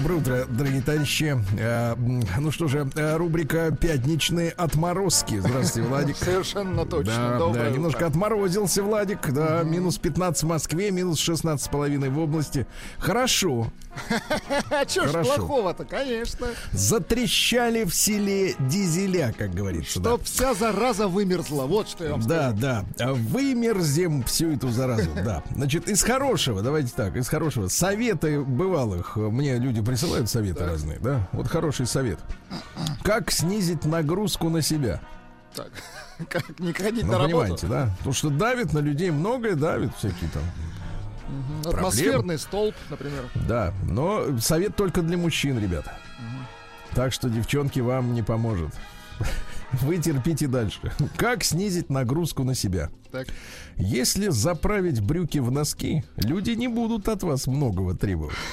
Доброе 0.00 0.14
утро, 0.20 0.46
дорогие 0.48 0.80
товарищи. 0.80 1.36
Э, 1.58 1.94
Ну 2.38 2.50
что 2.50 2.68
же, 2.68 2.88
э, 2.94 3.16
рубрика 3.16 3.70
«Пятничные 3.70 4.50
отморозки». 4.50 5.38
Здравствуйте, 5.40 5.86
Владик. 5.88 6.16
Совершенно 6.20 6.86
точно. 6.86 7.12
Да, 7.12 7.38
Доброе 7.38 7.62
да, 7.64 7.68
утро. 7.68 7.76
немножко 7.76 8.06
отморозился 8.06 8.82
Владик, 8.82 9.30
да, 9.32 9.62
минус 9.62 9.98
15 9.98 10.42
в 10.44 10.46
Москве, 10.46 10.90
минус 10.90 11.18
16 11.18 11.66
с 11.66 11.68
половиной 11.68 12.08
в 12.08 12.18
области. 12.18 12.66
Хорошо, 12.98 13.70
А 14.70 14.84
чё 14.86 15.06
ж 15.06 15.12
плохого-то, 15.12 15.84
конечно. 15.84 16.46
затрещали 16.72 17.84
в 17.84 17.94
селе 17.94 18.54
дизеля, 18.58 19.34
как 19.36 19.52
говорится. 19.52 20.00
да. 20.00 20.10
Чтоб 20.10 20.24
вся 20.24 20.54
зараза 20.54 21.08
вымерзла. 21.08 21.64
Вот 21.66 21.88
что 21.88 22.04
я 22.04 22.12
вам 22.12 22.20
Да, 22.22 22.50
скажу. 22.50 22.56
да. 22.62 22.84
А 23.00 23.12
Вымерзем 23.12 24.22
всю 24.22 24.52
эту 24.52 24.70
заразу. 24.70 25.10
Да. 25.24 25.42
Значит, 25.54 25.88
из 25.90 26.02
хорошего, 26.02 26.62
давайте 26.62 26.92
так, 26.96 27.16
из 27.16 27.28
хорошего. 27.28 27.68
Советы 27.68 28.40
бывалых. 28.40 29.16
Мне 29.16 29.58
люди 29.58 29.82
присылают 29.90 30.28
советы 30.30 30.64
разные, 30.64 30.98
да? 30.98 31.28
Вот 31.32 31.48
хороший 31.48 31.86
совет. 31.86 32.18
Как 33.02 33.30
снизить 33.30 33.84
нагрузку 33.84 34.48
на 34.48 34.62
себя? 34.62 35.00
Так, 35.54 35.70
как 36.28 36.58
не 36.60 36.72
ходить 36.72 37.04
Ну, 37.04 37.12
на 37.12 37.18
работу. 37.18 37.32
понимаете, 37.40 37.66
да? 37.66 37.94
Потому 37.98 38.14
что 38.14 38.30
давит 38.30 38.72
на 38.72 38.78
людей, 38.78 39.10
многое 39.10 39.54
давит 39.56 39.94
всякие 39.96 40.30
там. 40.30 40.42
Мгм. 41.28 41.68
Атмосферный 41.76 42.38
столб, 42.38 42.74
например. 42.88 43.24
Да, 43.48 43.72
но 43.84 44.38
совет 44.38 44.76
только 44.76 45.02
для 45.02 45.16
мужчин, 45.16 45.58
ребята. 45.58 45.92
Так 46.94 47.12
что, 47.12 47.28
девчонки, 47.28 47.80
вам 47.80 48.14
не 48.14 48.22
поможет. 48.22 48.72
Вы 49.72 49.98
терпите 49.98 50.46
дальше. 50.46 50.92
Как 51.16 51.44
снизить 51.44 51.90
нагрузку 51.90 52.42
на 52.44 52.54
себя? 52.54 52.90
Так. 53.10 53.26
Если 53.76 54.28
заправить 54.28 55.00
брюки 55.00 55.38
в 55.38 55.50
носки, 55.50 56.04
люди 56.16 56.52
не 56.52 56.68
будут 56.68 57.08
от 57.08 57.22
вас 57.22 57.46
многого 57.46 57.94
требовать. 57.96 58.34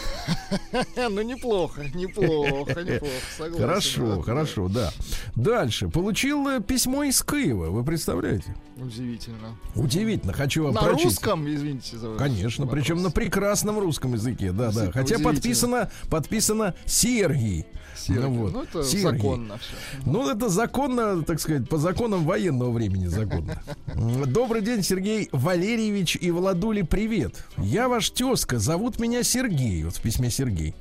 Ну, 1.09 1.22
неплохо, 1.22 1.86
неплохо, 1.94 2.81
неплохо. 2.83 3.05
Согласен. 3.38 3.58
Хорошо, 3.61 4.22
хорошо, 4.22 4.67
да. 4.67 4.91
Дальше. 5.35 5.88
Получил 5.89 6.47
э, 6.47 6.61
письмо 6.61 7.03
из 7.03 7.22
Киева, 7.23 7.67
вы 7.69 7.83
представляете? 7.83 8.55
Удивительно. 8.78 9.58
Удивительно, 9.75 10.33
хочу 10.33 10.63
вам 10.66 10.73
На 10.73 10.81
прочесть. 10.81 11.05
русском, 11.05 11.47
извините 11.50 11.97
за 11.97 12.16
Конечно, 12.16 12.67
причем 12.67 13.02
на 13.02 13.09
прекрасном 13.09 13.80
русском 13.80 14.13
языке, 14.13 14.52
да, 14.52 14.72
да. 14.72 14.91
Хотя 14.91 15.19
подписано, 15.19 15.89
подписано 16.09 16.75
Сергий. 16.85 17.66
Ну, 18.09 18.30
вот. 18.30 18.53
Ну, 18.53 18.63
это 18.63 18.83
Сергий. 18.83 19.02
законно. 19.02 19.59
Ну, 20.05 20.30
это 20.30 20.50
законно, 20.50 21.23
так 21.23 21.39
сказать, 21.39 21.67
по 21.67 21.78
законам 21.78 22.25
военного 22.25 22.72
времени 22.72 23.08
законно. 23.08 23.61
М, 23.88 24.23
Добрый 24.48 24.64
день, 24.64 24.81
Сергей 24.81 25.28
Валерьевич 25.34 26.17
и 26.22 26.31
Владули, 26.31 26.81
привет. 26.81 27.44
Я 27.58 27.90
ваш 27.90 28.12
тезка, 28.12 28.59
зовут 28.59 28.98
меня 28.98 29.22
Сергей, 29.22 29.84
вот 29.84 29.98
в 29.98 30.02
письме 30.02 30.30
Сергей. 30.30 30.73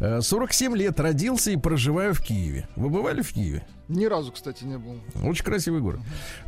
Э, 0.00 0.20
47 0.20 0.76
лет, 0.76 0.98
родился 0.98 1.52
и 1.52 1.56
проживаю 1.56 2.14
в 2.14 2.20
Киеве. 2.20 2.68
Вы 2.74 2.88
бывали 2.88 3.22
в 3.22 3.32
Киеве? 3.32 3.64
Ни 3.86 4.06
разу, 4.06 4.32
кстати, 4.32 4.64
не 4.64 4.76
был. 4.76 4.96
Очень 5.22 5.44
красивый 5.44 5.80
город. 5.80 6.00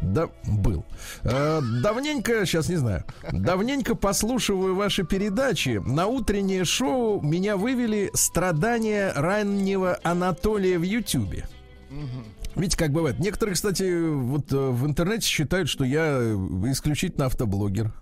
Да, 0.02 0.30
был. 0.48 0.84
Э, 1.22 1.60
давненько, 1.80 2.44
сейчас 2.44 2.68
не 2.68 2.76
знаю, 2.76 3.04
давненько 3.30 3.94
послушиваю 3.94 4.74
ваши 4.74 5.04
передачи. 5.04 5.80
На 5.86 6.08
утреннее 6.08 6.64
шоу 6.64 7.20
меня 7.20 7.56
вывели 7.56 8.10
страдания 8.14 9.12
раннего 9.14 10.00
Анатолия 10.02 10.80
в 10.80 10.82
Ютьюбе. 10.82 11.46
Видите, 12.56 12.76
как 12.76 12.92
бывает. 12.92 13.18
Некоторые, 13.18 13.54
кстати, 13.54 14.10
вот 14.14 14.52
э, 14.52 14.56
в 14.56 14.86
интернете 14.86 15.26
считают, 15.26 15.68
что 15.68 15.84
я 15.84 16.18
э, 16.20 16.34
исключительно 16.70 17.26
автоблогер. 17.26 17.92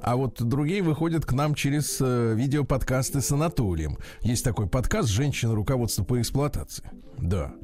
А 0.00 0.16
вот 0.16 0.42
другие 0.42 0.82
выходят 0.82 1.24
к 1.24 1.32
нам 1.32 1.54
через 1.54 1.96
э, 2.00 2.34
видеоподкасты 2.34 3.22
с 3.22 3.32
Анатолием. 3.32 3.96
Есть 4.20 4.44
такой 4.44 4.66
подкаст 4.66 5.08
«Женщина. 5.08 5.54
Руководство 5.54 6.04
по 6.04 6.20
эксплуатации». 6.20 6.84
Да. 7.16 7.54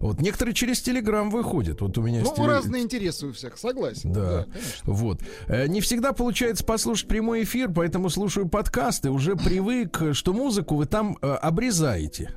Вот 0.00 0.20
некоторые 0.20 0.54
через 0.54 0.82
Телеграм 0.82 1.30
выходят. 1.30 1.80
Вот 1.80 1.96
у 1.96 2.02
меня 2.02 2.20
Ну, 2.22 2.34
теле- 2.34 2.46
разные 2.48 2.82
интересы 2.82 3.28
у 3.28 3.32
всех, 3.32 3.56
согласен. 3.56 4.12
да. 4.12 4.44
конечно. 4.44 4.92
Вот. 4.92 5.20
Э, 5.46 5.66
Не 5.66 5.80
всегда 5.80 6.12
получается 6.12 6.62
послушать 6.64 7.08
прямой 7.08 7.44
эфир, 7.44 7.70
поэтому 7.72 8.10
слушаю 8.10 8.48
подкасты. 8.48 9.10
Уже 9.10 9.36
привык, 9.36 10.02
что 10.12 10.34
музыку 10.34 10.74
вы 10.76 10.84
там 10.86 11.16
э, 11.22 11.26
обрезаете. 11.26 12.34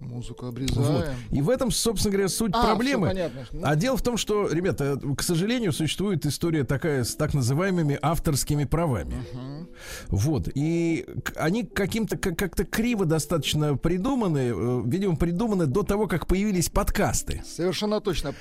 Музыку 0.00 0.46
Вот. 0.46 0.48
обрезаем. 0.52 1.14
И 1.30 1.42
в 1.42 1.50
этом, 1.50 1.70
собственно 1.70 2.12
говоря, 2.12 2.28
суть 2.28 2.52
А, 2.54 2.64
проблемы. 2.64 3.08
понятно. 3.08 3.46
Ну, 3.52 3.60
А 3.62 3.76
дело 3.76 3.96
в 3.96 4.02
том, 4.02 4.16
что, 4.16 4.48
ребята, 4.50 4.98
к 5.16 5.22
сожалению, 5.22 5.72
существует 5.72 6.24
история 6.26 6.64
такая 6.64 7.04
с 7.04 7.14
так 7.14 7.34
называемыми 7.34 7.98
авторскими 8.00 8.64
правами. 8.64 9.16
Вот. 10.08 10.48
И 10.54 11.06
они 11.36 11.64
каким-то 11.64 12.16
как- 12.16 12.38
как-то 12.38 12.64
криво 12.64 13.04
достаточно 13.04 13.76
придуманы, 13.76 14.52
э, 14.54 14.82
видимо, 14.86 15.16
придуманы 15.16 15.66
до 15.66 15.82
того, 15.82 16.06
как 16.06 16.26
появились 16.26 16.68
подкасты. 16.70 17.42
Совершенно 17.46 18.00
точно. 18.00 18.34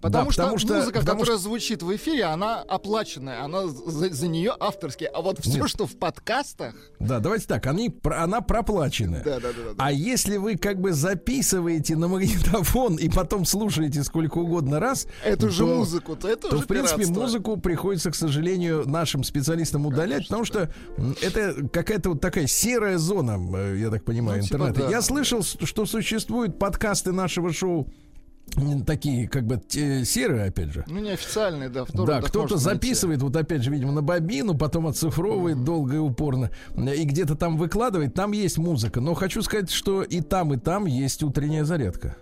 Потому, 0.00 0.26
Да, 0.26 0.32
что, 0.32 0.42
потому 0.42 0.58
что- 0.58 0.74
музыка, 0.74 1.00
потому 1.00 1.20
которая 1.20 1.38
звучит 1.38 1.82
в 1.82 1.96
эфире, 1.96 2.24
она 2.24 2.60
оплаченная, 2.62 3.42
она 3.42 3.66
за, 3.66 4.10
за 4.14 4.28
нее 4.28 4.54
авторские. 4.58 5.08
А 5.08 5.20
вот 5.22 5.40
все, 5.40 5.58
Нет. 5.58 5.68
что 5.68 5.86
в 5.86 5.96
подкастах, 5.96 6.74
Да, 7.00 7.18
давайте 7.18 7.46
так, 7.46 7.66
они, 7.66 7.92
она 8.04 8.40
проплаченная. 8.40 9.24
да, 9.24 9.40
да, 9.40 9.48
да, 9.48 9.62
да. 9.70 9.74
А 9.78 9.90
если 9.90 10.36
вы 10.36 10.56
как 10.56 10.80
бы 10.80 10.92
записываете 10.92 11.96
на 11.96 12.06
магнитофон 12.08 12.96
и 12.96 13.08
потом 13.08 13.44
слушаете 13.44 14.04
сколько 14.04 14.38
угодно 14.38 14.78
раз, 14.78 15.06
эту 15.24 15.50
же 15.50 15.64
то- 15.64 15.74
музыку, 15.76 16.14
то 16.16 16.28
это 16.28 16.48
то, 16.48 16.56
уже 16.56 16.64
в 16.64 16.68
принципе, 16.68 16.98
пиратство. 17.02 17.20
музыку 17.20 17.56
приходится, 17.56 18.10
к 18.10 18.14
сожалению, 18.14 18.88
нашим 18.88 19.24
специалистам 19.24 19.84
удалять, 19.86 20.28
потому 20.28 20.44
что 20.44 20.70
это 21.22 21.54
какая-то 21.72 22.10
вот 22.10 22.20
такая 22.20 22.46
серая 22.46 22.98
зона, 22.98 23.36
э, 23.56 23.78
я 23.80 23.90
так 23.90 24.04
понимаю, 24.04 24.40
Ну, 24.40 24.44
типа 24.46 24.56
интернета. 24.56 24.82
да. 24.82 24.90
Я 24.90 25.02
слышал, 25.02 25.42
что 25.42 25.86
существуют 25.86 26.58
подкасты 26.58 27.12
нашего 27.12 27.52
шоу 27.52 27.88
такие, 28.86 29.28
как 29.28 29.46
бы, 29.46 29.60
те- 29.66 30.04
серые, 30.04 30.46
опять 30.48 30.72
же. 30.72 30.84
Ну, 30.88 31.00
неофициальные, 31.00 31.68
да. 31.68 31.84
Да, 31.92 32.20
кто-то 32.20 32.40
можно 32.40 32.56
найти. 32.56 32.58
записывает, 32.58 33.22
вот 33.22 33.36
опять 33.36 33.62
же, 33.62 33.70
видимо, 33.70 33.92
на 33.92 34.02
бобину, 34.02 34.56
потом 34.56 34.86
оцифровывает 34.86 35.64
долго 35.64 35.96
и 35.96 35.98
упорно, 35.98 36.50
и 36.76 37.04
где-то 37.04 37.34
там 37.34 37.56
выкладывает, 37.56 38.14
там 38.14 38.32
есть 38.32 38.58
музыка. 38.58 39.00
Но 39.00 39.14
хочу 39.14 39.42
сказать, 39.42 39.70
что 39.70 40.02
и 40.02 40.20
там, 40.20 40.54
и 40.54 40.58
там 40.58 40.86
есть 40.86 41.22
утренняя 41.22 41.64
зарядка. 41.64 42.16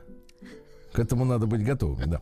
К 0.92 1.00
этому 1.00 1.26
надо 1.26 1.46
быть 1.46 1.62
готовым, 1.62 2.08
да. 2.08 2.20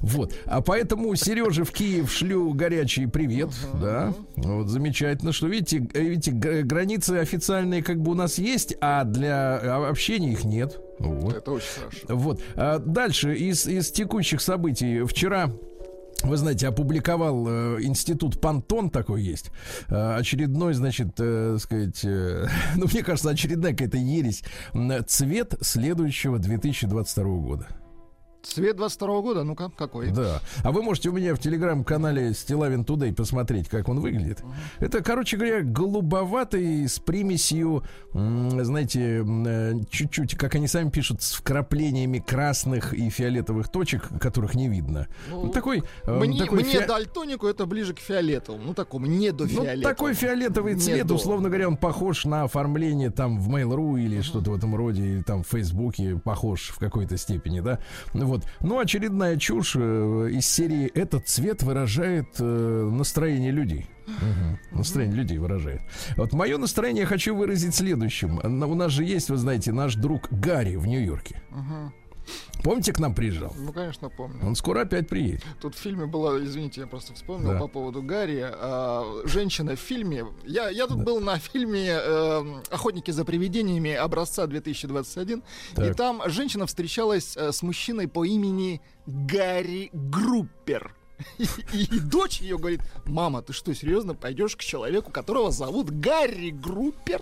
Вот. 0.00 0.32
А 0.46 0.60
поэтому 0.60 1.12
Сереже 1.16 1.64
в 1.64 1.72
Киев 1.72 2.12
шлю 2.12 2.52
горячий 2.52 3.06
привет, 3.06 3.50
да. 3.80 4.14
Вот 4.36 4.68
замечательно, 4.68 5.32
что 5.32 5.48
видите, 5.48 5.88
э, 5.92 6.00
видите, 6.00 6.30
границы 6.30 7.14
официальные 7.14 7.82
как 7.82 8.00
бы 8.00 8.12
у 8.12 8.14
нас 8.14 8.38
есть, 8.38 8.76
а 8.80 9.02
для 9.02 9.58
а, 9.60 9.88
общения 9.90 10.32
их 10.32 10.44
нет. 10.44 10.78
Вот. 11.08 11.34
Это 11.34 11.52
очень 11.52 11.80
хорошо. 11.80 11.98
Вот. 12.08 12.40
А 12.56 12.78
дальше 12.78 13.34
из, 13.34 13.66
из 13.66 13.90
текущих 13.90 14.40
событий. 14.40 15.04
Вчера 15.04 15.50
вы 16.24 16.36
знаете, 16.36 16.68
опубликовал 16.68 17.46
э, 17.48 17.82
институт 17.82 18.40
Пантон 18.40 18.90
такой 18.90 19.22
есть. 19.22 19.50
Э, 19.88 20.14
очередной, 20.16 20.74
значит, 20.74 21.14
э, 21.18 21.56
сказать, 21.58 22.04
э, 22.04 22.46
ну, 22.76 22.86
мне 22.86 23.02
кажется, 23.02 23.30
очередная 23.30 23.72
какая-то 23.72 23.98
ересь. 23.98 24.44
Цвет 25.06 25.54
следующего 25.60 26.38
2022 26.38 27.24
года. 27.24 27.66
Цвет 28.42 28.76
22 28.76 29.20
года, 29.20 29.44
ну-ка, 29.44 29.70
какой? 29.76 30.10
Да. 30.10 30.40
А 30.64 30.72
вы 30.72 30.82
можете 30.82 31.10
у 31.10 31.12
меня 31.12 31.34
в 31.34 31.38
телеграм-канале 31.38 32.34
Стилавин 32.34 32.84
Тудей 32.84 33.12
посмотреть, 33.12 33.68
как 33.68 33.88
он 33.88 34.00
выглядит. 34.00 34.42
Это, 34.80 35.00
короче 35.02 35.36
говоря, 35.36 35.62
голубоватый 35.62 36.88
с 36.88 36.98
примесью, 36.98 37.84
знаете, 38.12 39.24
э, 39.24 39.74
чуть-чуть, 39.90 40.34
как 40.36 40.54
они 40.56 40.66
сами 40.66 40.90
пишут, 40.90 41.22
с 41.22 41.34
вкраплениями 41.34 42.18
красных 42.18 42.92
и 42.94 43.10
фиолетовых 43.10 43.68
точек, 43.68 44.08
которых 44.20 44.54
не 44.54 44.68
видно. 44.68 45.06
Ну, 45.30 45.46
Ну, 45.46 45.50
такой, 45.52 45.82
э, 46.04 46.18
Мне, 46.18 46.38
такой 46.38 46.62
мне 46.64 46.80
фи- 46.80 46.86
дальтонику 46.86 47.46
это 47.46 47.64
ближе 47.66 47.94
к 47.94 48.00
фиолетовому. 48.00 48.64
Ну, 48.64 48.74
такому, 48.74 49.06
не 49.06 49.30
до 49.30 49.44
ну, 49.44 49.50
фиолетовому. 49.50 49.82
такой 49.82 50.14
фиолетовый 50.14 50.74
цвет, 50.76 51.06
до. 51.06 51.14
условно 51.14 51.48
говоря, 51.48 51.68
он 51.68 51.76
похож 51.76 52.24
на 52.24 52.42
оформление 52.44 53.10
там 53.10 53.38
в 53.40 53.48
Mail.ru 53.48 54.00
или 54.00 54.20
что-то 54.20 54.50
в 54.50 54.54
этом 54.56 54.74
роде, 54.74 55.02
или 55.02 55.22
там 55.22 55.42
в 55.44 55.48
Фейсбуке 55.48 56.16
похож 56.22 56.70
в 56.70 56.78
какой-то 56.78 57.16
степени, 57.16 57.60
да. 57.60 57.78
Вот. 58.32 58.46
Ну, 58.60 58.78
очередная 58.78 59.36
чушь 59.36 59.76
э, 59.76 60.30
из 60.32 60.46
серии 60.46 60.86
«Этот 60.94 61.28
цвет 61.28 61.62
выражает 61.62 62.28
э, 62.38 62.90
настроение 62.90 63.50
людей». 63.50 63.86
Мгм. 64.06 64.58
Настроение 64.70 65.16
людей 65.16 65.38
выражает. 65.38 65.82
Вот 66.16 66.32
мое 66.32 66.56
настроение 66.56 67.02
я 67.02 67.06
хочу 67.06 67.36
выразить 67.36 67.74
следующим. 67.74 68.40
У 68.42 68.74
нас 68.74 68.90
же 68.90 69.04
есть, 69.04 69.28
вы 69.28 69.36
знаете, 69.36 69.72
наш 69.72 69.96
друг 69.96 70.28
Гарри 70.30 70.76
в 70.76 70.86
Нью-Йорке. 70.86 71.42
Мгм. 71.50 71.92
Помните, 72.62 72.92
к 72.92 72.98
нам 73.00 73.14
приезжал? 73.14 73.52
Ну, 73.58 73.72
конечно, 73.72 74.08
помню. 74.08 74.38
Он 74.46 74.54
скоро 74.54 74.82
опять 74.82 75.08
приедет. 75.08 75.42
Тут 75.60 75.74
в 75.74 75.78
фильме 75.78 76.06
было, 76.06 76.42
извините, 76.44 76.82
я 76.82 76.86
просто 76.86 77.12
вспомнил 77.14 77.52
Да. 77.52 77.58
по 77.58 77.68
поводу 77.68 78.02
Гарри. 78.02 78.40
а, 78.44 79.22
женщина 79.24 79.74
в 79.76 79.80
фильме. 79.80 80.26
Я, 80.44 80.68
я 80.68 80.86
тут 80.86 81.02
был 81.02 81.20
на 81.20 81.38
фильме 81.38 81.88
э, 81.90 82.44
«Охотники 82.70 83.10
за 83.10 83.24
привидениями» 83.24 83.92
образца 83.92 84.46
2021. 84.46 85.38
И 85.38 85.42
Так. 85.74 85.96
там 85.96 86.22
женщина 86.26 86.66
встречалась 86.66 87.36
э, 87.36 87.50
с 87.52 87.62
мужчиной 87.62 88.06
по 88.08 88.24
имени 88.24 88.80
Гарри 89.06 89.90
Группер. 89.92 90.94
И, 91.38 91.46
и 91.72 92.00
дочь 92.00 92.40
ее 92.40 92.58
говорит, 92.58 92.80
мама, 93.06 93.42
ты 93.42 93.52
что, 93.52 93.72
серьезно 93.74 94.14
пойдешь 94.14 94.56
к 94.56 94.60
человеку, 94.60 95.10
которого 95.12 95.50
зовут 95.52 95.90
Гарри 95.90 96.50
Группер? 96.50 97.20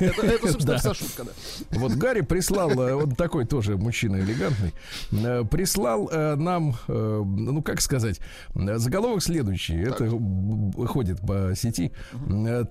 Это, 0.00 0.26
это, 0.26 0.48
собственно, 0.52 0.72
Да. 0.74 0.78
вся 0.78 0.94
шутка, 0.94 1.24
да. 1.24 1.32
Вот 1.78 1.92
Гарри 1.92 2.22
прислал, 2.22 2.70
э, 2.80 2.94
он 2.94 3.14
такой 3.14 3.44
тоже 3.46 3.76
мужчина 3.76 4.16
элегантный, 4.16 4.72
э, 5.12 5.44
прислал 5.44 6.08
э, 6.10 6.34
нам, 6.36 6.76
ну 6.88 7.62
как 7.62 7.80
сказать, 7.80 8.20
заголовок 8.54 9.22
следующий, 9.22 9.76
это 9.76 10.04
б- 10.10 10.86
ходит 10.86 11.20
по 11.20 11.54
сети. 11.54 11.92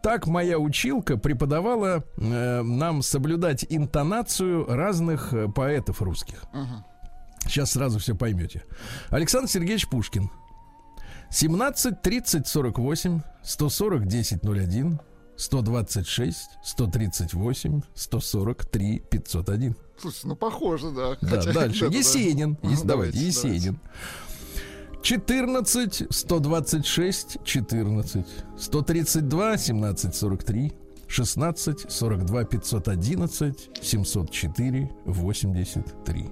Так 0.01 0.27
моя 0.27 0.57
училка 0.59 1.17
преподавала 1.17 2.03
нам 2.17 3.01
соблюдать 3.01 3.65
интонацию 3.69 4.65
разных 4.67 5.33
поэтов 5.55 6.01
русских. 6.01 6.43
Мгм. 6.53 6.83
Сейчас 7.45 7.71
сразу 7.71 7.99
все 7.99 8.15
поймете. 8.15 8.63
Александр 9.09 9.49
Сергеевич 9.49 9.87
Пушкин. 9.87 10.29
17 11.29 12.01
30 12.01 12.47
48 12.47 13.21
140 13.43 14.05
10 14.07 14.43
01 14.43 14.99
126 15.35 16.37
138 16.63 17.81
143 17.95 18.99
501. 19.09 19.75
Слушай, 19.99 20.21
ну 20.25 20.35
похоже, 20.35 20.91
да. 20.91 21.15
Да, 21.21 21.37
Хотя- 21.41 21.53
дальше. 21.53 21.85
Есенин. 21.85 22.57
Ну, 22.61 22.69
Ес- 22.71 22.81
давайте, 22.83 23.17
давайте, 23.17 23.19
Есенин. 23.25 23.79
14 25.03 26.07
126 26.09 27.37
14 27.43 28.25
132 28.57 29.57
17 29.57 30.15
43 30.15 30.73
16 31.07 31.85
42 31.91 32.43
511 32.45 33.69
704 33.81 34.89
83. 35.05 36.25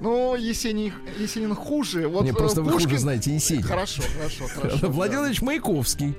Ну, 0.00 0.34
Есенин, 0.34 0.92
Есенин 1.18 1.54
хуже. 1.54 2.08
Вот 2.08 2.24
Не, 2.24 2.30
э, 2.30 2.34
просто 2.34 2.62
вы 2.62 2.72
Пушкин- 2.72 2.84
хуже 2.84 2.98
знаете 2.98 3.34
Есенина. 3.34 3.66
Хорошо, 3.66 4.02
хорошо, 4.16 4.44
хорошо. 4.54 4.76
Владимир 4.88 4.94
Владимирович 4.94 5.42
Маяковский. 5.42 6.08
да. 6.08 6.14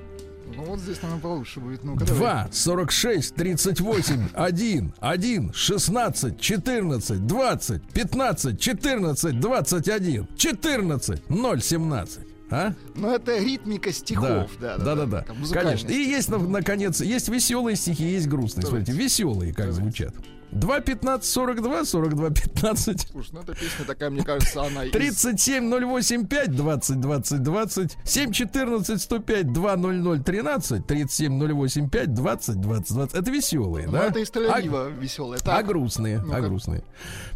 Ну 0.54 0.64
вот 0.64 0.80
здесь, 0.80 1.00
наверное, 1.02 1.22
получше 1.22 1.60
будет. 1.60 1.82
Ну, 1.82 1.96
2, 1.96 2.48
46, 2.52 3.34
38, 3.34 4.28
1, 4.34 4.94
1, 5.00 5.52
16, 5.54 6.38
14, 6.40 7.26
20, 7.26 7.82
15, 7.94 8.60
14, 8.60 9.40
21, 9.40 10.28
14, 10.36 11.30
0, 11.30 11.62
17. 11.62 12.18
А? 12.50 12.74
Ну, 12.94 13.08
это 13.08 13.38
ритмика 13.38 13.90
стихов, 13.92 14.50
да. 14.60 14.76
да, 14.76 14.94
да, 14.94 15.06
да. 15.06 15.22
Там 15.22 15.38
музыкальность. 15.40 15.86
Конечно. 15.86 16.02
И 16.02 16.06
есть, 16.10 16.28
на- 16.28 16.36
наконец, 16.36 17.00
есть 17.00 17.28
веселые 17.30 17.76
стихи, 17.76 18.04
есть 18.04 18.28
грустные. 18.28 18.62
Давайте. 18.66 18.92
Смотрите, 18.92 19.04
веселые 19.04 19.54
как 19.54 19.72
звучат. 19.72 20.14
2, 20.52 20.80
15, 20.80 21.24
42, 21.24 21.84
42, 21.84 22.30
15. 22.30 23.08
Слушай, 23.10 23.30
ну 23.32 23.40
эта 23.40 23.54
песня 23.54 23.84
такая, 23.86 24.10
мне 24.10 24.22
кажется, 24.22 24.62
она... 24.62 24.84
из- 24.84 24.92
37 24.92 25.70
08 25.72 26.26
5 26.26 26.54
20 26.56 27.00
20 27.00 27.42
20 27.42 27.98
7 28.04 28.32
14 28.32 29.00
105 29.02 29.52
2 29.52 29.76
00 29.76 30.20
13 30.22 30.86
37 30.86 31.42
08 31.42 31.88
5 31.90 32.14
20 32.14 32.60
20 32.60 32.92
20 32.94 33.14
Это 33.14 33.30
веселые, 33.30 33.86
Ну, 33.86 33.92
да? 33.92 34.04
это 34.06 34.18
из 34.20 34.30
а, 34.30 34.32
Тель-Авива 34.38 34.90
веселая. 35.00 35.40
а 35.40 35.42
Так, 35.44 35.66
грустные, 35.66 36.18
а 36.18 36.22
Ну-ка. 36.22 36.40
грустные. 36.42 36.84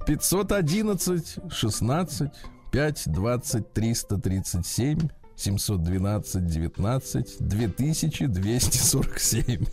511 0.06 1.38
16 1.50 2.30
5 2.70 3.02
20 3.12 3.72
337 3.72 5.08
712 5.36 6.46
19 6.46 7.36
2247. 7.40 9.64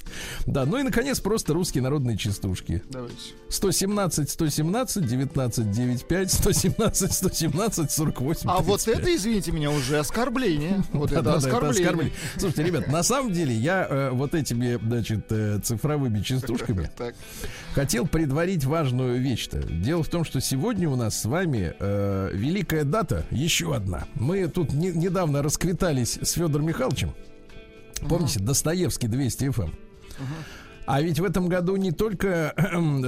Да, 0.45 0.65
ну 0.65 0.77
и 0.77 0.83
наконец 0.83 1.19
просто 1.19 1.53
русские 1.53 1.81
народные 1.83 2.17
частушки. 2.17 2.83
давайте. 2.89 3.15
117 3.49 4.29
117 4.29 5.05
19 5.05 5.71
95 5.71 6.31
117 6.31 7.11
117 7.13 7.91
48 7.91 8.49
А 8.49 8.59
вот 8.59 8.81
35. 8.83 8.99
это, 8.99 9.15
извините 9.15 9.51
меня, 9.51 9.71
уже 9.71 9.99
оскорбление. 9.99 10.83
Вот 10.91 11.11
это 11.11 11.21
Да-да-да, 11.21 11.37
это 11.37 11.47
оскорбление. 11.47 11.81
оскорбление. 11.83 12.13
Слушайте, 12.37 12.63
ребят, 12.63 12.87
на 12.89 13.03
самом 13.03 13.31
деле 13.31 13.55
я 13.55 13.87
э, 13.89 14.09
вот 14.11 14.33
этими, 14.35 14.77
значит, 14.85 15.31
э, 15.31 15.59
цифровыми 15.63 16.21
частушками 16.21 16.89
хотел 17.73 18.07
предварить 18.07 18.65
важную 18.65 19.21
вещь-то. 19.21 19.59
Дело 19.63 20.03
в 20.03 20.09
том, 20.09 20.25
что 20.25 20.41
сегодня 20.41 20.89
у 20.89 20.95
нас 20.95 21.19
с 21.21 21.25
вами 21.25 21.73
э, 21.79 22.29
великая 22.33 22.83
дата, 22.83 23.25
еще 23.31 23.75
одна. 23.75 24.05
Мы 24.15 24.47
тут 24.47 24.73
не- 24.73 24.91
недавно 24.91 25.41
расквитались 25.53 26.17
с 26.19 26.31
Федором 26.31 26.65
Михайловичем. 26.65 27.13
Помните, 28.09 28.39
Достоевский 28.39 29.07
200 29.07 29.43
FM. 29.45 29.69
А 30.87 30.99
ведь 30.99 31.19
в 31.19 31.23
этом 31.23 31.47
году 31.47 31.75
не 31.75 31.91
только 31.91 32.55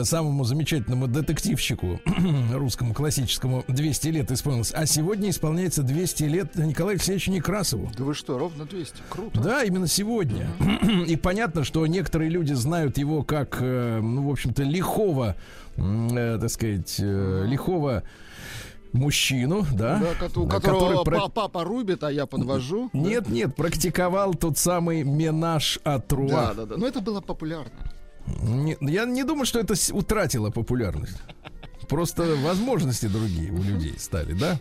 самому 0.03 0.43
замечательному 0.43 1.07
детективщику 1.07 1.99
русскому 2.53 2.93
классическому 2.93 3.65
200 3.67 4.07
лет 4.09 4.31
исполнилось, 4.31 4.71
а 4.75 4.85
сегодня 4.85 5.31
исполняется 5.31 5.81
200 5.81 6.23
лет 6.25 6.55
Николаю 6.55 6.93
Алексеевичу 6.97 7.31
Некрасову. 7.31 7.91
Да 7.97 8.03
вы 8.03 8.13
что, 8.13 8.37
ровно 8.37 8.65
200? 8.65 8.95
Круто. 9.09 9.41
Да, 9.41 9.63
именно 9.63 9.87
сегодня. 9.87 10.47
И 11.07 11.15
понятно, 11.15 11.63
что 11.63 11.85
некоторые 11.87 12.29
люди 12.29 12.53
знают 12.53 12.99
его 12.99 13.23
как, 13.23 13.57
э, 13.59 13.99
ну, 14.01 14.27
в 14.27 14.31
общем-то, 14.31 14.61
лихого, 14.61 15.35
э, 15.77 16.37
так 16.39 16.49
сказать, 16.51 16.97
э, 16.99 17.45
лихого 17.47 18.03
мужчину, 18.95 19.65
да, 19.73 19.99
Да, 19.99 20.29
у 20.41 20.45
да, 20.45 20.55
которого 20.59 21.03
про- 21.03 21.19
па- 21.21 21.29
папа 21.29 21.63
рубит, 21.63 22.03
а 22.03 22.11
я 22.11 22.25
подвожу. 22.25 22.89
Нет, 22.93 23.29
нет, 23.29 23.55
практиковал 23.55 24.33
тот 24.33 24.57
самый 24.57 25.03
менаж 25.03 25.79
Да, 25.83 25.95
атруа. 25.95 26.53
да, 26.55 26.65
да. 26.65 26.77
Но 26.77 26.87
это 26.87 27.01
было 27.01 27.21
популярно. 27.21 27.71
Не- 28.41 28.77
я 28.81 29.05
не 29.05 29.23
думаю, 29.23 29.45
что 29.45 29.59
это 29.59 29.75
утратило 29.93 30.49
популярность. 30.49 31.17
Просто 31.87 32.35
возможности 32.37 33.07
другие 33.07 33.51
у 33.51 33.61
людей 33.61 33.95
стали, 33.97 34.33
да? 34.33 34.59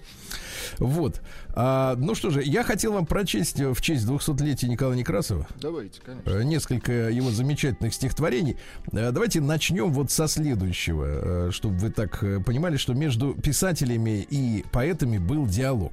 Вот. 0.79 1.21
А, 1.51 1.95
ну 1.97 2.15
что 2.15 2.31
же, 2.31 2.43
я 2.43 2.65
хотел 2.65 2.93
вам 2.95 3.07
прочесть 3.07 3.61
в 3.61 3.81
честь 3.81 4.07
200-летия 4.07 4.67
Николая 4.69 4.97
Некрасова 4.97 5.47
Давайте, 5.61 6.01
конечно. 6.01 6.31
э, 6.31 6.43
несколько 6.43 6.93
его 7.11 7.31
замечательных 7.31 7.95
стихотворений. 7.95 8.57
Э, 8.93 9.11
Давайте 9.13 9.41
начнем 9.41 9.93
вот 9.93 10.11
со 10.11 10.27
следующего, 10.27 11.05
э, 11.49 11.51
чтобы 11.53 11.77
вы 11.77 11.91
так 11.91 12.19
понимали, 12.45 12.77
что 12.77 12.95
между 12.95 13.35
писателями 13.35 14.27
и 14.29 14.65
поэтами 14.73 15.19
был 15.19 15.47
диалог. 15.47 15.93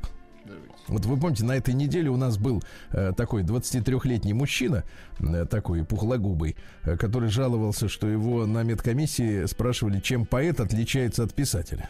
Вот 0.92 1.06
вы 1.06 1.18
помните, 1.18 1.46
на 1.46 1.54
этой 1.54 1.74
неделе 1.74 2.10
у 2.10 2.18
нас 2.18 2.38
был 2.38 2.62
э, 2.92 3.14
такой 3.16 3.44
23-летний 3.44 4.34
мужчина, 4.34 4.84
э, 5.20 5.46
такой 5.50 5.86
пухлогубый, 5.86 6.58
э, 6.84 6.98
который 6.98 7.30
жаловался, 7.30 7.88
что 7.88 8.08
его 8.08 8.46
на 8.46 8.64
медкомиссии 8.64 9.46
спрашивали, 9.46 10.02
чем 10.02 10.26
поэт 10.26 10.60
отличается 10.60 11.24
от 11.24 11.34
писателя. 11.34 11.90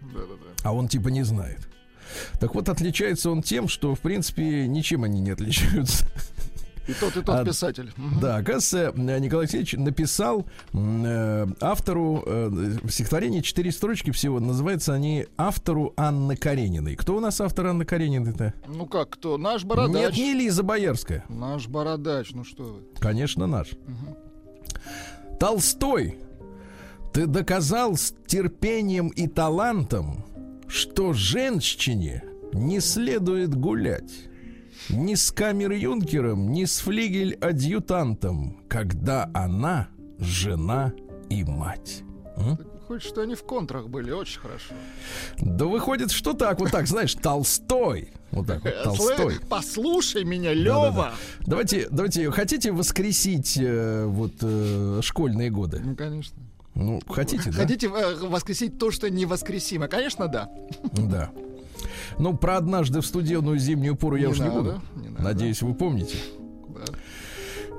Да, 0.00 0.18
да, 0.18 0.34
да. 0.34 0.68
А 0.68 0.74
он 0.74 0.88
типа 0.88 1.08
не 1.08 1.22
знает. 1.22 1.60
Так 2.40 2.54
вот, 2.56 2.68
отличается 2.68 3.30
он 3.30 3.42
тем, 3.42 3.68
что, 3.68 3.94
в 3.94 4.00
принципе, 4.00 4.66
ничем 4.66 5.04
они 5.04 5.20
не 5.20 5.30
отличаются. 5.30 6.06
И 6.86 6.92
тот, 6.92 7.16
и 7.16 7.22
тот 7.22 7.28
А, 7.36 7.44
писатель. 7.44 7.92
Да, 8.20 8.36
оказывается, 8.36 8.92
Николай 9.00 9.44
Алексеевич 9.44 9.72
написал 9.74 10.46
э, 10.72 11.46
автору 11.60 12.22
э, 12.26 12.76
стихотворение 12.88 13.42
четыре 13.42 13.72
строчки 13.72 14.10
всего. 14.10 14.38
Называются 14.40 14.92
они 14.92 15.26
автору 15.36 15.92
Анны 15.96 16.36
Карениной. 16.36 16.96
Кто 16.96 17.16
у 17.16 17.20
нас 17.20 17.40
автор 17.40 17.66
Анны 17.68 17.84
Карениной-то? 17.84 18.52
Ну 18.68 18.86
как, 18.86 19.10
кто? 19.10 19.38
Наш 19.38 19.62
Нет, 19.62 19.68
бородач. 19.68 20.16
не 20.16 20.34
Лиза 20.34 20.62
Боярская. 20.62 21.24
Наш 21.28 21.68
бородач, 21.68 22.32
ну 22.32 22.44
что 22.44 22.64
вы. 22.64 22.80
Конечно, 22.98 23.46
наш. 23.46 23.72
Мгм. 23.86 24.16
Толстой, 25.38 26.18
ты 27.12 27.26
доказал 27.26 27.96
с 27.96 28.14
терпением 28.26 29.08
и 29.08 29.26
талантом, 29.26 30.24
что 30.68 31.12
женщине 31.12 32.22
не 32.52 32.80
следует 32.80 33.54
гулять. 33.54 34.12
Ни 34.90 35.14
с 35.14 35.30
камер-юнкером, 35.32 36.50
ни 36.52 36.64
с 36.64 36.78
флигель-адъютантом, 36.80 38.62
когда 38.68 39.30
она 39.34 39.88
жена 40.18 40.92
и 41.30 41.44
мать. 41.44 42.02
М? 42.36 42.58
Хоть 42.86 43.02
что 43.02 43.22
они 43.22 43.34
в 43.34 43.42
контрах 43.44 43.88
были, 43.88 44.10
очень 44.10 44.40
хорошо. 44.40 44.74
Да 45.38 45.64
выходит, 45.64 46.10
что 46.10 46.34
так, 46.34 46.60
вот 46.60 46.70
так, 46.70 46.86
знаешь, 46.86 47.14
Толстой. 47.14 48.12
Вот 48.30 48.46
так 48.46 48.62
вот, 48.62 48.82
Толстой. 48.84 49.16
Слы- 49.36 49.46
Послушай 49.48 50.24
меня. 50.24 50.52
Лева. 50.52 51.12
Давайте, 51.46 51.88
давайте, 51.90 52.30
хотите 52.30 52.72
воскресить 52.72 53.56
э, 53.58 54.04
вот 54.04 54.34
э, 54.42 55.00
школьные 55.02 55.48
годы? 55.50 55.80
Ну, 55.82 55.96
конечно. 55.96 56.36
Ну, 56.74 57.00
хотите, 57.08 57.50
да? 57.50 57.62
Хотите 57.62 57.86
э, 57.86 58.16
воскресить 58.26 58.78
то, 58.78 58.90
что 58.90 59.08
невоскресимо? 59.08 59.88
Конечно, 59.88 60.28
да. 60.28 60.50
Да. 60.92 61.30
Ну, 62.18 62.36
про 62.36 62.56
однажды 62.56 63.00
в 63.00 63.06
студенную 63.06 63.58
зимнюю 63.58 63.96
пору 63.96 64.16
я 64.16 64.26
Не 64.26 64.32
уж 64.32 64.38
не 64.38 64.46
надо, 64.46 64.58
буду. 64.62 64.80
не 64.96 65.08
надо. 65.08 65.22
Надеюсь, 65.22 65.62
вы 65.62 65.74
помните. 65.74 66.16
Да. 66.68 66.84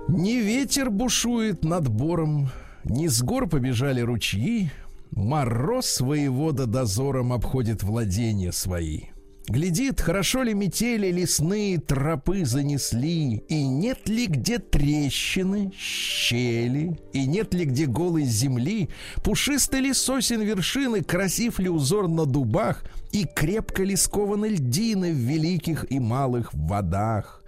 Не 0.07 0.39
ветер 0.41 0.89
бушует 0.91 1.63
над 1.63 1.87
бором, 1.87 2.49
не 2.83 3.07
с 3.07 3.21
гор 3.21 3.47
побежали 3.47 4.01
ручьи, 4.01 4.69
Мороз 5.11 6.01
воевода 6.01 6.65
дозором 6.65 7.31
обходит 7.31 7.83
владения 7.83 8.51
свои. 8.51 9.03
Глядит, 9.47 10.01
хорошо 10.01 10.41
ли 10.41 10.55
метели 10.55 11.11
лесные 11.11 11.77
тропы 11.77 12.45
занесли, 12.45 13.43
И 13.47 13.63
нет 13.63 14.09
ли 14.09 14.25
где 14.25 14.57
трещины, 14.57 15.71
щели, 15.77 16.97
И 17.13 17.27
нет 17.27 17.53
ли 17.53 17.65
где 17.65 17.85
голой 17.85 18.23
земли, 18.23 18.89
Пушисты 19.23 19.81
ли 19.81 19.93
сосен 19.93 20.41
вершины, 20.41 21.03
Красив 21.03 21.59
ли 21.59 21.69
узор 21.69 22.07
на 22.07 22.25
дубах, 22.25 22.83
И 23.11 23.25
крепко 23.25 23.83
ли 23.83 23.95
скованы 23.95 24.47
льдины 24.47 25.13
В 25.13 25.17
великих 25.17 25.91
и 25.91 25.99
малых 25.99 26.51
водах. 26.53 27.43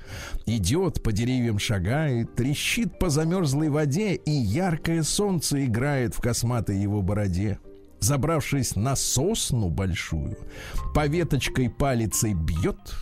Идет 0.46 1.02
по 1.02 1.12
деревьям 1.12 1.58
шагает, 1.58 2.36
трещит 2.36 3.00
по 3.00 3.10
замерзлой 3.10 3.70
воде, 3.70 4.14
И 4.14 4.32
яркое 4.32 5.02
солнце 5.02 5.66
играет 5.66 6.14
в 6.14 6.22
косматой 6.22 6.78
его 6.78 7.02
бороде 7.02 7.60
забравшись 8.00 8.76
на 8.76 8.96
сосну 8.96 9.70
большую, 9.70 10.38
по 10.94 11.08
веточкой 11.08 11.70
палицей 11.70 12.34
бьет 12.34 12.96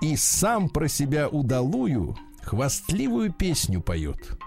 и 0.00 0.16
сам 0.16 0.68
про 0.68 0.88
себя 0.88 1.28
удалую 1.28 2.16
хвастливую 2.42 3.32
песню 3.32 3.80
поет. 3.80 4.38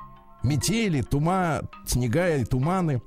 Метели, 0.43 1.01
тума, 1.01 1.61
снега 1.85 2.35
и 2.37 2.45
туманы 2.45 3.01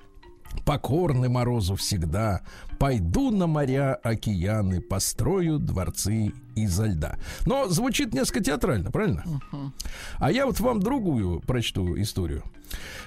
покорны 0.64 1.28
морозу 1.28 1.76
всегда. 1.76 2.42
Пойду 2.78 3.30
на 3.30 3.46
моря, 3.46 3.94
океаны, 3.94 4.80
построю 4.80 5.58
дворцы 5.58 6.32
изо 6.56 6.86
льда. 6.86 7.18
Но 7.46 7.68
звучит 7.68 8.12
несколько 8.14 8.42
театрально, 8.42 8.90
правильно? 8.90 9.24
Uh-huh. 9.26 9.70
А 10.18 10.32
я 10.32 10.46
вот 10.46 10.58
вам 10.60 10.80
другую 10.80 11.40
прочту 11.40 12.00
историю. 12.00 12.42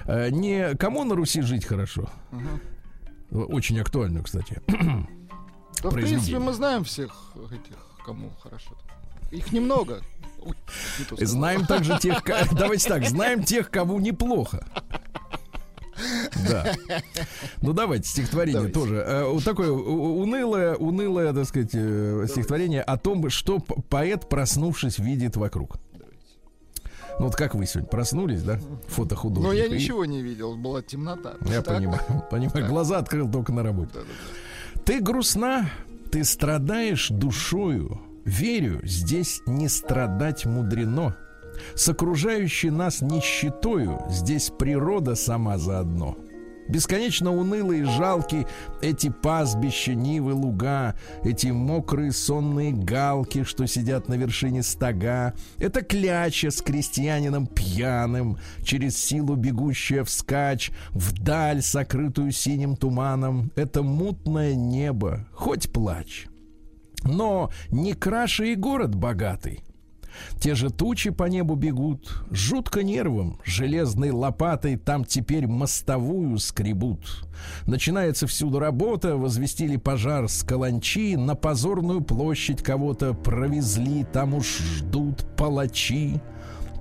Э, 0.06 0.30
не 0.30 0.74
кому 0.76 1.04
на 1.04 1.14
Руси 1.14 1.42
жить 1.42 1.64
хорошо, 1.64 2.08
uh-huh 2.32 2.73
очень 3.30 3.80
актуальную, 3.80 4.24
кстати. 4.24 4.60
Да, 5.82 5.90
в 5.90 5.94
принципе, 5.94 6.38
мы 6.38 6.54
знаем 6.54 6.82
всех 6.84 7.32
этих, 7.50 7.76
кому 8.06 8.30
хорошо. 8.42 8.70
Их 9.30 9.52
немного. 9.52 10.00
Ой, 10.40 10.54
не 11.18 11.26
знаем 11.26 11.66
также 11.66 11.98
тех, 11.98 12.22
давайте 12.52 12.88
так, 12.88 13.04
знаем 13.04 13.42
тех, 13.42 13.70
кому 13.70 14.00
неплохо. 14.00 14.64
Да. 16.48 16.74
Ну 17.60 17.72
давайте 17.72 18.08
стихотворение 18.08 18.68
давайте. 18.68 18.78
тоже. 18.78 18.96
Э, 18.96 19.24
вот 19.26 19.44
такое 19.44 19.70
унылое, 19.70 20.74
унылое, 20.74 21.32
так 21.32 21.44
сказать, 21.46 21.70
э, 21.74 22.10
давайте. 22.10 22.32
стихотворение 22.32 22.82
о 22.82 22.96
том, 22.96 23.28
что 23.30 23.58
поэт, 23.60 24.28
проснувшись, 24.28 24.98
видит 24.98 25.36
вокруг. 25.36 25.78
Ну 27.18 27.26
вот 27.26 27.36
как 27.36 27.54
вы 27.54 27.66
сегодня 27.66 27.88
проснулись, 27.88 28.42
да? 28.42 28.58
Фото 28.88 29.14
художника. 29.14 29.48
Но 29.48 29.52
я 29.52 29.68
ничего 29.68 30.04
не 30.04 30.22
видел, 30.22 30.56
была 30.56 30.82
темнота. 30.82 31.34
Я 31.42 31.62
так? 31.62 31.76
понимаю, 31.76 32.02
понимаю. 32.30 32.68
Глаза 32.68 32.98
открыл 32.98 33.30
только 33.30 33.52
на 33.52 33.62
работе. 33.62 33.92
Да, 33.94 34.00
да, 34.00 34.06
да. 34.06 34.80
Ты 34.84 35.00
грустна, 35.00 35.70
ты 36.10 36.24
страдаешь 36.24 37.08
душою. 37.08 38.00
Верю, 38.24 38.80
здесь 38.84 39.40
не 39.46 39.68
страдать 39.68 40.46
мудрено. 40.46 41.16
С 41.74 41.88
окружающей 41.88 42.70
нас 42.70 43.00
нищетою 43.00 44.00
здесь 44.08 44.50
природа 44.50 45.14
сама 45.14 45.58
заодно. 45.58 46.16
Бесконечно 46.68 47.30
унылые 47.30 47.84
жалкие 47.84 48.46
эти 48.80 49.10
пастбища, 49.10 49.94
нивы, 49.94 50.32
луга, 50.32 50.94
эти 51.22 51.48
мокрые 51.48 52.12
сонные 52.12 52.72
галки, 52.72 53.44
что 53.44 53.66
сидят 53.66 54.08
на 54.08 54.14
вершине 54.14 54.62
стога. 54.62 55.34
Это 55.58 55.82
кляча 55.82 56.50
с 56.50 56.62
крестьянином 56.62 57.46
пьяным, 57.46 58.38
через 58.62 58.96
силу 58.96 59.36
бегущая 59.36 60.04
вскачь, 60.04 60.70
вдаль, 60.90 61.62
сокрытую 61.62 62.32
синим 62.32 62.76
туманом. 62.76 63.52
Это 63.56 63.82
мутное 63.82 64.54
небо, 64.54 65.26
хоть 65.32 65.70
плачь. 65.70 66.26
Но 67.04 67.50
не 67.70 67.92
краше 67.92 68.52
и 68.52 68.54
город 68.54 68.94
богатый. 68.94 69.62
Те 70.38 70.54
же 70.54 70.70
тучи 70.70 71.10
по 71.10 71.24
небу 71.24 71.54
бегут, 71.54 72.24
жутко 72.30 72.82
нервом, 72.82 73.40
железной 73.44 74.10
лопатой 74.10 74.76
там 74.76 75.04
теперь 75.04 75.46
мостовую 75.46 76.38
скребут. 76.38 77.26
Начинается 77.66 78.26
всюду 78.26 78.58
работа, 78.58 79.16
возвестили 79.16 79.76
пожар 79.76 80.28
с 80.28 80.42
каланчи, 80.42 81.16
на 81.16 81.34
позорную 81.34 82.00
площадь 82.00 82.62
кого-то 82.62 83.14
провезли, 83.14 84.04
там 84.04 84.34
уж 84.34 84.58
ждут 84.58 85.24
палачи 85.36 86.20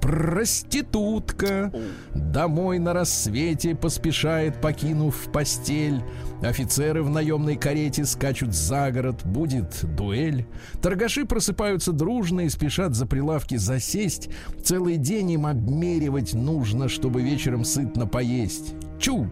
проститутка 0.04 1.72
домой 2.14 2.78
на 2.78 2.92
рассвете 2.92 3.74
поспешает, 3.74 4.60
покинув 4.60 5.16
постель. 5.32 6.02
Офицеры 6.42 7.04
в 7.04 7.10
наемной 7.10 7.56
карете 7.56 8.04
скачут 8.04 8.54
за 8.54 8.92
город, 8.92 9.22
будет 9.24 9.86
дуэль. 9.96 10.46
Торгаши 10.82 11.26
просыпаются 11.26 11.94
дружно 11.94 12.42
и 12.42 12.50
спешат 12.50 12.96
за 12.96 13.06
прилавки 13.06 13.56
засесть. 13.56 14.30
Целый 14.62 14.98
день 14.98 15.32
им 15.32 15.46
обмеривать 15.46 16.34
нужно, 16.34 16.90
чтобы 16.90 17.22
вечером 17.22 17.64
сытно 17.64 18.06
поесть. 18.06 18.76
Чу! 19.00 19.30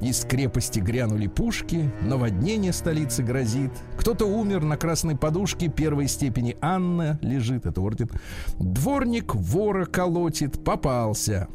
Из 0.00 0.24
крепости 0.24 0.80
грянули 0.80 1.28
пушки, 1.28 1.90
наводнение 2.02 2.72
столицы 2.72 3.22
грозит. 3.22 3.72
Кто-то 3.98 4.26
умер 4.26 4.62
на 4.64 4.76
красной 4.76 5.16
подушке 5.16 5.68
первой 5.68 6.08
степени 6.08 6.56
Анна 6.60 7.18
лежит, 7.22 7.66
это 7.66 7.80
орден. 7.80 8.10
Дворник 8.58 9.34
вора 9.34 9.86
колотит, 9.86 10.62
попался. 10.64 11.48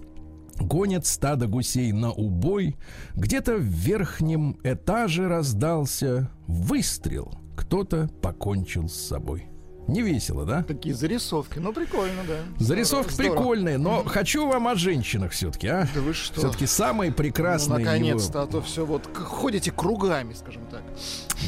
Гонят 0.59 1.05
стадо 1.05 1.47
гусей 1.47 1.91
на 1.91 2.11
убой. 2.11 2.75
Где-то 3.15 3.55
в 3.55 3.63
верхнем 3.63 4.57
этаже 4.63 5.27
раздался 5.27 6.29
выстрел. 6.47 7.31
Кто-то 7.55 8.09
покончил 8.21 8.89
с 8.89 8.95
собой. 8.95 9.47
Не 9.89 10.01
весело, 10.01 10.45
да? 10.45 10.63
Такие 10.63 10.93
зарисовки. 10.93 11.57
Ну, 11.59 11.73
прикольно, 11.73 12.21
да. 12.27 12.37
Зарисовки 12.63 13.11
Здорово. 13.11 13.35
прикольные, 13.35 13.77
но 13.77 14.03
хочу 14.03 14.47
вам 14.47 14.67
о 14.67 14.75
женщинах 14.75 15.31
все-таки, 15.31 15.67
а? 15.67 15.87
Да 15.95 16.01
вы 16.01 16.13
что? 16.13 16.39
Все-таки 16.39 16.67
самые 16.67 17.11
прекрасные. 17.11 17.79
Ну, 17.79 17.85
наконец-то, 17.85 18.39
его... 18.39 18.47
а 18.47 18.51
то 18.51 18.61
все 18.61 18.85
вот 18.85 19.09
ходите 19.15 19.71
кругами, 19.71 20.33
скажем 20.33 20.65
так. 20.67 20.83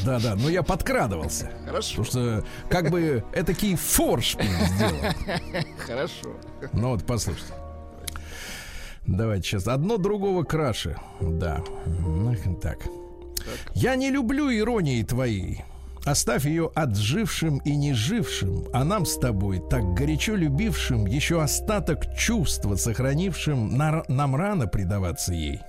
Да, 0.04 0.18
да, 0.18 0.34
но 0.34 0.48
я 0.48 0.62
подкрадывался. 0.62 1.52
Хорошо. 1.64 2.02
Потому 2.02 2.04
что 2.04 2.44
как 2.68 2.90
бы 2.90 3.24
этакий 3.32 3.76
форш 3.76 4.36
сделал. 4.36 5.14
Хорошо. 5.78 6.36
Ну 6.72 6.90
вот, 6.90 7.04
послушайте. 7.04 7.52
Давайте 9.06 9.48
сейчас. 9.48 9.68
Одно 9.68 9.98
другого 9.98 10.42
краше. 10.42 10.96
Да. 11.20 11.62
Так. 12.60 12.78
так. 12.78 12.78
Я 13.74 13.96
не 13.96 14.10
люблю 14.10 14.52
иронии 14.52 15.02
твоей. 15.02 15.64
Оставь 16.04 16.46
ее 16.46 16.70
отжившим 16.74 17.58
и 17.58 17.76
нежившим, 17.76 18.66
а 18.72 18.84
нам 18.84 19.06
с 19.06 19.16
тобой, 19.18 19.62
так 19.70 19.94
горячо 19.94 20.34
любившим, 20.34 21.06
еще 21.06 21.40
остаток 21.40 22.12
чувства 22.16 22.74
сохранившим, 22.74 23.76
на, 23.76 24.02
нам 24.08 24.34
рано 24.34 24.66
предаваться 24.66 25.32
ей. 25.32 25.60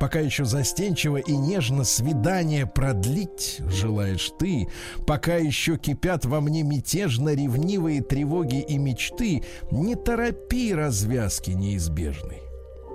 Пока 0.00 0.18
еще 0.18 0.44
застенчиво 0.46 1.18
и 1.18 1.36
нежно 1.36 1.84
свидание 1.84 2.66
продлить 2.66 3.60
желаешь 3.68 4.32
ты, 4.38 4.66
пока 5.06 5.36
еще 5.36 5.76
кипят 5.76 6.24
во 6.24 6.40
мне 6.40 6.62
мятежно 6.62 7.34
ревнивые 7.34 8.02
тревоги 8.02 8.62
и 8.62 8.78
мечты, 8.78 9.44
не 9.70 9.94
торопи 9.94 10.74
развязки 10.74 11.50
неизбежной. 11.50 12.51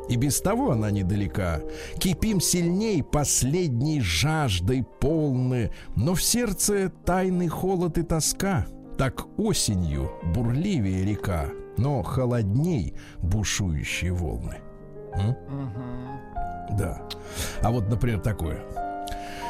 И 0.09 0.15
без 0.15 0.41
того 0.41 0.71
она 0.71 0.91
недалека. 0.91 1.61
Кипим 1.99 2.39
сильней 2.39 3.03
последней 3.03 4.01
жаждой 4.01 4.85
полны, 4.99 5.71
но 5.95 6.15
в 6.15 6.23
сердце 6.23 6.91
тайный 7.05 7.47
холод 7.47 7.97
и 7.97 8.03
тоска. 8.03 8.67
Так 8.97 9.27
осенью 9.37 10.11
бурливее 10.33 11.05
река, 11.05 11.49
но 11.77 12.01
холодней 12.01 12.95
бушующие 13.19 14.11
волны. 14.11 14.57
Угу. 15.13 16.77
Да. 16.77 17.01
А 17.61 17.71
вот, 17.71 17.89
например, 17.89 18.19
такое. 18.19 18.63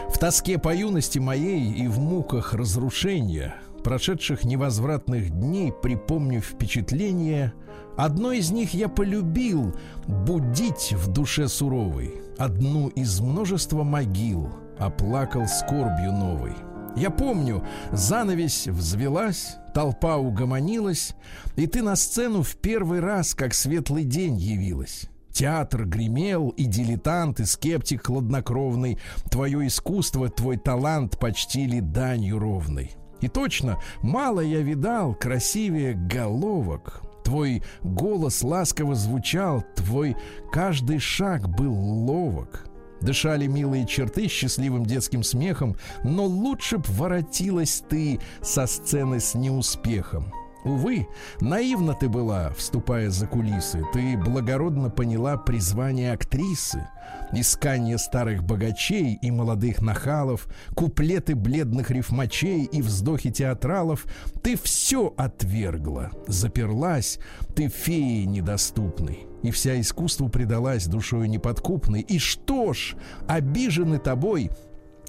В 0.09 0.17
тоске 0.17 0.57
по 0.57 0.73
юности 0.73 1.19
моей 1.19 1.71
и 1.71 1.87
в 1.87 1.99
муках 1.99 2.53
разрушения, 2.53 3.55
прошедших 3.87 4.43
невозвратных 4.43 5.29
дней, 5.29 5.71
припомню 5.71 6.41
впечатление– 6.41 7.53
Одно 7.97 8.31
из 8.31 8.51
них 8.51 8.75
я 8.75 8.89
полюбил 8.89 9.73
будить 10.05 10.93
в 10.93 11.11
душе 11.11 11.47
суровой. 11.47 12.21
Одну 12.37 12.89
из 12.89 13.19
множества 13.19 13.81
могил 13.81 14.53
оплакал 14.77 15.47
скорбью 15.47 16.11
новой. 16.11 16.53
Я 16.95 17.09
помню, 17.09 17.65
занавесь 17.91 18.67
взвелась, 18.67 19.55
толпа 19.73 20.17
угомонилась, 20.17 21.15
и 21.55 21.65
ты 21.65 21.81
на 21.81 21.95
сцену 21.95 22.43
в 22.43 22.55
первый 22.57 22.99
раз, 22.99 23.33
как 23.33 23.55
светлый 23.55 24.03
день, 24.03 24.37
явилась. 24.37 25.09
Театр 25.31 25.85
гремел, 25.85 26.49
и 26.49 26.65
дилетант, 26.65 27.39
и 27.39 27.45
скептик 27.45 28.05
хладнокровный, 28.05 28.99
твое 29.31 29.65
искусство, 29.65 30.29
твой 30.29 30.57
талант 30.57 31.17
почтили 31.19 31.79
данью 31.79 32.37
ровной. 32.37 32.91
И 33.21 33.27
точно, 33.27 33.79
мало 34.01 34.41
я 34.41 34.61
видал 34.61 35.15
красивее 35.15 35.93
головок, 35.93 37.01
Твой 37.27 37.61
голос 37.83 38.41
ласково 38.41 38.95
звучал, 38.95 39.61
твой 39.75 40.15
каждый 40.49 40.99
шаг 40.99 41.49
был 41.49 41.73
ловок. 41.73 42.65
Дышали 43.01 43.47
милые 43.47 43.85
черты 43.85 44.29
счастливым 44.29 44.85
детским 44.85 45.23
смехом, 45.23 45.75
но 46.05 46.23
лучше 46.23 46.77
б 46.77 46.85
воротилась 46.87 47.83
ты 47.89 48.21
со 48.41 48.65
сцены 48.65 49.19
с 49.19 49.35
неуспехом. 49.35 50.31
Увы, 50.63 51.07
наивна 51.41 51.95
ты 51.95 52.07
была, 52.07 52.51
вступая 52.51 53.09
за 53.09 53.27
кулисы. 53.27 53.83
Ты 53.91 54.17
благородно 54.17 54.89
поняла 54.89 55.35
призвание 55.35 56.13
актрисы. 56.13 56.87
Искание 57.33 57.97
старых 57.97 58.43
богачей 58.43 59.17
и 59.21 59.31
молодых 59.31 59.81
нахалов, 59.81 60.47
куплеты 60.75 61.35
бледных 61.35 61.91
рифмачей 61.91 62.63
и 62.65 62.81
вздохи 62.81 63.31
театралов. 63.31 64.05
Ты 64.41 64.57
все 64.57 65.13
отвергла, 65.17 66.11
заперлась, 66.27 67.19
ты 67.55 67.67
феи 67.67 68.23
недоступной. 68.23 69.27
И 69.43 69.51
вся 69.51 69.79
искусству 69.79 70.29
предалась 70.29 70.87
душою 70.87 71.29
неподкупной. 71.29 72.01
И 72.01 72.17
что 72.17 72.73
ж, 72.73 72.95
обижены 73.27 73.99
тобой— 73.99 74.51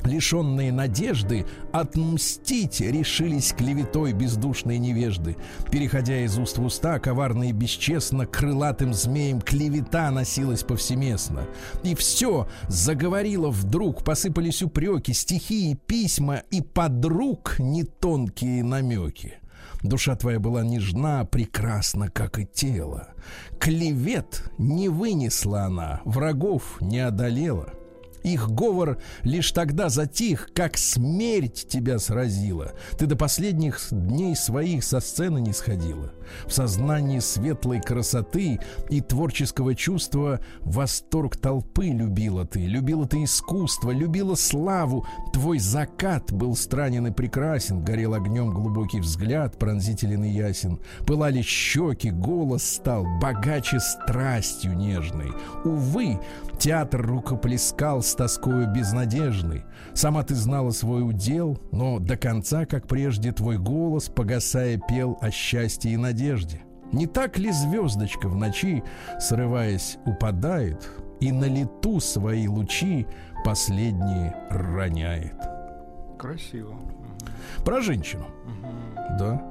лишенные 0.07 0.73
надежды, 0.73 1.47
отмстить 1.73 2.81
решились 2.81 3.53
клеветой 3.53 4.13
бездушные 4.13 4.79
невежды. 4.79 5.37
Переходя 5.71 6.21
из 6.25 6.39
уст 6.39 6.59
в 6.59 6.65
уста, 6.65 6.99
коварно 6.99 7.49
и 7.49 7.53
бесчестно, 7.53 8.27
крылатым 8.27 8.95
змеем 8.95 9.41
клевета 9.41 10.11
носилась 10.11 10.63
повсеместно. 10.63 11.47
И 11.83 11.95
все 11.95 12.49
заговорило 12.69 13.51
вдруг, 13.51 14.05
посыпались 14.05 14.63
упреки, 14.63 15.13
стихи 15.13 15.73
и 15.73 15.75
письма, 15.75 16.43
и 16.51 16.61
подруг 16.61 17.57
не 17.59 17.85
тонкие 17.85 18.63
намеки. 18.65 19.35
Душа 19.83 20.17
твоя 20.17 20.41
была 20.41 20.65
нежна, 20.65 21.25
прекрасна, 21.25 22.11
как 22.11 22.39
и 22.39 22.47
тело. 22.47 23.09
Клевет 23.61 24.51
не 24.59 24.89
вынесла 24.89 25.63
она, 25.65 26.01
врагов 26.05 26.79
не 26.81 26.99
одолела. 26.99 27.78
Их 28.29 28.51
говор 28.51 28.99
лишь 29.23 29.53
тогда 29.53 29.89
затих, 29.89 30.51
как 30.53 30.77
смерть 30.77 31.67
тебя 31.67 31.99
сразила. 31.99 32.73
Ты 32.99 33.07
до 33.07 33.17
последних 33.17 33.81
дней 33.91 34.37
своих 34.37 34.85
со 34.85 35.01
сцены 35.01 35.41
не 35.41 35.55
сходила. 35.55 36.13
В 36.47 36.53
сознании 36.53 37.19
светлой 37.19 37.81
красоты 37.81 38.61
и 38.91 39.01
творческого 39.01 39.75
чувства 39.75 40.41
восторг 40.61 41.37
толпы 41.37 41.87
любила 41.87 42.45
ты. 42.45 42.67
Любила 42.67 43.07
ты 43.07 43.25
искусство, 43.25 43.91
любила 43.91 44.35
славу. 44.35 45.07
Твой 45.33 45.59
закат 45.59 46.33
был 46.33 46.57
странен 46.57 47.07
и 47.07 47.11
прекрасен. 47.11 47.83
Горел 47.83 48.15
огнем 48.15 48.51
глубокий 48.51 49.01
взгляд, 49.01 49.59
пронзителен 49.59 50.25
и 50.25 50.31
ясен. 50.31 50.79
Пылали 51.07 51.43
щеки, 51.43 52.11
голос 52.11 52.65
стал 52.65 53.07
богаче 53.21 53.81
страстью 53.81 54.77
нежной. 54.77 55.33
Увы, 55.65 56.19
театр 56.59 57.07
рукоплескал 57.07 58.03
с 58.03 58.15
тоскою 58.15 58.73
безнадежной. 58.73 59.65
Сама 59.95 60.23
ты 60.23 60.35
знала 60.35 60.71
свой 60.71 61.09
удел, 61.09 61.59
но 61.73 61.99
до 61.99 62.17
конца, 62.17 62.67
как 62.67 62.87
прежде, 62.87 63.33
твой 63.33 63.59
голос, 63.59 64.09
погасая, 64.09 64.79
пел 64.79 65.19
о 65.21 65.31
счастье 65.31 65.93
и 65.93 65.97
надежде. 65.97 66.18
Не 66.93 67.07
так 67.07 67.39
ли 67.39 67.53
звездочка 67.53 68.29
в 68.29 68.37
ночи, 68.37 68.83
срываясь, 69.21 69.99
упадает, 70.07 70.89
и 71.21 71.33
на 71.33 71.45
лету 71.45 72.01
свои 72.01 72.49
лучи 72.49 73.07
последние 73.45 74.35
роняет? 74.51 75.37
Красиво. 76.19 76.77
Про 77.65 77.81
женщину. 77.81 78.27
Да. 79.19 79.43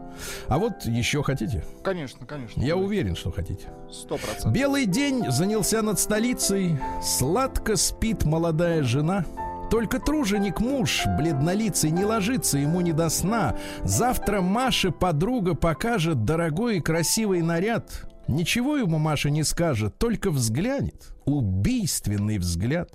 А 0.47 0.57
вот 0.57 0.86
еще 0.86 1.21
хотите? 1.21 1.63
Конечно, 1.83 2.25
конечно. 2.25 2.59
Я 2.62 2.75
уверен, 2.75 3.15
что 3.15 3.31
хотите. 3.31 3.67
Сто 3.91 4.17
процентов. 4.17 4.51
Белый 4.51 4.86
день 4.86 5.29
занялся 5.29 5.81
над 5.81 6.00
столицей. 6.00 6.77
Сладко 7.01 7.75
спит 7.75 8.25
молодая 8.25 8.83
жена. 8.83 9.25
Только 9.69 10.00
труженик 10.00 10.59
муж, 10.59 11.03
бледнолицый, 11.17 11.91
не 11.91 12.05
ложится 12.05 12.57
ему 12.57 12.81
не 12.81 12.93
до 12.93 13.09
сна. 13.09 13.55
Завтра 13.83 14.41
Маше 14.41 14.91
подруга 14.91 15.55
покажет 15.55 16.24
дорогой 16.24 16.77
и 16.77 16.81
красивый 16.81 17.41
наряд. 17.41 18.07
Ничего 18.27 18.77
ему 18.77 18.97
Маша 18.97 19.29
не 19.29 19.43
скажет, 19.43 19.97
только 19.97 20.31
взглянет. 20.31 21.13
Убийственный 21.25 22.38
взгляд. 22.38 22.89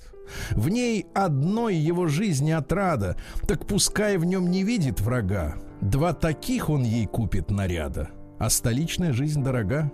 В 0.50 0.68
ней 0.68 1.06
одной 1.14 1.76
его 1.76 2.06
жизни 2.06 2.52
отрада, 2.52 3.16
так 3.46 3.66
пускай 3.66 4.16
в 4.16 4.24
нем 4.24 4.50
не 4.50 4.62
видит 4.62 5.00
врага. 5.00 5.56
Два 5.80 6.12
таких 6.12 6.70
он 6.70 6.85
ей 6.85 7.06
купит 7.06 7.50
наряда, 7.50 8.11
а 8.38 8.48
столичная 8.48 9.12
жизнь 9.12 9.42
дорога. 9.42 9.90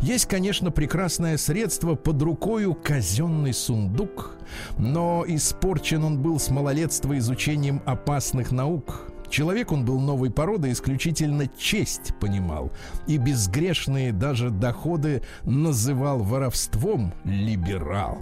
Есть, 0.00 0.26
конечно, 0.26 0.70
прекрасное 0.70 1.36
средство 1.36 1.94
под 1.94 2.20
рукою 2.22 2.74
казенный 2.74 3.52
сундук, 3.52 4.36
но 4.78 5.24
испорчен 5.26 6.04
он 6.04 6.22
был 6.22 6.38
с 6.38 6.50
малолетства 6.50 7.16
изучением 7.18 7.82
опасных 7.84 8.52
наук. 8.52 9.12
Человек 9.32 9.72
он 9.72 9.86
был 9.86 9.98
новой 9.98 10.30
породы, 10.30 10.70
исключительно 10.70 11.48
честь 11.56 12.14
понимал. 12.20 12.70
И 13.06 13.16
безгрешные 13.16 14.12
даже 14.12 14.50
доходы 14.50 15.22
называл 15.44 16.18
воровством 16.18 17.14
либерал. 17.24 18.18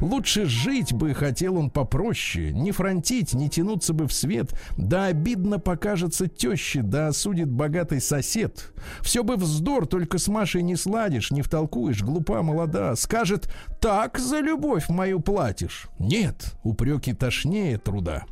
Лучше 0.00 0.46
жить 0.46 0.92
бы 0.92 1.14
хотел 1.14 1.56
он 1.56 1.70
попроще, 1.70 2.52
не 2.52 2.72
фронтить, 2.72 3.34
не 3.34 3.48
тянуться 3.48 3.92
бы 3.92 4.06
в 4.06 4.12
свет, 4.12 4.54
да 4.76 5.06
обидно 5.06 5.58
покажется 5.58 6.28
теще, 6.28 6.82
да 6.82 7.08
осудит 7.08 7.50
богатый 7.50 8.00
сосед. 8.00 8.72
Все 9.00 9.22
бы 9.22 9.36
вздор, 9.36 9.86
только 9.86 10.18
с 10.18 10.28
Машей 10.28 10.62
не 10.62 10.76
сладишь, 10.76 11.30
не 11.30 11.42
втолкуешь, 11.42 12.02
глупа 12.02 12.42
молода. 12.42 12.94
Скажет, 12.96 13.52
так 13.80 14.18
за 14.18 14.40
любовь 14.40 14.88
мою 14.88 15.20
платишь. 15.20 15.88
Нет, 15.98 16.54
упреки 16.62 17.12
тошнее 17.12 17.78
труда. 17.78 18.24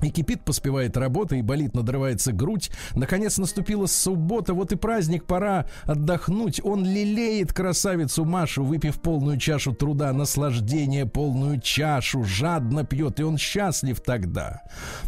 И 0.00 0.10
кипит, 0.10 0.44
поспевает 0.44 0.96
работа, 0.96 1.34
и 1.34 1.42
болит, 1.42 1.74
надрывается 1.74 2.32
грудь. 2.32 2.70
Наконец 2.94 3.36
наступила 3.36 3.86
суббота, 3.86 4.54
вот 4.54 4.70
и 4.70 4.76
праздник, 4.76 5.24
пора 5.24 5.66
отдохнуть. 5.84 6.60
Он 6.62 6.84
лелеет 6.84 7.52
красавицу 7.52 8.24
Машу, 8.24 8.64
выпив 8.64 9.00
полную 9.00 9.38
чашу 9.38 9.74
труда, 9.74 10.12
наслаждение 10.12 11.04
полную 11.04 11.60
чашу, 11.60 12.22
жадно 12.22 12.84
пьет, 12.84 13.18
и 13.18 13.24
он 13.24 13.38
счастлив 13.38 14.00
тогда. 14.00 14.62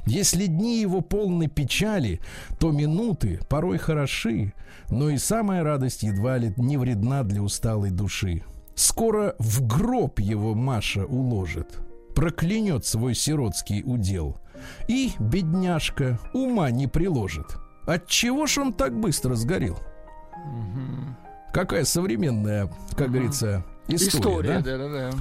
Если 0.07 0.47
дни 0.47 0.81
его 0.81 1.03
полны 1.03 1.47
печали, 1.47 2.21
то 2.59 2.73
минуты 2.73 3.39
порой 3.49 3.79
хороши, 3.79 4.53
но 4.91 5.11
и 5.11 5.19
самая 5.19 5.63
радость 5.63 6.03
едва 6.03 6.37
ли 6.39 6.53
не 6.57 6.77
вредна 6.77 7.23
для 7.23 7.43
усталой 7.43 7.91
души. 7.91 8.43
Скоро 8.75 9.37
в 9.39 9.65
гроб 9.67 10.19
его 10.19 10.55
Маша 10.55 11.05
уложит, 11.05 11.79
проклянет 12.17 12.87
свой 12.87 13.15
сиротский 13.15 13.83
удел— 13.85 14.39
и, 14.89 15.13
бедняжка, 15.19 16.19
ума 16.33 16.71
не 16.71 16.87
приложит. 16.87 17.57
От 17.87 18.07
чего 18.07 18.47
ж 18.47 18.59
он 18.59 18.73
так 18.73 18.99
быстро 18.99 19.35
сгорел? 19.35 19.79
Какая 21.53 21.85
современная, 21.85 22.71
как 22.97 23.11
говорится, 23.11 23.65
история, 23.89 24.19
История, 24.19 24.49
да? 24.61 24.61
да, 24.61 24.79
да, 24.79 24.89
да. 25.11 25.19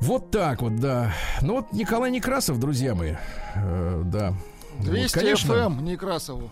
Вот 0.00 0.30
так 0.30 0.62
вот, 0.62 0.76
да. 0.76 1.12
Ну 1.42 1.56
вот 1.56 1.72
Николай 1.72 2.10
Некрасов, 2.12 2.60
друзья 2.60 2.94
мои, 2.94 3.14
э, 3.56 4.02
да. 4.06 4.32
Вот, 4.78 4.86
200 4.86 5.18
конечно, 5.18 5.52
FM, 5.52 5.82
Некрасову. 5.82 6.50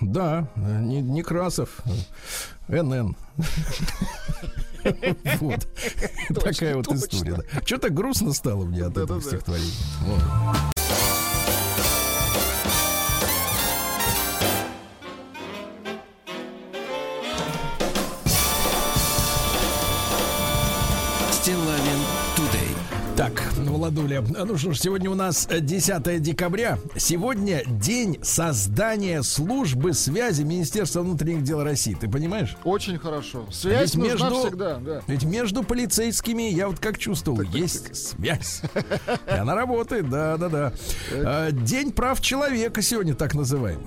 да, 0.00 0.48
э, 0.56 0.80
не- 0.82 1.00
Некрасов, 1.02 1.80
э, 2.68 2.82
НН. 2.82 3.16
Вот. 5.40 5.68
Такая 6.42 6.74
вот 6.76 6.88
история. 6.88 7.42
Что-то 7.64 7.90
грустно 7.90 8.32
стало 8.32 8.64
мне 8.64 8.82
от 8.84 8.96
этого 8.96 9.20
стихотворения. 9.20 9.70
Ну, 24.28 24.44
ну 24.44 24.58
что 24.58 24.72
ж, 24.72 24.78
сегодня 24.78 25.10
у 25.10 25.14
нас 25.14 25.46
э, 25.50 25.60
10 25.60 26.22
декабря. 26.22 26.78
Сегодня 26.96 27.62
день 27.66 28.18
создания 28.22 29.22
службы 29.22 29.92
связи 29.94 30.42
Министерства 30.42 31.00
внутренних 31.02 31.42
дел 31.42 31.62
России. 31.62 31.96
Ты 31.98 32.08
понимаешь? 32.08 32.56
Очень 32.64 32.98
хорошо. 32.98 33.46
Связь 33.50 33.94
Ведь 33.94 34.10
нужна 34.10 34.28
между- 34.30 34.46
всегда, 34.48 34.76
да. 34.76 35.02
Ведь 35.06 35.24
между 35.24 35.62
полицейскими, 35.62 36.42
я 36.50 36.68
вот 36.68 36.78
как 36.78 36.98
чувствовал, 36.98 37.42
есть 37.42 37.94
связь. 37.96 38.62
И 39.26 39.30
она 39.32 39.54
работает, 39.54 40.08
да-да-да. 40.08 40.72
А, 41.12 41.50
День 41.50 41.92
прав 41.92 42.20
человека 42.20 42.82
сегодня 42.82 43.14
так 43.14 43.34
называемый. 43.34 43.86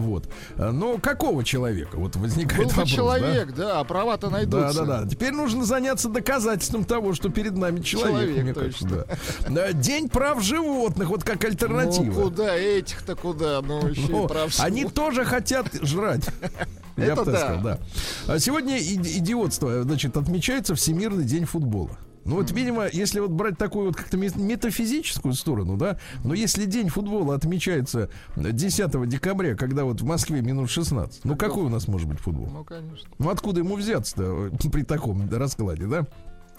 Вот. 0.00 0.28
А, 0.56 0.72
Но 0.72 0.98
какого 0.98 1.44
человека? 1.44 1.96
Вот 1.96 2.16
возникает 2.16 2.58
Был 2.58 2.64
бы 2.64 2.70
вопрос, 2.70 2.90
да? 2.90 2.96
человек, 2.96 3.54
да, 3.54 3.80
а 3.80 3.84
права-то 3.84 4.28
Да, 4.28 4.32
найдутся. 4.32 4.84
да, 4.84 5.02
да. 5.02 5.08
Теперь 5.08 5.32
нужно 5.32 5.64
заняться 5.64 6.08
доказательством 6.08 6.84
того, 6.84 7.14
что 7.14 7.28
перед 7.28 7.56
нами 7.56 7.80
человек. 7.80 8.28
Человек, 8.28 8.42
мне 8.44 8.54
точно. 8.54 8.88
кажется, 8.88 9.06
да. 9.48 9.50
Да, 9.50 9.72
День 9.72 10.08
прав 10.08 10.42
животных, 10.42 11.08
вот 11.08 11.24
как 11.24 11.44
альтернатива. 11.44 12.12
Ну 12.14 12.22
куда 12.30 12.54
этих-то 12.56 13.16
куда? 13.16 13.60
Ну 13.62 13.86
еще 13.88 14.02
Ну, 14.08 14.24
и 14.24 14.28
прав 14.28 14.52
они 14.60 14.84
тоже 14.86 15.24
хотят 15.24 15.66
жрать. 15.82 16.26
Я 16.96 17.04
Это 17.06 17.16
бы 17.16 17.24
так 17.24 17.34
да. 17.34 17.40
сказал, 17.40 17.62
да. 17.62 17.78
А 18.26 18.38
сегодня 18.38 18.78
иди- 18.78 19.18
идиотство, 19.18 19.82
значит, 19.82 20.16
отмечается 20.16 20.74
Всемирный 20.74 21.24
день 21.24 21.46
футбола. 21.46 21.96
Ну 22.24 22.36
вот, 22.36 22.50
видимо, 22.52 22.86
если 22.92 23.20
вот 23.20 23.30
брать 23.30 23.58
такую 23.58 23.86
вот 23.86 23.96
как-то 23.96 24.16
мет- 24.16 24.36
метафизическую 24.36 25.34
сторону, 25.34 25.76
да, 25.76 25.98
но 26.24 26.34
если 26.34 26.66
день 26.66 26.88
футбола 26.88 27.34
отмечается 27.34 28.10
10 28.36 29.08
декабря, 29.08 29.56
когда 29.56 29.84
вот 29.84 30.00
в 30.00 30.04
Москве 30.04 30.40
минус 30.40 30.70
16, 30.70 31.24
ну 31.24 31.36
какой 31.36 31.64
у 31.64 31.68
нас 31.68 31.88
может 31.88 32.08
быть 32.08 32.18
футбол? 32.20 32.48
Ну, 32.48 32.64
конечно. 32.64 33.08
Ну 33.18 33.30
откуда 33.30 33.60
ему 33.60 33.76
взяться-то 33.76 34.50
э, 34.52 34.68
при 34.72 34.82
таком 34.82 35.28
раскладе, 35.30 35.86
да? 35.86 36.06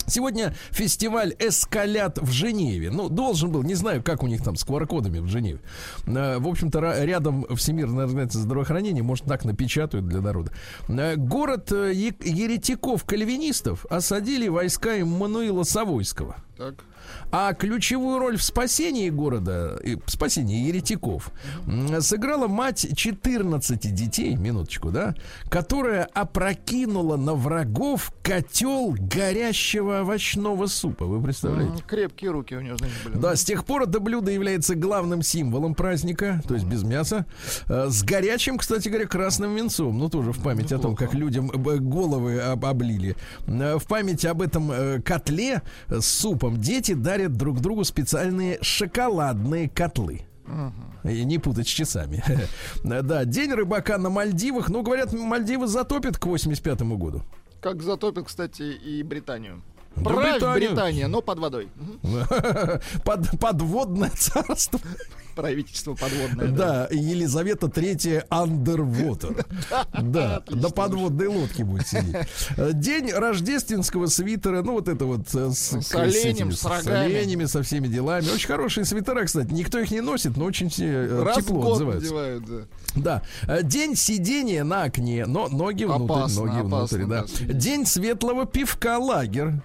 Сегодня 0.08 0.54
фестиваль 0.72 1.36
«Эскалят» 1.39 2.20
в 2.20 2.32
Женеве. 2.32 2.92
Ну, 2.92 3.10
должен 3.10 3.52
был, 3.52 3.63
не 3.63 3.76
знаю, 3.76 4.04
как 4.04 4.24
у 4.24 4.28
них 4.28 4.44
там 4.44 4.56
с 4.56 4.66
QR-кодами 4.66 5.20
в 5.20 5.28
Женеве. 5.28 5.60
Э, 6.06 6.38
В 6.39 6.48
общем-то, 6.48 7.04
рядом 7.04 7.46
Всемирная 7.56 8.06
организация 8.06 8.42
здравоохранения, 8.42 9.04
может, 9.04 9.26
так 9.26 9.46
напечатают 9.46 10.08
для 10.08 10.22
народа. 10.22 10.52
Э, 10.88 11.16
Город 11.16 11.72
э, 11.72 11.94
еретиков-кальвинистов 11.94 13.86
осадили 13.89 14.48
войска 14.48 14.98
Эммануила 14.98 15.63
Савойского. 15.63 16.36
Так. 16.58 16.76
А 17.36 17.54
ключевую 17.56 18.19
роль 18.19 18.38
в 18.38 18.43
спасении 18.43 19.10
города, 19.10 19.80
в 20.06 20.12
спасении 20.12 20.67
еретиков, 20.67 21.32
сыграла 22.00 22.48
мать 22.48 22.86
14 22.96 23.91
детей, 23.91 24.36
минуточку, 24.36 24.91
да, 24.91 25.15
которая 25.50 26.04
опрокинула 26.13 27.15
на 27.17 27.34
врагов 27.34 28.13
котел 28.22 28.93
горящего 29.00 30.02
овощного 30.02 30.67
супа. 30.67 31.06
Вы 31.08 31.24
представляете? 31.24 31.82
Крепкие 31.88 32.30
руки 32.30 32.54
у 32.56 32.62
него, 32.62 32.78
значит, 32.78 32.96
были. 33.04 33.17
Да, 33.17 33.36
с 33.36 33.43
тех 33.43 33.65
пор 33.65 33.84
это 33.89 34.00
блюдо 34.00 34.30
является 34.30 34.76
главным 34.76 35.24
символом 35.24 35.74
праздника, 35.74 36.39
то 36.48 36.54
есть 36.54 36.67
без 36.67 36.84
мяса. 36.84 37.26
Э, 37.67 37.88
С 37.89 38.04
горячим, 38.04 38.60
кстати 38.60 38.89
говоря, 38.89 39.08
красным 39.08 39.56
венцом. 39.56 39.98
Ну, 39.98 40.08
тоже 40.08 40.34
в 40.34 40.43
память 40.43 40.72
о 40.72 40.78
том, 40.78 40.96
как 40.96 41.15
людям 41.15 41.50
э, 41.50 41.78
головы 41.80 42.39
об- 42.39 42.63
облили. 42.63 43.15
Э, 43.48 43.80
В 43.80 43.88
память 43.88 44.24
об 44.24 44.43
этом 44.43 45.02
котле 45.02 45.63
с 45.89 46.06
супом 46.06 46.62
дети 46.62 46.93
дарят 46.93 47.22
друг 47.27 47.59
другу 47.62 47.83
специальные 47.83 48.59
шоколадные 48.62 49.69
котлы. 49.69 50.21
И 51.03 51.23
не 51.25 51.38
путать 51.38 51.67
с 51.67 51.71
часами. 51.71 52.23
Да, 52.83 53.25
день 53.25 53.53
рыбака 53.53 53.97
на 53.97 54.09
Мальдивах. 54.09 54.69
Ну, 54.69 54.83
говорят, 54.83 55.13
Мальдивы 55.13 55.67
затопят 55.67 56.17
к 56.17 56.25
85 56.25 56.81
году. 56.81 57.23
Как 57.62 57.81
затопит, 57.81 58.25
кстати, 58.27 58.62
и 58.63 59.03
Британию. 59.03 59.62
Да, 59.95 60.03
Правь. 60.03 60.41
Британия, 60.55 61.07
но 61.07 61.21
под 61.21 61.39
водой. 61.39 61.69
Под, 63.05 63.39
подводное 63.39 64.09
царство. 64.09 64.79
Правительство 65.36 65.96
подводное. 65.96 66.48
Да, 66.48 66.88
Елизавета 66.91 67.67
Третья 67.67 68.26
Underwater. 68.30 69.46
Да, 70.04 70.43
на 70.50 70.69
подводной 70.69 71.28
лодке 71.28 71.63
будет 71.63 71.88
сидеть. 71.88 72.15
Э, 72.58 72.72
День 72.74 73.12
рождественского 73.12 74.08
свитера, 74.08 74.62
ну 74.62 74.74
вот 74.74 74.88
это 74.88 75.06
вот 75.06 75.34
э, 75.34 75.52
с, 75.52 75.96
оленем, 75.96 76.52
с 76.52 76.65
оленями, 76.65 77.46
со 77.46 77.63
всеми 77.63 77.88
делами. 77.88 78.26
Очень 78.34 78.48
хорошие 78.48 78.86
свитера, 78.86 79.24
кстати. 79.26 79.52
Никто 79.52 79.80
их 79.80 79.91
не 79.91 80.02
носит, 80.02 80.38
но 80.38 80.46
очень 80.46 80.72
э, 80.78 81.26
тепло 81.36 81.74
отзываются. 81.74 82.67
да. 82.96 83.22
День 83.63 83.96
сидения 83.96 84.63
на 84.63 84.84
окне, 84.84 85.26
но 85.26 85.48
ноги 85.48 85.86
внутрь, 85.86 86.34
ноги 86.36 86.62
внутрь, 86.62 87.06
да. 87.06 87.26
День 87.41 87.86
светлого 87.86 88.46
пивка 88.46 88.98
лагер. 89.00 89.62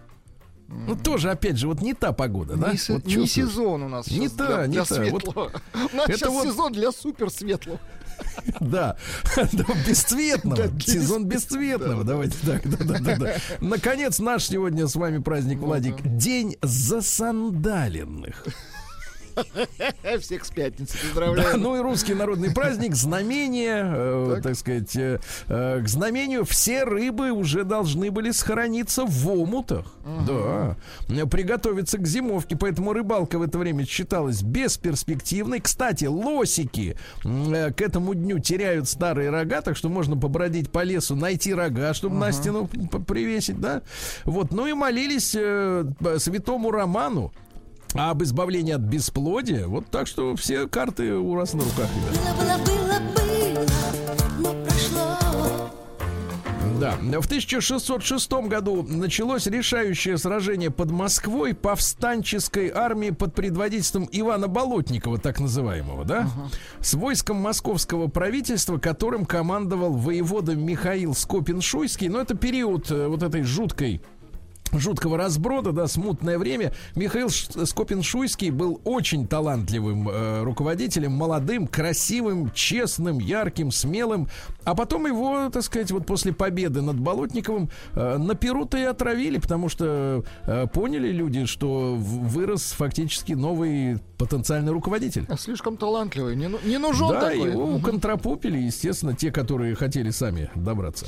Ну, 0.68 0.96
тоже, 0.96 1.30
опять 1.30 1.56
же, 1.56 1.66
вот 1.66 1.80
не 1.80 1.94
та 1.94 2.12
погода, 2.12 2.56
да? 2.56 2.72
Не, 2.72 2.78
се- 2.78 2.92
Вот 2.94 3.06
не 3.06 3.26
сезон 3.26 3.82
у 3.82 3.88
нас 3.88 4.10
Не 4.10 4.28
та, 4.28 4.46
для, 4.46 4.66
не 4.66 4.72
для 4.74 4.84
та. 4.84 4.94
Вот 5.10 5.22
светлого. 5.24 5.50
У 5.74 5.96
нас 5.96 6.08
это 6.08 6.16
сейчас 6.18 6.30
вот- 6.30 6.44
сезон 6.46 6.72
для 6.72 6.92
супер 6.92 7.30
светлого. 7.30 7.78
Да, 8.60 8.96
Да, 9.52 9.64
бесцветного. 9.86 10.56
Да, 10.68 10.80
Сезон 10.80 11.24
бес- 11.24 11.44
бесцветного. 11.44 12.04
Давайте 12.04 12.36
так. 12.44 12.68
Да, 12.68 12.84
да, 12.84 12.98
да, 12.98 13.16
да. 13.16 13.36
Наконец, 13.60 14.18
наш 14.18 14.44
сегодня 14.46 14.86
с 14.88 14.94
вами 14.96 15.18
праздник, 15.18 15.58
Владик. 15.60 15.96
День 16.02 16.56
засандаленных. 16.62 18.44
Всех 20.20 20.44
с 20.44 20.50
пятницы 20.50 20.94
Да, 20.94 21.06
поздравляю. 21.08 21.58
ну 21.58 21.76
и 21.76 21.80
русский 21.80 22.14
народный 22.14 22.52
праздник, 22.52 22.94
знамение, 22.94 23.82
э, 23.84 24.30
Так. 24.34 24.42
так 24.42 24.54
сказать, 24.56 24.96
э, 24.96 25.20
э, 25.48 25.80
к 25.82 25.88
знамению 25.88 26.44
все 26.44 26.84
рыбы 26.84 27.30
уже 27.30 27.64
должны 27.64 28.10
были 28.10 28.30
схорониться 28.30 29.04
в 29.06 29.28
омутах. 29.28 29.86
Да. 30.26 30.76
Э, 31.08 31.26
Приготовиться 31.26 31.98
к 31.98 32.06
зимовке, 32.06 32.56
поэтому 32.56 32.92
рыбалка 32.92 33.38
в 33.38 33.42
это 33.42 33.58
время 33.58 33.84
считалась 33.86 34.42
бесперспективной. 34.42 35.60
Кстати, 35.60 36.06
лосики 36.06 36.96
э, 37.24 37.72
к 37.72 37.80
этому 37.80 38.14
дню 38.14 38.38
теряют 38.38 38.88
старые 38.88 39.30
рога, 39.30 39.60
так 39.60 39.76
что 39.76 39.88
можно 39.88 40.16
побродить 40.16 40.70
по 40.70 40.82
лесу, 40.82 41.14
найти 41.16 41.54
рога, 41.54 41.94
чтобы 41.94 42.16
на 42.16 42.32
стену 42.32 42.66
привесить, 43.06 43.60
да. 43.60 43.82
Вот, 44.24 44.52
ну 44.52 44.66
и 44.66 44.72
молились 44.72 45.34
э, 45.38 45.84
святому 46.18 46.70
Роману, 46.70 47.32
а 47.94 48.10
об 48.10 48.22
избавлении 48.22 48.72
от 48.72 48.82
бесплодия. 48.82 49.66
Вот 49.66 49.86
так 49.90 50.06
что 50.06 50.36
все 50.36 50.66
карты 50.66 51.14
у 51.14 51.34
вас 51.34 51.54
на 51.54 51.64
руках, 51.64 51.88
ребят. 51.96 52.36
Было, 52.36 52.58
было, 52.58 52.98
было, 53.14 53.64
было, 53.64 54.28
но 54.38 54.64
прошло. 54.64 55.18
Да. 56.78 56.92
В 56.92 57.26
1606 57.26 58.30
году 58.46 58.84
началось 58.84 59.46
решающее 59.48 60.16
сражение 60.16 60.70
под 60.70 60.92
Москвой 60.92 61.52
повстанческой 61.52 62.70
армии 62.70 63.10
под 63.10 63.34
предводительством 63.34 64.08
Ивана 64.12 64.46
Болотникова, 64.46 65.18
так 65.18 65.40
называемого, 65.40 66.04
да? 66.04 66.28
С 66.80 66.94
войском 66.94 67.38
московского 67.38 68.06
правительства, 68.06 68.78
которым 68.78 69.26
командовал 69.26 69.94
воевода 69.94 70.54
Михаил 70.54 71.12
Скопин-Шуйский. 71.12 72.08
Но 72.08 72.20
это 72.20 72.36
период 72.36 72.90
э, 72.92 73.08
вот 73.08 73.24
этой 73.24 73.42
жуткой 73.42 74.00
жуткого 74.72 75.16
разброда, 75.16 75.72
да, 75.72 75.86
смутное 75.86 76.38
время. 76.38 76.72
Михаил 76.94 77.28
Скопин-Шуйский 77.28 78.50
был 78.50 78.80
очень 78.84 79.26
талантливым 79.26 80.08
э, 80.08 80.42
руководителем, 80.42 81.12
молодым, 81.12 81.66
красивым, 81.66 82.50
честным, 82.52 83.18
ярким, 83.18 83.70
смелым. 83.70 84.28
А 84.64 84.74
потом 84.74 85.06
его, 85.06 85.50
так 85.50 85.62
сказать, 85.62 85.90
вот 85.90 86.06
после 86.06 86.32
победы 86.32 86.82
над 86.82 86.98
Болотниковым 86.98 87.70
э, 87.94 88.16
на 88.18 88.34
Перу-то 88.34 88.78
и 88.78 88.82
отравили, 88.82 89.38
потому 89.38 89.68
что 89.68 90.24
э, 90.46 90.66
поняли 90.72 91.10
люди, 91.10 91.46
что 91.46 91.94
вырос 91.96 92.72
фактически 92.72 93.32
новый 93.32 93.98
потенциальный 94.18 94.72
руководитель. 94.72 95.26
А 95.28 95.36
Слишком 95.36 95.76
талантливый. 95.76 96.36
Не, 96.36 96.48
ну- 96.48 96.58
не 96.64 96.78
нужен 96.78 97.08
да, 97.08 97.30
такой. 97.30 97.52
его 97.52 97.74
уконтропупили, 97.74 98.58
естественно, 98.58 99.14
те, 99.14 99.30
которые 99.30 99.74
хотели 99.74 100.10
сами 100.10 100.50
добраться. 100.54 101.06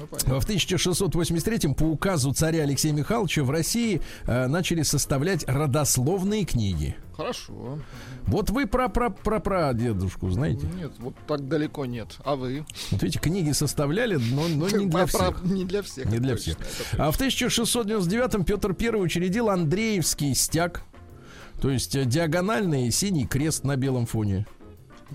Ну, 0.00 0.06
понятно. 0.06 0.40
В 0.40 0.44
1683 0.44 1.74
по 1.74 1.84
указу 1.84 2.32
царя 2.32 2.62
Алексея 2.62 2.92
Михайловича 2.92 3.42
в 3.42 3.50
России 3.50 4.00
э, 4.26 4.46
начали 4.46 4.82
составлять 4.82 5.44
родословные 5.46 6.44
книги. 6.44 6.96
Хорошо. 7.14 7.78
Вот 8.26 8.48
вы 8.48 8.66
про 8.66 8.88
про 8.88 9.10
про 9.10 9.40
про 9.40 9.74
дедушку 9.74 10.30
знаете? 10.30 10.66
Нет, 10.74 10.92
вот 10.98 11.14
так 11.26 11.46
далеко 11.48 11.84
нет. 11.84 12.16
А 12.24 12.34
вы? 12.34 12.64
Вот 12.90 13.02
видите, 13.02 13.20
книги 13.20 13.52
составляли, 13.52 14.16
но, 14.16 14.48
но 14.48 14.68
не 14.70 14.86
для 14.86 15.04
всех. 15.04 15.42
Не 15.44 15.64
для 15.64 15.82
всех. 15.82 16.06
Не 16.06 16.18
для 16.18 16.36
всех. 16.36 16.56
А 16.96 17.10
в 17.10 17.16
1699 17.16 18.46
Петр 18.46 18.74
I 18.78 19.00
учредил 19.00 19.50
Андреевский 19.50 20.34
стяг, 20.34 20.82
то 21.60 21.70
есть 21.70 21.94
э, 21.94 22.06
диагональный 22.06 22.90
синий 22.90 23.26
крест 23.26 23.64
на 23.64 23.76
белом 23.76 24.06
фоне. 24.06 24.46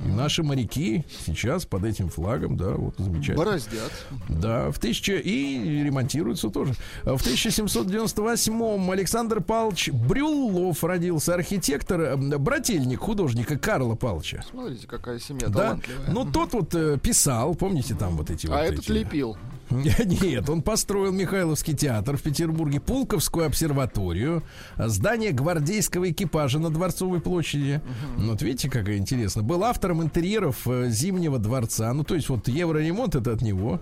И 0.04 0.08
наши 0.10 0.44
моряки 0.44 1.06
сейчас 1.26 1.66
под 1.66 1.86
этим 1.86 2.10
флагом, 2.10 2.58
да, 2.58 2.72
вот 2.72 2.96
замечательно. 2.98 3.38
Бороздят. 3.46 3.92
Да, 4.30 4.72
в 4.72 4.78
1000 4.78 5.20
и 5.20 5.84
ремонтируется 5.84 6.50
тоже. 6.50 6.74
В 7.04 7.22
1798 7.22 8.92
Александр 8.92 9.42
Павлович 9.42 9.90
Брюллов 9.92 10.84
родился, 10.84 11.34
архитектор, 11.34 12.18
брательник 12.18 13.00
художника 13.00 13.58
Карла 13.58 13.96
Павловича. 13.96 14.44
Смотрите, 14.50 14.88
какая 14.88 15.20
семья 15.20 15.48
Да, 15.48 15.54
талантливая. 15.60 16.10
ну 16.12 16.26
тот 16.32 16.54
вот 16.54 16.76
э, 16.76 16.98
писал, 17.02 17.56
помните 17.56 17.96
там 17.96 18.18
вот 18.18 18.30
эти 18.30 18.48
вот 18.48 18.56
а 18.58 18.64
этот 18.64 18.80
эти- 18.80 18.92
лепил. 18.92 19.38
Нет, 20.22 20.50
он 20.50 20.62
построил 20.62 21.12
Михайловский 21.12 21.74
театр 21.76 22.18
в 22.18 22.22
Петербурге, 22.22 22.80
Пулковскую 22.80 23.46
обсерваторию, 23.48 24.44
здание 24.78 25.32
гвардейского 25.32 26.12
экипажа 26.12 26.60
на 26.60 26.70
Дворцовой 26.70 27.20
площади. 27.22 27.82
Ну, 28.18 28.32
Вот 28.32 28.42
видите, 28.42 28.70
какая 28.70 28.98
интересно. 28.98 29.42
Был 29.44 29.64
автором 29.64 30.04
интерьеров 30.04 30.68
э, 30.68 30.90
Зимнего 30.90 31.40
дворца. 31.40 31.92
Ну, 31.94 32.04
то 32.04 32.16
есть 32.16 32.30
вот 32.30 32.48
евроремонт 32.48 33.16
это 33.16 33.32
от 33.32 33.42
него. 33.42 33.82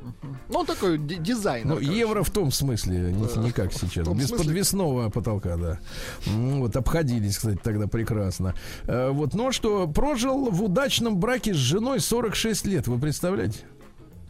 Ну, 0.50 0.64
такой 0.64 0.98
ди- 0.98 1.16
дизайнер. 1.18 1.68
Ну, 1.68 1.80
евро 1.80 2.24
в 2.24 2.30
том 2.30 2.52
смысле, 2.52 3.12
не, 3.14 3.44
не 3.44 3.52
как 3.52 3.74
сейчас. 3.74 4.08
Без 4.08 4.28
смысле. 4.28 4.38
подвесного 4.38 5.10
потолка, 5.10 5.58
да. 5.58 5.80
М, 6.28 6.60
Вот, 6.62 6.76
обходились, 6.76 7.38
кстати, 7.38 7.60
тогда 7.62 7.88
прекрасно. 7.88 8.56
Э, 8.86 9.10
Вот, 9.10 9.34
но 9.34 9.52
что, 9.52 9.88
прожил 9.88 10.50
в 10.50 10.64
удачном 10.64 11.18
браке 11.18 11.54
с 11.54 11.58
женой 11.58 12.00
46 12.00 12.66
лет, 12.68 12.88
вы 12.88 12.98
представляете? 13.00 13.60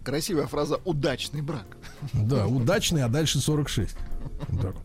Красивая 0.04 0.48
фраза 0.48 0.80
«удачный 0.86 1.42
брак». 1.42 1.66
Да, 2.14 2.46
удачный, 2.48 3.04
а 3.04 3.08
дальше 3.08 3.40
46. 3.40 3.96
Вот. 4.50 4.76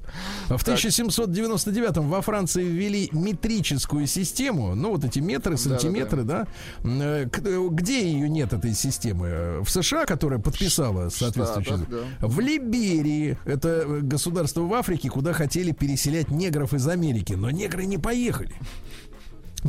А 0.49 0.57
В 0.57 0.63
1799 0.63 1.97
во 1.99 2.21
Франции 2.23 2.63
ввели 2.65 3.09
метрическую 3.13 4.07
систему, 4.07 4.75
ну 4.77 4.91
вот 4.93 5.05
эти 5.05 5.19
метры, 5.19 5.57
сантиметры, 5.57 6.23
да. 6.23 6.47
М, 6.85 7.01
э, 7.01 7.29
к- 7.29 7.41
э, 7.45 7.69
Где 7.71 8.11
ее 8.13 8.29
нет 8.29 8.53
этой 8.53 8.75
системы? 8.75 9.27
Э, 9.29 9.61
В 9.65 9.69
США, 9.71 10.07
которая 10.07 10.39
подписала 10.39 11.09
соответствующую. 11.09 11.79
Штатах, 11.79 12.05
да. 12.21 12.27
В 12.29 12.39
Либерии, 12.41 13.37
это 13.45 13.69
э, 13.87 14.01
государство 14.03 14.61
в 14.63 14.73
Африке, 14.75 15.09
куда 15.09 15.33
хотели 15.33 15.73
переселять 15.73 16.31
негров 16.31 16.73
из 16.75 16.87
Америки, 16.87 17.33
но 17.35 17.51
негры 17.51 17.85
не 17.87 17.99
поехали. 17.99 18.55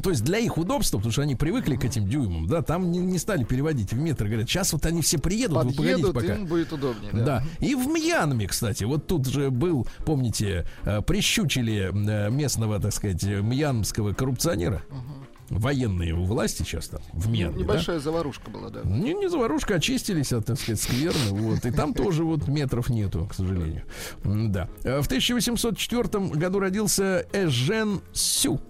То 0.03 0.11
есть 0.11 0.23
для 0.23 0.37
их 0.37 0.57
удобства, 0.57 0.97
потому 0.97 1.11
что 1.11 1.23
они 1.23 1.35
привыкли 1.35 1.75
к 1.75 1.83
этим 1.83 2.07
дюймам, 2.07 2.47
да, 2.47 2.61
там 2.61 2.91
не, 2.91 2.99
не 2.99 3.17
стали 3.17 3.43
переводить 3.43 3.91
в 3.91 3.97
метры. 3.97 4.27
Говорят, 4.27 4.47
сейчас 4.49 4.71
вот 4.73 4.85
они 4.85 5.01
все 5.01 5.17
приедут, 5.17 5.63
вы 5.63 5.73
погодите 5.73 6.07
Подъедут, 6.07 6.13
пока. 6.13 6.35
им 6.35 6.45
будет 6.45 6.71
удобнее. 6.71 7.11
Да. 7.11 7.43
И 7.59 7.73
в 7.75 7.87
Мьянме, 7.87 8.47
кстати, 8.47 8.83
вот 8.83 9.07
тут 9.07 9.25
же 9.27 9.49
был, 9.49 9.87
помните, 10.05 10.65
э, 10.83 11.01
прищучили 11.01 11.89
э, 11.91 12.29
местного, 12.29 12.79
так 12.79 12.93
сказать, 12.93 13.23
мьянмского 13.23 14.13
коррупционера. 14.13 14.83
Военные 15.49 16.13
у 16.13 16.25
власти 16.25 16.61
сейчас 16.61 16.89
там, 16.89 17.01
в 17.11 17.27
Мьянме, 17.27 17.55
да? 17.55 17.59
Небольшая 17.63 17.99
заварушка 17.99 18.51
была, 18.51 18.69
да. 18.69 18.81
Не, 18.83 19.15
не 19.15 19.27
заварушка, 19.27 19.75
очистились 19.75 20.31
от, 20.31 20.45
так 20.45 20.59
сказать, 20.59 20.79
скверны. 20.79 21.31
Вот. 21.31 21.65
И 21.65 21.71
там 21.71 21.95
тоже 21.95 22.23
вот 22.23 22.47
метров 22.47 22.89
нету, 22.89 23.25
к 23.25 23.33
сожалению. 23.33 23.83
Да. 24.23 24.69
Э, 24.83 25.01
В 25.01 25.07
1804 25.07 26.27
году 26.35 26.59
родился 26.59 27.25
Эжен 27.33 28.01
Сю. 28.13 28.61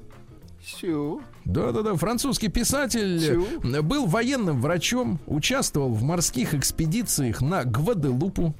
Всё. 0.76 1.22
Да-да-да, 1.46 1.96
французский 1.96 2.48
писатель 2.48 3.20
Сю. 3.20 3.84
был 3.84 4.06
военным 4.06 4.62
врачом, 4.62 5.20
участвовал 5.26 5.94
в 5.94 6.04
морских 6.04 6.54
экспедициях 6.54 7.42
на 7.42 7.64
Гваделупу. 7.64 8.56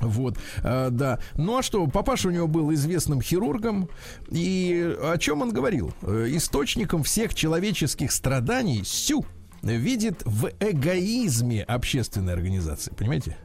Вот, 0.00 0.36
э, 0.62 0.88
да. 0.90 1.20
Ну 1.36 1.58
а 1.58 1.62
что, 1.62 1.86
папаша 1.86 2.28
у 2.28 2.30
него 2.30 2.46
был 2.46 2.72
известным 2.74 3.22
хирургом, 3.22 3.88
и 4.28 4.96
о 5.00 5.16
чем 5.18 5.42
он 5.42 5.52
говорил? 5.52 5.92
Э, 6.02 6.26
Источником 6.30 7.04
всех 7.04 7.34
человеческих 7.34 8.10
страданий 8.12 8.82
Сю 8.84 9.24
видит 9.72 10.22
в 10.24 10.50
эгоизме 10.60 11.62
общественной 11.62 12.32
организации, 12.32 12.92
понимаете? 12.96 13.36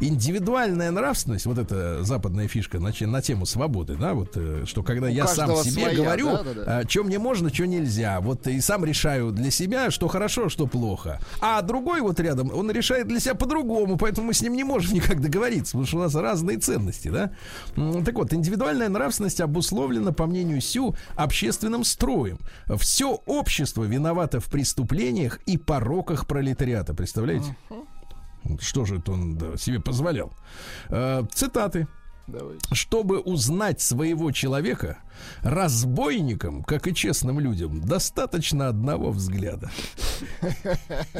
Индивидуальная 0.00 0.90
нравственность, 0.90 1.46
вот 1.46 1.58
эта 1.58 2.04
западная 2.04 2.48
фишка 2.48 2.78
на, 2.78 2.92
на 3.00 3.22
тему 3.22 3.46
свободы, 3.46 3.96
да, 3.96 4.14
вот, 4.14 4.32
э, 4.36 4.64
что 4.66 4.82
когда 4.82 5.08
я 5.08 5.26
сам 5.26 5.56
себе 5.56 5.82
своя, 5.82 5.96
говорю, 5.96 6.30
да-да-да. 6.30 6.88
что 6.88 7.04
мне 7.04 7.18
можно, 7.18 7.52
что 7.52 7.66
нельзя. 7.66 8.20
Вот 8.20 8.46
и 8.46 8.60
сам 8.60 8.84
решаю 8.84 9.32
для 9.32 9.50
себя, 9.50 9.90
что 9.90 10.08
хорошо, 10.08 10.48
что 10.48 10.66
плохо. 10.66 11.20
А 11.40 11.60
другой 11.62 12.00
вот 12.00 12.20
рядом, 12.20 12.50
он 12.52 12.70
решает 12.70 13.08
для 13.08 13.20
себя 13.20 13.34
по-другому, 13.34 13.96
поэтому 13.96 14.28
мы 14.28 14.34
с 14.34 14.42
ним 14.42 14.54
не 14.54 14.64
можем 14.64 14.94
никак 14.94 15.20
договориться, 15.20 15.72
потому 15.72 15.86
что 15.86 15.96
у 15.98 16.00
нас 16.00 16.14
разные 16.14 16.58
ценности, 16.58 17.08
да. 17.08 17.32
Так 18.04 18.14
вот, 18.14 18.32
индивидуальная 18.32 18.88
нравственность 18.88 19.40
обусловлена, 19.40 20.12
по 20.12 20.26
мнению 20.26 20.60
Сю, 20.60 20.94
общественным 21.16 21.84
строем. 21.84 22.38
Все 22.76 23.20
общество 23.26 23.84
виновато 23.84 24.40
в 24.40 24.46
преступлениях 24.46 25.37
и 25.46 25.56
пороках 25.58 26.26
пролетариата, 26.26 26.94
представляете? 26.94 27.56
Что 28.60 28.84
же 28.84 28.98
это 28.98 29.12
он 29.12 29.36
да, 29.36 29.56
себе 29.56 29.80
позволял? 29.80 30.32
Э, 30.88 31.24
цитаты 31.32 31.86
Давайте. 32.28 32.74
чтобы 32.74 33.20
узнать 33.20 33.80
своего 33.80 34.30
человека, 34.32 34.98
разбойникам, 35.42 36.62
как 36.62 36.86
и 36.86 36.94
честным 36.94 37.40
людям, 37.40 37.80
достаточно 37.80 38.68
одного 38.68 39.10
взгляда. 39.10 39.70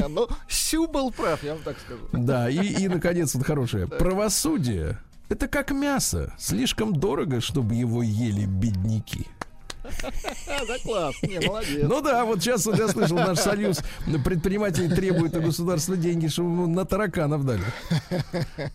Ну, 0.09 0.27
Сю 0.47 0.87
был 0.87 1.11
прав, 1.11 1.43
я 1.43 1.53
вам 1.53 1.63
так 1.63 1.77
скажу. 1.79 2.01
Да, 2.11 2.49
и, 2.49 2.83
и 2.83 2.87
наконец, 2.87 3.33
вот 3.35 3.45
хорошее. 3.45 3.87
Правосудие— 3.87 4.99
это 5.29 5.47
как 5.47 5.71
мясо. 5.71 6.33
Слишком 6.37 6.93
дорого, 6.93 7.39
чтобы 7.41 7.75
его 7.75 8.03
ели 8.03 8.45
бедняки. 8.45 9.27
Да, 10.67 10.77
класс. 10.83 11.15
Не, 11.23 11.39
молодец. 11.39 11.87
Ну 11.87 12.01
да, 12.01 12.25
вот 12.25 12.41
сейчас 12.41 12.65
вот 12.65 12.77
я 12.77 12.87
слышал, 12.87 13.17
наш 13.17 13.39
союз 13.39 13.79
предпринимателей 14.23 14.89
требует 14.89 15.35
у 15.37 15.41
государства 15.41 15.95
деньги, 15.95 16.27
чтобы 16.27 16.49
ему 16.49 16.67
на 16.67 16.85
тараканов 16.85 17.45
дали. 17.45 17.63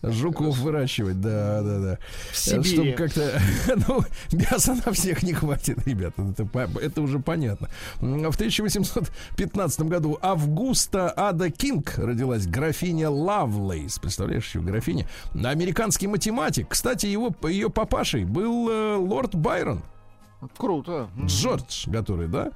Жуков 0.01 0.57
выращивать, 0.57 1.21
да, 1.21 1.61
да, 1.61 1.79
да. 1.79 1.99
Чтобы 2.33 2.91
как-то, 2.93 3.39
ну, 3.87 4.03
мяса 4.31 4.75
на 4.85 4.91
всех 4.91 5.23
не 5.23 5.33
хватит, 5.33 5.85
ребята, 5.85 6.23
это, 6.37 6.47
это 6.79 7.01
уже 7.01 7.19
понятно. 7.19 7.69
В 7.99 8.35
1815 8.35 9.81
году 9.81 10.17
Августа 10.21 11.13
Ада 11.15 11.49
Кинг 11.49 11.97
родилась 11.97 12.47
графиня 12.47 13.09
Лавлейс, 13.09 13.99
представляешь, 13.99 14.45
еще 14.45 14.59
графиня, 14.59 15.07
американский 15.33 16.07
математик. 16.07 16.69
Кстати, 16.69 17.05
его, 17.05 17.33
ее 17.47 17.69
папашей 17.69 18.25
был 18.25 18.69
э, 18.69 18.95
лорд 18.95 19.35
Байрон. 19.35 19.83
Круто. 20.57 21.09
Джордж, 21.25 21.89
который, 21.91 22.27
да? 22.27 22.51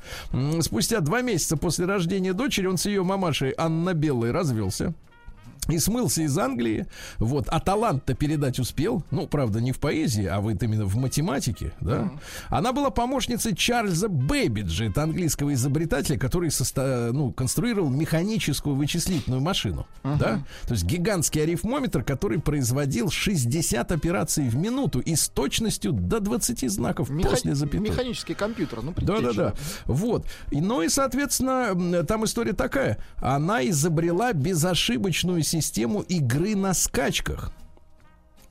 Спустя 0.62 1.00
два 1.00 1.22
месяца 1.22 1.58
после 1.58 1.86
рождения 1.86 2.34
дочери 2.34 2.68
он 2.68 2.78
с 2.78 2.86
ее 2.86 3.04
мамашей 3.04 3.54
Анна 3.58 3.94
Белой 3.94 4.32
развелся. 4.32 4.94
И 5.70 5.78
смылся 5.80 6.24
из 6.24 6.38
Англии. 6.38 6.88
Вот. 7.18 7.46
А 7.50 7.60
талант-то 7.60 8.14
передать 8.14 8.60
успел. 8.60 9.04
Ну, 9.12 9.28
правда, 9.28 9.62
не 9.62 9.72
в 9.72 9.80
поэзии, 9.80 10.26
а 10.26 10.40
вот 10.42 10.62
именно 10.64 10.86
в 10.86 10.96
математике, 10.96 11.74
да. 11.80 12.12
Она 12.50 12.74
была 12.74 12.90
помощницей 12.90 13.56
Чарльза 13.56 14.10
Бэббиджа, 14.10 14.86
это 14.86 15.04
английского 15.04 15.54
изобретателя, 15.54 16.18
который 16.18 16.50
состо- 16.50 17.12
ну, 17.12 17.32
конструировал 17.32 17.90
механическую 17.90 18.76
вычислительную 18.76 19.42
машину. 19.42 19.86
Да? 20.04 20.44
То 20.68 20.74
есть 20.74 20.84
гигантский 20.86 21.44
арифмометр, 21.44 22.04
который 22.04 22.40
производил 22.40 23.10
60 23.12 23.92
операций 23.92 24.50
в 24.50 24.56
минуту 24.56 25.00
и 25.00 25.16
с 25.16 25.30
точностью 25.30 25.92
до 25.92 26.20
20 26.20 26.68
знаков 26.68 27.10
Меха- 27.10 27.30
после 27.30 27.54
запятой. 27.56 27.80
Механический 27.90 28.34
компьютер, 28.34 28.82
ну, 28.82 28.94
Да, 28.98 29.02
да, 29.06 29.14
предтеча. 29.18 29.34
да. 29.36 29.54
Вот. 29.86 30.26
И, 30.52 30.62
ну 30.62 30.82
и, 30.82 30.90
соответственно, 30.90 32.04
там 32.04 32.26
история 32.26 32.54
такая. 32.54 32.98
Она 33.18 33.68
изобрела 33.70 34.34
безошибочную 34.34 35.44
систему 35.44 35.59
игры 36.02 36.56
на 36.56 36.74
скачках. 36.74 37.52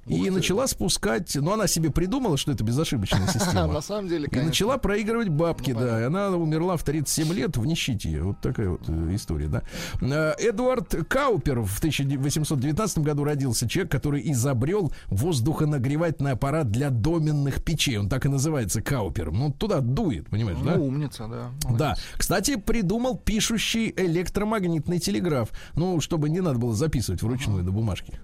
И 0.08 0.30
начала 0.30 0.66
спускать, 0.66 1.34
ну 1.36 1.52
она 1.52 1.66
себе 1.66 1.90
придумала, 1.90 2.36
что 2.36 2.52
это 2.52 2.64
безошибочная 2.64 3.26
система. 3.32 3.66
на 3.68 3.80
самом 3.80 4.08
деле, 4.08 4.26
И 4.26 4.30
конечно. 4.30 4.48
начала 4.48 4.78
проигрывать 4.78 5.28
бабки, 5.28 5.72
Ну, 5.72 5.80
да. 5.80 6.00
И 6.00 6.04
она 6.04 6.30
умерла 6.30 6.76
в 6.76 6.82
37 6.82 7.32
лет 7.32 7.56
в 7.56 7.64
нищете. 7.66 8.22
Вот 8.22 8.40
такая 8.40 8.70
вот 8.70 8.82
э, 8.88 9.14
история, 9.14 9.48
да. 9.48 9.62
Э, 10.00 10.34
Эдуард 10.38 10.94
Каупер 11.08 11.60
в 11.60 11.78
1819 11.78 12.98
году 12.98 13.24
родился 13.24 13.68
человек, 13.68 13.92
который 13.92 14.30
изобрел 14.30 14.92
воздухонагревательный 15.08 16.32
аппарат 16.32 16.70
для 16.70 16.90
доменных 16.90 17.62
печей. 17.62 17.98
Он 17.98 18.08
так 18.08 18.26
и 18.26 18.28
называется 18.28 18.82
Каупером. 18.82 19.38
Ну, 19.38 19.52
туда 19.52 19.80
дует, 19.80 20.28
понимаешь, 20.28 20.58
да? 20.64 20.76
Ну, 20.76 20.86
умница, 20.86 21.26
да. 21.28 21.50
Да. 21.76 21.96
Кстати, 22.16 22.56
придумал 22.56 23.16
пишущий 23.16 23.92
электромагнитный 23.96 24.98
телеграф. 24.98 25.50
Ну, 25.74 26.00
чтобы 26.00 26.28
не 26.28 26.40
надо 26.40 26.58
было 26.58 26.74
записывать 26.74 27.22
вручную 27.22 27.62
до 27.64 27.72
бумажки. 27.72 28.20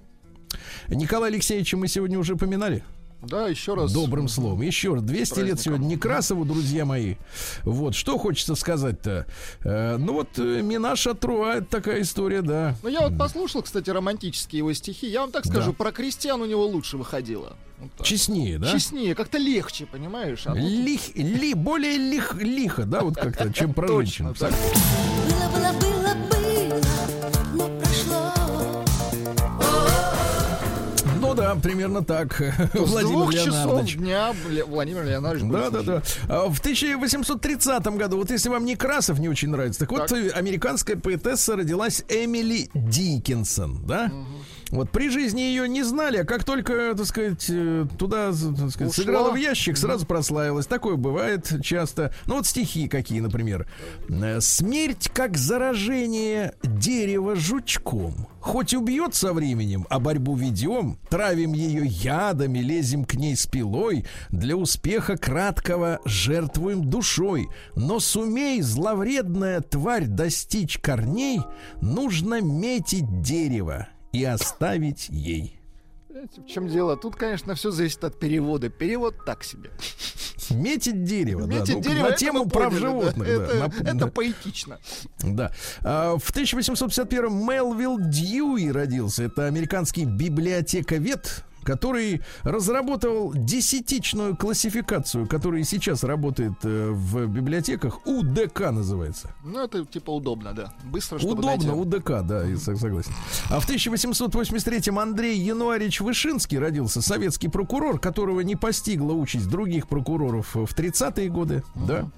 Николая 0.89 1.31
Алексеевича 1.31 1.77
мы 1.77 1.89
сегодня 1.89 2.19
уже 2.19 2.37
поминали. 2.37 2.83
Да, 3.23 3.49
еще 3.49 3.73
раз. 3.75 3.91
Добрым 3.91 4.29
словом. 4.29 4.61
Еще 4.61 4.93
раз, 4.93 5.03
200 5.03 5.19
лет 5.19 5.35
Праздником. 5.35 5.59
сегодня 5.59 5.87
Некрасову, 5.95 6.45
друзья 6.45 6.85
мои. 6.85 7.15
Вот, 7.63 7.95
что 7.95 8.19
хочется 8.19 8.55
сказать-то? 8.55 9.25
Э, 9.65 9.97
ну 9.97 10.13
вот, 10.13 10.29
э, 10.39 10.61
Минаш 10.61 11.07
Атруа, 11.07 11.55
это 11.57 11.67
такая 11.67 12.03
история, 12.03 12.43
да. 12.43 12.77
Ну, 12.83 12.91
я 12.91 13.01
вот 13.01 13.17
послушал, 13.17 13.63
кстати, 13.63 13.89
романтические 13.89 14.59
его 14.59 14.75
стихи. 14.75 15.07
Я 15.07 15.23
вам 15.23 15.31
так 15.33 15.47
скажу, 15.47 15.71
Да. 15.71 15.77
про 15.79 15.91
крестьян 15.91 16.39
у 16.43 16.45
него 16.45 16.67
лучше 16.67 16.99
выходило. 16.99 17.57
Вот 17.79 17.93
так. 17.97 18.07
Честнее, 18.07 18.59
да? 18.59 18.71
Честнее, 18.71 19.15
как-то 19.15 19.39
легче, 19.39 19.87
понимаешь? 19.87 20.43
А 20.45 20.51
тут- 20.53 20.61
Лих, 20.61 21.17
ли, 21.17 21.55
более 21.55 21.97
лих, 21.97 22.35
лихо, 22.35 22.85
да, 22.85 23.01
вот 23.01 23.15
как-то, 23.17 23.51
чем 23.55 23.73
про 23.73 23.89
женщин. 23.89 24.27
Было, 24.27 24.35
было, 24.39 25.73
было, 25.81 26.15
было, 26.31 26.44
Ну 31.35 31.43
да, 31.43 31.55
примерно 31.57 32.05
так. 32.05 32.35
С 32.75 32.75
Владимир 32.75 33.13
двух 33.17 33.35
часов 33.35 33.47
Леонардович. 33.53 33.97
дня 33.97 34.33
Бля- 34.49 34.65
Владимир 34.65 35.05
Леонардович 35.05 35.51
Да, 35.53 35.71
да, 35.71 35.83
да. 35.83 36.03
А 36.29 36.49
В 36.49 36.61
1830 36.61 37.87
году, 37.97 38.19
вот 38.19 38.31
если 38.31 38.49
вам 38.49 38.65
Некрасов 38.65 39.19
не 39.19 39.29
очень 39.29 39.49
нравится, 39.51 39.81
так, 39.81 39.91
вот 39.91 40.07
Так. 40.07 40.13
э, 40.19 40.31
американская 40.31 40.97
поэтесса 40.97 41.57
родилась 41.57 42.05
Эмили 42.09 42.71
Диккенсон, 42.75 43.85
да? 43.85 44.13
Вот 44.75 44.91
при 44.91 45.09
жизни 45.09 45.41
ее 45.41 45.69
не 45.69 45.85
знали, 45.85 46.19
а 46.19 46.25
как 46.25 46.43
только, 46.43 46.95
так 46.97 47.07
сказать, 47.07 47.47
э, 47.49 47.87
туда 47.97 48.33
так 48.33 48.71
сказать, 48.71 48.91
Ушла. 48.91 49.05
сыграла 49.05 49.31
в 49.31 49.37
ящик, 49.37 49.77
сразу 49.77 50.05
прославилась. 50.05 50.67
Такое 50.67 50.97
бывает 50.97 51.61
часто. 51.63 52.13
Ну 52.27 52.35
вот 52.35 52.47
стихи 52.49 52.89
какие, 52.89 53.21
например. 53.21 53.69
Э, 54.09 54.41
Смерть 54.41 55.11
как 55.15 55.37
заражение 55.37 56.55
дерева 56.65 57.37
жучком. 57.37 58.27
Хоть 58.41 58.75
убьет 58.75 59.15
со 59.15 59.33
временем, 59.33 59.87
а 59.91 60.01
борьбу 60.01 60.35
ведем, 60.35 60.99
травим 61.09 61.53
ее 61.53 61.87
ядами, 61.87 62.59
лезем 62.59 63.05
к 63.05 63.15
ней 63.15 63.37
с 63.37 63.47
пилой, 63.47 64.05
для 64.31 64.57
успеха 64.57 65.17
краткого 65.17 66.01
жертвуем 66.05 66.91
душой. 66.91 67.49
Но 67.77 68.01
сумей, 68.01 68.61
зловредная 68.61 69.61
тварь, 69.61 70.07
достичь 70.07 70.79
корней, 70.79 71.41
нужно 71.81 72.41
метить 72.41 73.23
дерево 73.23 73.87
и 74.15 74.25
оставить 74.25 75.09
ей. 75.09 75.59
Знаете, 76.09 76.41
в 76.43 76.47
чем 76.47 76.69
дело? 76.69 76.97
Тут, 76.97 77.17
конечно, 77.17 77.55
все 77.57 77.71
зависит 77.73 78.05
от 78.05 78.19
перевода. 78.21 78.69
Перевод 78.69 79.25
так 79.27 79.43
себе. 79.43 79.71
Метить 80.51 81.05
дерево, 81.05 81.47
да, 81.47 81.61
Метить 81.61 81.75
ну, 81.77 81.81
дерево, 81.83 82.09
на 82.11 82.13
тему 82.17 82.49
прав 82.49 82.69
поняли, 82.73 82.83
да. 82.83 82.89
животных. 82.89 83.27
да, 83.27 83.33
Это, 83.35 83.55
на- 83.55 83.89
это 83.89 83.95
да. 83.95 84.07
поэтично. 84.09 84.79
Да. 85.23 85.53
А, 85.83 86.17
В 86.19 86.31
1851 86.31 87.33
Мелвилл 87.47 87.99
Дьюи 87.99 88.69
родился. 88.71 89.25
Это 89.25 89.47
американский 89.47 90.05
библиотековед, 90.05 91.45
который 91.65 92.21
разработал 92.43 93.33
десятичную 93.35 94.37
классификацию, 94.37 95.27
которая 95.27 95.65
сейчас 95.65 96.05
работает 96.05 96.53
э, 96.63 96.91
в 96.91 97.27
библиотеках. 97.27 98.07
УДК 98.07 98.71
называется. 98.71 99.31
Ну, 99.45 99.59
это 99.65 99.85
типа 99.85 100.11
удобно, 100.11 100.53
да. 100.53 100.73
Быстро, 100.85 101.19
чтобы 101.19 101.35
Удобно, 101.41 101.51
найти. 101.57 101.69
УДК, 101.71 102.11
да, 102.23 102.45
я 102.45 102.57
сог- 102.57 102.77
согласен. 102.77 103.13
А 103.51 103.61
в 103.61 103.69
1883-м 103.69 104.99
Андрей 104.99 105.39
Януарич 105.39 106.01
Вышинский 106.01 106.59
родился, 106.59 107.03
советский 107.03 107.49
прокурор, 107.49 107.99
которого 107.99 108.41
не 108.41 108.57
постигла 108.57 109.13
участь 109.13 109.49
других 109.49 109.89
прокуроров 109.89 110.55
в 110.55 110.65
30-е 110.75 111.29
годы, 111.29 111.63
да. 111.75 112.09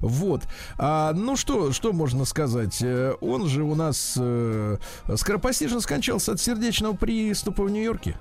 Вот. 0.00 0.42
А, 0.78 1.12
ну 1.12 1.36
что, 1.36 1.72
что 1.72 1.92
можно 1.92 2.24
сказать? 2.24 2.78
Э, 2.82 3.14
Он 3.20 3.48
же 3.48 3.64
у 3.64 3.74
нас 3.74 4.14
э, 4.18 4.76
скоропостижно 5.16 5.80
скончался 5.80 6.32
от 6.32 6.40
сердечного 6.40 6.94
приступа 6.94 7.64
в 7.64 7.70
Нью-Йорке. 7.70 8.16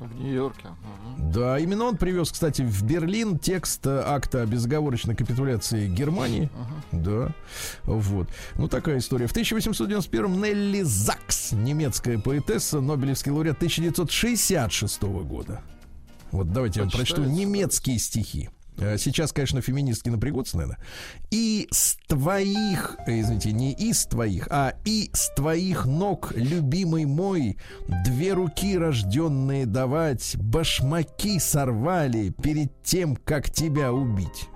В 0.00 0.14
Нью-Йорке. 0.20 0.68
Да, 1.18 1.58
именно 1.58 1.84
он 1.84 1.96
привез, 1.96 2.32
кстати, 2.32 2.62
в 2.62 2.82
Берлин 2.82 3.38
текст 3.38 3.86
э, 3.86 4.02
акта 4.04 4.42
о 4.42 4.46
безоговорочной 4.46 5.14
капитуляции 5.14 5.88
Германии. 5.88 6.50
Да, 6.90 7.34
вот. 7.84 8.28
Ну, 8.56 8.68
такая 8.68 8.98
история. 8.98 9.26
В 9.26 9.34
1891-м 9.34 10.40
Нелли 10.40 10.82
Закс, 10.82 11.52
немецкая 11.52 12.18
поэтесса, 12.18 12.80
Нобелевский 12.80 13.30
лауреат 13.30 13.56
1966 13.56 15.02
года. 15.02 15.60
Вот 16.32 16.52
давайте 16.52 16.80
я 16.80 16.84
вам 16.84 16.92
прочту 16.92 17.16
Почитайте, 17.16 17.40
немецкие 17.40 17.98
стихи. 17.98 18.50
Э, 18.78 18.96
Сейчас, 18.98 19.32
конечно, 19.32 19.60
феминистки 19.60 20.08
напрягутся, 20.08 20.56
наверное. 20.56 20.78
И 21.30 21.68
с 21.70 21.96
твоих, 22.08 22.96
э, 23.06 23.20
извините, 23.20 23.52
не 23.52 23.72
из 23.72 24.06
твоих, 24.06 24.48
а 24.50 24.74
и 24.84 25.10
с 25.12 25.32
твоих 25.34 25.86
ног, 25.86 26.32
любимый 26.34 27.04
мой, 27.04 27.56
две 28.04 28.32
руки 28.32 28.76
рожденные 28.76 29.66
давать, 29.66 30.36
башмаки 30.36 31.38
сорвали 31.38 32.30
перед 32.42 32.82
тем, 32.82 33.16
как 33.16 33.50
тебя 33.50 33.92
убить. 33.92 34.48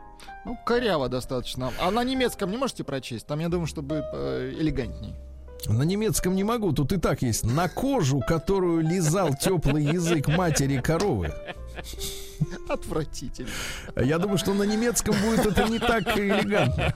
Ну, 0.45 0.59
коряво 0.67 1.09
достаточно. 1.09 1.73
А 1.81 1.91
на 1.91 2.05
немецком 2.05 2.51
не 2.51 2.59
можете 2.59 2.85
прочесть? 2.85 3.27
Там, 3.27 3.41
я 3.41 3.49
думаю, 3.49 3.67
чтобы 3.67 4.05
э, 4.13 4.53
элегантней. 4.59 5.15
На 5.67 5.83
немецком 5.83 6.35
не 6.35 6.45
могу, 6.45 6.73
тут 6.73 6.93
и 6.93 6.99
так 6.99 7.23
есть. 7.23 7.45
На 7.45 7.69
кожу, 7.69 8.21
которую 8.21 8.83
лизал 8.83 9.35
теплый 9.35 9.83
язык 9.85 10.29
матери 10.29 10.79
коровы. 10.79 11.33
Отвратительно. 12.69 13.49
Я 13.97 14.19
думаю, 14.19 14.39
что 14.39 14.55
на 14.55 14.63
немецком 14.65 15.15
будет 15.21 15.47
это 15.47 15.69
не 15.69 15.79
так 15.79 16.17
элегантно. 16.17 16.95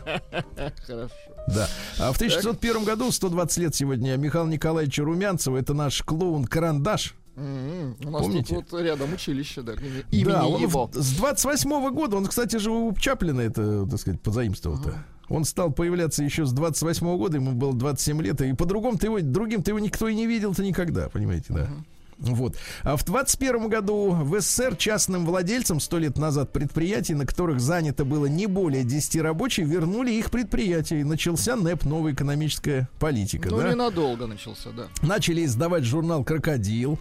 Хорошо. 0.86 1.10
Да. 1.48 1.68
А 1.98 2.12
в 2.12 2.16
1601 2.16 2.84
году, 2.84 3.10
120 3.10 3.58
лет 3.58 3.74
сегодня, 3.74 4.16
Михаил 4.16 4.46
Николаевич 4.46 4.98
Румянцева, 4.98 5.56
это 5.56 5.74
наш 5.74 6.02
клоун 6.02 6.44
Карандаш. 6.44 7.14
М-м, 7.36 7.96
У 8.04 8.10
нас 8.10 8.22
Помните? 8.22 8.54
тут 8.56 8.72
вот 8.72 8.82
рядом 8.82 9.12
училище, 9.12 9.62
да, 9.62 9.74
имени 10.10 10.24
да, 10.24 10.44
он 10.46 10.60
его. 10.60 10.86
в- 10.92 10.94
с 11.00 11.16
28 11.16 11.90
года, 11.90 12.16
он, 12.16 12.26
кстати 12.26 12.56
же, 12.56 12.70
у 12.72 12.92
Чаплина 12.94 13.40
это, 13.40 13.86
так 13.86 14.00
сказать, 14.00 14.20
позаимствовал-то. 14.20 15.04
Он 15.28 15.44
стал 15.44 15.70
появляться 15.70 16.24
еще 16.24 16.46
с 16.46 16.52
28 16.52 17.16
года, 17.16 17.36
ему 17.36 17.52
было 17.52 17.72
27 17.74 18.20
лет, 18.22 18.40
и 18.40 18.52
по-другому 18.54 18.98
ты 18.98 19.06
его, 19.06 19.20
другим-то 19.20 19.70
его 19.70 19.78
никто 19.78 20.08
и 20.08 20.14
не 20.16 20.26
видел-то 20.26 20.64
никогда, 20.64 21.08
понимаете, 21.10 21.46
да. 21.52 21.68
Вот. 22.18 22.56
А 22.82 22.96
в 22.96 23.04
21 23.04 23.68
году 23.68 24.10
в 24.10 24.40
СССР 24.40 24.76
частным 24.76 25.24
владельцам 25.24 25.80
сто 25.80 25.98
лет 25.98 26.18
назад 26.18 26.52
предприятий, 26.52 27.14
на 27.14 27.26
которых 27.26 27.60
занято 27.60 28.04
было 28.04 28.26
не 28.26 28.46
более 28.46 28.84
10 28.84 29.20
рабочих, 29.22 29.66
вернули 29.66 30.12
их 30.12 30.30
предприятия. 30.30 31.00
И 31.00 31.04
начался 31.04 31.56
НЭП, 31.56 31.84
новая 31.84 32.12
экономическая 32.12 32.88
политика. 32.98 33.48
Ну, 33.50 33.58
да? 33.58 33.70
ненадолго 33.70 34.26
начался, 34.26 34.70
да. 34.70 34.88
Начали 35.02 35.44
издавать 35.44 35.84
журнал 35.84 36.24
«Крокодил». 36.24 36.98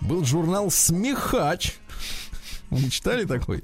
Был 0.00 0.24
журнал 0.24 0.70
«Смехач». 0.70 1.74
Не 2.70 2.90
читали 2.90 3.24
такой? 3.24 3.62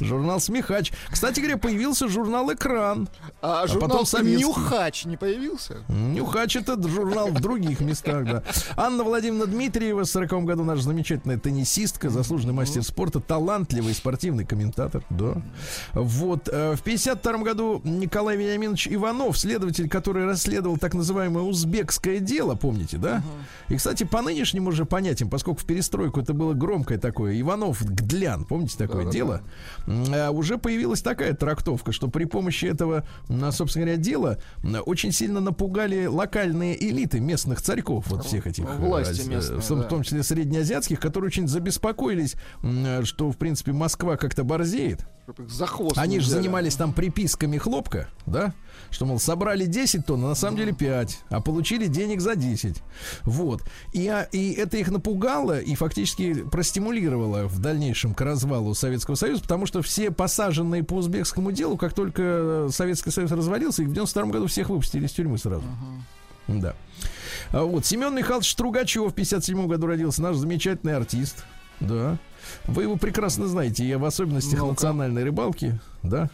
Журнал 0.00 0.40
«Смехач». 0.40 0.92
Кстати 1.10 1.40
говоря, 1.40 1.56
появился 1.56 2.08
журнал 2.08 2.52
«Экран». 2.52 3.08
А, 3.42 3.66
журнал 3.66 3.88
потом 3.88 4.06
советский. 4.06 4.44
Нюхач 4.44 5.04
не 5.04 5.16
появился? 5.16 5.78
Нюхач 5.88 6.56
это 6.56 6.80
журнал 6.88 7.28
в 7.28 7.40
других 7.40 7.80
местах, 7.80 8.24
да. 8.24 8.42
Анна 8.76 9.04
Владимировна 9.04 9.46
Дмитриева, 9.46 10.04
в 10.04 10.08
40 10.08 10.44
году 10.44 10.64
наша 10.64 10.82
замечательная 10.82 11.38
теннисистка, 11.38 12.10
заслуженный 12.10 12.52
мастер 12.54 12.82
спорта, 12.82 13.20
талантливый 13.20 13.94
спортивный 13.94 14.44
комментатор, 14.44 15.02
да. 15.10 15.42
Вот. 15.94 16.48
э, 16.50 16.74
В 16.76 16.82
52 16.82 17.38
году 17.38 17.80
Николай 17.84 18.36
Вениаминович 18.36 18.88
Иванов, 18.88 19.38
следователь, 19.38 19.88
который 19.88 20.24
расследовал 20.24 20.76
так 20.78 20.94
называемое 20.94 21.42
узбекское 21.42 22.18
дело, 22.20 22.54
помните, 22.54 22.96
да? 22.98 23.22
И, 23.68 23.76
кстати, 23.76 24.04
по 24.04 24.22
нынешним 24.22 24.66
уже 24.68 24.84
понятиям, 24.84 25.30
поскольку 25.30 25.60
в 25.60 25.64
перестройку 25.64 26.20
это 26.20 26.32
было 26.34 26.54
громкое 26.54 26.98
такое, 26.98 27.40
Иванов 27.40 27.82
Гдлян, 28.36 28.44
помните 28.44 28.76
такое 28.78 29.04
Да-да-да. 29.04 29.12
дело? 29.12 29.42
М, 29.86 30.04
а, 30.14 30.30
Уже 30.30 30.58
появилась 30.58 31.02
такая 31.02 31.34
трактовка, 31.34 31.92
что 31.92 32.08
при 32.08 32.24
помощи 32.24 32.66
этого, 32.66 33.04
м, 33.28 33.50
собственно 33.52 33.86
говоря, 33.86 34.00
дела 34.00 34.38
м, 34.62 34.76
очень 34.86 35.12
сильно 35.12 35.40
напугали 35.40 36.06
локальные 36.06 36.82
элиты 36.90 37.20
местных 37.20 37.60
царьков, 37.62 38.06
вот 38.08 38.24
всех 38.24 38.46
этих, 38.46 38.64
э, 38.64 38.76
Власти 38.76 39.20
ази- 39.22 39.28
местные, 39.28 39.60
в 39.60 39.66
том, 39.66 39.78
да. 39.80 39.86
в 39.86 39.88
том 39.88 40.02
числе 40.02 40.22
среднеазиатских, 40.22 41.00
которые 41.00 41.28
очень 41.28 41.48
забеспокоились, 41.48 42.36
м, 42.62 43.04
что, 43.04 43.30
в 43.30 43.36
принципе, 43.36 43.72
Москва 43.72 44.16
как-то 44.16 44.44
борзеет. 44.44 45.06
Они 45.96 46.20
же 46.20 46.30
занимались 46.30 46.76
там 46.76 46.92
приписками 46.92 47.58
хлопка, 47.58 48.08
да? 48.26 48.54
Что, 48.90 49.06
мол, 49.06 49.18
собрали 49.18 49.66
10 49.66 50.06
тонн, 50.06 50.24
а 50.24 50.28
на 50.28 50.34
самом 50.34 50.56
деле 50.56 50.72
5, 50.72 51.18
а 51.28 51.40
получили 51.40 51.86
денег 51.86 52.20
за 52.20 52.36
10. 52.36 52.82
Вот. 53.24 53.62
И, 53.92 54.06
а, 54.08 54.22
и 54.32 54.52
это 54.52 54.76
их 54.76 54.90
напугало 54.90 55.58
и 55.58 55.74
фактически 55.74 56.34
простимулировало 56.34 57.46
в 57.46 57.58
дальнейшем 57.58 58.14
к 58.14 58.20
развалу 58.20 58.74
Советского 58.74 59.14
Союза, 59.14 59.42
потому 59.42 59.66
что 59.66 59.82
все 59.82 60.10
посаженные 60.10 60.84
по 60.84 60.94
узбекскому 60.94 61.52
делу, 61.52 61.76
как 61.76 61.92
только 61.92 62.68
Советский 62.70 63.10
Союз 63.10 63.30
развалился, 63.30 63.82
их 63.82 63.88
в 63.88 63.92
92 63.92 64.24
году 64.32 64.46
всех 64.46 64.70
выпустили 64.70 65.06
из 65.06 65.12
тюрьмы 65.12 65.38
сразу. 65.38 65.64
Да. 66.48 66.74
А 67.50 67.62
вот 67.62 67.84
Семен 67.84 68.14
Михайлович 68.14 68.52
Стругачев 68.52 69.10
в 69.10 69.14
57 69.14 69.66
году 69.66 69.86
родился, 69.86 70.22
наш 70.22 70.36
замечательный 70.36 70.96
артист. 70.96 71.44
Да. 71.80 72.18
Вы 72.66 72.84
его 72.84 72.96
прекрасно 72.96 73.46
знаете, 73.46 73.84
и 73.84 73.94
в 73.94 74.04
особенностях 74.04 74.58
Ну-ка. 74.60 74.70
национальной 74.72 75.24
рыбалки, 75.24 75.78
да. 76.02 76.28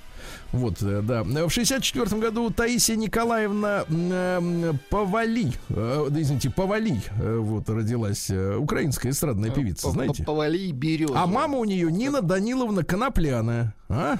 Вот, 0.52 0.82
э, 0.82 1.02
да. 1.02 1.24
В 1.24 1.50
64 1.50 2.20
году 2.20 2.50
Таисия 2.50 2.94
Николаевна 2.96 3.84
м, 3.88 4.78
Повали, 4.90 5.52
э, 5.70 6.08
извините, 6.16 6.50
Повали, 6.50 7.02
э, 7.20 7.36
вот, 7.38 7.68
родилась, 7.68 8.30
э, 8.30 8.56
украинская 8.56 9.12
эстрадная 9.12 9.50
певица, 9.50 9.86
По- 9.88 9.92
знаете. 9.92 10.22
по- 10.22 10.32
Повали 10.32 10.70
береза. 10.72 11.14
А 11.16 11.26
мама 11.26 11.58
у 11.58 11.64
нее 11.64 11.90
Нина 11.90 12.22
Даниловна 12.22 12.84
Конопляная. 12.84 13.74
А? 13.88 14.16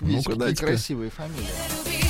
Ну-ка, 0.00 0.32
какие 0.32 0.54
красивые 0.54 1.10
фамилии. 1.10 2.05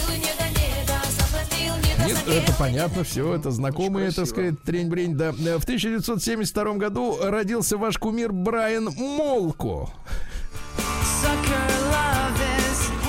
Это 2.27 2.53
понятно, 2.59 3.05
все, 3.05 3.35
это 3.35 3.51
знакомые, 3.51 4.11
так 4.11 4.27
сказать, 4.27 4.63
трень-брень, 4.63 5.15
да. 5.17 5.29
Э, 5.29 5.59
В 5.59 5.65
1972 5.65 6.75
году 6.75 7.19
родился 7.23 7.77
ваш 7.79 7.99
кумир 7.99 8.33
Брайан 8.33 8.89
Молко. 8.97 9.91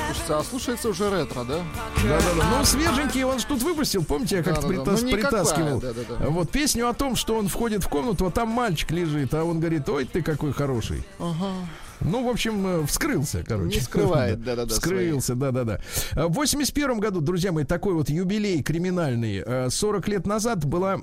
Слушайте, 0.05 0.33
а 0.33 0.43
слушается 0.43 0.89
уже 0.89 1.09
ретро, 1.09 1.43
да? 1.43 1.59
Да-да-да. 2.03 2.57
Ну, 2.59 2.65
свеженький, 2.65 3.23
он 3.23 3.39
же 3.39 3.45
тут 3.45 3.63
выпустил, 3.63 4.03
помните, 4.03 4.37
я 4.37 4.43
как-то 4.43 4.67
Да-да-да. 4.67 4.91
притас- 4.91 5.01
Ну, 5.03 5.11
притаскивал. 5.11 5.79
да-да-да. 5.79 6.29
Вот 6.29 6.49
песню 6.51 6.89
о 6.89 6.93
том, 6.93 7.15
что 7.15 7.35
он 7.37 7.47
входит 7.47 7.83
в 7.83 7.87
комнату, 7.87 8.25
а 8.25 8.31
там 8.31 8.49
мальчик 8.49 8.91
лежит, 8.91 9.33
а 9.33 9.43
он 9.45 9.59
говорит, 9.59 9.87
ой, 9.89 10.05
ты 10.05 10.21
какой 10.21 10.51
хороший. 10.53 11.03
Ага. 11.19 11.51
Ну, 12.01 12.25
в 12.25 12.29
общем, 12.29 12.65
э, 12.67 12.85
вскрылся, 12.85 13.43
короче. 13.47 13.75
Не 13.77 13.81
скрывает, 13.81 14.41
да-да-да, 14.43 14.73
Вскрылся, 14.73 15.35
да-да-да. 15.35 15.79
А 16.13 16.27
В 16.27 16.33
81 16.33 16.99
году, 16.99 17.21
друзья 17.21 17.51
мои, 17.51 17.63
такой 17.63 17.93
вот 17.93 18.09
юбилей 18.09 18.61
криминальный. 18.63 19.43
Э, 19.45 19.69
40 19.69 20.07
лет 20.07 20.27
назад 20.27 20.65
была 20.65 20.97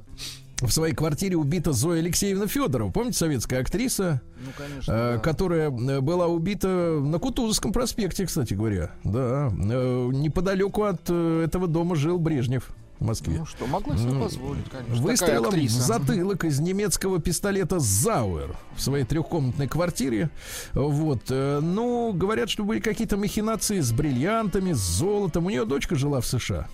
в 0.61 0.70
своей 0.70 0.94
квартире 0.94 1.37
убита 1.37 1.72
Зоя 1.72 1.98
Алексеевна 1.98 2.46
Федорова. 2.46 2.90
Помните, 2.90 3.18
советская 3.18 3.61
актриса, 3.61 4.22
Ну, 4.38 4.50
конечно. 4.57 4.92
э, 4.92 5.12
да. 5.14 5.18
которая 5.18 5.70
э, 5.70 6.00
была 6.00 6.28
убита 6.28 6.68
на 7.02 7.18
Кутузовском 7.18 7.72
проспекте, 7.72 8.24
кстати 8.26 8.54
говоря. 8.54 8.92
Да, 9.02 9.50
Э, 9.52 10.11
неподалеку 10.12 10.85
от 10.85 11.02
э, 11.09 11.42
этого 11.45 11.66
дома 11.66 11.97
жил 11.97 12.18
Брежнев 12.18 12.70
в 13.01 13.05
Москве. 13.05 13.38
Ну 13.38 13.47
что, 13.47 13.66
могла 13.66 13.97
себе 13.97 14.11
Ну, 14.12 14.22
позволить, 14.22 14.68
конечно. 14.70 15.03
Выстрелом 15.03 15.51
в 15.51 15.68
затылок 15.70 16.45
из 16.45 16.61
немецкого 16.61 17.20
пистолета 17.20 17.78
Зауэр 17.80 18.57
в 18.76 18.80
своей 18.80 19.05
трехкомнатной 19.05 19.68
квартире. 19.68 20.30
Вот. 20.72 21.22
э, 21.30 21.61
Ну, 21.61 22.12
говорят, 22.12 22.49
что 22.51 22.64
были 22.64 22.80
какие-то 22.80 23.16
махинации 23.16 23.80
с 23.80 23.92
бриллиантами, 23.92 24.72
с 24.72 24.78
золотом. 24.78 25.47
У 25.47 25.51
нее 25.51 25.64
дочка 25.64 25.97
жила 25.97 26.20
в 26.20 26.26
США. 26.26 26.68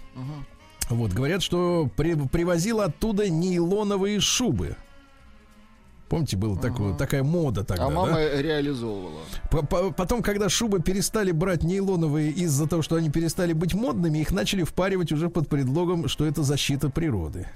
Вот. 0.90 1.12
Говорят, 1.12 1.42
что 1.42 1.88
при- 1.96 2.14
привозила 2.14 2.84
оттуда 2.84 3.28
нейлоновые 3.30 4.20
шубы. 4.20 4.76
Помните, 6.10 6.36
была 6.36 6.56
такое- 6.56 6.94
такая 6.94 7.22
мода 7.22 7.62
тогда, 7.62 7.86
А 7.86 7.88
да? 7.88 7.94
мама 7.94 8.18
реализовывала. 8.20 9.20
По- 9.48 9.64
по- 9.64 9.92
Потом, 9.92 10.22
когда 10.22 10.48
шубы 10.48 10.80
перестали 10.82 11.30
брать 11.30 11.62
нейлоновые 11.62 12.32
из-за 12.32 12.66
того, 12.66 12.82
что 12.82 12.96
они 12.96 13.10
перестали 13.10 13.52
быть 13.52 13.74
модными, 13.74 14.18
их 14.18 14.32
начали 14.32 14.64
впаривать 14.64 15.12
уже 15.12 15.28
под 15.28 15.48
предлогом, 15.48 16.08
что 16.08 16.26
это 16.26 16.42
защита 16.42 16.90
природы. 16.90 17.46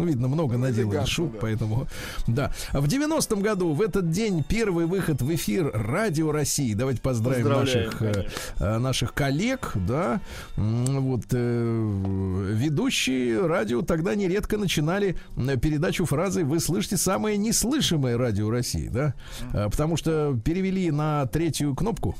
Ну, 0.00 0.06
видно, 0.06 0.28
много 0.28 0.56
наделали 0.56 0.92
элегантно, 0.92 1.06
шуб, 1.06 1.32
да. 1.32 1.38
поэтому... 1.42 1.86
Да. 2.26 2.52
В 2.72 2.86
90-м 2.86 3.42
году, 3.42 3.74
в 3.74 3.82
этот 3.82 4.10
день, 4.10 4.42
первый 4.42 4.86
выход 4.86 5.20
в 5.20 5.34
эфир 5.34 5.70
Радио 5.74 6.32
России. 6.32 6.72
Давайте 6.72 7.02
поздравим 7.02 7.50
наших, 7.50 8.00
э, 8.00 8.12
конечно. 8.14 8.32
э, 8.60 8.78
наших 8.78 9.12
коллег, 9.12 9.72
да. 9.74 10.22
Вот 10.56 11.24
э, 11.32 12.52
ведущие 12.54 13.46
радио 13.46 13.82
тогда 13.82 14.14
нередко 14.14 14.56
начинали 14.56 15.18
передачу 15.60 16.06
фразой 16.06 16.44
«Вы 16.44 16.60
слышите 16.60 16.96
самое 16.96 17.36
неслышимое 17.36 18.16
радио 18.16 18.48
России», 18.48 18.88
да. 18.88 19.14
Потому 19.52 19.98
что 19.98 20.34
перевели 20.42 20.90
на 20.90 21.26
третью 21.26 21.74
кнопку 21.74 22.16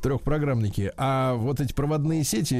в 0.00 0.02
трехпрограммнике, 0.02 0.92
а 0.96 1.34
вот 1.34 1.60
эти 1.60 1.74
проводные 1.74 2.24
сети, 2.24 2.56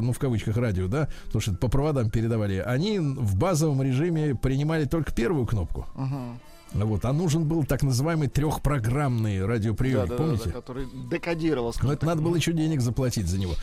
ну 0.00 0.12
в 0.12 0.18
кавычках 0.18 0.56
радио, 0.56 0.86
да, 0.86 1.08
потому 1.26 1.42
что 1.42 1.52
по 1.54 1.68
проводам 1.68 2.10
передавали, 2.10 2.62
они 2.64 3.00
в 3.00 3.36
базовом 3.36 3.82
режиме 3.82 4.36
принимали 4.36 4.84
только 4.84 5.12
первую 5.12 5.46
кнопку. 5.46 5.86
Мгм. 5.96 6.40
Вот, 6.72 7.04
а 7.04 7.12
нужен 7.12 7.44
был 7.44 7.64
так 7.64 7.82
называемый 7.82 8.28
трехпрограммный 8.28 9.44
радиоприемник, 9.44 10.16
помните? 10.16 10.50
который 10.50 10.86
декодировал. 11.10 11.74
Но 11.82 11.92
это 11.92 12.06
надо 12.06 12.22
было 12.22 12.36
еще 12.36 12.52
денег 12.52 12.80
заплатить 12.80 13.26
за 13.26 13.38
него. 13.38 13.54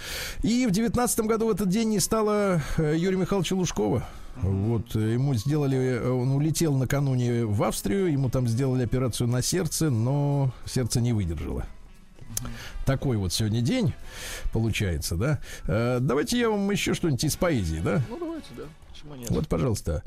И 0.41 0.65
в 0.65 0.71
девятнадцатом 0.71 1.27
году 1.27 1.47
в 1.47 1.51
этот 1.51 1.69
день 1.69 1.89
не 1.89 1.99
стало 1.99 2.61
э, 2.77 2.95
Юрия 2.97 3.17
Михайловича 3.17 3.55
Лужкова. 3.55 4.05
Вот, 4.41 4.95
э, 4.95 5.13
ему 5.13 5.35
сделали, 5.35 5.77
э, 5.77 6.09
он 6.09 6.31
улетел 6.31 6.73
накануне 6.75 7.45
в 7.45 7.61
Австрию, 7.63 8.11
ему 8.11 8.29
там 8.29 8.47
сделали 8.47 8.83
операцию 8.83 9.27
на 9.27 9.41
сердце, 9.41 9.89
но 9.89 10.51
сердце 10.65 10.99
не 10.99 11.13
выдержало. 11.13 11.65
Такой 12.85 13.17
вот 13.17 13.33
сегодня 13.33 13.61
день 13.61 13.93
получается, 14.51 15.15
да? 15.15 15.39
Э, 15.67 15.99
давайте 16.01 16.39
я 16.39 16.49
вам 16.49 16.69
еще 16.71 16.93
что-нибудь 16.93 17.23
из 17.23 17.35
поэзии, 17.35 17.79
да? 17.79 18.01
Ну, 18.09 18.17
давайте, 18.19 18.47
да. 18.57 18.63
Почему 18.91 19.15
нет? 19.15 19.29
Вот, 19.31 19.47
пожалуйста. 19.47 20.03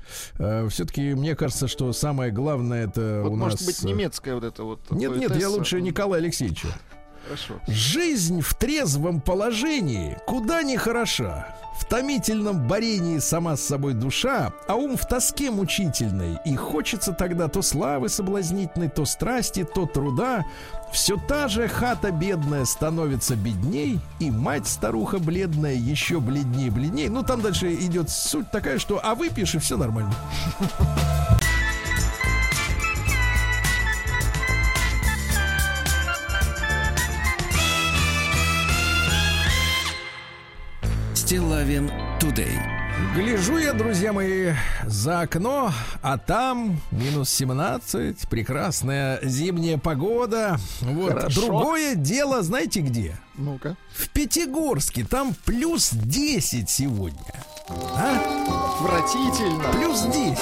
все-таки 0.70 1.14
мне 1.14 1.34
кажется, 1.34 1.68
что 1.68 1.92
самое 1.92 2.30
главное 2.30 2.86
это 2.86 3.22
Вот 3.24 3.32
у 3.32 3.36
может 3.36 3.60
нас... 3.60 3.66
быть 3.66 3.84
э, 3.84 3.88
немецкая 3.88 4.34
вот 4.34 4.44
эта 4.44 4.62
вот. 4.62 4.80
Нет, 4.90 5.16
нет, 5.16 5.36
я 5.36 5.48
лучше 5.50 5.80
Николая 5.80 6.20
Алексеевича. 6.20 6.68
Хорошо. 7.26 7.54
Жизнь 7.66 8.40
в 8.40 8.54
трезвом 8.54 9.20
положении 9.20 10.16
куда 10.26 10.62
не 10.62 10.76
хороша. 10.76 11.56
В 11.78 11.84
томительном 11.84 12.66
борении 12.66 13.18
сама 13.18 13.56
с 13.56 13.62
собой 13.62 13.94
душа, 13.94 14.52
а 14.66 14.76
ум 14.76 14.96
в 14.96 15.06
тоске 15.06 15.50
мучительной. 15.50 16.38
И 16.46 16.56
хочется 16.56 17.12
тогда 17.12 17.48
то 17.48 17.60
славы 17.62 18.08
соблазнительной, 18.08 18.88
то 18.88 19.04
страсти, 19.04 19.64
то 19.64 19.86
труда. 19.86 20.46
Все 20.92 21.16
та 21.16 21.48
же 21.48 21.68
хата 21.68 22.10
бедная 22.10 22.64
становится 22.64 23.36
бедней, 23.36 24.00
и 24.18 24.30
мать 24.30 24.66
старуха 24.66 25.18
бледная 25.18 25.74
еще 25.74 26.20
бледнее 26.20 26.70
бледней. 26.70 27.08
Ну, 27.08 27.22
там 27.22 27.42
дальше 27.42 27.74
идет 27.74 28.10
суть 28.10 28.50
такая, 28.50 28.78
что 28.78 29.00
а 29.02 29.14
выпьешь, 29.14 29.54
и 29.54 29.58
все 29.58 29.76
нормально. 29.76 30.14
Стилавин 41.14 41.90
Тудей. 42.20 42.85
Гляжу 43.14 43.58
я, 43.58 43.74
друзья 43.74 44.12
мои, 44.12 44.52
за 44.86 45.20
окно, 45.20 45.70
а 46.02 46.16
там 46.16 46.80
минус 46.90 47.28
17, 47.30 48.28
прекрасная 48.28 49.20
зимняя 49.22 49.76
погода. 49.76 50.56
Вот. 50.80 51.12
Хорошо. 51.12 51.42
Другое 51.42 51.94
дело, 51.94 52.42
знаете 52.42 52.80
где? 52.80 53.16
Ну-ка. 53.36 53.76
В 53.94 54.08
Пятигорске, 54.10 55.04
там 55.04 55.34
плюс 55.44 55.90
10 55.92 56.70
сегодня. 56.70 57.20
А? 57.68 58.76
Отвратительно. 58.78 59.64
Плюс 59.72 60.02
10. 60.02 60.38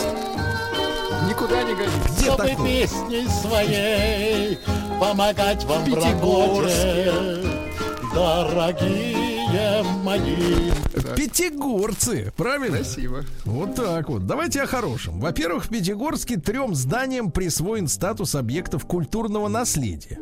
Никуда 1.29 1.63
не 1.65 1.75
годится. 1.75 2.09
Где 2.13 2.25
чтобы 2.25 2.49
такое? 2.49 2.67
песней 2.67 3.29
своей 3.29 4.59
помогать 5.01 5.65
вам 5.65 5.83
в 5.83 5.87
Пятигорске. 5.87 7.11
работе, 7.11 7.49
дорогие 8.15 9.34
мои. 10.03 10.71
Пятигорцы, 11.17 12.33
правильно? 12.37 12.79
Красиво. 12.79 13.25
Вот 13.45 13.75
так 13.75 14.09
вот. 14.09 14.27
Давайте 14.27 14.63
о 14.63 14.67
хорошем. 14.67 15.21
Во-первых, 15.21 15.67
в 15.67 15.69
Пятигорске 15.69 16.37
трем 16.37 16.75
зданиям 16.75 17.31
присвоен 17.31 17.89
статус 17.89 18.35
объектов 18.35 18.87
культурного 18.87 19.49
наследия. 19.49 20.19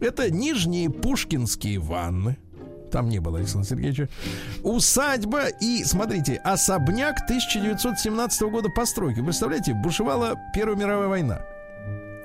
Это 0.00 0.30
нижние 0.30 0.90
Пушкинские 0.90 1.78
ванны. 1.78 2.36
Там 2.90 3.08
не 3.08 3.20
было 3.20 3.38
Александра 3.38 3.70
Сергеевича. 3.70 4.08
Усадьба 4.62 5.48
и, 5.60 5.82
смотрите, 5.84 6.36
особняк 6.44 7.22
1917 7.24 8.42
года 8.42 8.68
постройки. 8.68 9.22
Представляете, 9.22 9.72
бушевала 9.74 10.36
Первая 10.54 10.76
мировая 10.76 11.08
война. 11.08 11.40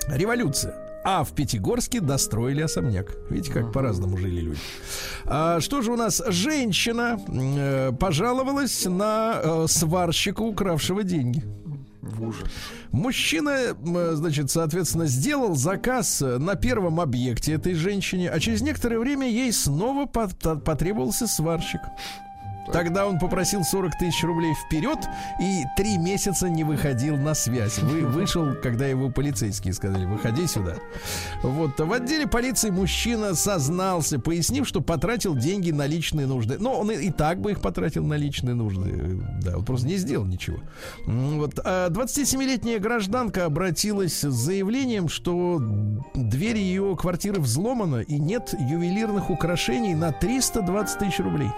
Революция. 0.10 0.87
А 1.04 1.24
в 1.24 1.34
Пятигорске 1.34 2.02
достроили 2.02 2.62
особняк. 2.62 3.16
Видите, 3.30 3.52
как 3.54 3.72
по-разному 3.72 4.18
жили 4.18 4.42
люди. 4.42 4.60
А, 5.26 5.60
что 5.62 5.82
же 5.82 5.92
у 5.94 5.96
нас? 5.96 6.22
Женщина 6.28 7.20
э, 7.28 7.92
пожаловалась 7.98 8.86
на 8.86 9.40
э, 9.42 9.66
сварщика, 9.70 10.42
укравшего 10.42 11.04
деньги. 11.04 11.44
В 12.02 12.24
ужас. 12.28 12.44
Мужчина, 12.92 13.50
м, 13.50 14.16
значит, 14.16 14.50
соответственно, 14.52 15.06
сделал 15.08 15.56
заказ 15.56 16.22
э, 16.22 16.38
на 16.38 16.56
первом 16.56 17.00
объекте 17.00 17.54
этой 17.54 17.74
женщине, 17.74 18.30
а 18.30 18.40
через 18.40 18.62
некоторое 18.62 19.00
время 19.00 19.28
ей 19.30 19.52
снова 19.54 20.06
по- 20.06 20.28
по- 20.30 20.56
потребовался 20.56 21.28
сварщик. 21.28 21.82
Тогда 22.72 23.08
он 23.08 23.20
попросил 23.20 23.64
40 23.64 23.98
тысяч 23.98 24.24
рублей 24.24 24.54
вперед 24.54 25.00
и 25.40 25.64
три 25.76 25.98
месяца 25.98 26.50
не 26.50 26.64
выходил 26.64 27.18
на 27.18 27.34
связь. 27.34 27.80
Вы, 27.80 28.02
вышел, 28.06 28.56
когда 28.62 28.86
его 28.88 29.10
полицейские 29.10 29.74
сказали, 29.74 30.06
выходи 30.06 30.48
сюда. 30.48 30.76
Вот. 31.44 31.80
В 31.80 31.94
отделе 31.94 32.28
полиции 32.28 32.70
мужчина 32.70 33.36
сознался, 33.36 34.20
пояснив, 34.20 34.68
что 34.68 34.82
потратил 34.82 35.36
деньги 35.36 35.72
на 35.72 35.86
личные 35.86 36.28
нужды. 36.28 36.58
Но 36.60 36.80
он 36.80 36.92
и, 36.92 37.10
так 37.12 37.40
бы 37.40 37.52
их 37.52 37.62
потратил 37.62 38.06
на 38.06 38.16
личные 38.16 38.56
нужды. 38.56 39.22
Да, 39.42 39.58
он 39.58 39.66
просто 39.66 39.88
не 39.88 39.98
сделал 39.98 40.26
ничего. 40.26 40.58
Вот. 41.06 41.60
А 41.64 41.90
27-летняя 41.90 42.80
гражданка 42.80 43.46
обратилась 43.46 44.20
с 44.22 44.32
заявлением, 44.32 45.10
что 45.10 45.62
дверь 46.16 46.58
ее 46.58 46.96
квартиры 47.00 47.40
взломана 47.40 48.02
и 48.02 48.18
нет 48.20 48.54
ювелирных 48.60 49.30
украшений 49.30 49.96
на 49.96 50.12
320 50.12 51.00
тысяч 51.00 51.20
рублей. 51.20 51.50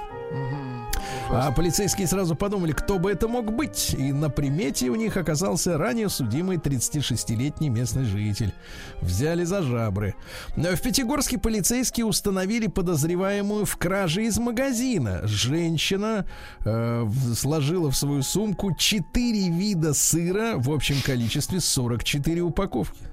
А 1.32 1.51
полицейские 1.51 2.07
сразу 2.07 2.36
подумали, 2.36 2.71
кто 2.71 2.97
бы 2.97 3.11
это 3.11 3.27
мог 3.27 3.53
быть. 3.53 3.95
И 3.97 4.11
на 4.11 4.30
примете 4.30 4.89
у 4.89 4.95
них 4.95 5.15
оказался 5.15 5.77
ранее 5.77 6.09
судимый 6.09 6.57
36-летний 6.57 7.69
местный 7.69 8.05
житель. 8.05 8.53
Взяли 9.01 9.43
за 9.43 9.61
жабры. 9.61 10.15
В 10.55 10.82
Пятигорске 10.82 11.38
полицейские 11.38 12.05
установили 12.05 12.67
подозреваемую 12.67 13.65
в 13.65 13.77
краже 13.77 14.25
из 14.25 14.39
магазина. 14.39 15.21
Женщина 15.25 16.25
э, 16.65 17.07
сложила 17.36 17.91
в 17.91 17.95
свою 17.95 18.23
сумку 18.23 18.73
4 18.73 19.49
вида 19.49 19.93
сыра 19.93 20.55
в 20.57 20.71
общем 20.71 20.95
количестве 21.01 21.59
44 21.59 22.41
упаковки. 22.41 23.09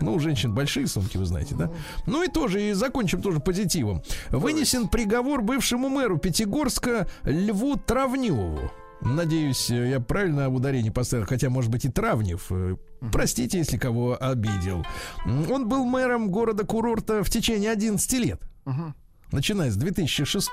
Ну, 0.00 0.14
у 0.14 0.18
женщин 0.18 0.54
большие 0.54 0.86
сумки, 0.86 1.16
вы 1.16 1.24
знаете, 1.24 1.54
да? 1.54 1.70
Ну 2.06 2.22
и 2.22 2.28
тоже, 2.28 2.70
и 2.70 2.72
закончим 2.72 3.22
тоже 3.22 3.40
позитивом. 3.40 4.02
Вынесен 4.30 4.88
приговор 4.88 5.42
бывшему 5.42 5.88
мэру 5.88 6.18
Пятигорска 6.18 7.08
Льву 7.24 7.76
Травневу. 7.76 8.70
Надеюсь, 9.00 9.70
э, 9.70 9.90
я 9.90 10.00
правильно 10.00 10.48
ударение 10.48 10.90
поставил, 10.90 11.26
хотя, 11.26 11.50
может 11.50 11.70
быть, 11.70 11.84
и 11.84 11.90
Травнев. 11.90 12.46
Э, 12.50 12.76
Простите, 13.12 13.58
если 13.58 13.76
кого 13.76 14.16
обидел. 14.18 14.84
Он 15.26 15.68
был 15.68 15.84
мэром 15.84 16.30
города-курорта 16.30 17.22
в 17.22 17.28
течение 17.28 17.70
11 17.70 18.12
лет. 18.14 18.40
Начиная 19.32 19.70
с 19.70 19.76
2006 19.76 20.50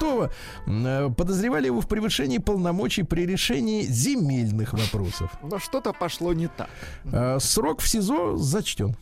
подозревали 1.18 1.68
его 1.68 1.82
в 1.82 1.88
превышении 1.88 2.38
полномочий 2.40 3.04
при 3.04 3.26
решении 3.26 3.84
земельных 3.84 4.74
вопросов. 4.74 5.32
Но 5.44 5.60
что-то 5.60 5.94
пошло 5.94 6.34
не 6.34 6.48
так. 6.48 6.70
Э, 7.06 7.38
Срок 7.40 7.82
в 7.82 7.88
СИЗО 7.88 8.38
зачтен. 8.38 8.96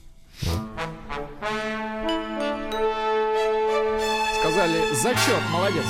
Сказали, 4.39 4.93
зачет, 4.93 5.41
молодец. 5.51 5.85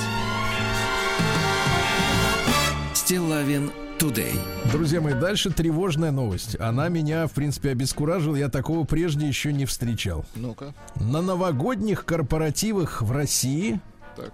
Стилавин 3.10 3.72
Тудей. 3.97 4.39
Друзья 4.72 5.01
мои, 5.01 5.16
дальше 5.16 5.49
тревожная 5.49 6.12
новость. 6.12 6.55
Она 6.60 6.89
меня, 6.89 7.26
в 7.26 7.32
принципе, 7.32 7.72
обескуражила. 7.72 8.36
Я 8.36 8.49
такого 8.49 8.84
прежде 8.86 9.28
еще 9.28 9.51
не 9.51 9.66
встречал. 9.66 10.26
Ну-ка. 10.36 10.76
На 10.93 11.24
новогодних 11.24 12.05
корпоративах 12.05 13.01
в 13.01 13.12
России 13.12 13.80
Так. 14.16 14.32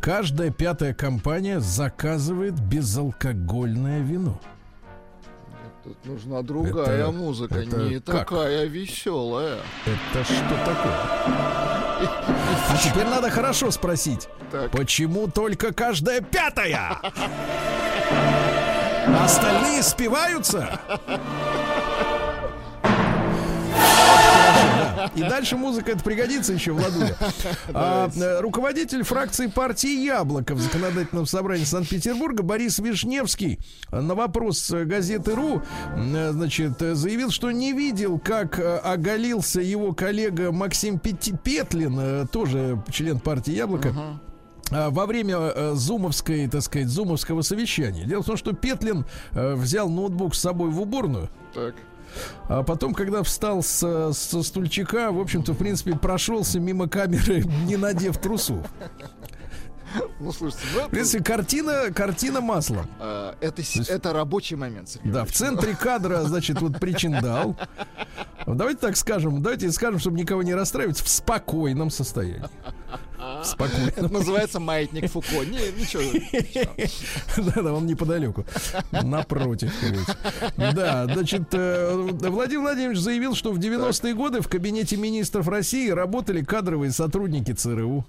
каждая 0.00 0.52
пятая 0.52 0.94
компания 0.94 1.58
заказывает 1.58 2.60
безалкогольное 2.60 4.02
вино. 4.02 4.40
Тут 5.82 5.96
нужна 6.04 6.42
другая 6.42 7.08
Это- 7.08 7.10
музыка, 7.10 7.56
это 7.56 7.76
не 7.88 7.98
как? 7.98 8.28
такая 8.28 8.66
веселая. 8.66 9.58
Это 9.84 10.24
что 10.24 10.64
такое? 10.64 12.28
А 12.68 12.76
теперь 12.76 13.06
надо 13.06 13.30
хорошо 13.30 13.70
спросить. 13.70 14.28
Так. 14.50 14.70
Почему 14.70 15.28
только 15.28 15.72
каждая 15.72 16.20
пятая? 16.20 16.98
Остальные 19.24 19.82
спиваются? 19.82 20.78
И 25.14 25.20
дальше 25.20 25.56
музыка 25.56 25.92
это 25.92 26.02
пригодится 26.02 26.52
еще, 26.52 26.72
Владуля. 26.72 27.16
А, 27.74 28.10
э, 28.14 28.40
руководитель 28.40 29.02
фракции 29.02 29.46
партии 29.46 30.04
«Яблоко» 30.04 30.54
в 30.54 30.60
законодательном 30.60 31.26
собрании 31.26 31.64
Санкт-Петербурга 31.64 32.42
Борис 32.42 32.78
Вишневский 32.78 33.58
на 33.90 34.14
вопрос 34.14 34.70
э, 34.70 34.84
газеты 34.84 35.34
«Ру» 35.34 35.62
э, 35.96 36.30
значит, 36.32 36.78
заявил, 36.78 37.30
что 37.30 37.50
не 37.50 37.72
видел, 37.72 38.18
как 38.18 38.58
оголился 38.58 39.60
его 39.60 39.92
коллега 39.92 40.52
Максим 40.52 40.98
Петлин, 40.98 42.28
тоже 42.28 42.82
член 42.90 43.20
партии 43.20 43.52
«Яблоко», 43.52 43.94
а, 44.70 44.90
во 44.90 45.06
время 45.06 45.74
зумовской, 45.74 46.48
так 46.48 46.62
сказать, 46.62 46.88
зумовского 46.88 47.42
совещания. 47.42 48.04
Дело 48.04 48.22
в 48.22 48.26
том, 48.26 48.36
что 48.36 48.52
Петлин 48.52 49.04
взял 49.32 49.88
ноутбук 49.88 50.34
с 50.34 50.40
собой 50.40 50.70
в 50.70 50.80
уборную, 50.80 51.28
Так. 51.54 51.74
А 52.48 52.62
потом, 52.62 52.94
когда 52.94 53.22
встал 53.22 53.62
с, 53.62 54.12
со 54.12 54.42
стульчика, 54.42 55.10
в 55.12 55.20
общем-то, 55.20 55.52
в 55.52 55.56
принципе, 55.58 55.94
прошелся 55.96 56.60
мимо 56.60 56.88
камеры, 56.88 57.42
не 57.66 57.76
надев 57.76 58.18
трусу. 58.18 58.62
Ну, 60.20 60.32
слушайте, 60.32 60.64
ну, 60.74 60.86
В 60.86 60.90
принципе, 60.90 61.22
картина, 61.22 61.90
картина 61.94 62.40
маслом. 62.40 62.86
это, 62.98 63.36
э, 63.42 63.46
это, 63.48 63.62
с- 63.62 63.90
это 63.90 64.12
рабочий 64.14 64.56
момент, 64.56 64.88
Сергей 64.88 65.12
Да, 65.12 65.24
в 65.26 65.32
центре 65.32 65.76
кадра, 65.80 66.22
значит, 66.22 66.62
вот 66.62 66.80
причиндал. 66.80 67.56
Давайте 68.46 68.80
так 68.80 68.96
скажем, 68.96 69.42
давайте 69.42 69.70
скажем, 69.70 69.98
чтобы 70.00 70.18
никого 70.18 70.42
не 70.42 70.54
расстраивать, 70.54 70.98
в 70.98 71.08
спокойном 71.08 71.90
состоянии. 71.90 72.48
В 73.42 73.44
спокойном. 73.44 73.88
Это 73.88 74.08
называется 74.12 74.60
маятник 74.60 75.10
Фуко. 75.10 75.44
Не, 75.44 75.70
ничего. 75.78 76.02
Да-да, 77.54 77.72
он 77.72 77.86
неподалеку. 77.86 78.44
Напротив. 78.90 79.72
Да, 80.56 81.06
значит, 81.06 81.48
э, 81.52 81.94
Владимир 81.94 82.62
Владимирович 82.62 82.98
заявил, 82.98 83.34
что 83.34 83.52
в 83.52 83.58
90-е 83.58 84.14
годы 84.14 84.40
в 84.40 84.48
кабинете 84.48 84.96
министров 84.96 85.48
России 85.48 85.90
работали 85.90 86.42
кадровые 86.42 86.92
сотрудники 86.92 87.52
ЦРУ. 87.52 88.04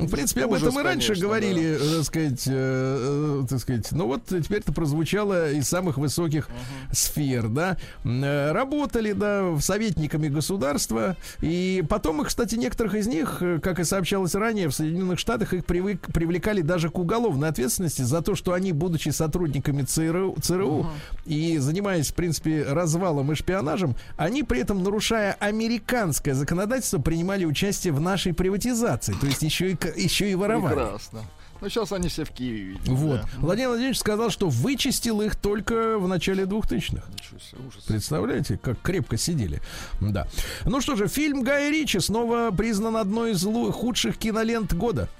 Ну, 0.00 0.06
В 0.06 0.10
принципе, 0.10 0.44
об 0.44 0.50
Ужас, 0.52 0.62
этом 0.62 0.74
мы 0.74 0.82
раньше 0.82 1.08
конечно, 1.08 1.26
говорили, 1.26 1.62
э, 1.62 1.96
так 1.96 2.04
сказать, 2.04 2.44
э, 2.46 3.40
э, 3.42 3.46
так 3.48 3.58
сказать. 3.60 3.92
Ну 3.92 4.06
вот 4.06 4.24
теперь 4.26 4.58
это 4.60 4.72
прозвучало 4.72 5.52
из 5.52 5.68
самых 5.68 5.98
высоких 5.98 6.48
сфер, 6.92 7.48
да. 7.48 7.76
Э, 8.04 8.52
Работали, 8.52 9.12
да, 9.12 9.56
советниками 9.60 10.28
государства. 10.28 11.16
И 11.40 11.84
потом 11.88 12.22
их, 12.22 12.28
кстати, 12.28 12.54
некоторых 12.56 12.94
из 12.94 13.06
них, 13.06 13.38
э, 13.40 13.58
как 13.62 13.78
и 13.78 13.84
сообщалось 13.84 14.34
ранее, 14.34 14.68
в 14.68 14.72
Соединенных 14.74 15.18
Штатах 15.18 15.52
их 15.54 15.64
привык- 15.64 16.12
привлекали 16.12 16.62
даже 16.62 16.88
к 16.90 16.98
уголовной 16.98 17.48
ответственности 17.48 18.02
за 18.02 18.22
то, 18.22 18.34
что 18.34 18.52
они, 18.52 18.72
будучи 18.72 19.10
сотрудниками 19.10 19.82
ЦРУ, 19.82 20.36
ЦРУ 20.40 20.86
и 21.26 21.58
занимаясь, 21.58 22.10
в 22.10 22.14
принципе, 22.14 22.64
развалом 22.64 23.32
и 23.32 23.34
шпионажем, 23.34 23.96
они 24.16 24.42
при 24.42 24.60
этом, 24.60 24.82
нарушая 24.82 25.32
американское 25.40 26.34
законодательство, 26.34 26.98
принимали 26.98 27.44
участие 27.44 27.92
в 27.92 28.00
нашей 28.00 28.32
приватизации. 28.32 29.14
То 29.20 29.26
есть 29.26 29.42
еще 29.42 29.72
и, 29.72 29.76
еще 29.96 30.30
и 30.30 30.34
воровали. 30.34 30.74
Прекрасно. 30.74 31.22
Ну, 31.60 31.68
сейчас 31.68 31.92
они 31.92 32.08
все 32.08 32.24
в 32.24 32.30
Киеве, 32.30 32.72
видимо. 32.72 32.96
Вот. 32.96 33.20
да. 33.20 33.28
Владимир 33.36 33.68
Владимирович 33.68 33.98
сказал, 33.98 34.30
что 34.30 34.48
вычистил 34.48 35.20
их 35.20 35.36
только 35.36 35.98
в 35.98 36.08
начале 36.08 36.44
2000-х. 36.44 37.02
Ничего 37.12 37.38
себе, 37.38 37.60
ужас. 37.68 37.84
Представляете, 37.84 38.56
как 38.56 38.80
крепко 38.80 39.18
сидели. 39.18 39.60
Да. 40.00 40.26
Ну 40.64 40.80
что 40.80 40.96
же, 40.96 41.06
фильм 41.06 41.42
Гая 41.42 41.70
Ричи 41.70 41.98
снова 42.00 42.50
признан 42.50 42.96
одной 42.96 43.32
из 43.32 43.44
худших 43.74 44.16
кинолент 44.16 44.72
года. 44.72 45.10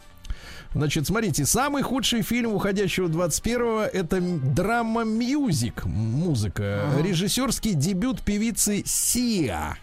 Значит, 0.72 1.06
смотрите, 1.06 1.44
самый 1.44 1.82
худший 1.82 2.22
фильм 2.22 2.54
уходящего 2.54 3.08
21-го 3.08 3.80
это 3.82 4.18
м- 4.18 4.54
драма-мьюзик, 4.54 5.84
музыка. 5.84 6.88
Режиссерский 7.02 7.74
дебют 7.74 8.22
певицы 8.22 8.82
Сиа. 8.86 9.74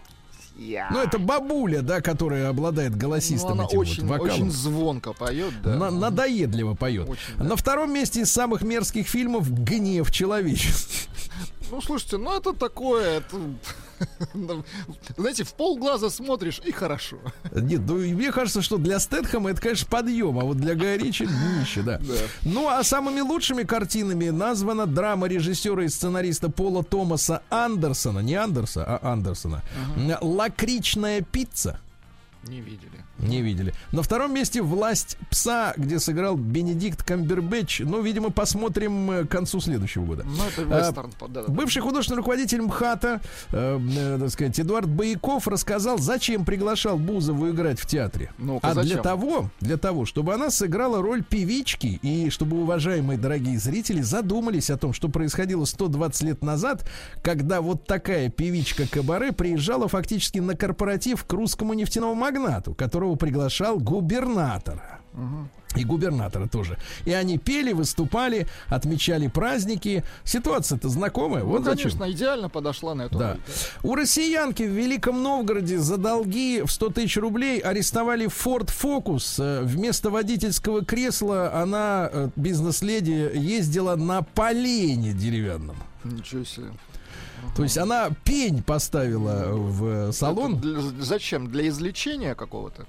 Я. 0.58 0.90
Ну, 0.92 1.00
это 1.00 1.20
бабуля, 1.20 1.82
да, 1.82 2.02
которая 2.02 2.50
обладает 2.50 2.94
Ну, 2.94 2.98
голосистым 2.98 3.52
она 3.54 3.66
этим 3.66 3.78
очень, 3.78 4.04
вот 4.06 4.10
вокалом. 4.20 4.32
очень 4.32 4.52
звонко 4.52 5.14
поет, 5.14 5.54
да. 5.64 5.76
На- 5.76 5.92
надоедливо 5.92 6.74
поет. 6.74 7.08
Очень, 7.08 7.22
да. 7.38 7.44
На 7.44 7.56
втором 7.56 7.94
месте 7.94 8.22
из 8.22 8.32
самых 8.32 8.62
мерзких 8.64 9.08
фильмов 9.08 9.50
«Гнев 9.52 10.12
человеческий». 10.12 11.08
Ну, 11.72 11.82
слушайте, 11.82 12.18
ну 12.18 12.38
это 12.38 12.54
такое, 12.54 13.18
это... 13.18 13.38
Знаете, 15.18 15.44
в 15.44 15.54
полглаза 15.54 16.10
смотришь, 16.10 16.62
и 16.64 16.72
хорошо. 16.72 17.18
Нет, 17.52 17.82
ну 17.86 17.96
мне 17.96 18.32
кажется, 18.32 18.62
что 18.62 18.78
для 18.78 19.00
Стэтхэма 19.00 19.52
это, 19.52 19.62
конечно, 19.62 19.88
подъем, 19.90 20.40
а 20.40 20.44
вот 20.44 20.58
для 20.58 20.76
Гая 20.76 20.98
Ричи 20.98 21.26
днище, 21.26 21.82
да. 21.82 21.98
Да. 21.98 22.14
Ну, 22.44 22.70
а 22.70 22.84
самыми 22.84 23.22
лучшими 23.22 23.64
картинами 23.64 24.30
названа 24.30 24.86
драма 24.86 25.28
режиссера 25.28 25.84
и 25.84 25.90
сценариста 25.90 26.50
Пола 26.50 26.84
Томаса 26.84 27.42
Андерсона, 27.50 28.20
не 28.20 28.36
Андерса, 28.36 28.86
а 28.86 29.12
Андерсона. 29.12 29.64
«Лакричная 30.22 31.22
пицца». 31.22 31.80
Не 32.44 32.62
видели. 32.62 33.07
Не 33.20 33.42
видели. 33.42 33.74
На 33.92 34.04
втором 34.04 34.34
месте 34.34 34.62
«Власть 34.62 35.18
пса», 35.30 35.74
где 35.78 36.00
сыграл 36.00 36.36
Бенедикт 36.36 37.04
Камбербэтч. 37.04 37.82
Ну, 37.82 38.02
видимо, 38.02 38.30
посмотрим 38.30 39.10
э, 39.12 39.26
к 39.26 39.30
концу 39.30 39.60
следующего 39.60 40.06
года. 40.06 40.24
Ну, 40.26 40.44
это 40.46 40.62
А, 40.76 40.88
вестерн. 40.88 41.12
да, 41.30 41.44
да. 41.44 41.52
Бывший 41.52 41.82
художественный 41.82 42.18
руководитель 42.18 42.62
МХАТа, 42.62 43.22
э, 43.52 43.80
э, 43.98 44.18
так 44.20 44.30
сказать, 44.30 44.60
Эдуард 44.60 44.88
Бояков 44.88 45.48
рассказал, 45.48 45.98
зачем 45.98 46.46
приглашал 46.46 46.98
Бузову 46.98 47.50
играть 47.50 47.80
в 47.80 47.86
театре. 47.88 48.32
Ну-ка, 48.38 48.68
а 48.68 48.74
для 48.74 48.84
зачем? 48.84 49.02
того, 49.04 49.50
для 49.62 49.78
того, 49.78 50.06
чтобы 50.06 50.34
она 50.34 50.50
сыграла 50.52 51.02
роль 51.02 51.24
певички, 51.24 52.00
и 52.02 52.30
чтобы 52.30 52.62
уважаемые 52.62 53.18
дорогие 53.18 53.58
зрители 53.58 54.02
задумались 54.02 54.70
о 54.70 54.78
том, 54.78 54.94
что 54.94 55.10
происходило 55.10 55.66
120 55.66 56.22
лет 56.24 56.44
назад, 56.44 56.88
когда 57.24 57.62
вот 57.62 57.86
такая 57.86 58.30
певичка 58.30 58.88
Кабаре 58.88 59.32
приезжала 59.32 59.88
фактически 59.88 60.40
на 60.40 60.56
корпоратив 60.56 61.24
к 61.26 61.34
русскому 61.34 61.74
нефтяному 61.74 62.14
магнату, 62.16 62.74
которого 62.74 63.07
приглашал 63.16 63.80
губернатора. 63.80 65.00
И 65.76 65.84
губернатора 65.84 66.48
тоже. 66.48 66.78
И 67.06 67.12
они 67.12 67.38
пели, 67.38 67.74
выступали, 67.74 68.48
отмечали 68.68 69.28
праздники. 69.28 70.04
Ситуация-то 70.24 70.90
знакомая. 70.90 71.44
Ну, 71.44 71.50
вот 71.50 71.66
зачем. 71.66 71.92
конечно, 71.92 72.12
идеально 72.12 72.50
подошла 72.50 72.96
на 72.96 73.04
эту 73.04 73.18
Да. 73.20 73.32
роль. 73.34 73.40
У 73.84 73.96
россиянки 73.96 74.64
в 74.64 74.72
Великом 74.72 75.22
Новгороде 75.22 75.78
за 75.78 75.98
долги 75.98 76.62
в 76.66 76.72
100 76.72 76.90
тысяч 76.92 77.18
рублей 77.18 77.60
арестовали 77.60 78.28
Ford 78.28 78.72
Focus. 78.72 79.36
Э, 79.40 79.62
Вместо 79.64 80.10
водительского 80.10 80.84
кресла 80.86 81.54
она, 81.54 82.10
э, 82.12 82.30
бизнес-леди, 82.36 83.32
ездила 83.36 83.96
на 83.96 84.22
полене 84.22 85.14
деревянном. 85.14 85.76
Ничего 86.04 86.44
себе. 86.46 86.68
То 87.56 87.64
есть 87.64 87.78
она 87.78 88.10
пень 88.24 88.62
поставила 88.62 89.52
в 89.54 90.10
э, 90.10 90.12
салон. 90.12 90.60
Для- 90.60 90.80
зачем? 91.04 91.48
Для 91.48 91.68
излечения 91.70 92.36
какого-то? 92.36 92.86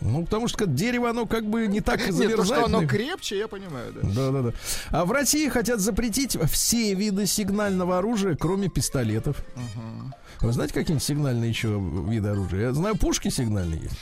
Ну, 0.00 0.24
потому 0.24 0.46
что 0.48 0.66
дерево, 0.66 1.10
оно 1.10 1.26
как 1.26 1.44
бы 1.48 1.66
не 1.66 1.80
так 1.80 2.00
и 2.08 2.12
Нет, 2.12 2.36
то, 2.36 2.44
что 2.44 2.54
замерзает. 2.54 2.64
оно 2.66 2.86
крепче, 2.86 3.38
я 3.38 3.48
понимаю, 3.48 3.92
да. 3.92 4.00
Да, 4.02 4.30
да, 4.30 4.42
да. 4.42 4.52
А 4.90 5.04
в 5.04 5.12
России 5.12 5.48
хотят 5.48 5.80
запретить 5.80 6.38
все 6.50 6.94
виды 6.94 7.26
сигнального 7.26 7.98
оружия, 7.98 8.36
кроме 8.36 8.68
пистолетов. 8.68 9.36
Вы 10.40 10.52
знаете, 10.52 10.74
какие 10.74 10.98
сигнальные 10.98 11.48
еще 11.48 11.80
виды 12.08 12.28
оружия? 12.28 12.60
Я 12.68 12.72
знаю, 12.72 12.96
пушки 12.96 13.28
сигнальные 13.28 13.82
есть. 13.82 13.96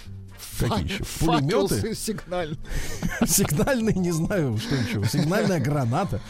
Какие 0.59 0.85
еще? 0.85 1.05
Пулеметы? 1.21 1.95
сигнальный. 1.95 2.59
Сигнальные, 3.27 3.95
не 3.97 4.13
знаю, 4.13 4.59
что 4.59 4.75
еще. 4.75 5.05
Сигнальная 5.09 5.61
граната. 5.61 6.21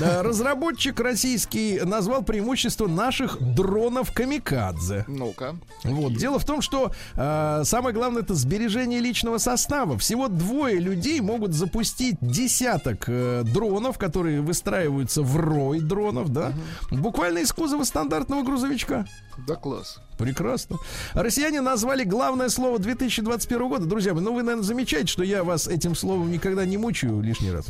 Разработчик 0.00 0.98
российский 1.00 1.80
назвал 1.84 2.22
преимущество 2.22 2.86
наших 2.86 3.38
дронов 3.54 4.12
камикадзе. 4.12 5.04
Ну-ка. 5.08 5.56
Вот. 5.84 6.14
Дело 6.14 6.38
в 6.38 6.44
том, 6.44 6.62
что 6.62 6.92
э, 7.14 7.62
самое 7.64 7.94
главное 7.94 8.22
это 8.22 8.34
сбережение 8.34 9.00
личного 9.00 9.38
состава. 9.38 9.98
Всего 9.98 10.28
двое 10.28 10.78
людей 10.78 11.20
могут 11.20 11.52
запустить 11.52 12.16
десяток 12.20 13.04
э, 13.08 13.42
дронов, 13.44 13.98
которые 13.98 14.40
выстраиваются 14.40 15.22
в 15.22 15.36
рой 15.36 15.80
дронов, 15.80 16.30
да, 16.30 16.52
буквально 16.90 17.38
из 17.38 17.52
кузова 17.52 17.84
стандартного 17.84 18.42
грузовичка. 18.42 19.06
Да 19.46 19.54
класс. 19.54 20.00
Прекрасно. 20.18 20.76
Россияне 21.14 21.60
назвали 21.60 22.04
главное 22.04 22.48
слово 22.48 22.78
2021 22.78 23.68
года. 23.68 23.86
Друзья 23.86 24.14
мои, 24.14 24.22
ну 24.22 24.34
вы, 24.34 24.42
наверное, 24.42 24.64
замечаете, 24.64 25.08
что 25.08 25.22
я 25.22 25.44
вас 25.44 25.68
этим 25.68 25.94
словом 25.94 26.30
никогда 26.30 26.64
не 26.64 26.76
мучаю 26.78 27.20
лишний 27.20 27.50
раз. 27.50 27.66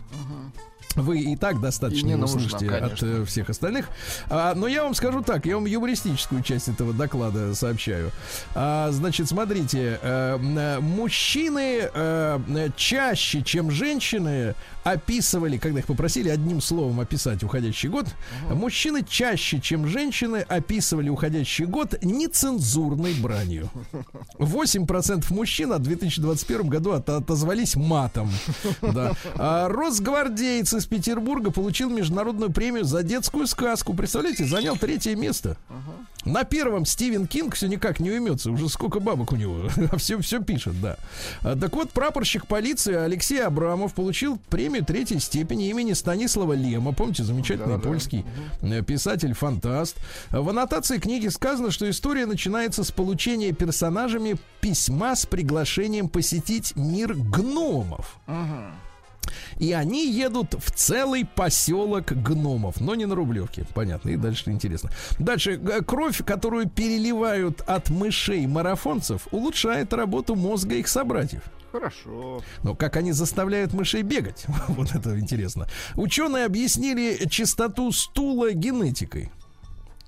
Вы 0.97 1.21
и 1.21 1.37
так 1.37 1.57
И 1.57 1.61
достаточно 1.61 2.07
не 2.07 2.13
его 2.13 2.23
нужно, 2.23 2.41
слышите 2.41 2.71
от 2.71 2.81
конечно. 2.81 3.07
э, 3.07 3.25
всех 3.27 3.51
остальных. 3.51 3.89
А, 4.31 4.55
но 4.55 4.67
я 4.67 4.83
вам 4.83 4.95
скажу 4.95 5.23
так, 5.23 5.45
я 5.45 5.57
вам 5.57 5.67
юмористическую 5.67 6.43
часть 6.43 6.69
этого 6.69 6.95
доклада 6.95 7.55
сообщаю. 7.55 8.11
А, 8.55 8.91
значит, 8.93 9.29
смотрите, 9.29 9.99
э, 10.01 10.79
мужчины 10.81 11.91
э, 11.93 12.69
чаще, 12.77 13.43
чем 13.43 13.71
женщины, 13.71 14.55
описывали, 14.87 15.59
когда 15.59 15.81
их 15.81 15.87
попросили 15.87 16.29
одним 16.29 16.61
словом 16.61 17.01
описать 17.01 17.43
уходящий 17.43 17.89
год, 17.89 18.07
мужчины 18.49 19.05
чаще, 19.09 19.61
чем 19.61 19.89
женщины, 19.89 20.37
описывали 20.49 21.09
уходящий 21.09 21.65
год 21.65 21.97
нецензурной 22.03 23.15
бранью. 23.15 23.69
8% 24.39 25.33
мужчин 25.35 25.73
в 25.73 25.79
2021 25.81 26.69
году 26.69 26.93
от- 26.93 27.09
отозвались 27.09 27.75
матом. 27.77 28.31
Да. 28.81 29.13
А 29.35 29.69
росгвардеец 29.69 30.73
из 30.73 30.87
Петербурга 30.87 31.51
получил 31.51 31.91
международную 31.91 32.53
премию 32.53 32.85
за 32.85 33.03
детскую 33.03 33.47
сказку. 33.49 33.95
Представляете, 33.95 34.45
занял 34.45 34.77
третье 34.77 35.17
место. 35.17 35.57
На 36.27 36.43
первом 36.43 36.85
Стивен 36.85 37.27
Кинг 37.27 37.55
все 37.55 37.69
никак 37.69 38.01
не 38.01 38.11
уймется. 38.11 38.51
Уже 38.51 38.69
сколько 38.69 39.01
бабок 39.01 39.33
у 39.33 39.37
него. 39.37 39.71
А 39.93 39.97
все, 39.97 40.19
все 40.21 40.43
пишет, 40.43 40.81
да. 40.81 40.97
А, 41.43 41.55
так 41.57 41.73
вот, 41.75 41.91
прапорщик 41.93 42.47
полиции 42.47 42.95
Алексей 42.95 43.39
Абрамов 43.41 43.95
получил 43.95 44.39
премию 44.51 44.85
третьей 44.85 45.21
степени 45.21 45.69
имени 45.71 45.93
Станислава 45.93 46.55
Лема. 46.55 46.93
Помните, 46.93 47.23
замечательный 47.23 47.77
Да-да. 47.77 47.89
польский 47.89 48.25
э, 48.61 48.83
писатель-фантаст. 48.83 49.97
В 50.33 50.49
аннотации 50.49 50.99
книги 50.99 51.29
сказано, 51.29 51.71
что 51.71 51.89
история 51.89 52.27
начинается 52.27 52.83
с 52.83 52.91
получения 52.91 53.53
персонажами 53.53 54.37
письма 54.61 55.15
с 55.15 55.25
приглашением 55.27 56.09
посетить 56.09 56.75
мир 56.75 57.15
гномов. 57.15 58.17
И 59.59 59.73
они 59.73 60.11
едут 60.11 60.55
в 60.55 60.71
целый 60.71 61.25
поселок 61.25 62.07
гномов, 62.07 62.81
но 62.81 62.95
не 62.95 63.07
на 63.07 63.15
Рублевке, 63.15 63.67
понятно. 63.75 64.11
И 64.11 64.17
дальше 64.17 64.51
интересно. 64.51 64.91
Дальше 65.19 65.53
э, 65.53 65.83
кровь, 65.83 66.25
которую 66.25 66.69
переливают 66.69 67.63
от 67.63 67.91
мышей 67.91 68.47
марафонцев, 68.47 69.29
улучшает 69.31 69.93
работу 69.93 70.35
мозга 70.35 70.77
их 70.77 70.89
собратьев. 70.89 71.43
Хорошо. 71.73 72.43
Но 72.63 72.75
как 72.75 72.97
они 72.97 73.13
заставляют 73.13 73.73
мышей 73.73 74.03
бегать? 74.03 74.47
Вот 74.69 74.95
это 74.95 75.19
интересно. 75.19 75.67
Ученые 75.95 76.45
объяснили 76.47 77.29
чистоту 77.29 77.93
стула 77.93 78.53
генетикой. 78.53 79.31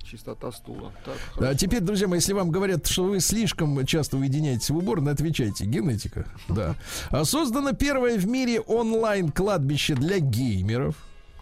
Чистота 0.09 0.51
стула. 0.51 0.91
Так, 1.05 1.17
А 1.37 1.53
теперь, 1.53 1.81
друзья 1.81 2.07
мои, 2.07 2.17
если 2.17 2.33
вам 2.33 2.49
говорят, 2.49 2.87
что 2.87 3.03
вы 3.03 3.19
слишком 3.19 3.85
часто 3.85 4.17
уединяетесь 4.17 4.71
в 4.71 4.77
уборной, 4.77 5.13
отвечайте. 5.13 5.65
Генетика. 5.65 6.25
Да. 6.49 6.75
А 7.11 7.25
Создано 7.25 7.73
первое 7.73 8.17
в 8.17 8.25
мире 8.25 8.59
онлайн-кладбище 8.59 9.93
для 9.93 10.19
геймеров. 10.19 10.95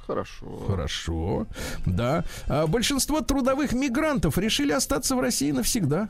Хорошо. 0.06 0.64
Хорошо. 0.68 1.48
Да. 1.86 2.26
А 2.48 2.68
большинство 2.68 3.22
трудовых 3.22 3.72
мигрантов 3.72 4.38
решили 4.38 4.72
остаться 4.74 5.16
в 5.16 5.20
России 5.22 5.52
навсегда. 5.52 6.10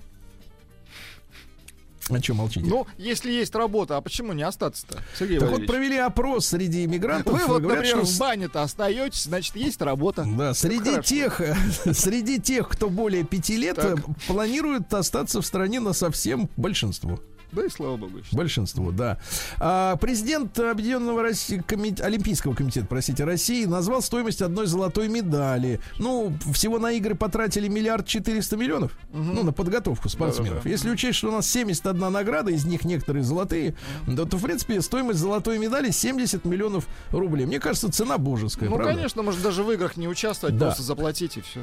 А 2.10 2.20
что 2.22 2.34
молчите? 2.34 2.66
Ну, 2.66 2.88
если 2.98 3.32
есть 3.32 3.54
работа, 3.56 3.98
а 3.98 4.02
почему 4.02 4.34
не 4.34 4.44
остаться-то, 4.44 5.00
Сергей 5.18 5.40
так 5.40 5.50
вот 5.50 5.66
провели 5.68 5.98
опрос 5.98 6.48
среди 6.48 6.86
иммигрантов. 6.86 7.34
Вы 7.34 7.46
вот, 7.48 7.62
говорят, 7.62 7.84
например, 7.86 8.06
что 8.06 8.16
в 8.16 8.20
бане-то 8.20 8.62
остаетесь, 8.64 9.24
значит, 9.24 9.56
есть 9.56 9.82
работа. 9.82 10.26
Да, 10.26 10.54
среди 10.54 10.92
хорошо. 10.92 11.02
тех, 11.02 11.42
среди 11.94 12.40
тех, 12.40 12.70
кто 12.70 12.90
более 12.90 13.24
пяти 13.24 13.58
лет, 13.58 13.76
Так. 13.76 14.00
э, 14.00 14.02
планирует 14.28 14.94
остаться 14.94 15.42
в 15.42 15.46
стране 15.46 15.80
на 15.80 15.94
совсем 15.94 16.50
большинство. 16.58 17.20
Да 17.52 17.64
и 17.66 17.70
слава 17.70 17.98
богу. 17.98 18.18
еще. 18.18 18.36
Большинство, 18.36 18.92
да. 18.92 19.18
А, 19.58 19.96
президент 19.96 20.58
Объединенного 20.60 21.22
России- 21.24 21.64
коми- 21.66 22.00
Олимпийского 22.02 22.54
комитета, 22.54 22.88
простите, 22.88 23.24
России 23.24 23.66
назвал 23.66 24.02
стоимость 24.02 24.42
одной 24.42 24.68
золотой 24.68 25.08
медали. 25.08 25.80
Ну, 25.98 26.34
всего 26.54 26.78
на 26.78 26.92
игры 26.92 27.16
потратили 27.16 27.68
миллиард 27.68 28.06
четыреста 28.06 28.58
миллионов. 28.58 28.98
Ну, 29.14 29.44
на 29.44 29.54
подготовку 29.54 30.10
спортсменов. 30.10 30.56
Да-да-да. 30.56 30.70
Если 30.70 30.90
учесть, 30.90 31.18
что 31.20 31.30
у 31.30 31.32
нас 31.32 31.50
71 31.50 32.10
награда, 32.12 32.52
из 32.52 32.66
них 32.66 32.84
некоторые 32.84 33.24
золотые, 33.24 33.76
да, 34.06 34.26
то, 34.26 34.38
в 34.38 34.44
принципе, 34.44 34.82
стоимость 34.82 35.20
золотой 35.20 35.58
медали 35.58 35.90
70 35.92 36.44
миллионов 36.46 36.86
рублей. 37.12 37.46
Мне 37.46 37.60
кажется, 37.60 37.90
цена 37.92 38.18
божеская, 38.18 38.70
Ну, 38.70 38.76
правда? 38.76 38.94
конечно, 38.96 39.24
может 39.24 39.42
даже 39.42 39.64
в 39.64 39.72
играх 39.72 39.96
не 39.98 40.08
участвовать, 40.08 40.58
Да. 40.58 40.66
просто 40.68 40.84
заплатить 40.84 41.38
и 41.38 41.42
все. 41.42 41.62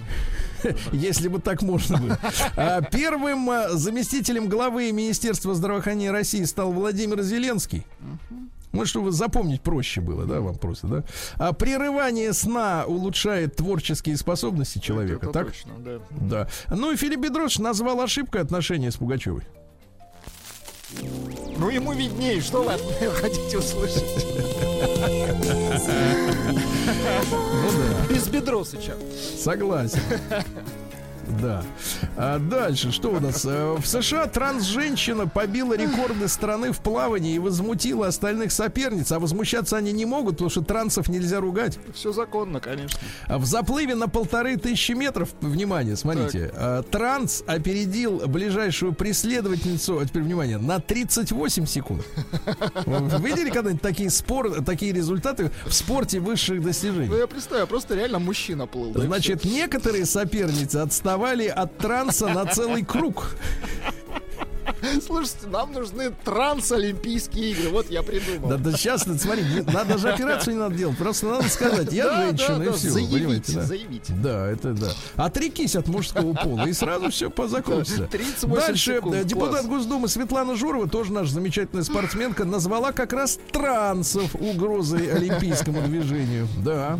Если 0.93 1.29
бы 1.29 1.41
так 1.41 1.63
можно 1.63 1.99
было. 1.99 2.19
А, 2.57 2.81
Первым 2.81 3.51
а, 3.51 3.69
заместителем 3.71 4.49
главы 4.49 4.91
Министерства 4.93 5.55
здравоохранения 5.55 5.74
России 6.11 6.45
стал 6.45 6.73
Владимир 6.73 7.23
Зеленский. 7.23 7.87
Ну, 8.73 8.85
чтобы 8.87 9.13
запомнить 9.13 9.61
проще 9.63 10.01
было, 10.01 10.25
да, 10.25 10.41
вам 10.41 10.57
просто, 10.57 10.87
да? 10.89 11.05
А 11.37 11.53
прерывание 11.53 12.33
сна 12.33 12.85
улучшает 12.89 13.55
творческие 13.55 14.17
способности 14.17 14.81
человека, 14.81 15.27
Это 15.27 15.33
так? 15.33 15.47
точно, 15.47 15.73
да. 15.79 16.01
Да. 16.11 16.49
Ну 16.75 16.91
и 16.91 16.97
Филипп 16.97 17.21
Бедрош 17.21 17.59
назвал 17.61 18.01
ошибкой 18.01 18.43
отношения 18.43 18.91
с 18.91 18.97
Пугачевой. 18.97 19.45
Ну, 21.57 21.71
ему 21.71 21.93
виднее, 21.93 22.41
что 22.41 22.65
вы 22.65 22.73
от 22.73 22.81
меня 22.83 23.11
хотите 23.15 23.59
услышать. 23.59 24.05
Ну 27.25 27.71
да, 27.71 28.13
Без 28.15 28.29
Бедросыча. 28.29 28.95
согласен. 29.39 30.01
Да. 31.41 31.63
А 32.17 32.39
дальше, 32.39 32.93
что 32.93 33.11
у 33.11 33.21
нас? 33.21 33.45
Э, 33.45 33.77
В 33.79 33.87
США 33.87 34.27
транс-женщина 34.27 35.27
побила 35.27 35.75
рекорды 35.77 36.29
страны 36.29 36.73
в 36.73 36.79
плавании 36.81 37.35
и 37.35 37.39
возмутила 37.39 38.07
остальных 38.09 38.53
соперниц. 38.53 39.11
А 39.13 39.19
возмущаться 39.19 39.77
они 39.77 39.93
не 39.93 40.05
могут, 40.07 40.35
потому 40.35 40.51
что 40.51 40.63
трансов 40.63 41.09
нельзя 41.09 41.41
ругать. 41.41 41.79
Все 41.95 42.13
законно, 42.13 42.61
конечно. 42.61 42.99
А 43.27 43.39
В 43.39 43.45
заплыве 43.47 43.95
на 43.95 44.09
полторы 44.09 44.57
тысячи 44.57 44.93
метров, 44.93 45.31
внимание, 45.41 45.97
смотрите, 45.97 46.51
э, 46.55 46.83
транс 46.91 47.43
опередил 47.47 48.23
ближайшую 48.27 48.93
преследовательницу, 48.93 49.99
а 49.99 50.05
теперь 50.07 50.23
внимание, 50.23 50.59
на 50.59 50.79
38 50.81 51.67
секунд. 51.67 52.03
Вы 52.87 53.29
видели 53.29 53.51
когда-нибудь 53.51 53.83
такие, 53.83 54.11
спор, 54.11 54.63
такие 54.63 54.93
результаты 54.93 55.51
в 55.67 55.73
спорте 55.73 56.21
высших 56.21 56.59
Ну, 56.59 56.63
достижений? 56.65 57.17
я 57.17 57.27
представляю, 57.27 57.67
просто 57.67 57.95
реально 57.95 58.19
мужчина 58.19 58.67
плыл. 58.67 58.93
Значит, 58.95 59.45
некоторые 59.45 60.05
соперницы 60.07 60.77
отставали 60.77 61.14
от 61.49 61.79
транса 61.79 62.29
на 62.29 62.47
целый 62.47 62.85
круг. 62.85 63.37
Слушайте, 65.07 65.47
нам 65.49 65.73
нужны 65.73 66.11
трансолимпийские 66.25 67.53
игры. 67.53 67.71
Вот 67.71 67.91
я 67.91 68.03
придумал. 68.03 68.51
Да, 68.51 68.57
да 68.59 68.73
сейчас, 68.73 69.03
смотри, 69.03 69.43
не- 69.43 69.61
надо 69.63 69.99
же 69.99 70.11
операцию 70.11 70.55
не 70.55 70.61
надо 70.61 70.75
делать. 70.75 70.97
Просто 70.99 71.27
надо 71.27 71.49
сказать, 71.49 71.93
я 71.93 72.05
Да, 72.05 72.27
женщина, 72.27 72.59
да, 72.59 72.65
и 72.65 72.67
да, 72.69 72.73
все. 72.75 72.91
заявите, 72.91 73.53
да? 73.55 73.63
заявите. 73.63 74.13
Да, 74.23 74.47
это 74.47 74.73
да. 74.73 74.91
Отрекись 75.17 75.77
от 75.77 75.89
мужского 75.89 76.35
пола, 76.35 76.67
и 76.67 76.73
сразу 76.73 77.11
все 77.11 77.31
закончится. 77.47 78.07
38 78.07 78.55
Дальше 78.55 78.95
секунд, 78.95 79.17
э, 79.17 79.25
депутат 79.25 79.61
класс. 79.61 79.67
Госдумы 79.67 80.09
Светлана 80.09 80.55
Журова, 80.55 80.89
тоже 80.89 81.13
наша 81.13 81.33
замечательная 81.33 81.85
спортсменка, 81.85 82.45
назвала 82.45 82.93
как 82.93 83.13
раз 83.13 83.39
трансов 83.53 84.35
угрозой 84.35 85.11
олимпийскому 85.13 85.83
движению. 85.83 86.47
Да. 86.65 86.99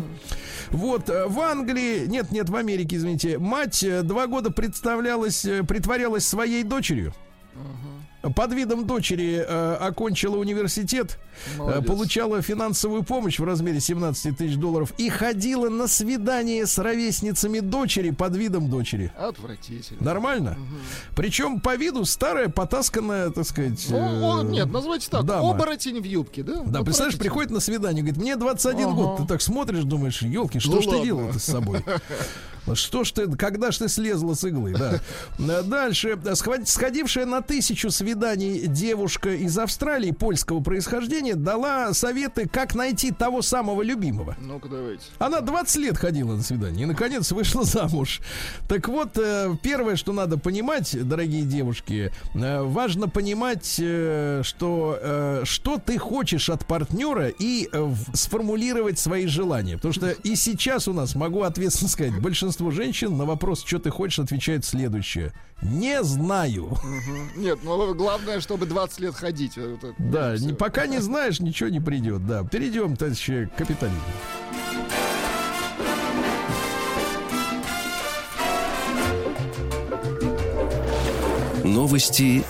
Вот, 0.75 1.09
э, 1.09 1.25
в 1.27 1.39
Англии, 1.39 2.05
нет, 2.05 2.31
нет, 2.31 2.49
в 2.49 2.55
Америке, 2.55 2.97
извините, 2.97 3.37
мать 3.39 3.81
э, 3.81 4.01
два 4.01 4.27
года 4.27 4.51
представлялась, 4.51 5.45
э, 5.45 5.63
притворялась 5.63 6.27
своей 6.27 6.63
дочерью. 6.63 7.13
Под 8.33 8.53
видом 8.53 8.87
дочери 8.87 9.43
э, 9.47 9.73
окончила 9.75 10.37
университет, 10.37 11.19
э, 11.59 11.81
получала 11.81 12.41
финансовую 12.41 13.03
помощь 13.03 13.39
в 13.39 13.43
размере 13.43 13.79
17 13.79 14.37
тысяч 14.37 14.55
долларов 14.55 14.93
и 14.97 15.09
ходила 15.09 15.69
на 15.69 15.87
свидание 15.87 16.65
с 16.65 16.77
ровесницами 16.77 17.59
дочери 17.59 18.09
под 18.11 18.35
видом 18.35 18.69
дочери. 18.69 19.11
Отвратительно. 19.17 20.01
Нормально? 20.03 20.57
Причем 21.15 21.59
по 21.59 21.75
виду 21.75 22.05
старая, 22.05 22.49
потасканная, 22.49 23.29
так 23.29 23.45
сказать. 23.45 23.85
Ну, 23.89 23.97
э, 23.97 24.39
о, 24.39 24.43
нет, 24.43 24.71
называйте 24.71 25.09
так. 25.09 25.23
дама. 25.25 25.51
Оборотень 25.51 26.01
в 26.01 26.05
юбке, 26.05 26.41
да? 26.43 26.63
Да, 26.65 26.81
представляешь, 26.83 27.19
приходит 27.19 27.51
на 27.51 27.59
свидание, 27.59 28.01
говорит, 28.01 28.21
мне 28.21 28.35
21 28.35 28.85
Ага. 28.87 28.93
год. 28.95 29.17
Ты 29.19 29.25
так 29.27 29.41
смотришь, 29.41 29.83
думаешь, 29.83 30.21
елки, 30.21 30.59
что 30.59 30.71
Ну 30.75 30.81
ж 30.81 30.85
ты 30.85 30.89
ладно. 30.91 31.03
делал 31.05 31.33
с 31.33 31.43
собой? 31.43 31.83
Что 32.73 33.03
ж 33.03 33.11
ты, 33.11 33.27
когда 33.35 33.69
ж 33.69 33.77
ты 33.77 33.87
слезла 33.89 34.33
с 34.33 34.43
иглы, 34.43 34.73
да. 34.73 34.99
Э, 35.37 35.61
Дальше. 35.61 36.17
Сход- 36.33 36.67
Сходившая 36.67 37.27
на 37.27 37.41
тысячу 37.43 37.91
свиданий 37.91 38.14
девушка 38.15 39.33
из 39.33 39.57
Австралии 39.57 40.11
польского 40.11 40.61
происхождения 40.61 41.35
дала 41.35 41.93
советы, 41.93 42.47
как 42.47 42.75
найти 42.75 43.11
того 43.11 43.41
самого 43.41 43.81
любимого. 43.81 44.35
Ну-ка, 44.39 44.67
давайте. 44.69 45.03
Она 45.19 45.41
20 45.41 45.75
лет 45.77 45.97
ходила 45.97 46.35
на 46.35 46.43
свидание 46.43 46.83
и, 46.83 46.85
наконец, 46.85 47.31
вышла 47.31 47.63
замуж. 47.65 48.21
Так 48.67 48.87
вот, 48.87 49.17
э, 49.17 49.55
первое, 49.61 49.95
что 49.95 50.13
надо 50.13 50.37
понимать, 50.37 50.97
дорогие 51.07 51.43
девушки, 51.43 52.11
э, 52.33 52.61
важно 52.61 53.07
понимать, 53.07 53.75
э, 53.79 54.41
что, 54.43 55.41
что 55.43 55.77
ты 55.77 55.97
хочешь 55.97 56.49
от 56.49 56.65
партнера 56.65 57.27
и 57.27 57.69
сформулировать 58.13 58.99
свои 58.99 59.27
желания. 59.27 59.75
Потому 59.75 59.93
что 59.93 60.11
и 60.11 60.35
сейчас 60.35 60.87
у 60.87 60.93
нас, 60.93 61.15
могу 61.15 61.43
ответственно 61.43 61.89
сказать, 61.89 62.19
большинство 62.19 62.71
женщин 62.71 63.17
на 63.17 63.25
вопрос, 63.25 63.63
что 63.65 63.79
ты 63.79 63.89
хочешь, 63.89 64.19
отвечает 64.19 64.65
следующее. 64.65 65.33
Не 65.61 66.03
знаю. 66.03 66.77
Нет, 67.35 67.59
ну 67.63 67.77
Главное, 68.05 68.39
чтобы 68.39 68.67
20 68.67 68.99
лет 68.99 69.15
ходить. 69.15 69.57
Вот 69.57 69.83
это, 69.83 69.95
Да, 69.97 70.37
не- 70.37 70.53
пока 70.53 70.85
не 70.85 70.99
знаешь, 70.99 71.39
ничего 71.39 71.69
не 71.69 71.79
придет. 71.79 72.23
Да, 72.27 72.43
перейдем, 72.43 72.95
товарищи, 72.95 73.49
к 73.51 73.57
капитализму. 73.57 73.99
Новости 81.63 82.43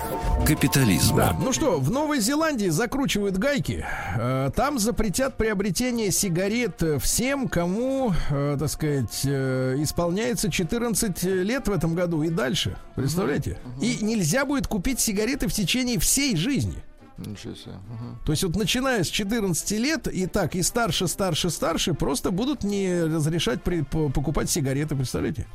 капитализма. 0.46 1.16
Да. 1.16 1.36
Ну 1.40 1.52
что, 1.52 1.80
в 1.80 1.90
Новой 1.90 2.20
Зеландии 2.20 2.68
закручивают 2.68 3.36
гайки. 3.36 3.84
Э, 4.16 4.50
Там 4.54 4.78
запретят 4.78 5.36
приобретение 5.36 6.12
сигарет 6.12 6.82
всем, 7.00 7.48
кому, 7.48 8.12
э, 8.30 8.56
так 8.58 8.68
сказать, 8.68 9.22
э, 9.24 9.76
исполняется 9.78 10.50
14 10.50 11.24
лет 11.24 11.66
в 11.66 11.72
этом 11.72 11.94
году 11.94 12.22
и 12.22 12.30
дальше. 12.30 12.76
Представляете? 12.94 13.58
И 13.80 13.98
нельзя 14.02 14.44
будет 14.44 14.68
купить 14.68 15.00
сигареты 15.00 15.48
в 15.48 15.52
течение 15.52 15.98
всей 15.98 16.36
жизни. 16.36 16.82
Ничего 17.18 17.54
себе. 17.54 17.74
Ага. 17.90 18.18
То 18.26 18.32
есть 18.32 18.42
вот 18.44 18.56
начиная 18.56 19.02
с 19.02 19.08
14 19.08 19.70
лет 19.72 20.06
и 20.08 20.26
так, 20.26 20.54
и 20.54 20.62
старше, 20.62 21.08
старше, 21.08 21.50
старше, 21.50 21.94
просто 21.94 22.30
будут 22.30 22.62
не 22.62 23.02
разрешать 23.04 23.62
при- 23.62 23.82
по- 23.82 24.10
покупать 24.10 24.50
сигареты, 24.50 24.94
представляете? 24.96 25.46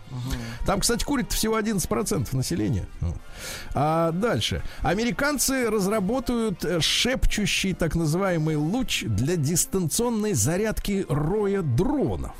Там, 0.65 0.79
кстати, 0.79 1.03
курит 1.03 1.31
всего 1.31 1.57
11% 1.57 2.35
населения. 2.35 2.87
Ну. 3.01 3.13
А 3.75 4.11
дальше. 4.11 4.63
Американцы 4.81 5.69
разработают 5.69 6.65
э, 6.65 6.79
шепчущий 6.81 7.73
так 7.73 7.95
называемый 7.95 8.55
луч 8.55 9.03
для 9.03 9.35
дистанционной 9.35 10.33
зарядки 10.33 11.05
роя 11.09 11.61
дронов. 11.61 12.33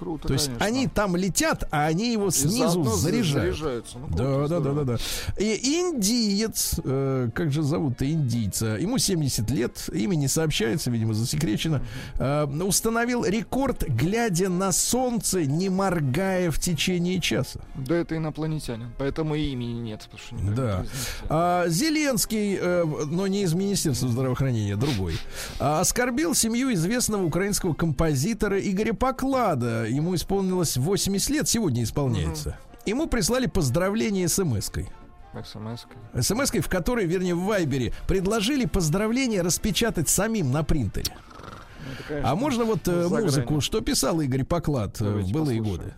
Круто, 0.00 0.28
То 0.28 0.32
есть 0.32 0.46
конечно. 0.46 0.66
они 0.66 0.86
там 0.88 1.14
летят, 1.14 1.68
а 1.70 1.84
они 1.84 2.10
его 2.12 2.30
снизу 2.30 2.82
заряжают. 2.84 3.54
заряжаются. 3.54 3.98
Ну, 3.98 4.08
Да, 4.16 4.48
да, 4.48 4.60
да, 4.60 4.72
да, 4.72 4.84
да. 4.84 4.96
И 5.38 5.78
индиец, 5.78 6.80
э, 6.82 7.28
как 7.34 7.52
же 7.52 7.62
зовут-то 7.62 8.10
индийца? 8.10 8.78
Ему 8.80 8.96
70 8.98 9.50
лет, 9.50 9.88
имя 9.92 10.14
не 10.16 10.26
сообщается, 10.26 10.90
видимо, 10.90 11.12
засекречено. 11.12 11.82
э, 12.18 12.46
установил 12.46 13.24
рекорд, 13.26 13.84
глядя 13.86 14.48
на 14.48 14.72
солнце, 14.72 15.44
не 15.44 15.68
моргая 15.68 16.50
в 16.50 16.58
течение 16.58 17.20
часа. 17.20 17.60
Да 17.74 17.94
это 17.96 18.16
инопланетянин, 18.16 18.92
поэтому 18.98 19.34
и 19.34 19.50
имени 19.50 19.80
нет. 19.80 20.08
Потому 20.10 20.44
что 20.44 20.54
Да. 20.56 20.86
А, 21.28 21.68
Зеленский, 21.68 22.56
э, 22.58 22.84
но 22.84 23.26
не 23.26 23.42
из 23.42 23.52
Министерства 23.52 24.08
здравоохранения, 24.08 24.76
другой, 24.76 25.18
а, 25.58 25.80
оскорбил 25.80 26.34
семью 26.34 26.72
известного 26.72 27.24
украинского 27.24 27.74
композитора 27.74 28.58
Игоря 28.58 28.94
Поклада. 28.94 29.86
Ему 29.90 30.14
исполнилось 30.14 30.76
80 30.76 31.30
лет, 31.30 31.48
сегодня 31.48 31.82
исполняется. 31.82 32.58
Ему 32.86 33.06
прислали 33.06 33.46
поздравление 33.46 34.28
смс-кой. 34.28 34.88
СМС-кой. 35.32 36.22
СМС-кой, 36.22 36.60
в 36.60 36.68
которой, 36.68 37.06
вернее, 37.06 37.34
в 37.34 37.44
Вайбере, 37.44 37.92
предложили 38.08 38.64
поздравления 38.64 39.42
распечатать 39.42 40.08
самим 40.08 40.50
на 40.50 40.64
принтере. 40.64 41.12
Ну, 41.14 41.94
конечно, 42.08 42.30
А 42.30 42.34
можно 42.34 42.64
вот 42.64 42.88
э, 42.88 43.08
музыку, 43.08 43.60
что 43.60 43.80
писал 43.80 44.20
Игорь 44.20 44.44
Поклад 44.44 45.00
э, 45.00 45.04
в 45.04 45.08
Давайте 45.08 45.32
былые 45.32 45.60
послушаем. 45.60 45.92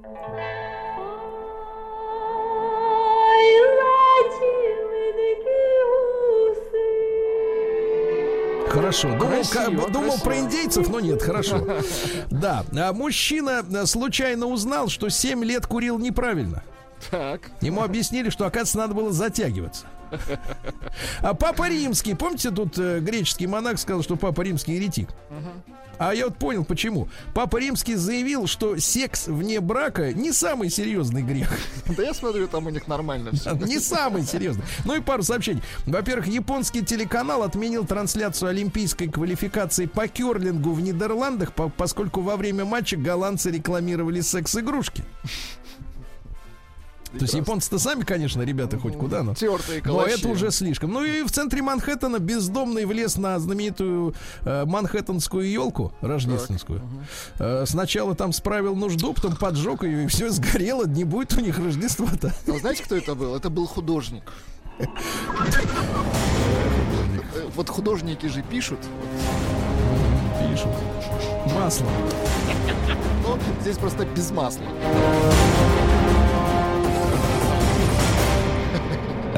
годы? 0.00 0.65
Хорошо. 8.76 9.08
Думал, 9.16 9.28
Красиво, 9.28 9.88
думал 9.90 10.08
красиво. 10.10 10.24
про 10.24 10.38
индейцев, 10.38 10.88
но 10.90 11.00
нет, 11.00 11.22
хорошо. 11.22 11.66
Да. 12.30 12.62
А 12.76 12.92
мужчина 12.92 13.64
э, 13.72 13.86
случайно 13.86 14.46
узнал, 14.46 14.88
что 14.88 15.08
7 15.08 15.42
лет 15.44 15.66
курил 15.66 15.98
неправильно. 15.98 16.62
Так. 17.10 17.50
Ему 17.62 17.82
объяснили, 17.82 18.28
что, 18.28 18.44
оказывается, 18.44 18.78
надо 18.78 18.92
было 18.94 19.12
затягиваться. 19.12 19.86
А 21.20 21.34
Папа 21.34 21.68
Римский, 21.68 22.14
помните, 22.14 22.50
тут 22.50 22.78
э, 22.78 23.00
греческий 23.00 23.46
монах 23.46 23.78
сказал, 23.78 24.02
что 24.02 24.16
Папа 24.16 24.42
Римский 24.42 24.74
еретик? 24.74 25.08
А 25.98 26.14
я 26.14 26.26
вот 26.26 26.36
понял, 26.36 26.62
почему. 26.62 27.08
Папа 27.32 27.56
Римский 27.56 27.94
заявил, 27.94 28.46
что 28.46 28.76
секс 28.78 29.28
вне 29.28 29.60
брака 29.60 30.12
не 30.12 30.30
самый 30.30 30.68
серьезный 30.68 31.22
грех. 31.22 31.50
Да 31.96 32.02
я 32.02 32.12
смотрю, 32.12 32.48
там 32.48 32.66
у 32.66 32.70
них 32.70 32.86
нормально 32.86 33.30
все. 33.32 33.52
Не 33.66 33.78
самый 33.78 34.22
серьезный. 34.26 34.62
Ну 34.84 34.94
и 34.94 35.00
пару 35.00 35.22
сообщений. 35.22 35.62
Во-первых, 35.86 36.26
японский 36.26 36.84
телеканал 36.84 37.42
отменил 37.42 37.86
трансляцию 37.86 38.50
олимпийской 38.50 39.06
квалификации 39.08 39.86
по 39.86 40.06
керлингу 40.06 40.72
в 40.74 40.82
Нидерландах, 40.82 41.54
по- 41.54 41.70
поскольку 41.70 42.20
во 42.20 42.36
время 42.36 42.66
матча 42.66 42.98
голландцы 42.98 43.50
рекламировали 43.50 44.20
секс-игрушки. 44.20 45.02
То 47.18 47.24
есть 47.24 47.34
японцы-то 47.34 47.78
сами, 47.78 48.02
конечно, 48.02 48.42
ребята 48.42 48.78
хоть 48.78 48.96
куда, 48.96 49.22
но... 49.22 49.34
Тертые 49.34 49.82
Но 49.84 49.92
калачи. 49.98 50.18
это 50.18 50.28
уже 50.28 50.50
слишком. 50.50 50.92
Ну 50.92 51.04
и 51.04 51.22
в 51.22 51.30
центре 51.30 51.62
Манхэттена 51.62 52.18
бездомный 52.18 52.84
влез 52.84 53.16
на 53.16 53.38
знаменитую 53.38 54.14
э, 54.42 54.64
манхэттенскую 54.64 55.50
елку 55.50 55.92
рождественскую. 56.00 56.82
Э, 57.38 57.64
сначала 57.66 58.14
там 58.14 58.32
справил 58.32 58.74
нужду, 58.74 59.12
потом 59.12 59.36
поджег 59.36 59.82
ее, 59.82 60.04
и 60.04 60.06
все 60.06 60.30
сгорело. 60.30 60.86
Не 60.86 61.04
будет 61.04 61.34
у 61.36 61.40
них 61.40 61.58
Рождества-то. 61.58 62.34
А 62.46 62.58
знаете, 62.58 62.84
кто 62.84 62.96
это 62.96 63.14
был? 63.14 63.34
Это 63.34 63.50
был 63.50 63.66
художник. 63.66 64.22
Вот 67.54 67.68
художники 67.70 68.26
же 68.26 68.42
пишут. 68.42 68.78
Пишут. 70.50 70.72
Масло. 71.54 71.86
Но 73.22 73.38
здесь 73.62 73.78
просто 73.78 74.04
без 74.04 74.30
масла. 74.30 74.66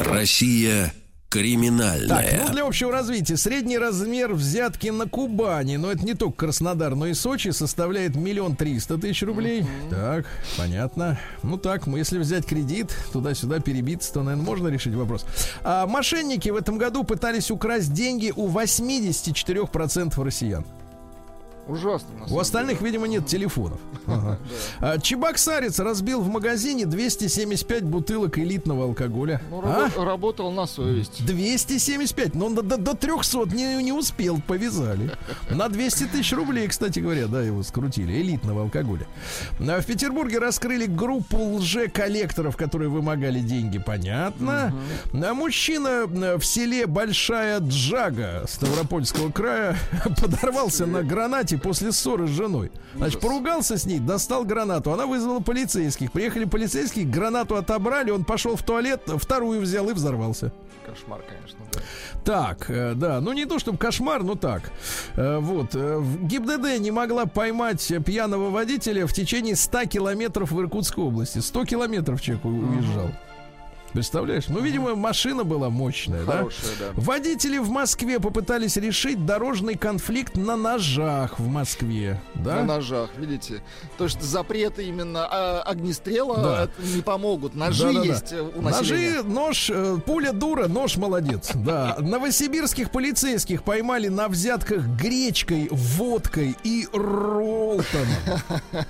Россия 0.04 0.86
Так, 0.86 0.94
криминальная. 1.28 2.44
ну 2.46 2.52
для 2.52 2.64
общего 2.64 2.90
развития 2.90 3.36
средний 3.36 3.76
размер 3.78 4.32
взятки 4.32 4.88
на 4.88 5.06
Кубани, 5.06 5.76
но 5.76 5.90
это 5.90 6.04
не 6.04 6.14
только 6.14 6.46
Краснодар, 6.46 6.94
но 6.94 7.06
и 7.06 7.14
Сочи, 7.14 7.50
составляет 7.50 8.16
миллион 8.16 8.56
триста 8.56 8.96
тысяч 8.96 9.22
рублей. 9.22 9.66
Так, 9.90 10.26
понятно. 10.56 11.18
Ну 11.42 11.58
так, 11.58 11.86
мы 11.86 11.98
если 11.98 12.18
взять 12.18 12.46
кредит, 12.46 12.96
туда-сюда 13.12 13.60
перебиться, 13.60 14.12
то, 14.12 14.22
наверное, 14.22 14.46
можно 14.46 14.68
решить 14.68 14.94
вопрос. 14.94 15.26
А 15.62 15.86
мошенники 15.86 16.48
в 16.48 16.56
этом 16.56 16.78
году 16.78 17.04
пытались 17.04 17.50
украсть 17.50 17.92
деньги 17.92 18.32
у 18.34 18.48
84% 18.48 20.22
россиян. 20.24 20.64
Ужасно. 21.68 22.08
У 22.30 22.38
остальных, 22.38 22.80
видимо, 22.80 23.06
нет 23.06 23.26
телефонов. 23.26 23.78
Ага. 24.06 24.38
А, 24.80 24.98
Чебоксарец 24.98 25.78
разбил 25.80 26.20
в 26.20 26.28
магазине 26.28 26.86
275 26.86 27.84
бутылок 27.84 28.38
элитного 28.38 28.84
алкоголя. 28.84 29.40
Ну, 29.50 29.60
А? 29.64 29.88
рабо- 29.88 30.04
работал 30.04 30.50
на 30.52 30.66
совесть. 30.66 31.24
275, 31.26 32.34
но 32.34 32.48
до, 32.48 32.62
до, 32.62 32.76
до 32.76 32.94
300 32.94 33.44
не, 33.54 33.82
не 33.82 33.92
успел, 33.92 34.40
повязали. 34.46 35.10
На 35.50 35.68
200 35.68 36.04
тысяч 36.04 36.32
рублей, 36.32 36.68
кстати 36.68 37.00
говоря, 37.00 37.26
да, 37.26 37.42
его 37.42 37.62
скрутили, 37.62 38.12
элитного 38.20 38.62
алкоголя. 38.62 39.06
А 39.60 39.80
В 39.80 39.86
Петербурге 39.86 40.38
раскрыли 40.38 40.86
группу 40.86 41.36
лже-коллекторов, 41.56 42.56
которые 42.56 42.88
вымогали 42.88 43.40
деньги, 43.40 43.78
понятно. 43.78 44.72
А 45.12 45.34
мужчина 45.34 46.06
э, 46.08 46.36
в 46.38 46.44
селе 46.44 46.86
Большая 46.86 47.58
Джага 47.60 48.44
Ставропольского 48.48 49.30
края 49.30 49.76
подорвался 50.20 50.86
на 50.86 51.02
гранате 51.02 51.57
после 51.58 51.92
ссоры 51.92 52.26
с 52.26 52.30
женой. 52.30 52.70
Значит, 52.94 53.20
поругался 53.20 53.76
с 53.76 53.86
ней, 53.86 53.98
достал 53.98 54.44
гранату, 54.44 54.92
она 54.92 55.06
вызвала 55.06 55.40
полицейских. 55.40 56.12
Приехали 56.12 56.44
полицейские, 56.44 57.04
гранату 57.04 57.56
отобрали, 57.56 58.10
он 58.10 58.24
пошел 58.24 58.56
в 58.56 58.62
туалет, 58.62 59.02
вторую 59.06 59.60
взял 59.60 59.88
и 59.88 59.92
взорвался. 59.92 60.52
Кошмар, 60.86 61.20
конечно, 61.28 61.58
да. 61.72 61.80
Так, 62.24 62.70
э, 62.70 62.94
да, 62.94 63.20
ну 63.20 63.32
не 63.32 63.44
то 63.44 63.58
чтобы 63.58 63.76
кошмар, 63.76 64.22
но 64.22 64.36
так. 64.36 64.70
Э, 65.16 65.38
вот, 65.38 65.74
э, 65.74 65.98
в 65.98 66.26
ГИБДД 66.26 66.78
не 66.78 66.90
могла 66.90 67.26
поймать 67.26 67.92
пьяного 68.04 68.48
водителя 68.50 69.06
в 69.06 69.12
течение 69.12 69.54
100 69.54 69.84
километров 69.84 70.50
в 70.50 70.60
Иркутской 70.60 71.04
области. 71.04 71.40
100 71.40 71.64
километров 71.66 72.22
человек 72.22 72.44
уезжал. 72.44 73.10
Представляешь? 73.92 74.48
Ну, 74.48 74.60
видимо, 74.60 74.94
машина 74.94 75.44
была 75.44 75.70
мощная, 75.70 76.24
да? 76.24 76.38
Хорошая, 76.38 76.70
да. 76.78 76.86
Водители 76.94 77.58
в 77.58 77.70
Москве 77.70 78.20
попытались 78.20 78.76
решить 78.76 79.24
дорожный 79.24 79.76
конфликт 79.76 80.36
на 80.36 80.56
ножах 80.56 81.38
в 81.38 81.46
Москве, 81.48 82.20
да? 82.34 82.56
На 82.56 82.64
ножах, 82.76 83.10
видите? 83.16 83.62
То, 83.96 84.08
что 84.08 84.24
запреты 84.24 84.84
именно 84.84 85.26
а, 85.26 85.62
огнестрела 85.62 86.36
Да. 86.36 86.68
э, 86.78 86.96
не 86.96 87.02
помогут. 87.02 87.54
Ножи 87.54 87.84
Да-да-да. 87.84 88.04
есть 88.06 88.32
э, 88.32 88.40
у 88.42 88.60
населения. 88.62 89.22
Ножи, 89.22 89.28
нож, 89.28 89.70
э, 89.70 89.96
пуля 90.04 90.32
дура, 90.32 90.68
нож 90.68 90.96
молодец. 90.96 91.50
Да. 91.68 91.96
Новосибирских 91.98 92.90
полицейских 92.90 93.62
поймали 93.62 94.08
на 94.08 94.28
взятках 94.28 94.84
гречкой, 94.86 95.68
водкой 95.70 96.56
и 96.64 96.86
ролтоном. 96.92 98.08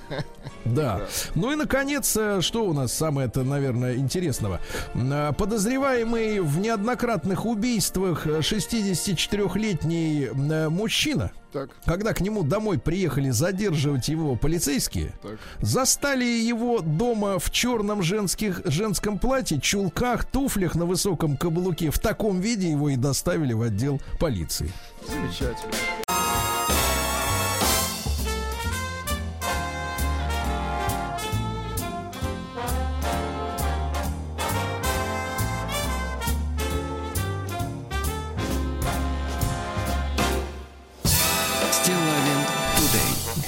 Да. 0.65 1.01
Ну 1.35 1.51
и, 1.51 1.55
наконец, 1.55 2.11
что 2.41 2.65
у 2.65 2.73
нас 2.73 2.93
самое-то, 2.93 3.43
наверное, 3.43 3.95
интересного? 3.95 4.59
Э, 4.95 5.33
Подозреваемый 5.37 6.39
в 6.39 6.59
неоднократных 6.59 7.45
убийствах 7.45 8.25
э, 8.27 8.39
64-летний 8.39 10.25
э, 10.25 10.69
мужчина, 10.69 11.31
Так, 11.53 11.69
когда 11.85 12.13
к 12.13 12.21
нему 12.21 12.43
домой 12.43 12.79
приехали 12.79 13.29
задерживать 13.29 14.09
его 14.09 14.35
полицейские, 14.35 15.13
так. 15.21 15.37
застали 15.59 16.23
его 16.25 16.79
дома 16.81 17.39
в 17.39 17.51
черном 17.51 18.01
женских, 18.01 18.61
женском 18.65 19.19
платье, 19.19 19.59
чулках, 19.59 20.25
туфлях 20.25 20.75
на 20.75 20.85
высоком 20.85 21.37
каблуке. 21.37 21.91
В 21.91 21.99
таком 21.99 22.39
виде 22.39 22.69
его 22.69 22.89
и 22.89 22.95
доставили 22.95 23.53
в 23.53 23.61
отдел 23.61 24.01
полиции. 24.19 24.71
Замечательно. 25.07 25.73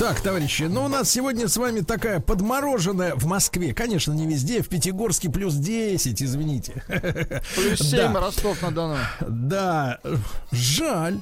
Так, 0.01 0.19
товарищи, 0.19 0.63
ну 0.63 0.85
у 0.85 0.87
нас 0.87 1.11
сегодня 1.11 1.47
с 1.47 1.57
вами 1.57 1.81
такая 1.81 2.19
подмороженная 2.19 3.13
в 3.13 3.27
Москве. 3.27 3.71
Конечно, 3.71 4.13
не 4.13 4.25
везде, 4.25 4.63
в 4.63 4.67
Пятигорске 4.67 5.29
плюс 5.29 5.53
10, 5.53 6.23
извините. 6.23 6.83
Плюс 7.53 7.77
Да. 7.91 8.07
7 8.07 8.17
Ростов-на-Дону. 8.17 8.97
Да, 9.19 9.99
жаль. 10.51 11.19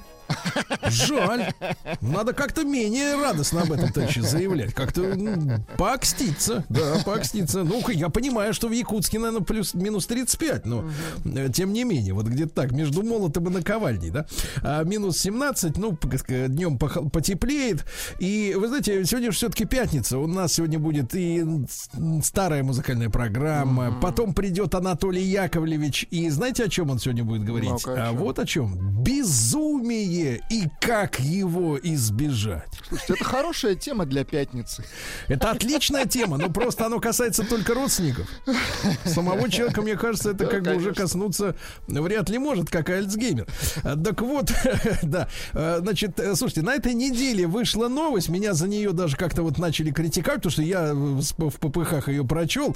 Жаль. 0.90 1.54
Надо 2.02 2.34
как-то 2.34 2.64
менее 2.64 3.16
радостно 3.16 3.62
об 3.62 3.72
этом, 3.72 3.92
товарищи, 3.92 4.20
заявлять. 4.20 4.74
Как-то 4.74 5.04
м, 5.04 5.64
поокститься. 5.78 6.66
Да, 6.70 7.02
поокститься. 7.06 7.64
Ну, 7.64 7.88
я 7.90 8.10
понимаю, 8.10 8.54
что 8.54 8.68
в 8.68 8.72
Якутске, 8.72 9.20
наверное, 9.20 9.46
плюс-минус 9.46 10.08
35, 10.08 10.66
но 10.66 10.90
э, 11.26 11.50
тем 11.54 11.74
не 11.74 11.84
менее, 11.84 12.14
вот 12.14 12.28
где-то 12.28 12.54
так, 12.54 12.72
между 12.72 13.04
молотом 13.04 13.48
и 13.48 13.52
наковальней, 13.52 14.10
да. 14.10 14.26
А 14.62 14.84
минус 14.84 15.20
17, 15.20 15.78
ну, 15.78 15.98
днем 16.48 16.78
потеплеет. 16.78 17.86
И, 18.20 18.56
вы 18.58 18.68
знаете, 18.68 19.06
сегодня 19.06 19.32
же 19.32 19.38
все-таки 19.38 19.66
пятница. 19.66 20.18
У 20.18 20.28
нас 20.28 20.54
сегодня 20.54 20.80
будет 20.80 21.14
и 21.16 21.46
старая 22.24 22.64
музыкальная 22.64 23.10
программа. 23.10 23.98
Потом 24.02 24.34
придет 24.34 24.76
Анатолий 24.76 25.24
Яковлевич. 25.24 26.08
И 26.12 26.30
знаете, 26.30 26.66
о 26.66 26.70
чем 26.70 26.90
он 26.90 27.00
сегодня 27.00 27.24
будет 27.24 27.44
говорить? 27.44 27.86
О 27.86 28.10
а 28.10 28.12
вот 28.12 28.40
о 28.40 28.46
чем. 28.46 29.04
Безумие 29.04 30.19
и 30.20 30.68
как 30.80 31.20
его 31.20 31.78
избежать. 31.80 32.70
Слушайте, 32.88 33.14
это 33.14 33.24
хорошая 33.24 33.76
тема 33.76 34.06
для 34.06 34.24
пятницы. 34.24 34.84
Это 35.28 35.52
отличная 35.52 36.06
тема, 36.06 36.38
но 36.38 36.50
просто 36.50 36.86
оно 36.86 37.00
касается 37.00 37.44
только 37.44 37.74
родственников. 37.74 38.28
Самого 39.06 39.50
человека, 39.50 39.82
мне 39.82 39.96
кажется, 39.96 40.32
это 40.32 40.46
Да, 40.46 40.52
как 40.52 40.64
бы 40.64 40.76
уже 40.76 40.94
коснуться 40.94 41.56
вряд 41.88 42.30
ли 42.30 42.38
может, 42.38 42.70
как 42.70 42.90
и 42.90 42.94
Альцгеймер. 42.94 43.48
А, 43.84 43.96
Так 43.96 44.22
вот, 44.22 44.52
да, 45.04 45.28
А, 45.54 45.80
значит, 45.80 46.20
э, 46.20 46.36
слушайте, 46.36 46.62
на 46.62 46.74
этой 46.76 46.94
неделе 46.94 47.48
вышла 47.48 47.88
новость, 47.88 48.30
меня 48.30 48.54
за 48.54 48.68
нее 48.68 48.92
даже 48.92 49.18
как-то 49.18 49.44
вот 49.44 49.58
начали 49.58 49.92
критиковать, 49.92 50.40
потому 50.40 50.52
что 50.52 50.62
я 50.62 50.94
в 50.94 51.58
ППХ 51.60 52.08
ее 52.08 52.26
прочел. 52.26 52.76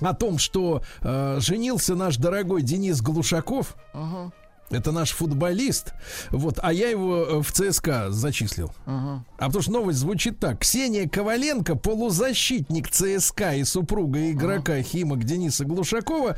О 0.00 0.12
том, 0.12 0.38
что 0.38 0.82
э, 1.00 1.38
женился 1.40 1.94
наш 1.94 2.18
дорогой 2.18 2.60
Денис 2.60 3.00
Глушаков. 3.00 3.76
Ага, 3.94 4.30
Это 4.70 4.90
наш 4.90 5.12
футболист. 5.12 5.94
Вот, 6.30 6.58
а 6.60 6.72
я 6.72 6.88
его 6.88 7.16
э, 7.16 7.42
в 7.42 7.52
ЦСКА 7.52 8.10
зачислил. 8.10 8.72
ага. 8.84 9.24
А 9.38 9.46
потому 9.46 9.62
что 9.62 9.72
новость 9.72 9.98
звучит 9.98 10.40
так. 10.40 10.60
Ксения 10.60 11.08
Коваленко, 11.08 11.76
полузащитник 11.76 12.90
ЦСКА 12.90 13.54
и 13.54 13.64
супруга 13.64 14.30
игрока 14.32 14.82
Химок 14.82 15.24
Дениса 15.24 15.64
Глушакова, 15.64 16.36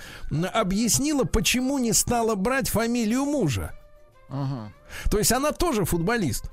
объяснила, 0.52 1.24
почему 1.24 1.78
не 1.78 1.92
стала 1.92 2.34
брать 2.34 2.68
фамилию 2.68 3.24
мужа. 3.24 3.72
Ага. 4.28 4.72
То 5.10 5.18
есть 5.18 5.32
она 5.32 5.52
тоже 5.52 5.84
футболист. 5.84 6.50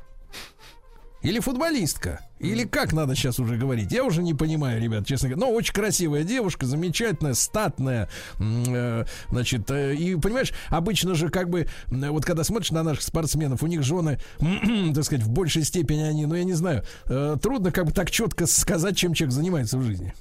Или 1.25 1.39
футболистка. 1.39 2.21
Или 2.39 2.65
как 2.65 2.93
надо 2.93 3.15
сейчас 3.15 3.39
уже 3.39 3.57
говорить? 3.57 3.91
Я 3.91 4.03
уже 4.03 4.21
не 4.21 4.35
понимаю, 4.35 4.79
ребят, 4.79 5.07
честно 5.07 5.29
говоря. 5.29 5.47
Но 5.47 5.53
очень 5.55 5.73
красивая 5.73 6.23
девушка, 6.23 6.67
замечательная, 6.67 7.33
статная. 7.33 8.09
э, 8.39 9.05
Значит, 9.31 9.71
э, 9.71 9.95
и 9.95 10.15
понимаешь, 10.17 10.53
обычно 10.69 11.15
же 11.15 11.29
как 11.29 11.49
бы, 11.49 11.67
вот 11.87 12.25
когда 12.25 12.43
смотришь 12.43 12.69
на 12.69 12.83
наших 12.83 13.01
спортсменов, 13.01 13.63
у 13.63 13.67
них 13.67 13.81
жены, 13.81 14.19
так 14.93 15.03
сказать, 15.03 15.25
в 15.25 15.29
большей 15.29 15.63
степени 15.63 16.03
они, 16.03 16.27
ну 16.27 16.35
я 16.35 16.43
не 16.43 16.53
знаю, 16.53 16.83
э, 17.05 17.37
трудно 17.41 17.71
как 17.71 17.85
бы 17.85 17.91
так 17.91 18.11
четко 18.11 18.45
сказать, 18.45 18.95
чем 18.95 19.15
человек 19.15 19.33
занимается 19.33 19.79
в 19.79 19.81
жизни. 19.81 20.13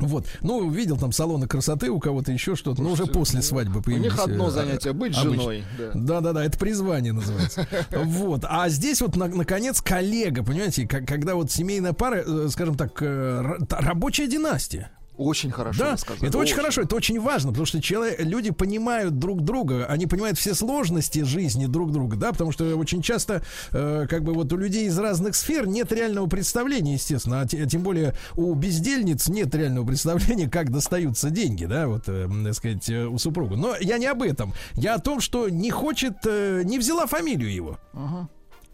Вот. 0.00 0.26
Ну, 0.40 0.68
видел 0.70 0.96
там 0.96 1.12
салоны 1.12 1.46
красоты 1.46 1.90
у 1.90 2.00
кого-то 2.00 2.32
еще 2.32 2.56
что-то, 2.56 2.82
но 2.82 2.90
уже 2.92 3.06
после 3.06 3.42
свадьбы 3.42 3.80
У 3.80 3.82
появились. 3.82 4.12
них 4.12 4.18
одно 4.18 4.48
э, 4.48 4.50
занятие 4.50 4.92
быть 4.92 5.14
обычно. 5.16 5.30
женой. 5.40 5.64
да. 5.78 5.90
Да, 5.94 6.20
да, 6.20 6.32
да, 6.32 6.44
это 6.44 6.58
призвание 6.58 7.12
называется. 7.12 7.66
Вот. 7.92 8.44
А 8.48 8.68
здесь 8.68 9.00
вот, 9.00 9.16
на- 9.16 9.28
наконец, 9.28 9.80
коллега, 9.80 10.42
понимаете, 10.42 10.86
как- 10.86 11.06
когда 11.06 11.34
вот 11.34 11.50
семейная 11.50 11.92
пара, 11.92 12.22
э, 12.26 12.48
скажем 12.50 12.74
так, 12.76 12.96
э, 13.00 13.56
рабочая 13.70 14.26
династия. 14.26 14.90
Очень 15.20 15.50
хорошо 15.50 15.78
Да, 15.84 15.96
сказали. 15.98 16.28
это 16.28 16.38
очень 16.38 16.56
хорошо, 16.56 16.80
это 16.82 16.96
очень 16.96 17.20
важно, 17.20 17.50
потому 17.50 17.66
что 17.66 17.80
человек, 17.82 18.18
люди 18.20 18.50
понимают 18.50 19.18
друг 19.18 19.42
друга, 19.42 19.84
они 19.86 20.06
понимают 20.06 20.38
все 20.38 20.54
сложности 20.54 21.22
жизни 21.24 21.66
друг 21.66 21.92
друга, 21.92 22.16
да, 22.16 22.32
потому 22.32 22.52
что 22.52 22.74
очень 22.76 23.02
часто, 23.02 23.42
э, 23.72 24.06
как 24.08 24.24
бы 24.24 24.32
вот 24.32 24.50
у 24.52 24.56
людей 24.56 24.86
из 24.86 24.98
разных 24.98 25.36
сфер 25.36 25.66
нет 25.66 25.92
реального 25.92 26.26
представления, 26.26 26.94
естественно, 26.94 27.42
а 27.42 27.46
те- 27.46 27.66
тем 27.66 27.82
более 27.82 28.14
у 28.34 28.54
бездельниц 28.54 29.28
нет 29.28 29.54
реального 29.54 29.86
представления, 29.86 30.48
как 30.48 30.70
достаются 30.70 31.28
деньги, 31.28 31.66
да, 31.66 31.86
вот, 31.86 32.04
э, 32.08 32.26
так 32.44 32.54
сказать, 32.54 32.88
э, 32.88 33.04
у 33.06 33.18
супруга. 33.18 33.56
Но 33.56 33.76
я 33.78 33.98
не 33.98 34.06
об 34.06 34.22
этом, 34.22 34.54
я 34.74 34.94
о 34.94 34.98
том, 35.00 35.20
что 35.20 35.50
не 35.50 35.70
хочет, 35.70 36.14
э, 36.24 36.62
не 36.64 36.78
взяла 36.78 37.06
фамилию 37.06 37.52
его. 37.52 37.78
Ага. 37.92 38.28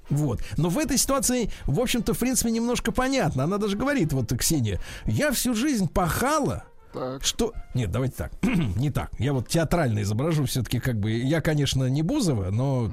Вот. 0.08 0.40
Но 0.56 0.68
в 0.68 0.78
этой 0.78 0.98
ситуации, 0.98 1.50
в 1.64 1.80
общем-то, 1.80 2.14
в 2.14 2.18
принципе, 2.18 2.50
немножко 2.50 2.92
понятно. 2.92 3.44
Она 3.44 3.58
даже 3.58 3.76
говорит, 3.76 4.12
вот 4.12 4.32
Ксения, 4.38 4.80
я 5.04 5.32
всю 5.32 5.54
жизнь 5.54 5.88
пахала, 5.88 6.64
Так. 6.92 7.24
что... 7.24 7.52
Нет, 7.74 7.90
давайте 7.90 8.14
так. 8.16 8.32
не 8.76 8.90
так. 8.90 9.10
Я 9.18 9.32
вот 9.32 9.48
театрально 9.48 10.02
изображу 10.02 10.44
все-таки 10.44 10.78
как 10.78 10.98
бы... 11.00 11.10
Я, 11.10 11.40
конечно, 11.40 11.84
не 11.88 12.02
Бузова, 12.02 12.50
но 12.50 12.90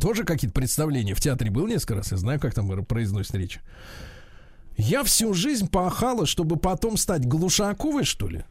тоже 0.00 0.24
какие-то 0.24 0.54
представления. 0.54 1.14
В 1.14 1.20
театре 1.20 1.50
был 1.50 1.66
несколько 1.66 1.96
раз. 1.96 2.12
Я 2.12 2.18
знаю, 2.18 2.38
как 2.40 2.54
там 2.54 2.84
произносит 2.84 3.34
речь. 3.34 3.60
Я 4.76 5.04
всю 5.04 5.34
жизнь 5.34 5.68
пахала, 5.68 6.26
чтобы 6.26 6.56
потом 6.56 6.96
стать 6.96 7.26
Глушаковой, 7.26 8.04
что 8.04 8.28
ли? 8.28 8.44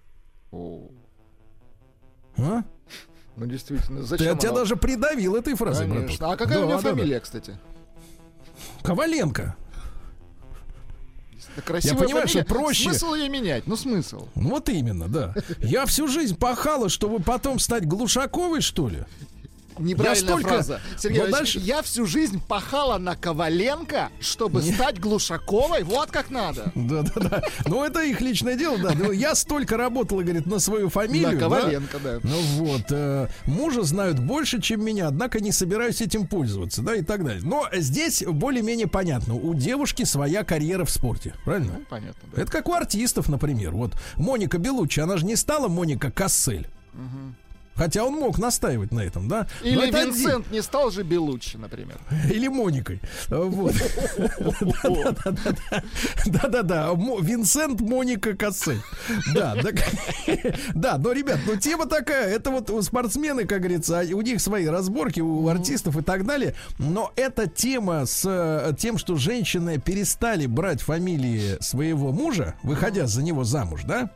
О, 0.51 0.87
А? 2.37 2.63
Ну, 3.35 3.45
действительно, 3.47 4.03
зачем 4.03 4.37
тебя 4.37 4.49
она- 4.51 4.59
даже 4.59 4.75
придавил 4.75 5.35
этой 5.35 5.55
фразой, 5.55 5.87
браток. 5.87 6.05
Конечно. 6.05 6.31
А 6.31 6.37
какая 6.37 6.59
у 6.59 6.61
Да, 6.61 6.67
нее 6.67 6.75
да, 6.77 6.81
да. 6.83 6.89
фамилия, 6.95 7.19
кстати? 7.19 7.57
Коваленко. 8.83 9.55
Да 11.55 11.61
красивая 11.61 12.03
понимаю, 12.05 12.27
что 12.27 12.39
фамилия. 12.39 12.49
проще. 12.61 12.83
Смысл 12.83 13.13
ее 13.13 13.29
менять? 13.29 13.67
Ну, 13.67 13.75
смысл. 13.75 14.27
Ну, 14.35 14.49
Вот 14.49 14.69
именно, 14.69 15.07
да. 15.07 15.35
Я 15.59 15.85
всю 15.85 16.07
жизнь 16.07 16.35
пахала, 16.35 16.89
чтобы 16.89 17.19
потом 17.21 17.59
стать 17.59 17.85
Глушаковой, 17.87 18.61
что 18.61 18.89
ли? 18.89 19.03
Неправильная 19.77 20.33
столько- 20.33 20.49
фраза. 20.49 20.81
Сергей 20.97 21.21
Вот 21.21 21.31
дальше- 21.31 21.59
я 21.59 21.81
всю 21.81 22.05
жизнь 22.05 22.41
пахала 22.47 22.97
на 22.97 23.15
Коваленко, 23.15 24.09
чтобы 24.19 24.61
стать 24.61 24.99
Глушаковой. 24.99 25.83
Вот 25.83 26.11
как 26.11 26.29
надо. 26.29 26.71
Да, 26.75 27.01
да, 27.03 27.21
да. 27.29 27.43
Ну, 27.65 27.83
это 27.83 28.01
их 28.03 28.21
личное 28.21 28.55
дело, 28.55 28.77
да. 28.77 28.91
Ну, 28.97 29.11
я 29.11 29.35
столько 29.35 29.77
работала, 29.77 30.21
говорит, 30.21 30.45
на 30.45 30.59
свою 30.59 30.89
фамилию. 30.89 31.33
На. 31.33 31.39
Коваленко, 31.39 31.99
да. 31.99 32.19
Ну 32.23 32.39
вот, 32.57 32.83
э, 32.91 33.27
мужа 33.45 33.83
знают 33.83 34.19
больше, 34.19 34.61
чем 34.61 34.83
меня, 34.83 35.07
однако 35.07 35.39
не 35.39 35.51
собираюсь 35.51 36.01
этим 36.01 36.27
пользоваться, 36.27 36.81
да, 36.81 36.95
и 36.95 37.01
так 37.01 37.23
далее. 37.23 37.41
Но 37.43 37.67
здесь 37.73 38.23
более-менее 38.25 38.87
понятно. 38.87 39.35
У 39.35 39.53
девушки 39.53 40.03
своя 40.03 40.43
карьера 40.43 40.85
в 40.85 40.89
спорте, 40.91 41.33
правильно? 41.45 41.73
Ну, 41.79 41.85
понятно, 41.89 42.29
да. 42.35 42.41
Это 42.41 42.51
как 42.51 42.69
у 42.69 42.73
артистов, 42.73 43.29
например. 43.29 43.71
Вот 43.71 43.93
Моника 44.17 44.57
Белуччи, 44.57 44.99
она 44.99 45.17
же 45.17 45.25
не 45.25 45.35
стала 45.35 45.67
Моника 45.67 46.11
Кассель. 46.11 46.67
Хотя 47.75 48.03
он 48.03 48.13
мог 48.13 48.37
настаивать 48.37 48.91
на 48.91 49.01
этом, 49.01 49.27
да? 49.27 49.47
Но 49.61 49.67
Или 49.67 49.89
это 49.89 49.99
один. 49.99 50.13
Винсент 50.13 50.51
не 50.51 50.61
стал 50.61 50.91
же 50.91 51.03
Белуччи, 51.03 51.57
например. 51.57 51.97
Или 52.29 52.47
Моникой. 52.47 53.01
Вот. 53.29 53.73
Да-да-да. 56.25 56.91
Винсент 57.21 57.81
Моника 57.81 58.35
Кассель. 58.35 58.81
Да, 59.33 59.55
да, 60.73 60.97
но, 60.97 61.11
ребят, 61.11 61.39
ну 61.45 61.55
тема 61.55 61.87
такая. 61.87 62.29
Это 62.29 62.51
вот 62.51 62.69
у 62.69 62.81
спортсмены, 62.81 63.45
как 63.45 63.59
говорится, 63.59 64.03
у 64.13 64.21
них 64.21 64.41
свои 64.41 64.65
разборки, 64.65 65.19
у 65.19 65.47
артистов 65.47 65.97
и 65.97 66.01
так 66.01 66.25
далее. 66.25 66.55
Но 66.77 67.11
эта 67.15 67.47
тема 67.47 68.05
с 68.05 68.23
э, 68.25 68.73
тем, 68.77 68.97
что 68.97 69.15
женщины 69.15 69.79
перестали 69.79 70.45
брать 70.45 70.81
фамилии 70.81 71.57
своего 71.61 72.11
мужа, 72.11 72.55
выходя 72.63 73.07
за 73.07 73.23
него 73.23 73.43
замуж, 73.43 73.81
да? 73.85 74.11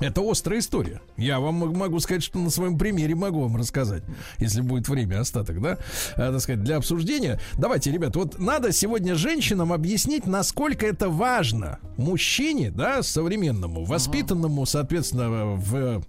Это 0.00 0.28
острая 0.28 0.58
история. 0.58 1.00
Я 1.16 1.38
вам 1.38 1.54
могу 1.54 2.00
сказать, 2.00 2.22
что 2.22 2.38
на 2.38 2.50
своем 2.50 2.76
примере 2.76 3.14
могу 3.14 3.42
вам 3.42 3.56
рассказать, 3.56 4.02
если 4.38 4.60
будет 4.60 4.88
время 4.88 5.20
остаток, 5.20 5.62
да, 5.62 5.78
э, 6.16 6.32
так 6.32 6.40
сказать, 6.40 6.64
для 6.64 6.78
обсуждения. 6.78 7.40
Давайте, 7.58 7.92
ребят, 7.92 8.16
вот 8.16 8.40
надо 8.40 8.72
сегодня 8.72 9.14
женщинам 9.14 9.72
объяснить, 9.72 10.26
насколько 10.26 10.84
это 10.84 11.08
важно 11.08 11.78
мужчине, 11.96 12.72
да, 12.72 13.04
современному, 13.04 13.84
воспитанному, 13.84 14.66
соответственно, 14.66 15.54
в, 15.54 15.76
э, 15.76 16.00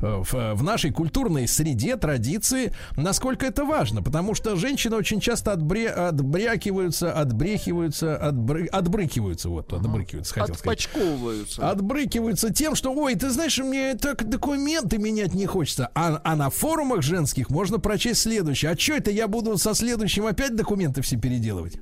в, 0.00 0.54
в 0.54 0.62
нашей 0.64 0.90
культурной 0.90 1.46
среде, 1.46 1.96
традиции, 1.96 2.72
насколько 2.96 3.46
это 3.46 3.64
важно, 3.64 4.02
потому 4.02 4.34
что 4.34 4.56
женщины 4.56 4.96
очень 4.96 5.20
часто 5.20 5.52
отбре, 5.52 5.88
отбрякиваются, 5.90 7.12
отбрехиваются, 7.12 8.16
отбры, 8.16 8.66
отбрыкиваются, 8.66 9.48
вот, 9.48 9.72
отбрыкиваются, 9.72 10.34
хотел 10.34 10.56
сказать. 10.56 10.86
Отпочковываются. 10.86 11.70
Отбрыкиваются 11.70 12.52
тем, 12.52 12.74
что, 12.74 12.92
ой, 12.92 13.14
ты 13.14 13.27
знаешь, 13.30 13.58
мне 13.58 13.94
так 13.94 14.28
документы 14.28 14.98
менять 14.98 15.34
не 15.34 15.46
хочется. 15.46 15.90
А, 15.94 16.20
а 16.24 16.36
на 16.36 16.50
форумах 16.50 17.02
женских 17.02 17.50
можно 17.50 17.78
прочесть 17.78 18.22
следующее. 18.22 18.70
А 18.70 18.78
что 18.78 18.94
это 18.94 19.10
я 19.10 19.28
буду 19.28 19.56
со 19.58 19.74
следующим 19.74 20.26
опять 20.26 20.54
документы 20.56 21.02
все 21.02 21.16
переделывать? 21.16 21.78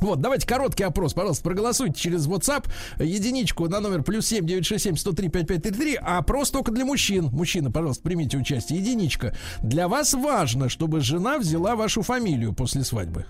Вот, 0.00 0.20
давайте 0.20 0.46
короткий 0.46 0.84
опрос, 0.84 1.12
пожалуйста, 1.12 1.44
проголосуйте 1.44 2.00
через 2.00 2.26
WhatsApp 2.26 2.66
единичку 2.98 3.68
на 3.68 3.80
номер 3.80 4.02
плюс 4.02 4.26
7 4.26 4.46
967 4.46 4.96
103 4.96 5.28
5533. 5.28 5.98
А 6.00 6.18
опрос 6.18 6.50
только 6.50 6.72
для 6.72 6.86
мужчин. 6.86 7.26
Мужчина, 7.26 7.70
пожалуйста, 7.70 8.02
примите 8.02 8.38
участие. 8.38 8.78
Единичка. 8.78 9.36
Для 9.62 9.88
вас 9.88 10.14
важно, 10.14 10.70
чтобы 10.70 11.00
жена 11.00 11.38
взяла 11.38 11.76
вашу 11.76 12.00
фамилию 12.02 12.54
после 12.54 12.82
свадьбы. 12.82 13.26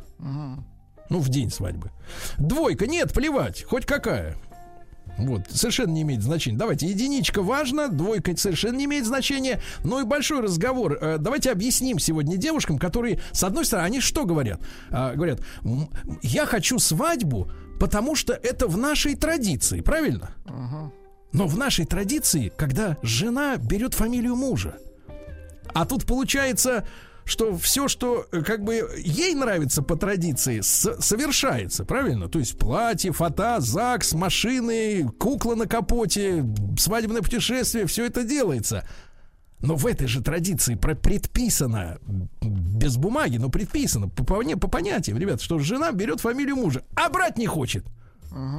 Ну, 1.09 1.19
в 1.19 1.29
день 1.29 1.51
свадьбы. 1.51 1.91
Двойка. 2.39 2.87
Нет, 2.87 3.13
плевать. 3.13 3.65
Хоть 3.65 3.85
какая. 3.85 4.37
Вот, 5.21 5.51
совершенно 5.51 5.91
не 5.93 6.03
имеет 6.03 6.23
значения. 6.23 6.57
Давайте, 6.59 6.87
единичка 6.87 7.43
важно, 7.43 7.89
двойка 7.89 8.37
совершенно 8.37 8.77
не 8.77 8.85
имеет 8.87 9.07
значения. 9.07 9.61
Ну 9.85 10.01
и 10.01 10.05
большой 10.05 10.41
разговор. 10.41 10.99
Э, 11.01 11.19
Давайте 11.19 11.51
объясним 11.51 11.99
сегодня 11.99 12.37
девушкам, 12.37 12.79
которые, 12.79 13.21
с 13.33 13.45
одной 13.45 13.65
стороны, 13.65 13.87
они 13.87 14.01
что 14.01 14.25
говорят? 14.25 14.61
А, 14.91 15.15
Говорят, 15.15 15.41
«М, 15.63 15.91
я 16.23 16.47
хочу 16.47 16.79
свадьбу, 16.79 17.51
потому 17.79 18.15
что 18.15 18.33
это 18.33 18.67
в 18.67 18.77
нашей 18.77 19.15
традиции, 19.15 19.81
правильно? 19.81 20.35
Но 21.33 21.47
в 21.47 21.57
нашей 21.57 21.85
традиции, 21.85 22.53
когда 22.57 22.97
жена 23.03 23.57
берет 23.57 23.95
фамилию 23.95 24.35
мужа, 24.37 24.77
а 25.73 25.85
тут 25.85 26.05
получается, 26.05 26.85
что 27.31 27.57
все, 27.57 27.89
что 27.89 28.27
э, 28.33 28.43
как 28.43 28.65
бы 28.65 28.89
ей 28.99 29.35
нравится 29.35 29.83
по 29.83 29.97
традиции, 29.97 30.61
совершается, 30.61 31.85
правильно? 31.85 32.29
То 32.29 32.39
есть 32.39 32.59
платье, 32.59 33.13
фото, 33.13 33.61
ЗАГС, 33.61 34.15
машины, 34.15 35.09
кукла 35.19 35.55
на 35.55 35.67
капоте, 35.67 36.45
свадебное 36.79 37.23
путешествие, 37.23 37.87
все 37.87 38.07
это 38.07 38.25
делается. 38.25 38.87
Но 39.61 39.77
в 39.77 39.87
этой 39.87 40.07
же 40.07 40.23
традиции 40.23 40.75
про- 40.75 40.95
предписано, 40.95 41.99
без 42.41 42.97
бумаги, 42.97 43.37
но 43.37 43.49
предписано, 43.51 44.09
по, 44.09 44.23
поня- 44.25 44.57
по 44.59 44.69
понятиям, 44.69 45.19
ребят, 45.19 45.41
что 45.41 45.59
жена 45.59 45.93
берет 45.93 46.21
фамилию 46.21 46.57
мужа, 46.57 46.83
а 46.95 47.09
брать 47.11 47.39
не 47.39 47.47
хочет. 47.47 47.85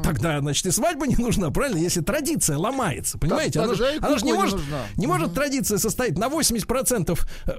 Тогда, 0.03 0.39
значит, 0.39 0.65
и 0.65 0.71
свадьба 0.71 1.07
не 1.07 1.15
нужна, 1.15 1.49
правильно? 1.51 1.77
Если 1.77 2.01
традиция 2.01 2.57
ломается, 2.57 3.17
понимаете? 3.17 3.59
Она, 3.61 3.73
же- 3.73 3.97
она 4.01 4.17
же 4.17 4.25
не 4.25 4.31
не 4.31 4.37
может, 4.37 4.55
нужна. 4.59 4.77
не 4.97 5.07
может 5.07 5.33
традиция 5.33 5.77
состоять 5.77 6.17
на 6.17 6.27
80% 6.27 7.19
э, 7.45 7.51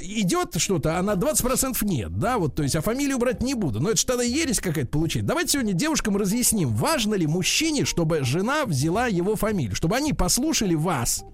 идет 0.00 0.54
что-то, 0.56 0.98
а 0.98 1.02
на 1.02 1.12
20% 1.12 1.76
нет, 1.84 2.16
да, 2.18 2.38
вот, 2.38 2.54
то 2.54 2.62
есть, 2.62 2.76
а 2.76 2.80
фамилию 2.80 3.18
брать 3.18 3.42
не 3.42 3.54
буду. 3.54 3.80
Но 3.80 3.90
это 3.90 3.98
же 3.98 4.06
тогда 4.06 4.22
ересь 4.22 4.60
какая-то 4.60 4.88
получить. 4.90 5.26
Давайте 5.26 5.52
сегодня 5.52 5.72
девушкам 5.72 6.16
разъясним, 6.16 6.74
важно 6.74 7.14
ли 7.14 7.26
мужчине, 7.26 7.84
чтобы 7.84 8.24
жена 8.24 8.64
взяла 8.64 9.06
его 9.06 9.36
фамилию, 9.36 9.74
чтобы 9.76 9.96
они 9.96 10.12
послушали 10.12 10.74
вас, 10.74 11.24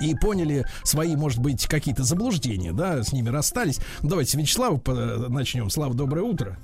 и 0.00 0.14
поняли 0.14 0.64
свои, 0.84 1.16
может 1.16 1.40
быть, 1.40 1.66
какие-то 1.66 2.04
заблуждения, 2.04 2.72
да, 2.72 3.02
с 3.02 3.12
ними 3.12 3.30
расстались. 3.30 3.80
Ну, 4.02 4.08
Давайте 4.10 4.30
с 4.32 4.34
Вячеслава 4.34 4.76
по- 4.76 4.94
начнем. 4.94 5.70
Слава, 5.70 5.92
доброе 5.94 6.22
утро. 6.22 6.56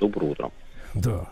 Доброе 0.00 0.30
утро. 0.32 0.50
Да. 0.94 1.28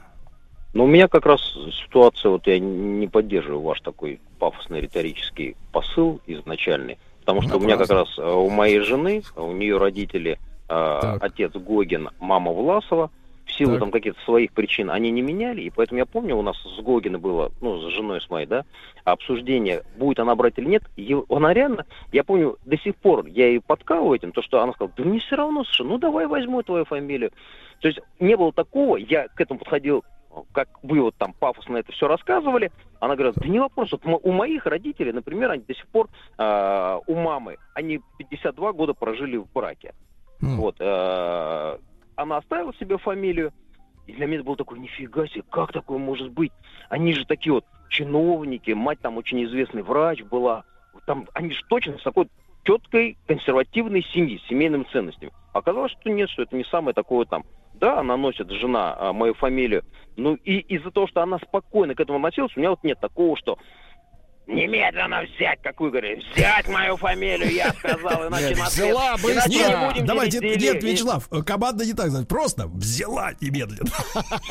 Но 0.74 0.84
у 0.84 0.86
меня 0.88 1.06
как 1.06 1.24
раз 1.24 1.40
ситуация, 1.84 2.30
вот 2.30 2.46
я 2.48 2.58
не 2.58 3.06
поддерживаю 3.06 3.60
ваш 3.60 3.80
такой 3.80 4.20
пафосный 4.40 4.80
риторический 4.80 5.56
посыл 5.70 6.20
изначальный, 6.26 6.98
потому 7.20 7.42
что 7.42 7.56
у 7.56 7.60
меня 7.60 7.76
как 7.76 7.90
раз 7.90 8.18
э, 8.18 8.22
у 8.22 8.50
моей 8.50 8.80
жены, 8.80 9.22
у 9.36 9.52
нее 9.52 9.78
родители, 9.78 10.32
э, 10.32 10.38
Так. 10.68 11.22
отец 11.22 11.52
Гогин, 11.52 12.10
мама 12.18 12.50
Власова, 12.50 13.10
в 13.44 13.52
силу 13.52 13.72
Так. 13.72 13.80
там 13.80 13.90
каких-то 13.92 14.20
своих 14.22 14.52
причин 14.52 14.90
они 14.90 15.12
не 15.12 15.22
меняли, 15.22 15.62
и 15.62 15.70
поэтому 15.70 15.98
я 15.98 16.06
помню, 16.06 16.36
у 16.36 16.42
нас 16.42 16.56
с 16.56 16.80
Гогина 16.82 17.20
было, 17.20 17.52
ну, 17.60 17.78
с 17.78 17.92
женой 17.94 18.20
с 18.20 18.28
моей, 18.28 18.46
да, 18.46 18.64
обсуждение, 19.04 19.84
будет 19.96 20.18
она 20.18 20.34
брать 20.34 20.54
или 20.56 20.66
нет, 20.66 20.82
и 20.96 21.16
она 21.28 21.54
реально, 21.54 21.86
я 22.10 22.24
помню, 22.24 22.56
до 22.64 22.76
сих 22.78 22.96
пор 22.96 23.26
я 23.26 23.46
ей 23.46 23.60
подкалываю 23.60 24.16
этим, 24.16 24.32
то, 24.32 24.42
что 24.42 24.60
она 24.60 24.72
сказала, 24.72 24.92
да 24.96 25.04
мне 25.04 25.20
все 25.20 25.36
равно, 25.36 25.62
слушай, 25.62 25.86
ну 25.86 25.98
давай 25.98 26.26
возьму 26.26 26.64
твою 26.64 26.84
фамилию. 26.84 27.30
То 27.80 27.88
есть 27.88 28.00
не 28.18 28.36
было 28.36 28.52
такого, 28.52 28.96
я 28.96 29.28
к 29.28 29.40
этому 29.40 29.60
подходил 29.60 30.02
как 30.52 30.68
вы 30.82 31.00
вот 31.00 31.14
там 31.16 31.32
пафосно 31.32 31.76
это 31.76 31.92
все 31.92 32.08
рассказывали, 32.08 32.72
она 33.00 33.16
говорит, 33.16 33.34
да 33.36 33.48
не 33.48 33.60
вопрос, 33.60 33.92
вот 33.92 34.02
у 34.04 34.32
моих 34.32 34.66
родителей, 34.66 35.12
например, 35.12 35.50
они 35.50 35.62
до 35.62 35.74
сих 35.74 35.86
пор, 35.88 36.08
э, 36.38 36.98
у 37.06 37.14
мамы, 37.14 37.56
они 37.74 38.00
52 38.18 38.72
года 38.72 38.94
прожили 38.94 39.36
в 39.36 39.46
браке. 39.52 39.94
М. 40.42 40.56
Вот, 40.56 40.76
э, 40.78 41.78
она 42.16 42.36
оставила 42.36 42.74
себе 42.74 42.98
фамилию, 42.98 43.52
и 44.06 44.12
для 44.12 44.26
меня 44.26 44.36
это 44.36 44.46
было 44.46 44.56
такое, 44.56 44.78
нифига 44.78 45.26
себе, 45.26 45.44
как 45.50 45.72
такое 45.72 45.98
может 45.98 46.30
быть? 46.30 46.52
Они 46.88 47.12
же 47.14 47.24
такие 47.24 47.52
вот 47.52 47.64
чиновники, 47.88 48.72
мать 48.72 49.00
там 49.00 49.16
очень 49.16 49.44
известный 49.44 49.82
врач 49.82 50.22
была, 50.22 50.64
там 51.06 51.26
они 51.32 51.50
же 51.50 51.60
точно 51.68 51.98
с 51.98 52.02
такой 52.02 52.28
четкой 52.64 53.16
консервативной 53.26 54.02
семьи, 54.02 54.38
с 54.38 54.48
семейными 54.48 54.84
ценностями. 54.84 55.32
Оказалось, 55.52 55.92
что 55.92 56.10
нет, 56.10 56.28
что 56.30 56.42
это 56.42 56.56
не 56.56 56.64
самое 56.64 56.94
такое 56.94 57.24
там. 57.26 57.44
Да, 57.84 58.00
она 58.00 58.16
носит, 58.16 58.50
жена, 58.50 58.96
а, 58.98 59.12
мою 59.12 59.34
фамилию. 59.34 59.82
Ну 60.16 60.36
и 60.36 60.56
из-за 60.74 60.90
того, 60.90 61.06
что 61.06 61.20
она 61.20 61.38
спокойно 61.38 61.94
к 61.94 62.00
этому 62.00 62.16
относилась, 62.16 62.56
у 62.56 62.58
меня 62.58 62.70
вот 62.70 62.82
нет 62.82 62.98
такого, 62.98 63.36
что 63.36 63.58
немедленно 64.46 65.22
взять, 65.22 65.58
как 65.62 65.80
вы 65.80 65.90
говорите, 65.90 66.22
взять 66.34 66.68
мою 66.68 66.96
фамилию, 66.96 67.50
я 67.52 67.72
сказал, 67.72 68.28
иначе 68.28 68.48
Нет, 68.50 68.58
на 68.58 68.66
свет- 68.66 68.86
взяла 68.86 69.16
быстро. 69.16 69.48
Нет, 69.50 69.78
будем 69.92 70.06
Давайте, 70.06 70.38
нет, 70.40 70.82
Вячеслав, 70.82 71.28
э, 71.30 71.42
команда 71.42 71.84
не 71.86 71.92
так 71.94 72.08
сказать. 72.08 72.28
Просто 72.28 72.66
взяла 72.68 73.32
немедленно. 73.40 73.90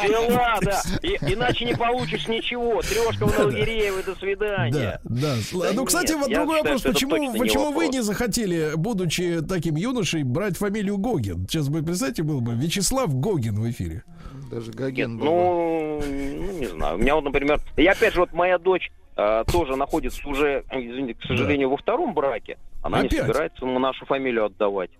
Взяла, 0.03 0.57
да. 0.61 0.81
И- 1.01 1.33
иначе 1.33 1.65
не 1.65 1.75
получишь 1.75 2.27
ничего. 2.27 2.81
Трешка 2.81 3.25
в 3.27 3.37
Новогиреево, 3.39 4.03
до 4.03 4.13
Да, 4.13 4.19
свидания. 4.19 4.99
да. 5.03 5.35
Да 5.53 5.71
ну, 5.73 5.85
кстати, 5.85 6.13
вот 6.13 6.27
я 6.29 6.37
другой 6.37 6.57
считаю, 6.57 6.77
вопрос. 6.77 6.93
Почему, 6.93 7.33
почему 7.37 7.71
вы 7.71 7.87
не 7.87 8.01
захотели, 8.01 8.71
будучи 8.75 9.41
таким 9.47 9.75
юношей, 9.75 10.23
брать 10.23 10.57
фамилию 10.57 10.97
Гогин? 10.97 11.47
Сейчас 11.47 11.69
бы, 11.69 11.83
представьте, 11.83 12.23
был 12.23 12.41
бы 12.41 12.53
Вячеслав 12.53 13.13
Гогин 13.13 13.55
в 13.61 13.69
эфире. 13.69 14.03
Даже 14.49 14.67
Нет, 14.67 14.75
Гоген 14.75 15.17
был. 15.17 15.25
ну, 15.25 16.01
ну, 16.05 16.51
не 16.59 16.65
знаю. 16.67 16.95
У 16.95 16.97
меня 16.99 17.15
вот, 17.15 17.23
например, 17.23 17.59
и 17.77 17.85
опять 17.85 18.13
же, 18.13 18.19
вот 18.19 18.33
моя 18.33 18.57
дочь 18.57 18.91
э, 19.15 19.43
тоже 19.51 19.75
находится 19.75 20.27
уже, 20.27 20.63
извините, 20.71 21.19
к 21.19 21.23
сожалению, 21.27 21.69
во 21.69 21.77
втором 21.77 22.13
браке. 22.13 22.57
Она 22.81 22.99
Опять? 22.99 23.11
не 23.13 23.17
собирается 23.19 23.65
ему 23.65 23.79
нашу 23.79 24.05
фамилию 24.05 24.45
отдавать. 24.45 24.91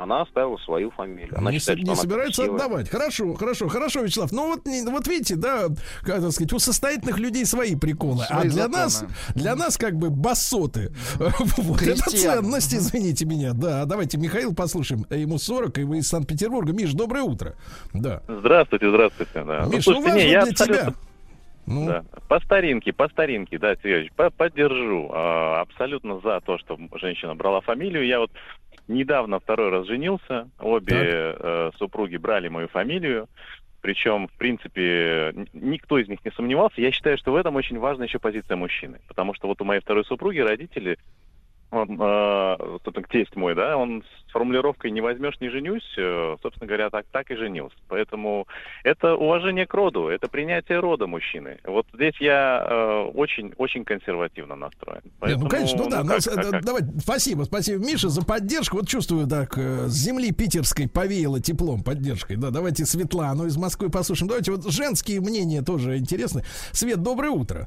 Она 0.00 0.22
оставила 0.22 0.56
свою 0.58 0.92
фамилию. 0.92 1.36
Она 1.36 1.50
не 1.50 1.58
считает, 1.58 1.80
не 1.80 1.84
она 1.86 1.96
собирается 1.96 2.42
красивая. 2.42 2.60
отдавать. 2.66 2.88
Хорошо, 2.88 3.34
хорошо, 3.34 3.66
хорошо, 3.68 4.02
Вячеслав. 4.02 4.30
Ну 4.30 4.46
вот, 4.52 4.64
не- 4.64 4.88
вот 4.88 5.08
видите, 5.08 5.34
да, 5.34 5.64
как 6.02 6.20
так 6.22 6.30
сказать, 6.30 6.52
у 6.52 6.60
состоятельных 6.60 7.18
людей 7.18 7.44
свои 7.44 7.74
приколы. 7.74 8.22
а 8.30 8.34
Свои 8.42 8.42
для 8.48 8.62
законы. 8.62 8.76
нас, 8.76 9.04
для 9.34 9.56
нас 9.56 9.76
как 9.76 9.96
бы 9.96 10.10
басоты. 10.10 10.92
Вот 11.58 11.82
это 11.82 12.00
ценность, 12.10 12.72
извините 12.74 13.24
меня. 13.26 13.54
Да, 13.54 13.86
давайте 13.86 14.18
Михаил 14.18 14.54
послушаем. 14.54 15.04
Ему 15.10 15.36
40, 15.36 15.78
и 15.78 15.82
вы 15.82 15.98
из 15.98 16.06
Санкт-Петербурга. 16.08 16.72
Миш, 16.72 16.92
доброе 16.92 17.24
утро. 17.24 17.56
Да. 17.92 18.22
Здравствуйте, 18.28 18.88
здравствуйте. 18.90 19.32
Да. 19.34 19.62
Ну, 19.64 19.72
Миш, 19.72 19.84
ну 19.86 19.94
слушайте, 19.94 20.10
важно 20.12 20.24
не, 20.24 20.30
я 20.30 20.44
для 20.44 20.54
тебя. 20.54 20.94
Ну, 21.68 21.86
да, 21.86 22.04
по 22.28 22.40
старинке, 22.40 22.92
по 22.92 23.08
старинке, 23.08 23.58
да, 23.58 23.74
Сергеевич, 23.76 24.12
по- 24.12 24.30
поддержу. 24.30 25.10
А, 25.12 25.60
абсолютно 25.60 26.20
за 26.20 26.40
то, 26.40 26.58
что 26.58 26.78
женщина 26.94 27.34
брала 27.34 27.60
фамилию. 27.60 28.06
Я 28.06 28.20
вот 28.20 28.30
недавно 28.88 29.38
второй 29.38 29.70
раз 29.70 29.86
женился. 29.86 30.48
Обе 30.58 30.96
э, 30.96 31.70
супруги 31.76 32.16
брали 32.16 32.48
мою 32.48 32.68
фамилию. 32.68 33.28
Причем, 33.80 34.26
в 34.28 34.32
принципе, 34.32 35.32
никто 35.52 35.98
из 35.98 36.08
них 36.08 36.24
не 36.24 36.32
сомневался. 36.32 36.80
Я 36.80 36.90
считаю, 36.90 37.16
что 37.16 37.32
в 37.32 37.36
этом 37.36 37.54
очень 37.54 37.78
важна 37.78 38.04
еще 38.04 38.18
позиция 38.18 38.56
мужчины. 38.56 38.98
Потому 39.06 39.34
что 39.34 39.46
вот 39.46 39.60
у 39.60 39.64
моей 39.64 39.80
второй 39.80 40.04
супруги 40.04 40.38
родители, 40.38 40.98
он, 41.70 41.96
э, 42.00 42.56
собственно, 42.84 43.06
тесть 43.08 43.36
мой, 43.36 43.54
да, 43.54 43.76
он 43.76 44.02
с 44.28 44.32
формулировкой 44.32 44.90
«не 44.90 45.00
возьмешь, 45.00 45.40
не 45.40 45.48
женюсь», 45.48 45.88
э, 45.96 46.36
собственно 46.42 46.66
говоря, 46.66 46.90
так, 46.90 47.06
так 47.10 47.30
и 47.30 47.36
женился. 47.36 47.76
Поэтому 47.88 48.46
это 48.84 49.14
уважение 49.14 49.66
к 49.66 49.74
роду, 49.74 50.08
это 50.08 50.28
принятие 50.28 50.80
рода 50.80 51.06
мужчины. 51.06 51.58
Вот 51.64 51.86
здесь 51.94 52.14
я 52.20 52.66
э, 52.68 53.10
очень, 53.14 53.52
очень 53.56 53.84
консервативно 53.84 54.54
настроен. 54.56 55.00
Не, 55.04 55.10
Поэтому, 55.20 55.44
ну, 55.44 55.50
конечно, 55.50 55.78
ну 55.84 55.90
да. 55.90 56.02
как- 56.04 56.20
с- 56.20 56.30
как- 56.30 56.50
как- 56.50 56.64
Давай, 56.64 56.82
спасибо, 57.00 57.42
спасибо, 57.44 57.84
Миша, 57.84 58.08
за 58.08 58.24
поддержку. 58.24 58.76
Вот 58.76 58.88
чувствую, 58.88 59.26
так, 59.26 59.56
э, 59.56 59.86
с 59.86 59.92
земли 59.92 60.32
питерской 60.32 60.88
повеяло 60.88 61.40
теплом, 61.40 61.82
поддержкой. 61.82 62.36
Да, 62.36 62.50
давайте 62.50 62.84
Светлану 62.84 63.46
из 63.46 63.56
Москвы 63.56 63.90
послушаем. 63.90 64.28
Давайте 64.28 64.52
вот 64.52 64.70
женские 64.70 65.20
мнения 65.20 65.62
тоже 65.62 65.96
интересны. 65.98 66.44
Свет, 66.72 67.02
доброе 67.02 67.30
утро. 67.30 67.38
Доброе 67.38 67.58
утро, 67.58 67.66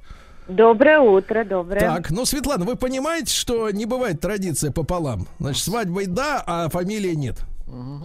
доброе. 0.55 1.79
Так, 1.79 2.11
ну, 2.11 2.25
Светлана, 2.25 2.65
вы 2.65 2.75
понимаете, 2.75 3.33
что 3.33 3.69
не 3.71 3.85
бывает 3.85 4.19
традиция 4.19 4.71
пополам? 4.71 5.27
Значит, 5.39 5.63
свадьбой 5.63 6.05
да, 6.07 6.43
а 6.45 6.69
фамилия 6.69 7.15
нет. 7.15 7.37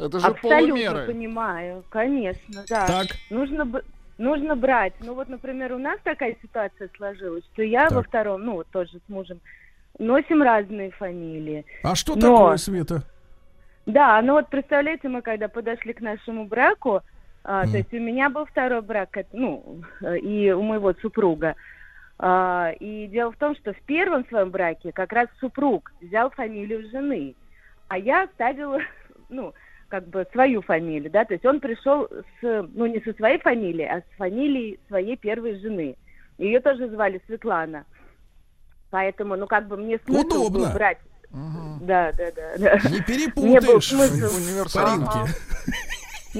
Это 0.01 0.21
же 0.21 0.27
Абсолютно 0.27 0.59
полумеры. 0.59 1.07
понимаю, 1.07 1.85
конечно, 1.91 2.63
да. 2.69 2.87
Так. 2.87 3.07
Нужно 3.31 3.69
нужно 4.19 4.57
брать. 4.57 4.95
Ну 5.01 5.15
вот, 5.15 5.29
например, 5.29 5.73
у 5.73 5.79
нас 5.79 5.99
такая 6.03 6.37
ситуация 6.43 6.89
сложилась, 6.97 7.45
что 7.53 7.63
я 7.63 7.85
во 7.91 7.97
Так. 8.03 8.09
втором, 8.09 8.45
ну 8.45 8.53
вот 8.55 8.67
тоже 8.69 8.99
с 9.05 9.09
мужем, 9.09 9.41
носим 9.99 10.43
разные 10.43 10.91
фамилии. 10.93 11.65
А 11.83 11.95
что 11.95 12.15
Но- 12.15 12.21
такое, 12.21 12.57
Света? 12.57 13.03
Да, 13.87 14.21
ну 14.23 14.35
вот 14.35 14.49
представляете, 14.49 15.09
мы 15.09 15.23
когда 15.23 15.49
подошли 15.49 15.93
к 15.93 16.01
нашему 16.01 16.47
браку, 16.47 17.03
а, 17.45 17.65
то 17.67 17.77
есть 17.77 17.93
у 17.93 18.01
меня 18.01 18.29
был 18.31 18.45
второй 18.47 18.83
брак, 18.83 19.17
ну, 19.33 19.81
э, 20.03 20.19
и 20.19 20.51
у 20.51 20.63
моего 20.63 20.93
супруга. 20.95 21.55
А, 22.19 22.73
и 22.81 23.07
дело 23.09 23.33
в 23.33 23.37
том, 23.37 23.55
что 23.57 23.75
в 23.75 23.81
первом 23.83 24.27
своем 24.29 24.51
браке 24.51 24.93
как 24.93 25.13
раз 25.13 25.29
супруг 25.39 25.93
взял 26.01 26.31
фамилию 26.31 26.89
жены, 26.91 27.35
а 27.89 27.99
я 27.99 28.25
оставила, 28.25 28.79
ну, 29.29 29.53
как 29.89 30.09
бы 30.09 30.27
свою 30.33 30.63
фамилию, 30.63 31.11
да, 31.11 31.25
то 31.25 31.35
есть 31.35 31.45
он 31.45 31.61
пришел 31.61 32.09
с, 32.41 32.69
ну, 32.75 32.87
не 32.87 33.01
со 33.01 33.13
своей 33.15 33.39
фамилией, 33.39 33.89
а 33.89 34.01
с 34.01 34.17
фамилией 34.17 34.81
своей 34.89 35.17
первой 35.17 35.59
жены. 35.61 35.97
Ее 36.39 36.61
тоже 36.61 36.89
звали 36.89 37.21
Светлана. 37.27 37.85
Поэтому, 38.91 39.37
ну, 39.37 39.47
как 39.47 39.69
бы 39.69 39.77
мне 39.77 39.99
смысл 40.05 40.27
Удобно. 40.27 40.67
был 40.67 40.73
брать. 40.73 40.99
Мгм. 41.31 41.79
Да, 41.87 42.13
да, 42.13 42.31
да, 42.33 42.57
да. 42.57 42.89
Не 42.89 43.01
Мне 43.37 43.61
был 43.61 43.81
перепутаешь. 43.81 43.89
смысл. 43.89 44.37
Универсально. 44.37 45.07
Паринки. 45.07 45.35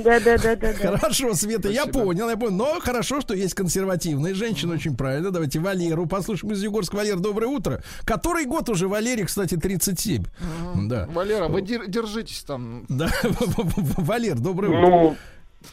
Да, 0.05 0.21
да, 0.21 0.37
да, 0.39 0.57
да. 0.57 0.73
Хорошо, 0.99 1.35
Света, 1.35 1.69
я 1.69 1.87
понял, 1.87 2.29
я 2.29 2.37
понял. 2.37 2.55
Но 2.57 2.81
хорошо, 2.81 3.21
что 3.21 3.35
есть 3.35 3.55
консервативные 3.55 4.35
женщины, 4.35 4.75
очень 4.75 4.97
правильно. 4.97 5.31
Давайте 5.31 5.59
Валеру 5.59 6.07
послушаем 6.07 6.53
из 6.53 6.63
Югорска. 6.63 6.97
Валер, 6.97 7.19
доброе 7.19 7.47
утро. 7.47 7.83
Который 8.05 8.45
год 8.45 8.69
уже 8.69 8.89
Валере, 8.89 9.25
кстати, 9.25 9.57
37. 9.57 10.25
Да. 10.89 11.07
Валера, 11.13 11.49
вы 11.49 11.61
дер- 11.63 11.87
держитесь 11.89 12.43
там. 12.43 12.85
Да, 12.89 13.09
Валер, 13.97 14.39
доброе 14.39 14.69
утро. 14.69 14.81
Ну, 14.91 15.17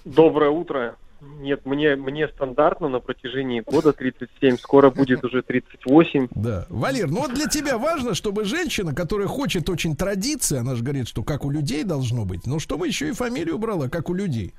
доброе 0.06 0.50
утро. 0.52 0.96
Нет, 1.40 1.66
мне, 1.66 1.96
мне 1.96 2.28
стандартно 2.30 2.88
на 2.88 3.00
протяжении 3.00 3.60
года 3.60 3.92
37, 3.94 4.58
скоро 4.58 4.90
будет 4.90 5.24
уже 5.24 5.42
38. 5.42 6.28
Да. 6.36 6.66
Валер, 6.70 7.10
ну 7.10 7.22
вот 7.22 7.34
для 7.34 7.48
тебя 7.48 7.78
важно, 7.78 8.14
чтобы 8.14 8.44
женщина, 8.46 8.94
которая 8.94 9.28
хочет 9.28 9.70
очень 9.70 9.96
традиции, 9.96 10.60
она 10.60 10.76
же 10.76 10.84
говорит, 10.84 11.08
что 11.08 11.24
как 11.24 11.46
у 11.46 11.50
людей 11.50 11.84
должно 11.84 12.26
быть, 12.26 12.46
но 12.46 12.60
чтобы 12.60 12.88
еще 12.88 13.10
и 13.10 13.14
фамилию 13.14 13.58
брала, 13.58 13.88
как 13.88 14.10
у 14.10 14.14
людей. 14.14 14.54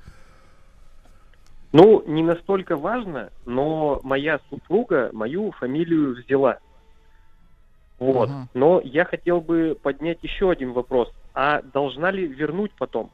Ну, 1.71 2.03
не 2.07 2.23
настолько 2.23 2.77
важно, 2.77 3.31
но 3.45 3.99
моя 4.03 4.39
супруга 4.49 5.09
мою 5.11 5.51
фамилию 5.51 6.15
взяла. 6.15 6.59
Вот. 7.99 8.29
Ага. 8.29 8.47
Но 8.53 8.81
я 8.83 9.05
хотел 9.05 9.41
бы 9.41 9.77
поднять 9.81 10.19
еще 10.21 10.51
один 10.51 10.73
вопрос. 10.73 11.11
А 11.33 11.61
должна 11.61 12.11
ли 12.11 12.27
вернуть 12.27 12.71
потом? 12.77 13.11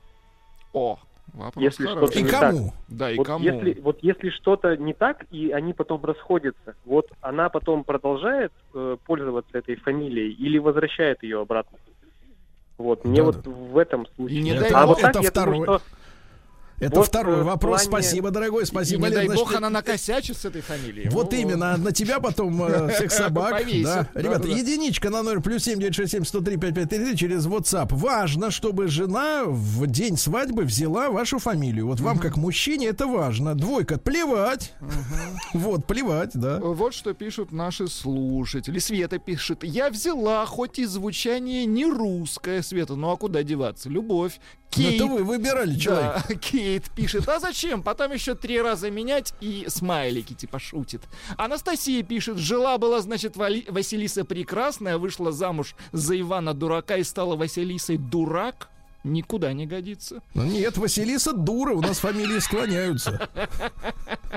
О, 0.73 0.99
вопрос 1.34 1.63
Если 1.63 1.86
хороший. 1.86 2.07
что-то 2.07 2.19
И 2.19 2.23
не 2.23 2.29
кому? 2.29 2.73
Да, 2.88 3.11
и 3.11 3.17
вот, 3.17 3.27
кому? 3.27 3.43
Если, 3.43 3.79
вот 3.82 3.99
если 4.01 4.29
что-то 4.29 4.75
не 4.77 4.93
так, 4.93 5.25
и 5.32 5.51
они 5.51 5.73
потом 5.73 6.03
расходятся, 6.03 6.75
вот 6.86 7.07
она 7.21 7.49
потом 7.49 7.84
продолжает 7.84 8.51
э, 8.73 8.97
пользоваться 9.05 9.57
этой 9.57 9.75
фамилией 9.77 10.32
или 10.34 10.57
возвращает 10.57 11.23
ее 11.23 11.41
обратно? 11.41 11.77
Вот, 12.77 13.05
мне 13.05 13.17
Да, 13.19 13.23
вот 13.25 13.41
да. 13.43 13.51
в 13.51 13.77
этом 13.77 14.07
случае. 14.15 14.39
И 14.39 14.41
не 14.41 14.51
Это- 14.51 14.61
дай 14.61 14.71
а 14.71 14.88
бог, 14.88 14.95
вот 14.95 15.01
так, 15.01 15.09
это 15.15 15.23
я 15.23 15.32
думаю, 15.32 15.63
второй. 15.63 15.79
что 15.79 15.82
Это 16.82 16.95
Вот, 16.97 17.07
второй 17.07 17.39
э, 17.39 17.43
вопрос. 17.43 17.86
плане- 17.86 18.03
Спасибо, 18.03 18.32
дорогой, 18.32 18.63
И 18.63 18.65
спасибо. 18.65 18.97
не 18.97 19.03
Валер. 19.03 19.15
дай 19.17 19.25
Значит, 19.27 19.45
бог 19.45 19.55
она 19.55 19.69
накосячит 19.69 20.36
с 20.36 20.45
этой 20.45 20.61
фамилией. 20.61 21.09
Вот 21.09 21.32
именно, 21.34 21.77
на 21.77 21.91
тебя 21.91 22.19
потом 22.19 22.61
э, 22.63 22.89
всех 22.95 23.11
собак. 23.11 23.51
Повесит. 23.51 23.84
Да. 23.84 24.07
Ребята, 24.15 24.47
единичка 24.47 25.09
на 25.11 25.21
номер 25.21 25.41
плюс 25.41 25.63
семь 25.63 25.79
девять 25.79 25.93
шесть 25.95 26.11
семь 26.11 26.25
сто 26.25 26.41
три 26.41 26.57
пять 26.57 26.73
пять 26.73 26.89
три 26.89 27.15
через 27.15 27.45
WhatsApp. 27.45 27.89
Важно, 27.93 28.49
чтобы 28.49 28.88
жена 28.88 29.43
в 29.45 29.86
день 29.86 30.17
свадьбы 30.17 30.63
взяла 30.63 31.09
вашу 31.11 31.38
фамилию. 31.38 31.86
Вот 31.88 31.99
вам, 31.99 32.17
как 32.17 32.36
мужчине, 32.36 32.88
это 32.88 33.05
важно. 33.05 33.53
Двойка, 33.55 33.99
плевать. 33.99 34.73
Вот, 35.53 35.86
плевать, 35.86 36.32
да. 36.34 36.59
Вот 36.59 36.93
что 36.93 37.13
пишут 37.13 37.51
наши 37.51 37.88
слушатели. 37.88 38.79
Света 38.79 39.19
пишет. 39.19 39.63
Я 39.63 39.89
взяла, 39.89 40.45
хоть 40.45 40.79
и 40.79 40.86
звучание 40.86 41.65
не 41.65 41.86
русское, 41.86 42.61
Света. 42.63 42.95
Ну 42.95 43.11
а 43.11 43.17
куда 43.17 43.43
деваться? 43.43 43.89
Любовь. 43.89 44.39
Ну, 44.76 44.84
Кейт. 44.84 45.01
Это 45.01 45.05
вы 45.05 45.24
выбирали 45.24 45.78
человека. 45.78 46.24
Да, 46.30 46.36
Кейт 46.41 46.89
пишет, 46.95 47.28
а 47.28 47.39
зачем? 47.39 47.84
Потом 47.84 48.11
еще 48.13 48.36
три 48.36 48.61
раза 48.61 48.89
менять 48.89 49.34
и 49.41 49.65
смайлики 49.67 50.34
типа 50.34 50.59
шутит. 50.59 51.01
Анастасия 51.38 52.03
пишет, 52.03 52.38
жила 52.38 52.78
была, 52.78 53.01
значит, 53.01 53.36
Вали- 53.36 53.69
Василиса 53.69 54.24
Прекрасная, 54.24 54.97
вышла 54.97 55.32
замуж 55.32 55.76
за 55.91 56.19
Ивана 56.19 56.53
Дурака 56.53 56.97
и 56.97 57.03
стала 57.03 57.36
Василисой 57.36 57.97
Дурак. 57.97 58.69
Никуда 59.03 59.51
не 59.53 59.65
годится. 59.65 60.21
Ну, 60.35 60.43
Нет, 60.43 60.77
Василиса 60.77 61.33
дура, 61.33 61.73
у 61.73 61.81
нас 61.81 61.97
фамилии 61.99 62.37
склоняются. 62.39 63.27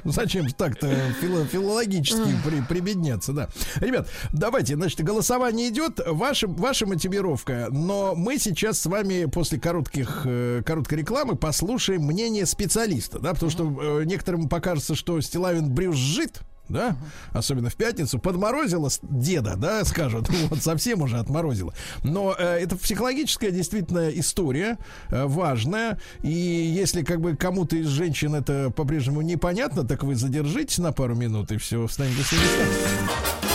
Зачем 0.04 0.48
ж 0.48 0.52
так-то 0.54 0.86
фило- 1.20 1.46
филологически 1.46 2.34
при- 2.44 2.62
прибедняться, 2.62 3.32
да. 3.32 3.48
Ребят, 3.76 4.08
давайте, 4.32 4.74
значит, 4.76 5.00
голосование 5.02 5.68
идет, 5.68 6.00
ваша, 6.06 6.46
ваша 6.48 6.86
мотивировка, 6.86 7.68
но 7.70 8.14
мы 8.16 8.38
сейчас 8.38 8.80
с 8.80 8.86
вами 8.86 9.26
после 9.26 9.60
коротких, 9.60 10.22
э, 10.24 10.62
короткой 10.64 10.98
рекламы 10.98 11.36
послушаем 11.36 12.02
мнение 12.02 12.46
специалиста, 12.46 13.18
да, 13.18 13.34
потому 13.34 13.50
что 13.50 14.00
э, 14.00 14.04
некоторым 14.04 14.48
покажется, 14.48 14.94
что 14.94 15.20
Стилавин 15.20 15.70
брюзжит, 15.70 16.40
да, 16.68 16.96
особенно 17.32 17.70
в 17.70 17.74
пятницу, 17.76 18.18
подморозило 18.18 18.88
с- 18.88 19.00
деда, 19.02 19.54
да, 19.56 19.84
скажут, 19.84 20.28
вот 20.50 20.62
совсем 20.62 21.02
уже 21.02 21.18
отморозило. 21.18 21.74
Но 22.02 22.34
э, 22.38 22.58
это 22.60 22.76
психологическая 22.76 23.50
действительно 23.50 24.08
история, 24.10 24.78
э, 25.10 25.24
важная, 25.26 25.98
и 26.22 26.30
если 26.30 27.02
как 27.02 27.20
бы 27.20 27.36
кому-то 27.36 27.76
из 27.76 27.88
женщин 27.88 28.34
это 28.34 28.70
по-прежнему 28.70 29.20
непонятно, 29.22 29.84
так 29.84 30.02
вы 30.02 30.14
задержитесь 30.14 30.78
на 30.78 30.92
пару 30.92 31.14
минут 31.14 31.52
и 31.52 31.56
все, 31.56 31.86
встанете 31.86 32.22
с 32.22 33.53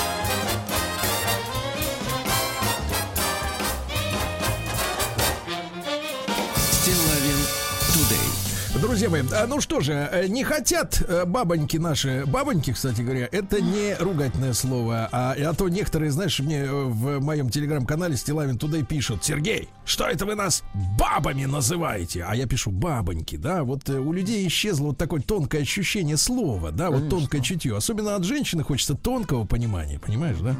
Друзья 8.99 9.23
мои, 9.23 9.31
а, 9.31 9.47
ну 9.47 9.61
что 9.61 9.79
же, 9.79 9.93
э, 9.93 10.27
не 10.27 10.43
хотят 10.43 11.01
э, 11.07 11.23
бабоньки 11.23 11.77
наши, 11.77 12.25
бабоньки, 12.25 12.73
кстати 12.73 13.01
говоря, 13.01 13.29
это 13.31 13.61
не 13.61 13.95
ругательное 13.97 14.51
слово, 14.51 15.07
а, 15.13 15.33
а 15.39 15.53
то 15.53 15.69
некоторые, 15.69 16.11
знаешь, 16.11 16.37
мне 16.41 16.63
э, 16.63 16.69
в 16.69 17.21
моем 17.21 17.49
телеграм-канале 17.49 18.17
Стилавин 18.17 18.57
туда 18.57 18.77
и 18.77 18.83
пишут, 18.83 19.23
Сергей, 19.23 19.69
что 19.85 20.03
это 20.03 20.25
вы 20.25 20.35
нас 20.35 20.63
бабами 20.97 21.45
называете? 21.45 22.25
А 22.27 22.35
я 22.35 22.45
пишу 22.45 22.71
бабоньки, 22.71 23.37
да, 23.37 23.63
вот 23.63 23.87
у 23.89 24.11
людей 24.11 24.45
исчезло 24.45 24.87
вот 24.87 24.97
такое 24.97 25.21
тонкое 25.21 25.61
ощущение 25.61 26.17
слова, 26.17 26.71
да, 26.71 26.91
вот 26.91 27.07
тонкое 27.07 27.39
чутье, 27.39 27.77
особенно 27.77 28.17
от 28.17 28.25
женщины 28.25 28.65
хочется 28.65 28.95
тонкого 28.95 29.45
понимания, 29.45 29.97
понимаешь, 29.97 30.39
да? 30.41 30.57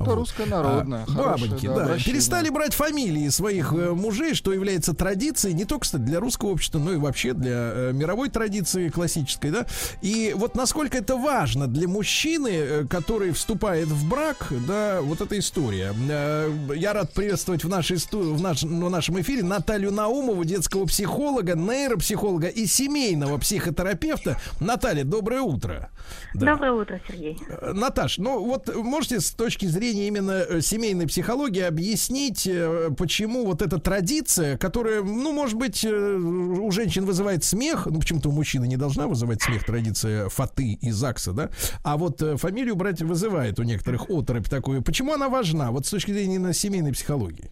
Это 0.00 0.08
Вот. 0.10 0.16
русское 0.16 0.46
народное. 0.46 1.04
А, 1.08 1.12
бабоньки, 1.36 1.66
да, 1.66 1.88
да, 1.88 1.96
перестали 1.96 2.48
брать 2.48 2.72
фамилии 2.72 3.28
своих 3.28 3.74
э, 3.74 3.90
мужей, 3.90 4.32
что 4.34 4.50
является 4.50 4.94
традицией 4.94 5.54
не 5.54 5.66
только, 5.66 5.82
кстати, 5.82 6.00
для 6.00 6.20
русского 6.20 6.50
общества, 6.50 6.78
но 6.78 6.92
и 6.94 6.96
вообще 6.96 7.34
для 7.34 7.52
э, 7.52 7.92
мировой 7.92 8.30
традиции 8.30 8.88
классической, 8.88 9.50
да. 9.50 9.66
И 10.00 10.32
вот 10.34 10.54
насколько 10.56 10.96
это 10.96 11.16
важно 11.16 11.66
для 11.66 11.86
мужчины, 11.86 12.48
э, 12.48 12.84
который 12.88 13.32
вступает 13.32 13.88
в 13.88 14.08
брак, 14.08 14.46
да, 14.66 15.02
вот 15.02 15.20
эта 15.20 15.38
история. 15.38 15.92
Э, 16.08 16.50
я 16.74 16.94
рад 16.94 17.12
приветствовать 17.12 17.62
в, 17.64 17.68
нашей 17.68 17.98
сту- 17.98 18.32
в, 18.34 18.40
наш- 18.40 18.62
в 18.62 18.88
нашем 18.90 19.20
эфире 19.20 19.42
Наталью 19.42 19.92
Наумову, 19.92 20.44
детского 20.44 20.86
психолога, 20.86 21.54
нейропсихолога 21.56 22.46
и 22.48 22.64
семейного 22.64 23.36
психотерапевта. 23.36 24.40
Наталья, 24.60 25.04
доброе 25.04 25.42
утро. 25.42 25.90
Да. 26.32 26.52
Доброе 26.52 26.72
утро, 26.72 27.00
Сергей. 27.06 27.38
Наташ, 27.74 28.16
ну 28.16 28.42
вот 28.42 28.74
можете 28.74 29.20
с 29.20 29.30
точки 29.32 29.66
зрения 29.66 29.89
именно 29.98 30.44
э, 30.48 30.60
семейной 30.60 31.06
психологии 31.06 31.62
объяснить, 31.62 32.46
э, 32.46 32.90
почему 32.96 33.46
вот 33.46 33.62
эта 33.62 33.78
традиция, 33.78 34.56
которая, 34.56 35.02
ну, 35.02 35.32
может 35.32 35.56
быть, 35.56 35.84
э, 35.84 35.88
у 35.90 36.70
женщин 36.70 37.04
вызывает 37.04 37.44
смех, 37.44 37.86
ну, 37.86 38.00
почему-то 38.00 38.28
у 38.28 38.32
мужчины 38.32 38.66
не 38.66 38.76
должна 38.76 39.06
вызывать 39.06 39.42
смех, 39.42 39.64
традиция 39.64 40.28
фаты 40.28 40.78
и 40.80 40.90
ЗАГСа, 40.90 41.32
да, 41.32 41.50
а 41.82 41.96
вот 41.96 42.22
фамилию 42.40 42.76
брать 42.76 43.02
вызывает 43.02 43.58
у 43.58 43.62
некоторых 43.62 44.08
оторопь 44.10 44.48
такую. 44.48 44.82
Почему 44.82 45.12
она 45.12 45.28
важна, 45.28 45.70
вот 45.70 45.86
с 45.86 45.90
точки 45.90 46.12
зрения 46.12 46.36
именно 46.36 46.52
семейной 46.52 46.92
психологии? 46.92 47.50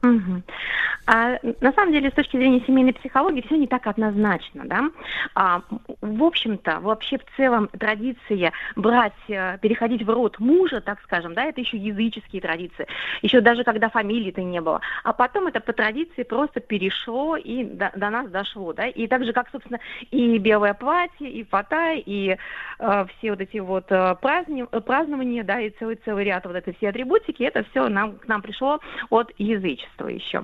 А, 0.00 1.38
на 1.60 1.72
самом 1.72 1.92
деле, 1.92 2.10
с 2.10 2.12
точки 2.14 2.36
зрения 2.36 2.62
семейной 2.66 2.92
психологии, 2.92 3.40
все 3.40 3.56
не 3.56 3.66
так 3.66 3.86
однозначно, 3.86 4.64
да. 4.66 4.90
А, 5.34 5.62
в 6.02 6.22
общем-то, 6.22 6.80
вообще 6.80 7.18
в 7.18 7.24
целом 7.36 7.68
традиция 7.68 8.52
брать, 8.76 9.14
э, 9.28 9.58
переходить 9.58 10.02
в 10.02 10.10
род 10.10 10.38
мужа, 10.38 10.80
так 10.80 11.00
скажем, 11.02 11.34
да, 11.34 11.44
это 11.44 11.60
еще 11.60 11.78
языческие 11.78 12.42
традиции, 12.42 12.86
еще 13.22 13.40
даже 13.40 13.64
когда 13.64 13.88
фамилии-то 13.88 14.42
не 14.42 14.60
было. 14.60 14.82
А 15.02 15.14
потом 15.14 15.46
это 15.46 15.60
по 15.60 15.72
традиции 15.72 16.22
просто 16.24 16.60
перешло 16.60 17.36
и 17.36 17.64
до, 17.64 17.90
до 17.96 18.10
нас 18.10 18.28
дошло, 18.28 18.74
да. 18.74 18.86
И 18.86 19.06
так 19.06 19.24
же, 19.24 19.32
как, 19.32 19.48
собственно, 19.50 19.80
и 20.10 20.38
белое 20.38 20.74
платье, 20.74 21.30
и 21.30 21.42
фата, 21.42 21.94
и 21.94 22.36
э, 22.78 23.06
все 23.16 23.30
вот 23.30 23.40
эти 23.40 23.58
вот 23.58 23.90
э, 23.90 24.14
празднования, 24.20 25.42
да, 25.42 25.58
и 25.60 25.70
целый 25.70 25.96
целый 26.04 26.24
ряд 26.24 26.44
вот 26.44 26.54
этой 26.54 26.74
все 26.74 26.90
атрибутики, 26.90 27.42
это 27.42 27.64
все 27.70 27.88
нам 27.88 28.18
к 28.18 28.28
нам 28.28 28.42
пришло 28.42 28.78
от 29.08 29.32
язычества 29.38 29.87
еще. 30.08 30.42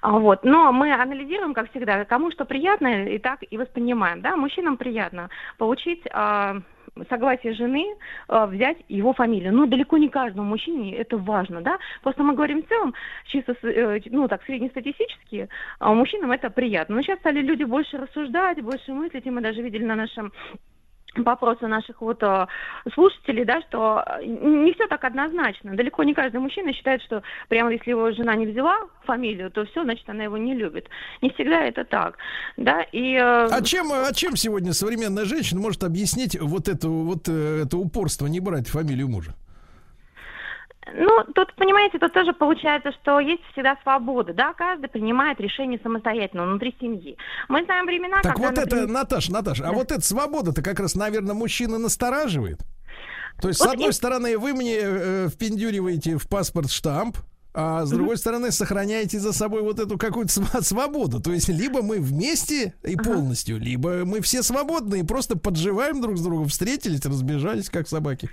А, 0.00 0.18
Вот. 0.18 0.44
Но 0.44 0.72
мы 0.72 0.92
анализируем, 0.92 1.54
как 1.54 1.70
всегда, 1.70 2.04
кому 2.04 2.30
что 2.30 2.44
приятно, 2.44 3.04
и 3.04 3.18
так 3.18 3.40
и 3.48 3.56
воспринимаем. 3.56 4.20
Да? 4.20 4.36
Мужчинам 4.36 4.76
приятно 4.76 5.28
получить 5.56 6.02
а, 6.12 6.56
согласие 7.08 7.54
жены 7.54 7.96
а, 8.28 8.46
взять 8.46 8.78
его 8.88 9.12
фамилию. 9.12 9.52
Но 9.52 9.66
далеко 9.66 9.98
не 9.98 10.08
каждому 10.08 10.48
мужчине 10.48 10.96
это 10.96 11.16
важно, 11.16 11.60
да. 11.60 11.78
Просто 12.02 12.22
мы 12.22 12.34
говорим 12.34 12.62
в 12.62 12.68
целом, 12.68 12.94
чисто, 13.26 13.54
э, 13.62 14.00
ну 14.06 14.28
так, 14.28 14.42
среднестатистически, 14.44 15.48
а 15.78 15.92
мужчинам 15.92 16.32
это 16.32 16.50
приятно. 16.50 16.96
Но 16.96 17.02
сейчас 17.02 17.18
стали 17.18 17.40
люди 17.40 17.64
больше 17.64 17.98
рассуждать, 17.98 18.62
больше 18.62 18.92
мыслить, 18.92 19.26
и 19.26 19.30
мы 19.30 19.40
даже 19.40 19.62
видели 19.62 19.84
на 19.84 19.94
нашем 19.94 20.32
по 21.24 21.32
опросу 21.32 21.66
наших 21.68 22.00
вот 22.00 22.22
э, 22.22 22.46
слушателей, 22.94 23.44
да, 23.44 23.60
что 23.62 24.04
э, 24.06 24.24
не 24.24 24.72
все 24.74 24.86
так 24.86 25.02
однозначно. 25.04 25.74
Далеко 25.74 26.04
не 26.04 26.14
каждый 26.14 26.40
мужчина 26.40 26.72
считает, 26.72 27.02
что 27.02 27.22
прямо 27.48 27.72
если 27.72 27.90
его 27.90 28.10
жена 28.12 28.34
не 28.36 28.46
взяла 28.46 28.78
фамилию, 29.04 29.50
то 29.50 29.64
все, 29.66 29.82
значит, 29.84 30.08
она 30.08 30.24
его 30.24 30.36
не 30.36 30.54
любит. 30.54 30.88
Не 31.22 31.30
всегда 31.30 31.64
это 31.64 31.84
так, 31.84 32.16
да, 32.56 32.82
и... 32.92 33.14
э, 33.14 33.48
А 33.50 33.62
чем, 33.62 33.90
а 33.92 34.12
чем 34.12 34.36
сегодня 34.36 34.72
современная 34.72 35.24
женщина 35.24 35.60
может 35.60 35.82
объяснить 35.82 36.38
вот 36.40 36.68
это, 36.68 36.88
вот 36.88 37.28
это 37.28 37.76
упорство 37.76 38.26
не 38.26 38.40
брать 38.40 38.68
фамилию 38.68 39.08
мужа? 39.08 39.34
Ну, 40.94 41.24
тут, 41.34 41.54
понимаете, 41.54 41.98
тут 41.98 42.12
тоже 42.12 42.32
получается, 42.32 42.92
что 43.02 43.20
есть 43.20 43.42
всегда 43.52 43.76
свобода, 43.82 44.32
да, 44.32 44.52
каждый 44.54 44.88
принимает 44.88 45.40
решение 45.40 45.78
самостоятельно 45.82 46.44
внутри 46.46 46.74
семьи. 46.80 47.16
Мы 47.48 47.64
знаем 47.64 47.86
времена, 47.86 48.20
Так 48.22 48.34
когда, 48.34 48.48
вот 48.48 48.58
это, 48.58 48.62
например, 48.62 48.88
Наташа, 48.88 49.32
Наташа, 49.32 49.64
а 49.64 49.70
Да. 49.70 49.72
вот 49.72 49.92
эта 49.92 50.00
свобода-то 50.00 50.62
как 50.62 50.80
раз, 50.80 50.94
наверное, 50.94 51.34
мужчина 51.34 51.78
настораживает. 51.78 52.60
То 53.40 53.48
есть, 53.48 53.60
с 53.60 53.64
Вот 53.64 53.74
одной 53.74 53.90
и- 53.90 53.92
стороны, 53.92 54.38
вы 54.38 54.52
мне 54.54 54.76
э, 54.80 55.28
впендюриваете 55.28 56.16
в 56.16 56.28
паспорт 56.28 56.70
штамп, 56.70 57.16
а 57.54 57.84
с 57.84 57.90
другой 57.90 58.16
стороны, 58.18 58.50
сохраняете 58.52 59.18
за 59.18 59.32
собой 59.32 59.62
вот 59.62 59.78
эту 59.80 59.98
какую-то 59.98 60.32
свободу. 60.62 61.20
То 61.20 61.32
есть, 61.32 61.48
либо 61.48 61.82
мы 61.82 61.98
вместе 62.00 62.74
и 62.82 62.96
полностью, 62.96 63.58
либо 63.58 64.04
мы 64.04 64.20
все 64.20 64.42
свободны 64.42 65.00
и 65.00 65.02
просто 65.02 65.36
подживаем 65.38 66.00
друг 66.00 66.18
с 66.18 66.22
другом, 66.22 66.48
встретились, 66.48 67.04
разбежались, 67.04 67.68
как 67.70 67.88
собаки. 67.88 68.28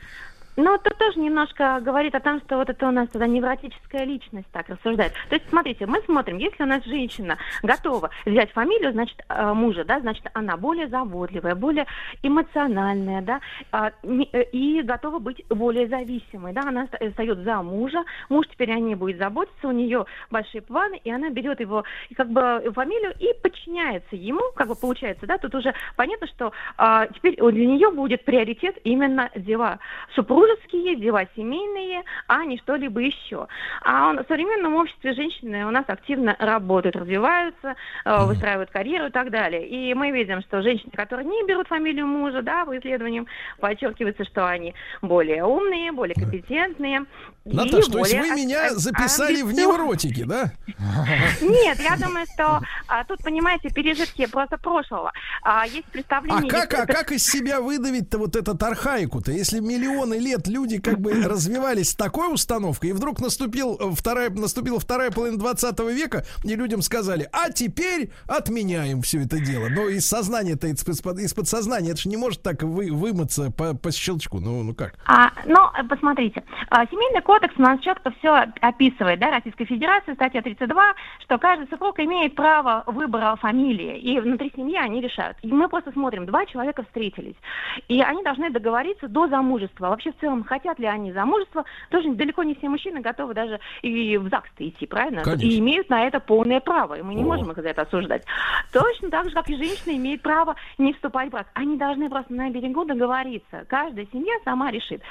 Ну, 0.58 0.76
это 0.76 0.90
тоже 0.92 1.20
немножко 1.20 1.80
говорит 1.82 2.16
о 2.16 2.22
том, 2.22 2.40
что 2.42 2.58
вот 2.58 2.70
это 2.70 2.88
у 2.88 2.92
нас 2.92 3.10
тогда 3.10 3.28
невротическая 3.28 4.06
личность 4.06 4.48
так 4.54 4.70
рассуждает. 4.70 5.14
То 5.30 5.36
есть, 5.36 5.48
смотрите, 5.50 5.86
мы 5.86 6.02
смотрим, 6.06 6.38
если 6.38 6.64
у 6.64 6.66
нас 6.66 6.84
женщина 6.86 7.38
готова 7.62 8.10
взять 8.26 8.52
фамилию, 8.52 8.94
значит, 8.94 9.18
э, 9.28 9.54
мужа, 9.54 9.84
да, 9.84 10.00
значит, 10.00 10.26
она 10.34 10.56
более 10.56 10.88
заботливая, 10.88 11.56
более 11.56 11.86
эмоциональная, 12.24 13.22
да, 13.22 13.42
а, 13.72 13.92
э, 14.04 14.44
и 14.52 14.82
готова 14.82 15.20
быть 15.20 15.46
более 15.50 15.88
зависимой, 15.88 16.54
да, 16.54 16.62
она 16.62 16.88
ста- 16.88 17.00
встает 17.10 17.40
за 17.40 17.62
мужа, 17.62 18.04
муж 18.30 18.48
теперь 18.48 18.72
о 18.72 18.80
ней 18.80 18.96
будет 18.96 19.18
заботиться, 19.18 19.68
у 19.68 19.72
нее 19.72 20.06
большие 20.32 20.62
планы, 20.62 21.02
и 21.04 21.12
она 21.12 21.30
берет 21.30 21.60
его, 21.60 21.84
как 22.16 22.30
бы, 22.30 22.72
фамилию 22.74 23.14
и 23.20 23.34
подчиняется 23.66 24.16
ему, 24.16 24.42
как 24.56 24.68
бы 24.68 24.76
получается, 24.76 25.26
да, 25.26 25.38
тут 25.38 25.56
уже 25.56 25.74
понятно, 25.96 26.28
что 26.28 26.52
а, 26.78 27.08
теперь 27.08 27.36
для 27.36 27.66
нее 27.66 27.92
будет 27.92 28.24
приоритет 28.24 28.78
именно 28.84 29.30
дела 29.36 29.80
супружеские, 30.14 30.96
дела 30.96 31.24
семейные, 31.36 32.04
а 32.28 32.46
не 32.46 32.58
что-либо 32.60 33.00
еще. 33.02 33.48
А 33.84 34.10
он- 34.10 34.24
в 34.24 34.28
современном 34.28 34.76
обществе 34.76 35.14
женщины 35.14 35.66
у 35.66 35.72
нас 35.72 35.86
активно 35.88 36.36
работают, 36.40 36.96
развиваются, 36.96 37.76
э, 38.06 38.26
выстраивают 38.26 38.70
карьеру 38.70 39.08
и 39.08 39.12
так 39.12 39.32
далее. 39.32 39.68
И 39.68 39.94
мы 39.94 40.12
видим, 40.12 40.42
что 40.42 40.62
женщины, 40.62 40.92
которые 40.96 41.28
не 41.28 41.46
берут 41.46 41.68
фамилию 41.68 42.08
мужа, 42.08 42.42
да, 42.42 42.66
по 42.66 42.78
исследованиям 42.78 43.28
подчеркивается, 43.60 44.26
что 44.26 44.48
они 44.48 44.74
более 45.02 45.44
умные, 45.44 45.92
более 45.92 46.16
компетентные. 46.16 47.06
и 47.46 47.56
Наташ, 47.56 47.86
то 47.88 48.00
есть 48.00 48.14
вы 48.18 48.30
меня 48.32 48.66
а- 48.66 48.70
записали 48.74 49.42
в 49.42 49.46
амбициозные. 49.46 49.68
невротики, 49.68 50.24
да? 50.24 50.52
Нет, 51.42 51.80
я 51.80 51.96
думаю, 51.96 52.26
что 52.34 52.62
а, 52.88 53.04
тут, 53.04 53.24
понимаете, 53.24 53.55
пережитки 53.62 54.26
просто 54.26 54.58
прошлого. 54.58 55.12
А, 55.44 55.66
есть 55.66 55.86
А 55.88 55.92
представление... 55.92 56.50
как, 56.50 56.74
а 56.74 56.86
как 56.86 57.12
из 57.12 57.26
себя 57.26 57.62
выдавить-то 57.62 58.18
вот 58.18 58.36
этот 58.36 58.62
архаику-то? 58.62 59.32
Если 59.32 59.60
миллионы 59.60 60.16
лет 60.16 60.48
люди 60.48 60.80
как 60.80 61.00
бы 61.00 61.24
развивались 61.26 61.92
с 61.92 61.96
такой 61.96 62.34
установкой, 62.34 62.92
и 62.92 62.94
вдруг 62.94 63.20
наступил 63.20 63.78
э, 63.80 63.92
вторая, 63.96 64.30
наступила 64.30 64.80
вторая 64.80 65.12
половина 65.12 65.38
20 65.38 65.80
века, 65.92 66.26
и 66.44 66.56
людям 66.56 66.82
сказали, 66.82 67.30
а 67.32 67.52
теперь 67.52 68.12
отменяем 68.28 69.02
все 69.02 69.22
это 69.24 69.40
дело. 69.40 69.70
Но 69.70 69.88
из 69.88 70.08
сознания-то, 70.08 70.68
из, 70.68 70.84
из 70.84 71.34
подсознания, 71.34 71.92
это 71.92 72.02
же 72.02 72.10
не 72.10 72.18
может 72.18 72.42
так 72.42 72.64
вы, 72.64 72.92
вымыться 72.92 73.52
по, 73.52 73.74
по 73.76 73.92
щелчку. 73.92 74.40
Ну, 74.40 74.64
ну 74.64 74.74
как? 74.74 74.96
А, 75.06 75.32
ну, 75.46 75.60
э, 75.78 75.84
посмотрите, 75.84 76.44
а, 76.70 76.86
Семейный 76.88 77.22
кодекс 77.22 77.54
у 77.58 77.62
нас 77.62 77.80
четко 77.82 78.12
все 78.20 78.46
описывает, 78.62 79.20
да, 79.20 79.32
Российской 79.32 79.66
Федерации, 79.66 80.14
статья 80.14 80.42
32, 80.42 80.94
что 81.24 81.38
каждый 81.38 81.68
супруг 81.68 82.00
имеет 82.00 82.36
право 82.36 82.84
выбора 82.88 83.32
фамилии, 83.46 84.00
и 84.00 84.20
внутри 84.20 84.52
семьи 84.56 84.76
они 84.76 85.02
решают. 85.02 85.38
И 85.44 85.48
мы 85.52 85.70
просто 85.70 85.92
смотрим, 85.92 86.26
два 86.26 86.46
человека 86.48 86.82
встретились, 86.84 87.36
и 87.88 88.02
они 88.02 88.24
должны 88.24 88.50
договориться 88.50 89.08
до 89.08 89.28
замужества. 89.28 89.90
Вообще, 89.90 90.12
в 90.12 90.18
целом, 90.20 90.44
хотят 90.44 90.80
ли 90.80 90.88
они 90.88 91.12
замужества, 91.14 91.64
тоже 91.92 92.12
далеко 92.14 92.42
не 92.44 92.56
все 92.56 92.70
мужчины 92.70 93.02
готовы 93.02 93.36
даже 93.36 93.60
и 93.84 94.18
в 94.18 94.30
ЗАГС 94.30 94.50
идти, 94.58 94.88
правильно? 94.88 95.22
Конечно. 95.24 95.46
И 95.46 95.60
имеют 95.60 95.90
на 95.92 96.08
это 96.08 96.20
полное 96.20 96.60
право, 96.60 96.96
и 96.98 97.04
мы 97.04 97.14
не 97.14 97.22
О. 97.22 97.26
можем 97.28 97.52
их 97.52 97.58
за 97.58 97.70
это 97.70 97.84
осуждать. 97.84 98.24
Точно 98.74 99.12
так 99.12 99.26
же, 99.30 99.36
как 99.36 99.48
и 99.50 99.56
женщина 99.56 99.96
имеет 99.96 100.24
право 100.24 100.56
не 100.80 100.94
вступать 100.94 101.28
в 101.28 101.32
брак. 101.32 101.48
Они 101.54 101.78
должны 101.78 102.10
просто 102.10 102.34
на 102.34 102.50
берегу 102.50 102.84
договориться. 102.86 103.66
Каждая 103.70 104.08
семья 104.12 104.34
сама 104.44 104.72
решит. 104.72 105.02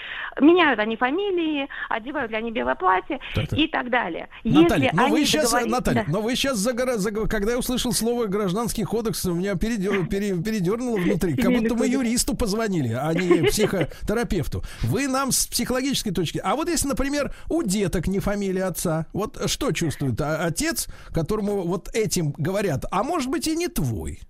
Меняют 0.41 0.81
они 0.81 0.97
фамилии, 0.97 1.69
одевают 1.89 2.33
ли 2.33 2.37
они 2.39 2.51
белое 2.51 2.75
платье 2.75 3.21
Так-так. 3.35 3.57
и 3.59 3.69
так 3.69 3.91
далее. 3.91 4.29
Наталья, 4.43 4.87
Если 4.87 4.97
но 4.97 5.09
вы 5.09 5.25
сейчас, 5.25 5.53
договорились- 5.53 5.71
Наталья, 5.73 6.05
Да. 6.07 6.13
но 6.13 6.21
вы 6.21 6.35
сейчас, 6.35 6.57
загора- 6.59 6.97
заго- 6.99 7.29
когда 7.29 7.53
я 7.53 7.59
услышал 7.59 7.93
слово 7.93 8.24
гражданский 8.29 8.85
кодекс, 8.85 9.25
у 9.27 9.35
меня 9.35 9.55
передер- 9.55 10.07
пере- 10.07 10.41
передернуло 10.43 10.97
внутри, 10.99 11.35
как 11.37 11.53
будто 11.53 11.75
мы 11.75 11.87
юристу 11.87 12.35
позвонили, 12.37 12.93
а 12.93 13.13
не 13.15 13.49
психотерапевту. 13.49 14.65
Вы 14.83 15.09
нам 15.09 15.33
с 15.33 15.47
психологической 15.47 16.13
точки. 16.13 16.41
А 16.43 16.55
вот 16.57 16.69
если, 16.69 16.89
например, 16.89 17.35
у 17.49 17.63
деток 17.63 18.07
не 18.07 18.21
фамилия 18.21 18.65
отца, 18.65 19.07
вот 19.13 19.39
что 19.51 19.73
чувствует 19.73 20.21
а- 20.21 20.45
отец, 20.45 20.89
которому 21.13 21.63
вот 21.63 21.89
этим 21.95 22.33
говорят, 22.37 22.85
а 22.91 23.03
может 23.03 23.31
быть 23.31 23.47
и 23.47 23.57
не 23.57 23.69
твой? 23.69 24.21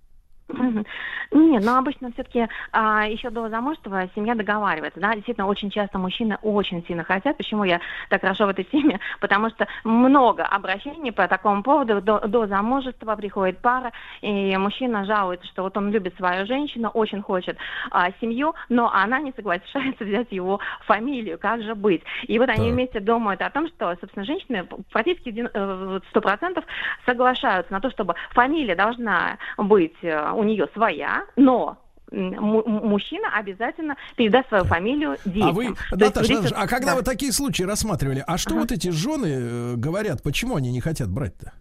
Мгм. 0.65 0.85
Нет, 1.31 1.63
но 1.63 1.77
обычно 1.77 2.11
все-таки 2.13 2.47
еще 2.73 3.29
до 3.29 3.49
замужества 3.49 4.09
семья 4.15 4.35
договаривается. 4.35 4.99
Да? 4.99 5.13
Действительно, 5.13 5.47
очень 5.47 5.69
часто 5.69 5.97
мужчины 5.97 6.37
очень 6.41 6.85
сильно 6.85 7.03
хотят. 7.03 7.37
Почему 7.37 7.63
я 7.63 7.79
так 8.09 8.21
хорошо 8.21 8.45
в 8.45 8.49
этой 8.49 8.63
теме? 8.65 8.99
Потому 9.19 9.49
что 9.49 9.67
много 9.83 10.43
обращений 10.43 11.11
по 11.11 11.27
такому 11.27 11.63
поводу. 11.63 12.01
До, 12.01 12.19
до 12.27 12.47
замужества 12.47 13.15
приходит 13.15 13.59
пара, 13.59 13.91
и 14.21 14.55
мужчина 14.57 15.05
жалуется, 15.05 15.47
что 15.47 15.63
вот 15.63 15.77
он 15.77 15.91
любит 15.91 16.15
свою 16.15 16.45
женщину, 16.45 16.89
очень 16.89 17.21
хочет 17.21 17.57
а, 17.91 18.09
семью, 18.21 18.53
но 18.69 18.91
она 18.93 19.19
не 19.19 19.33
соглашается 19.33 20.03
взять 20.03 20.31
его 20.31 20.59
фамилию. 20.85 21.37
Как 21.37 21.61
же 21.61 21.75
быть? 21.75 22.03
И 22.23 22.39
вот 22.39 22.49
они 22.49 22.67
Так. 22.67 22.73
вместе 22.73 22.99
думают 22.99 23.41
о 23.41 23.49
том, 23.49 23.67
что, 23.67 23.95
собственно, 23.99 24.25
женщины 24.25 24.67
практически 24.91 25.31
дин- 25.31 25.49
э, 25.53 25.85
вот 25.85 26.03
100% 26.13 26.63
соглашаются 27.05 27.71
на 27.73 27.79
то, 27.81 27.89
чтобы 27.91 28.15
фамилия 28.31 28.75
должна 28.75 29.37
быть 29.57 29.95
э, 30.01 30.31
у 30.31 30.43
нее 30.43 30.54
своя, 30.73 31.23
но 31.35 31.77
мужчина 32.11 33.29
обязательно 33.35 33.95
передаст 34.15 34.47
свою 34.49 34.63
фамилию 34.65 35.17
детям. 35.25 35.49
А 35.49 35.51
вы, 35.51 35.65
То 35.65 35.71
есть 35.71 36.15
Наташа, 36.15 36.33
Наташа, 36.33 36.55
а 36.55 36.67
когда 36.67 36.91
да. 36.91 36.95
вы 36.97 37.01
такие 37.03 37.31
случаи 37.31 37.63
рассматривали, 37.63 38.23
а 38.25 38.37
что 38.37 38.51
Ага. 38.51 38.61
вот 38.61 38.71
эти 38.71 38.89
жены 38.89 39.27
э, 39.27 39.73
говорят, 39.75 40.21
почему 40.23 40.55
они 40.55 40.71
не 40.71 40.81
хотят 40.81 41.09
брать-то? 41.09 41.53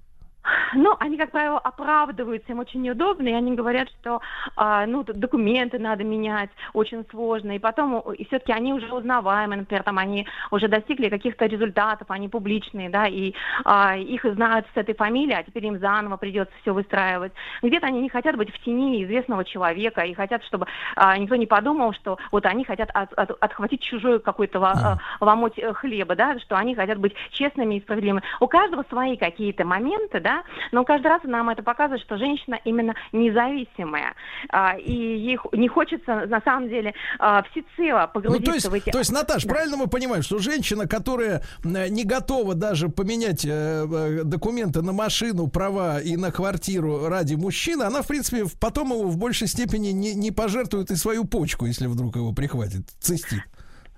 Ну, 0.75 0.97
они, 0.99 1.17
как 1.17 1.31
правило, 1.31 1.59
оправдываются, 1.59 2.53
им 2.53 2.59
очень 2.59 2.83
неудобно, 2.83 3.29
и 3.29 3.33
они 3.33 3.55
говорят, 3.55 3.89
что, 4.01 4.21
а, 4.57 4.87
ну, 4.87 5.05
документы 5.05 5.79
надо 5.79 6.05
менять, 6.05 6.51
очень 6.73 7.05
сложно, 7.11 7.53
и 7.53 7.59
потом, 7.59 8.01
и 8.13 8.25
все-таки 8.27 8.53
они 8.53 8.73
уже 8.73 8.93
узнаваемы, 8.93 9.57
например, 9.57 9.83
там 9.83 9.99
они 9.99 10.27
уже 10.51 10.69
достигли 10.69 11.09
каких-то 11.09 11.47
результатов, 11.47 12.11
они 12.11 12.29
публичные, 12.29 12.91
да, 12.91 13.07
и 13.07 13.35
а, 13.65 13.97
их 13.97 14.25
знают 14.25 14.67
с 14.75 14.77
этой 14.77 14.95
фамилией, 14.95 15.39
а 15.39 15.43
теперь 15.43 15.67
им 15.67 15.79
заново 15.79 16.17
придется 16.17 16.55
все 16.63 16.73
выстраивать. 16.73 17.33
Где-то 17.63 17.87
они 17.87 18.01
не 18.01 18.09
хотят 18.09 18.37
быть 18.37 18.53
в 18.55 18.59
тени 18.65 19.05
известного 19.05 19.45
человека 19.45 20.03
и 20.03 20.15
хотят, 20.15 20.45
чтобы 20.45 20.67
а, 20.97 21.17
никто 21.19 21.37
не 21.37 21.47
подумал, 21.47 21.93
что 21.93 22.19
вот 22.33 22.47
они 22.47 22.65
хотят 22.65 22.91
от- 22.95 23.13
от- 23.15 23.43
отхватить 23.43 23.83
чужой 23.83 24.21
какой-то 24.21 24.61
а, 24.65 24.99
ломоть 25.21 25.59
э, 25.59 25.73
хлеба, 25.73 26.15
да, 26.15 26.39
что 26.41 26.57
они 26.57 26.75
хотят 26.75 26.99
быть 26.99 27.15
честными 27.31 27.77
и 27.77 27.81
справедливыми. 27.81 28.23
У 28.41 28.47
каждого 28.47 28.85
свои 28.89 29.17
какие-то 29.17 29.65
моменты, 29.65 30.21
да, 30.21 30.43
но 30.73 30.85
каждый 30.85 31.09
раз 31.09 31.23
нам 31.25 31.49
это 31.51 31.63
показывает, 31.63 32.03
что 32.03 32.17
женщина 32.17 32.59
именно 32.65 32.95
независимая, 33.13 34.15
а, 34.51 34.77
и 34.77 34.93
ей 34.93 35.39
не 35.53 35.69
хочется 35.69 36.27
на 36.27 36.41
самом 36.41 36.69
деле 36.69 36.95
а, 37.19 37.43
всецело 37.51 38.01
Ну, 38.15 38.21
погрузиться 38.21 38.45
то 38.51 38.55
есть, 38.55 38.69
в 38.69 38.75
эти... 38.75 38.91
то 38.91 38.99
есть, 38.99 39.13
Наташ, 39.13 39.45
Да. 39.45 39.55
правильно 39.55 39.77
мы 39.77 39.87
понимаем, 39.87 40.23
что 40.23 40.39
женщина, 40.39 40.87
которая 40.87 41.43
э, 41.65 41.89
не 41.89 42.05
готова 42.05 42.55
даже 42.55 42.89
поменять 42.89 43.45
э, 43.45 43.49
э, 43.51 44.23
документы 44.25 44.83
на 44.83 44.93
машину, 44.93 45.49
права 45.49 46.01
и 46.01 46.17
на 46.17 46.31
квартиру 46.31 47.09
ради 47.09 47.35
мужчины, 47.35 47.83
она, 47.83 48.03
в 48.03 48.07
принципе, 48.07 48.45
потом 48.61 48.91
его 48.91 49.05
в 49.05 49.17
большей 49.17 49.49
степени 49.49 49.89
не, 49.89 50.15
не 50.15 50.31
пожертвует 50.31 50.91
и 50.91 50.97
свою 50.97 51.25
почку, 51.25 51.67
если 51.67 51.87
вдруг 51.87 52.17
его 52.17 52.33
прихватит, 52.33 52.89
цистит. 53.01 53.41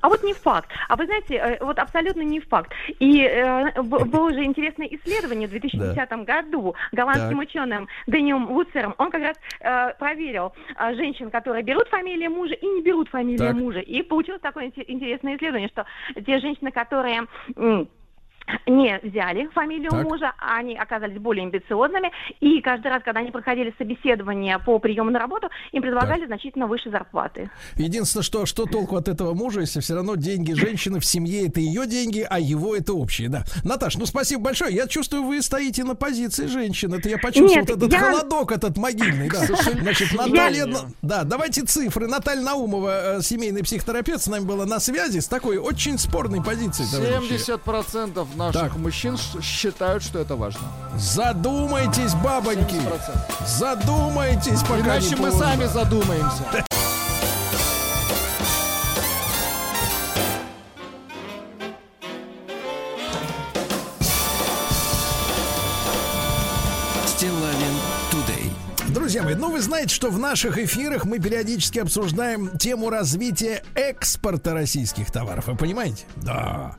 А 0.06 0.08
вот 0.08 0.22
не 0.22 0.34
факт. 0.34 0.70
А 0.88 0.94
вы 0.94 1.04
знаете, 1.06 1.34
э, 1.34 1.64
вот 1.64 1.80
абсолютно 1.80 2.20
не 2.22 2.38
факт. 2.38 2.70
И 3.00 3.22
э, 3.22 3.82
было 3.82 4.32
же 4.32 4.44
интересное 4.44 4.86
исследование 4.86 5.48
в 5.48 5.50
2010 5.50 6.12
году 6.24 6.76
голландским 6.92 7.38
Так. 7.40 7.48
ученым 7.48 7.88
Дэнием 8.06 8.46
Вуцером. 8.46 8.94
Он 8.98 9.10
как 9.10 9.22
раз 9.22 9.36
э, 9.58 9.94
проверил 9.98 10.52
э, 10.78 10.94
женщин, 10.94 11.28
которые 11.32 11.64
берут 11.64 11.88
фамилию 11.88 12.30
мужа 12.30 12.54
и 12.54 12.64
не 12.64 12.82
берут 12.82 13.08
фамилию 13.08 13.48
Так. 13.48 13.56
мужа. 13.56 13.80
И 13.80 14.00
получилось 14.02 14.40
такое 14.40 14.66
инте- 14.68 14.84
интересное 14.86 15.34
исследование, 15.34 15.68
что 15.70 15.84
те 16.24 16.38
женщины, 16.38 16.70
которые... 16.70 17.26
м, 17.56 17.88
не 18.66 18.98
взяли 19.02 19.48
фамилию 19.54 19.90
Так. 19.90 20.04
мужа, 20.04 20.32
а 20.38 20.56
они 20.58 20.76
оказались 20.76 21.18
более 21.18 21.44
амбициозными, 21.44 22.10
и 22.40 22.60
каждый 22.60 22.88
раз, 22.88 23.02
когда 23.04 23.20
они 23.20 23.30
проходили 23.30 23.74
собеседование 23.78 24.58
по 24.58 24.78
приему 24.78 25.10
на 25.10 25.18
работу, 25.18 25.48
им 25.72 25.82
предлагали 25.82 26.26
значительно 26.26 26.66
выше 26.66 26.90
зарплаты. 26.90 27.50
Единственное, 27.76 28.22
что, 28.22 28.46
что 28.46 28.66
толку 28.66 28.96
от 28.96 29.08
этого 29.08 29.34
мужа, 29.34 29.60
если 29.60 29.80
все 29.80 29.94
равно 29.94 30.14
деньги 30.16 30.52
женщины 30.52 31.00
в 31.00 31.04
семье 31.04 31.48
это 31.48 31.60
ее 31.60 31.86
деньги, 31.86 32.26
а 32.28 32.38
его 32.38 32.74
это 32.76 32.92
общие, 32.94 33.28
да. 33.28 33.44
Наташ, 33.64 33.96
ну 33.96 34.06
спасибо 34.06 34.42
большое. 34.42 34.74
Я 34.74 34.86
чувствую, 34.86 35.24
вы 35.24 35.42
стоите 35.42 35.84
на 35.84 35.94
позиции 35.94 36.46
женщины. 36.46 36.96
Это 36.96 37.08
я 37.08 37.18
почувствовал 37.18 37.50
Нет, 37.54 37.68
вот 37.68 37.76
этот 37.78 37.92
я- 37.92 37.98
холодок, 37.98 38.52
этот 38.52 38.76
могильный, 38.76 39.28
да. 39.30 39.44
Значит, 39.46 40.12
Наталья, 40.12 40.66
На- 40.66 40.80
да, 41.02 41.24
давайте 41.24 41.62
цифры. 41.62 42.06
Наталья 42.06 42.42
Наумова, 42.42 43.18
э, 43.18 43.22
семейный 43.22 43.62
психотерапевт, 43.62 44.22
с 44.22 44.26
нами 44.28 44.44
была 44.44 44.66
на 44.66 44.78
связи 44.80 45.18
с 45.20 45.26
такой 45.28 45.58
очень 45.58 45.98
спорной 45.98 46.42
позицией. 46.42 46.88
товарищи. 46.90 47.38
70% 47.38 48.26
наших 48.36 48.60
Так. 48.60 48.76
мужчин 48.76 49.16
считают, 49.42 50.02
что 50.02 50.18
это 50.18 50.36
важно. 50.36 50.60
Задумайтесь, 50.96 52.14
бабоньки. 52.14 52.74
70%. 52.74 53.46
Задумайтесь, 53.46 54.60
пока 54.62 54.78
Иначе 54.80 55.08
не 55.10 55.16
мы 55.16 55.30
поздно. 55.30 55.46
сами 55.46 55.64
задумаемся. 55.66 56.42
Мои, 69.26 69.34
ну 69.34 69.50
вы 69.50 69.60
знаете, 69.60 69.92
что 69.92 70.08
в 70.10 70.20
наших 70.20 70.56
эфирах 70.56 71.04
мы 71.04 71.18
периодически 71.18 71.80
обсуждаем 71.80 72.56
тему 72.58 72.90
развития 72.90 73.64
экспорта 73.74 74.54
российских 74.54 75.10
товаров. 75.10 75.48
Вы 75.48 75.56
понимаете? 75.56 76.04
Да. 76.14 76.76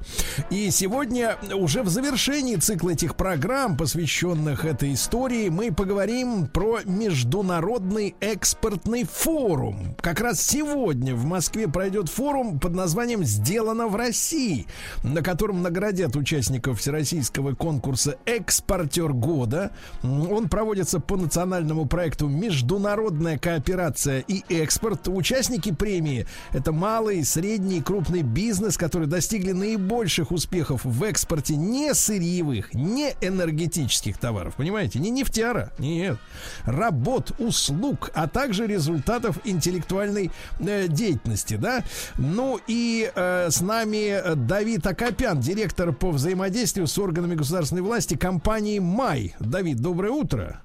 И 0.50 0.72
сегодня 0.72 1.36
уже 1.54 1.84
в 1.84 1.90
завершении 1.90 2.56
цикла 2.56 2.92
этих 2.92 3.18
программ, 3.18 3.76
посвященных 3.76 4.64
этой 4.64 4.94
истории, 4.94 5.50
мы 5.50 5.74
поговорим 5.74 6.48
про 6.48 6.80
международный 6.86 8.16
экспортный 8.22 9.04
форум. 9.04 9.98
Как 10.00 10.22
раз 10.22 10.42
сегодня 10.42 11.16
в 11.16 11.26
Москве 11.26 11.68
пройдет 11.68 12.08
форум 12.08 12.62
под 12.62 12.74
названием 12.74 13.26
«Сделано 13.26 13.90
в 13.90 13.98
России», 13.98 14.68
на 15.04 15.22
котором 15.22 15.64
наградят 15.64 16.16
участников 16.16 16.80
всероссийского 16.80 17.56
конкурса 17.56 18.16
«Экспортер 18.26 19.12
года». 19.12 19.74
Он 20.02 20.48
проводится 20.48 21.02
по 21.02 21.18
национальному 21.18 21.88
проекту 21.88 22.37
«Международная 22.38 23.38
кооперация 23.38 24.20
и 24.20 24.44
экспорт». 24.54 25.08
Участники 25.08 25.74
премии– 25.74 26.28
это 26.54 26.72
малый, 26.72 27.24
средний, 27.24 27.82
крупный 27.82 28.22
бизнес, 28.22 28.78
которые 28.78 29.10
достигли 29.10 29.52
наибольших 29.52 30.32
успехов 30.32 30.86
в 30.86 31.04
экспорте 31.04 31.56
не 31.56 31.94
сырьевых, 31.94 32.74
не 32.74 33.14
энергетических 33.22 34.18
товаров. 34.18 34.56
Понимаете? 34.56 35.00
Не 35.00 35.10
нефтяра, 35.10 35.72
нет. 35.80 36.18
Работ, 36.66 37.32
услуг, 37.40 38.12
а 38.14 38.28
также 38.28 38.68
результатов 38.68 39.40
интеллектуальной 39.44 40.32
э, 40.60 40.88
деятельности, 40.88 41.56
да. 41.56 41.84
Ну 42.18 42.60
и 42.68 43.12
э, 43.14 43.50
с 43.50 43.62
нами 43.62 44.12
э, 44.12 44.36
Давид 44.36 44.86
Акопян, 44.86 45.40
директор 45.40 45.92
по 45.92 46.12
взаимодействию 46.12 46.88
с 46.88 46.98
органами 47.00 47.36
государственной 47.36 47.82
власти 47.82 48.16
компании 48.16 48.80
«Май». 48.80 49.36
Давид, 49.40 49.78
доброе 49.78 50.12
утро. 50.12 50.62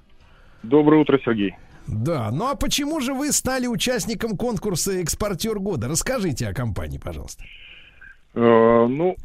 Доброе 0.61 1.01
утро, 1.01 1.19
Сергей. 1.23 1.55
Да, 1.87 2.29
ну 2.31 2.49
а 2.49 2.55
почему 2.55 2.99
же 3.01 3.13
вы 3.13 3.31
стали 3.31 3.67
участником 3.67 4.37
конкурса 4.37 5.01
«Экспортер 5.01 5.59
года»? 5.59 5.87
Расскажите 5.87 6.47
о 6.47 6.53
компании, 6.53 6.97
пожалуйста. 6.97 7.43
Э, 8.33 8.87
ну, 8.87 9.15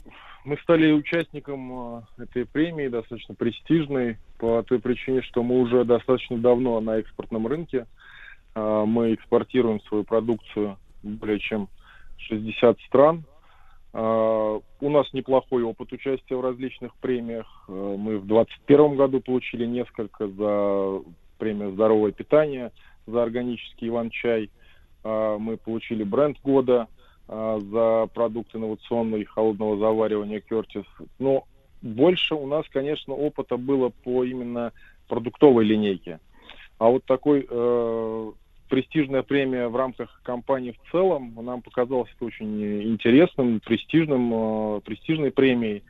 мы 0.44 0.56
стали 0.58 0.92
участником 0.92 2.02
э, 2.18 2.22
этой 2.24 2.46
премии, 2.46 2.88
достаточно 2.88 3.34
престижной, 3.34 4.18
по 4.38 4.62
той 4.62 4.80
причине, 4.80 5.22
что 5.22 5.42
мы 5.42 5.60
уже 5.60 5.84
достаточно 5.84 6.38
давно 6.38 6.80
на 6.80 6.98
экспортном 6.98 7.46
рынке. 7.46 7.86
Э, 8.54 8.84
мы 8.86 9.14
экспортируем 9.14 9.80
свою 9.82 10.04
продукцию 10.04 10.78
более 11.02 11.38
чем 11.38 11.68
60 12.18 12.78
стран. 12.88 13.24
У 13.90 14.90
нас 14.90 15.12
неплохой 15.14 15.62
опыт 15.62 15.92
участия 15.92 16.36
в 16.36 16.42
различных 16.42 16.94
премиях. 16.96 17.64
Мы 17.68 18.18
в 18.18 18.26
2021 18.26 18.96
году 18.96 19.20
получили 19.20 19.64
несколько 19.64 20.28
за 20.28 21.00
премию 21.38 21.72
«Здоровое 21.72 22.12
питание», 22.12 22.72
за 23.06 23.22
органический 23.22 23.88
иван-чай. 23.88 24.50
Э, 25.04 25.36
мы 25.38 25.56
получили 25.56 26.04
бренд 26.04 26.38
года 26.42 26.88
э, 27.28 27.60
за 27.70 28.08
продукт 28.12 28.54
инновационный 28.54 29.24
холодного 29.24 29.78
заваривания 29.78 30.40
Кертис. 30.40 30.84
Но 31.18 31.44
больше 31.80 32.34
у 32.34 32.46
нас, 32.46 32.66
конечно, 32.70 33.14
опыта 33.14 33.56
было 33.56 33.88
по 33.88 34.24
именно 34.24 34.72
продуктовой 35.08 35.64
линейке. 35.64 36.20
А 36.78 36.88
вот 36.88 37.04
такой 37.04 37.46
э, 37.48 38.32
престижная 38.68 39.22
премия 39.22 39.68
в 39.68 39.76
рамках 39.76 40.20
компании 40.22 40.72
в 40.72 40.90
целом 40.92 41.34
нам 41.40 41.62
показалось 41.62 42.10
это 42.14 42.26
очень 42.26 42.62
интересным, 42.92 43.60
престижным, 43.60 44.32
э, 44.32 44.80
престижной 44.82 45.30
премией. 45.30 45.82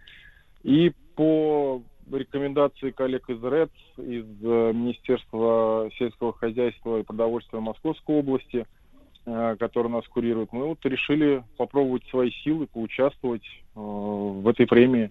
И 0.63 0.93
по 1.15 1.83
рекомендации 2.13 2.91
коллег 2.91 3.29
из 3.29 3.43
РЭД, 3.43 3.71
из 3.99 4.25
э, 4.43 4.73
Министерства 4.73 5.91
сельского 5.99 6.33
хозяйства 6.33 6.99
и 6.99 7.03
продовольствия 7.03 7.61
Московской 7.61 8.17
области, 8.17 8.67
э, 9.27 9.57
который 9.59 9.91
нас 9.91 10.07
курирует, 10.09 10.53
мы 10.53 10.67
вот 10.67 10.85
решили 10.85 11.43
попробовать 11.57 12.03
свои 12.11 12.31
силы, 12.31 12.67
поучаствовать 12.67 13.45
э, 13.45 13.81
в 13.81 14.47
этой 14.49 14.67
премии. 14.67 15.11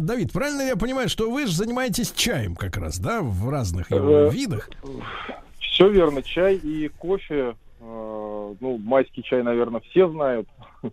Давид, 0.00 0.32
правильно 0.32 0.62
я 0.62 0.76
понимаю, 0.76 1.08
что 1.08 1.30
вы 1.30 1.46
же 1.46 1.52
занимаетесь 1.52 2.12
чаем 2.12 2.56
как 2.56 2.76
раз, 2.76 2.98
да, 2.98 3.20
в 3.22 3.48
разных 3.48 3.90
его 3.90 4.28
видах? 4.28 4.70
Все 5.58 5.88
верно, 5.88 6.22
чай 6.22 6.56
и 6.56 6.88
кофе. 6.88 7.56
ну, 7.80 8.78
майский 8.78 9.22
чай, 9.22 9.42
наверное, 9.42 9.80
все 9.90 10.08
знают. 10.08 10.48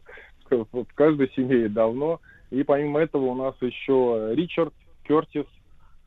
В 0.49 0.85
каждой 0.95 1.31
семье 1.33 1.69
давно. 1.69 2.19
И 2.51 2.63
помимо 2.63 2.99
этого 2.99 3.25
у 3.27 3.35
нас 3.35 3.55
еще 3.61 4.33
Ричард, 4.35 4.73
Кертис, 5.07 5.45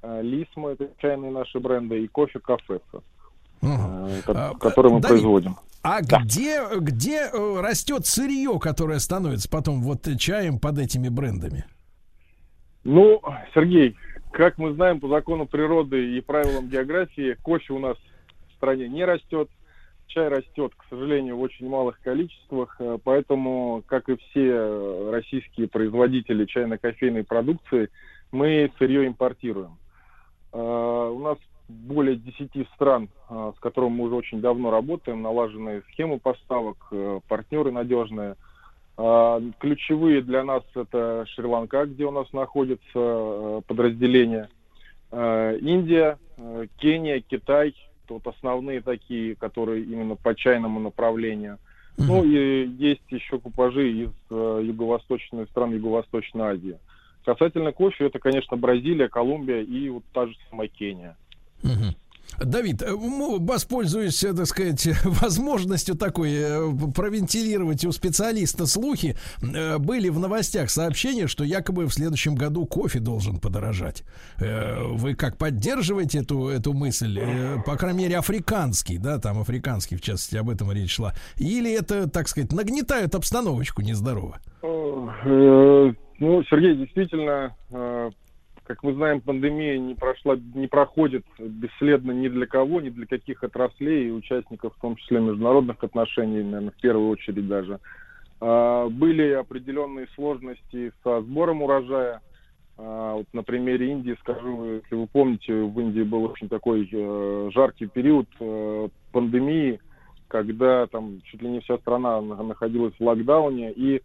э, 0.02 0.22
Лисма, 0.22 0.70
это 0.70 0.90
чайные 0.98 1.30
наши 1.30 1.58
бренды, 1.58 2.04
и 2.04 2.06
кофе 2.06 2.38
Кафеса, 2.38 3.02
э, 3.62 4.20
А, 4.28 4.54
который 4.60 4.92
мы 4.92 5.00
Давид, 5.00 5.08
производим. 5.08 5.56
А 5.82 6.00
где, 6.02 6.62
где 6.76 7.30
э, 7.32 7.60
растет 7.60 8.06
сырье, 8.06 8.58
которое 8.60 8.98
становится 8.98 9.48
потом 9.50 9.82
вот 9.82 10.06
чаем 10.18 10.58
под 10.58 10.78
этими 10.78 11.08
брендами? 11.08 11.64
Ну, 12.84 13.22
Сергей, 13.54 13.96
как 14.30 14.58
мы 14.58 14.74
знаем 14.74 15.00
по 15.00 15.08
закону 15.08 15.46
природы 15.46 16.16
и 16.16 16.20
правилам 16.20 16.68
географии, 16.68 17.36
кофе 17.42 17.72
у 17.72 17.78
нас 17.78 17.96
в 18.50 18.56
стране 18.56 18.88
не 18.88 19.04
растет, 19.04 19.48
чай 20.14 20.28
растет, 20.28 20.72
к 20.76 20.84
сожалению, 20.88 21.36
в 21.36 21.42
очень 21.42 21.68
малых 21.68 22.00
количествах, 22.00 22.76
э, 22.78 22.98
поэтому, 23.02 23.82
как 23.86 24.08
и 24.08 24.16
все 24.16 24.50
э, 24.50 25.10
российские 25.10 25.68
производители 25.68 26.44
чайно-кофейной 26.44 27.24
продукции, 27.24 27.90
мы 28.30 28.70
сырье 28.78 29.06
импортируем. 29.06 29.76
Э, 30.52 31.10
У 31.12 31.18
нас 31.18 31.38
более 31.68 32.16
10 32.16 32.68
стран, 32.74 33.08
с 33.30 33.58
которыми 33.58 33.94
мы 33.94 34.04
уже 34.04 34.16
очень 34.16 34.42
давно 34.42 34.70
работаем, 34.70 35.22
налаженные 35.22 35.82
схемы 35.92 36.18
поставок, 36.18 36.76
партнеры 37.26 37.72
надежные. 37.72 38.36
Ключевые 38.96 40.20
для 40.20 40.44
нас 40.44 40.62
это 40.74 41.24
Шри-Ланка, 41.28 41.86
где 41.86 42.04
у 42.04 42.10
нас 42.10 42.30
находится 42.34 43.62
подразделение, 43.66 44.50
Индия, 45.10 46.18
Кения, 46.76 47.20
Китай, 47.20 47.74
вот 48.08 48.26
основные 48.26 48.80
такие, 48.80 49.34
которые 49.34 49.84
именно 49.84 50.16
по 50.16 50.34
чайному 50.34 50.80
направлению. 50.80 51.58
Ну 51.96 52.24
и 52.24 52.66
есть 52.66 53.02
еще 53.10 53.38
купажи 53.38 53.90
из 53.92 54.10
э, 54.30 54.60
юго-восточной 54.64 55.46
стран 55.46 55.74
Юго-Восточной 55.74 56.54
Азии. 56.54 56.78
Касательно 57.24 57.72
кофе, 57.72 58.06
это, 58.06 58.18
конечно, 58.18 58.56
Бразилия, 58.56 59.08
Колумбия 59.08 59.62
и 59.62 59.88
вот 59.88 60.02
та 60.12 60.26
же 60.26 60.34
самая 60.50 60.68
Кения. 60.68 61.16
Мгм. 61.62 61.94
Давид, 62.38 62.82
э, 62.82 62.92
воспользуюсь, 62.92 64.20
так 64.20 64.46
сказать, 64.46 64.88
возможностью 65.04 65.96
такой 65.96 66.32
э, 66.32 66.72
провентилировать 66.94 67.84
у 67.84 67.92
специалиста 67.92 68.66
слухи. 68.66 69.16
Э, 69.42 69.78
Были 69.78 70.08
в 70.08 70.18
новостях 70.18 70.70
сообщения, 70.70 71.26
что 71.26 71.44
якобы 71.44 71.86
в 71.86 71.92
следующем 71.92 72.34
году 72.34 72.66
кофе 72.66 73.00
должен 73.00 73.38
подорожать. 73.38 74.04
Вы 74.38 75.14
как 75.14 75.36
поддерживаете 75.36 76.18
эту, 76.18 76.48
эту 76.48 76.72
мысль? 76.72 77.20
По 77.66 77.76
крайней 77.76 78.04
мере, 78.04 78.18
африканский, 78.18 78.98
да, 78.98 79.18
там 79.18 79.40
африканский, 79.40 79.96
в 79.96 80.00
частности, 80.00 80.36
об 80.36 80.50
этом 80.50 80.72
речь 80.72 80.92
шла. 80.94 81.14
Или 81.36 81.72
это, 81.72 82.08
так 82.08 82.28
сказать, 82.28 82.52
нагнетают 82.52 83.14
обстановочку 83.14 83.82
нездорово? 83.82 84.38
Ну, 84.62 86.42
Сергей, 86.44 86.76
действительно, 86.76 87.54
как 88.64 88.82
мы 88.82 88.94
знаем, 88.94 89.20
пандемия 89.20 89.78
не 89.78 89.94
прошла, 89.94 90.36
не 90.36 90.66
проходит 90.66 91.24
бесследно 91.38 92.12
ни 92.12 92.28
для 92.28 92.46
кого, 92.46 92.80
ни 92.80 92.88
для 92.88 93.06
каких 93.06 93.44
отраслей 93.44 94.08
и 94.08 94.12
участников, 94.12 94.74
в 94.74 94.80
том 94.80 94.96
числе 94.96 95.20
международных 95.20 95.84
отношений, 95.84 96.42
наверное, 96.42 96.70
в 96.70 96.80
первую 96.80 97.10
очередь 97.10 97.46
даже. 97.46 97.78
А, 98.40 98.88
Были 98.88 99.32
определенные 99.32 100.06
сложности 100.14 100.92
со 101.02 101.20
сбором 101.20 101.62
урожая. 101.62 102.22
А, 102.78 103.16
Вот 103.16 103.26
на 103.34 103.42
примере 103.42 103.90
Индии 103.90 104.16
скажу, 104.20 104.76
если 104.76 104.94
вы 104.94 105.08
помните, 105.12 105.52
в 105.52 105.78
Индии 105.78 106.02
был 106.02 106.24
очень 106.24 106.48
такой 106.48 106.88
э, 106.90 107.50
жаркий 107.52 107.86
период 107.86 108.26
э, 108.40 108.88
пандемии, 109.12 109.78
когда 110.28 110.86
там 110.86 111.20
чуть 111.24 111.42
ли 111.42 111.50
не 111.50 111.60
вся 111.60 111.76
страна 111.78 112.22
на- 112.22 112.42
находилась 112.42 112.94
в 112.98 113.04
локдауне, 113.04 113.72
и 113.72 114.00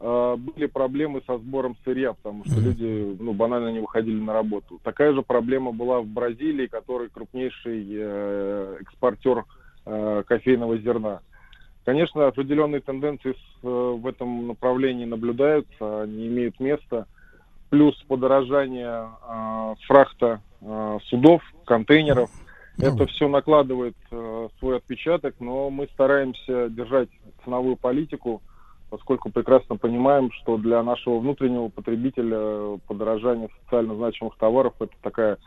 были 0.00 0.64
проблемы 0.64 1.20
со 1.26 1.36
сбором 1.36 1.76
сырья, 1.84 2.14
потому 2.14 2.44
что 2.46 2.58
люди 2.58 3.16
ну, 3.20 3.34
банально 3.34 3.68
не 3.68 3.80
выходили 3.80 4.18
на 4.18 4.32
работу. 4.32 4.80
Такая 4.82 5.12
же 5.12 5.20
проблема 5.20 5.72
была 5.72 6.00
в 6.00 6.06
Бразилии, 6.06 6.66
который 6.68 7.10
крупнейший 7.10 7.86
э, 7.90 8.78
экспортер 8.80 9.44
э, 9.84 10.22
кофейного 10.26 10.78
зерна. 10.78 11.20
Конечно, 11.84 12.26
определенные 12.26 12.80
тенденции 12.80 13.32
с, 13.32 13.64
э, 13.64 13.68
в 13.68 14.06
этом 14.06 14.46
направлении 14.46 15.04
наблюдаются, 15.04 16.02
они 16.02 16.28
имеют 16.28 16.60
место. 16.60 17.06
Плюс 17.68 17.94
подорожание 18.08 19.06
э, 19.06 19.74
фрахта 19.86 20.40
э, 20.62 20.98
судов, 21.08 21.42
контейнеров. 21.66 22.30
Это 22.78 23.06
все 23.06 23.28
накладывает 23.28 23.96
э, 24.10 24.48
свой 24.58 24.78
отпечаток, 24.78 25.34
но 25.40 25.68
мы 25.68 25.88
стараемся 25.92 26.70
держать 26.70 27.10
ценовую 27.44 27.76
политику, 27.76 28.40
поскольку 28.90 29.30
прекрасно 29.30 29.76
понимаем, 29.76 30.30
что 30.32 30.58
для 30.58 30.82
нашего 30.82 31.20
внутреннего 31.20 31.68
потребителя 31.68 32.78
подорожание 32.88 33.48
социально 33.62 33.94
значимых 33.94 34.36
товаров 34.36 34.74
это 34.80 34.92
такая 35.02 35.38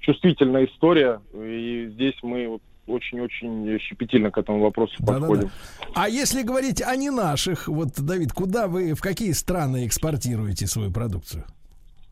чувствительная 0.00 0.66
история, 0.66 1.20
и 1.34 1.88
здесь 1.92 2.14
мы 2.22 2.48
вот 2.48 2.62
очень-очень 2.86 3.78
щепетильно 3.80 4.30
к 4.30 4.38
этому 4.38 4.60
вопросу 4.60 4.94
подходим. 5.04 5.50
А 5.94 6.08
если 6.08 6.42
говорить 6.42 6.82
о 6.82 6.94
не 6.96 7.10
наших, 7.10 7.66
вот, 7.66 7.88
Давид, 7.98 8.32
куда 8.32 8.68
вы, 8.68 8.94
в 8.94 9.00
какие 9.00 9.32
страны 9.32 9.86
экспортируете 9.86 10.66
свою 10.66 10.92
продукцию? 10.92 11.44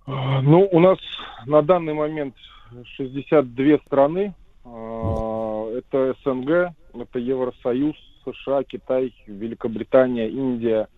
А, 0.06 0.40
Ну, 0.40 0.68
у 0.72 0.80
нас 0.80 0.98
на 1.46 1.62
данный 1.62 1.94
момент 1.94 2.34
62 2.96 3.78
страны. 3.86 4.34
А, 4.64 5.76
Это 5.76 6.14
СНГ, 6.24 6.74
это 6.94 7.18
Евросоюз, 7.18 7.96
США, 8.24 8.62
Китай, 8.64 9.14
Великобритания, 9.26 10.28
Индия, 10.28 10.88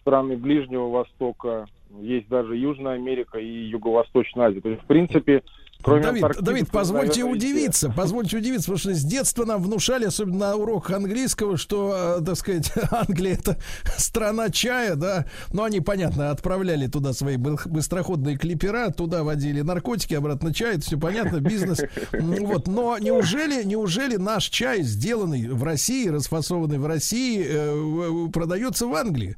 страны 0.00 0.36
Ближнего 0.36 0.88
Востока, 0.88 1.66
есть 2.00 2.28
даже 2.28 2.56
Южная 2.56 2.94
Америка 2.94 3.38
и 3.38 3.46
Юго-Восточная 3.46 4.46
Азия. 4.46 4.60
То 4.60 4.70
есть, 4.70 4.82
в 4.82 4.86
принципе, 4.86 5.42
кроме 5.82 6.02
Давид, 6.02 6.22
Антарктиды, 6.24 6.46
Давид, 6.46 6.70
позвольте 6.70 7.20
наверное, 7.24 7.34
везде. 7.34 7.46
удивиться, 7.52 7.90
позвольте 7.96 8.36
удивиться, 8.38 8.64
потому 8.72 8.78
что 8.78 8.94
с 8.94 9.02
детства 9.04 9.44
нам 9.44 9.62
внушали, 9.62 10.04
особенно 10.06 10.38
на 10.38 10.56
уроках 10.56 10.96
английского, 10.96 11.56
что, 11.56 12.16
э, 12.20 12.24
так 12.24 12.36
сказать, 12.36 12.72
Англия 12.90 13.34
это 13.34 13.56
страна 13.96 14.50
чая, 14.50 14.94
да. 14.94 15.26
Но 15.52 15.64
они, 15.64 15.80
понятно, 15.80 16.30
отправляли 16.30 16.86
туда 16.86 17.12
свои 17.12 17.36
бы- 17.36 17.58
быстроходные 17.66 18.36
клипера, 18.36 18.90
туда 18.90 19.22
водили 19.24 19.60
наркотики, 19.62 20.14
обратно 20.14 20.52
чай, 20.54 20.76
это 20.76 20.82
все 20.86 20.98
понятно, 20.98 21.40
бизнес. 21.40 21.80
Вот, 22.12 22.66
но 22.68 22.98
неужели, 22.98 23.62
неужели 23.64 24.16
наш 24.16 24.44
чай, 24.48 24.82
сделанный 24.82 25.48
в 25.48 25.62
России, 25.62 26.08
расфасованный 26.08 26.78
в 26.78 26.86
России, 26.86 27.44
э, 27.44 27.74
в- 27.74 28.30
продается 28.30 28.86
в 28.86 28.94
Англии? 28.94 29.36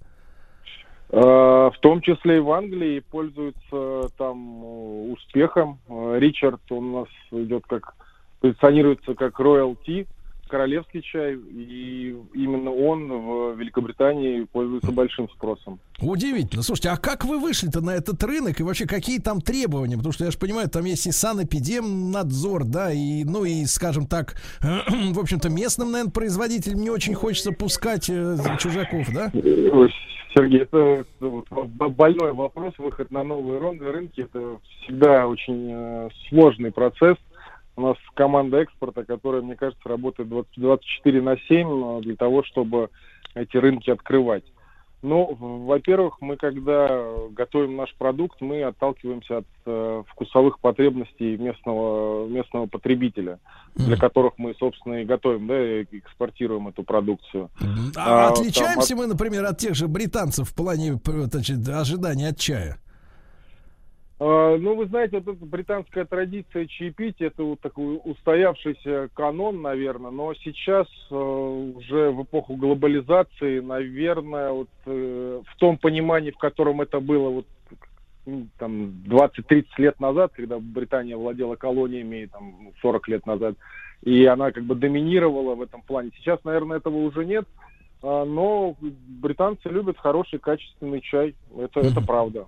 Э, 1.14 1.70
В 1.70 1.78
том 1.80 2.00
числе 2.00 2.38
и 2.38 2.40
в 2.40 2.50
Англии 2.50 2.98
пользуется 2.98 4.08
там 4.18 4.64
э, 4.64 5.12
успехом. 5.12 5.78
Э, 5.88 6.16
Ричард 6.18 6.60
он 6.70 6.92
у 6.92 7.00
нас 7.00 7.08
идет 7.30 7.64
как 7.68 7.94
позиционируется 8.40 9.14
как 9.14 9.38
Royal 9.38 9.76
Tea, 9.86 10.08
королевский 10.48 11.02
чай, 11.02 11.36
и 11.36 12.16
именно 12.34 12.70
он 12.70 13.08
в 13.08 13.58
Великобритании 13.58 14.44
пользуется 14.52 14.90
большим 14.90 15.30
спросом. 15.30 15.78
Удивительно. 16.00 16.62
Слушайте, 16.62 16.90
а 16.90 16.96
как 16.96 17.24
вы 17.24 17.38
вышли-то 17.38 17.80
на 17.80 17.90
этот 17.90 18.22
рынок 18.24 18.58
и 18.58 18.64
вообще 18.64 18.86
какие 18.86 19.20
там 19.20 19.40
требования? 19.40 19.96
Потому 19.96 20.12
что 20.12 20.24
я 20.24 20.32
же 20.32 20.38
понимаю, 20.38 20.68
там 20.68 20.84
есть 20.84 21.06
и 21.06 21.12
санэпидемнадзор, 21.12 22.64
да, 22.64 22.92
и, 22.92 23.24
ну 23.24 23.44
и, 23.44 23.64
скажем 23.66 24.06
так, 24.06 24.34
в 24.60 25.18
общем-то, 25.18 25.48
местным, 25.48 25.92
наверное, 25.92 26.12
производителям 26.12 26.80
не 26.80 26.90
очень 26.90 27.14
хочется 27.14 27.52
пускать 27.52 28.10
э, 28.10 28.36
чужаков, 28.58 29.08
да? 29.14 29.30
Сергей, 30.34 30.62
это 30.62 31.04
больной 31.20 32.32
вопрос. 32.32 32.74
Выход 32.78 33.10
на 33.10 33.22
новые 33.22 33.60
рынки 33.60 34.22
это 34.22 34.58
всегда 34.82 35.28
очень 35.28 35.70
э, 35.70 36.08
сложный 36.28 36.72
процесс. 36.72 37.16
У 37.76 37.82
нас 37.82 37.96
команда 38.14 38.58
экспорта, 38.58 39.04
которая, 39.04 39.42
мне 39.42 39.54
кажется, 39.54 39.88
работает 39.88 40.28
20 40.28 40.50
24 40.56 41.22
на 41.22 41.36
7 41.36 41.68
э, 41.68 42.00
для 42.02 42.16
того, 42.16 42.42
чтобы 42.42 42.90
эти 43.34 43.56
рынки 43.56 43.90
открывать. 43.90 44.44
Ну, 45.04 45.36
во-первых, 45.38 46.16
мы 46.22 46.38
когда 46.38 46.88
готовим 47.30 47.76
наш 47.76 47.94
продукт, 47.96 48.40
мы 48.40 48.62
отталкиваемся 48.62 49.38
от 49.38 49.44
э, 49.66 50.02
вкусовых 50.08 50.60
потребностей 50.60 51.36
местного, 51.36 52.26
местного 52.26 52.64
потребителя, 52.66 53.38
для 53.74 53.98
которых 53.98 54.32
мы, 54.38 54.54
собственно, 54.58 55.02
и 55.02 55.04
готовим, 55.04 55.46
да, 55.46 55.60
и 55.62 55.84
экспортируем 55.92 56.68
эту 56.68 56.84
продукцию. 56.84 57.50
А, 57.96 58.28
А, 58.28 58.28
отличаемся 58.30 58.88
там 58.88 58.98
мы, 58.98 59.06
например, 59.06 59.44
от 59.44 59.58
тех 59.58 59.74
же 59.74 59.88
британцев 59.88 60.48
в 60.48 60.54
плане 60.54 60.98
значит, 61.04 61.68
ожидания 61.68 62.28
от 62.28 62.38
чая? 62.38 62.78
А, 64.20 64.56
Ну, 64.56 64.76
вы 64.76 64.86
знаете, 64.86 65.18
вот 65.18 65.36
эта 65.36 65.44
британская 65.44 66.04
традиция 66.04 66.66
чаепития, 66.66 67.28
это 67.28 67.42
вот 67.42 67.60
такой 67.60 68.00
устоявшийся 68.04 69.08
канон, 69.14 69.60
наверное, 69.62 70.10
но 70.10 70.34
сейчас 70.34 70.86
э, 71.10 71.14
уже 71.14 72.10
в 72.10 72.22
эпоху 72.22 72.54
глобализации, 72.56 73.60
наверное, 73.60 74.52
вот 74.52 74.68
э, 74.86 75.40
в 75.44 75.56
том 75.58 75.78
понимании, 75.78 76.30
в 76.30 76.38
котором 76.38 76.80
это 76.80 77.00
было 77.00 77.30
вот 77.30 77.46
м, 78.26 78.50
там 78.58 79.02
20-30 79.06 79.64
лет 79.78 79.98
назад, 79.98 80.32
когда 80.34 80.58
Британия 80.60 81.16
владела 81.16 81.56
колониями, 81.56 82.28
там, 82.30 82.54
ну, 82.62 82.72
40 82.82 83.08
лет 83.08 83.26
назад, 83.26 83.56
и 84.02 84.24
она 84.26 84.52
как 84.52 84.64
бы 84.64 84.76
доминировала 84.76 85.56
в 85.56 85.62
этом 85.62 85.82
плане. 85.82 86.12
Сейчас, 86.16 86.38
наверное, 86.44 86.76
этого 86.76 86.98
уже 86.98 87.24
нет, 87.24 87.46
а, 88.00 88.24
но 88.24 88.76
британцы 88.80 89.68
любят 89.68 89.98
хороший, 89.98 90.38
качественный 90.38 91.00
чай, 91.00 91.34
это, 91.58 91.80
это 91.80 92.00
правда. 92.00 92.46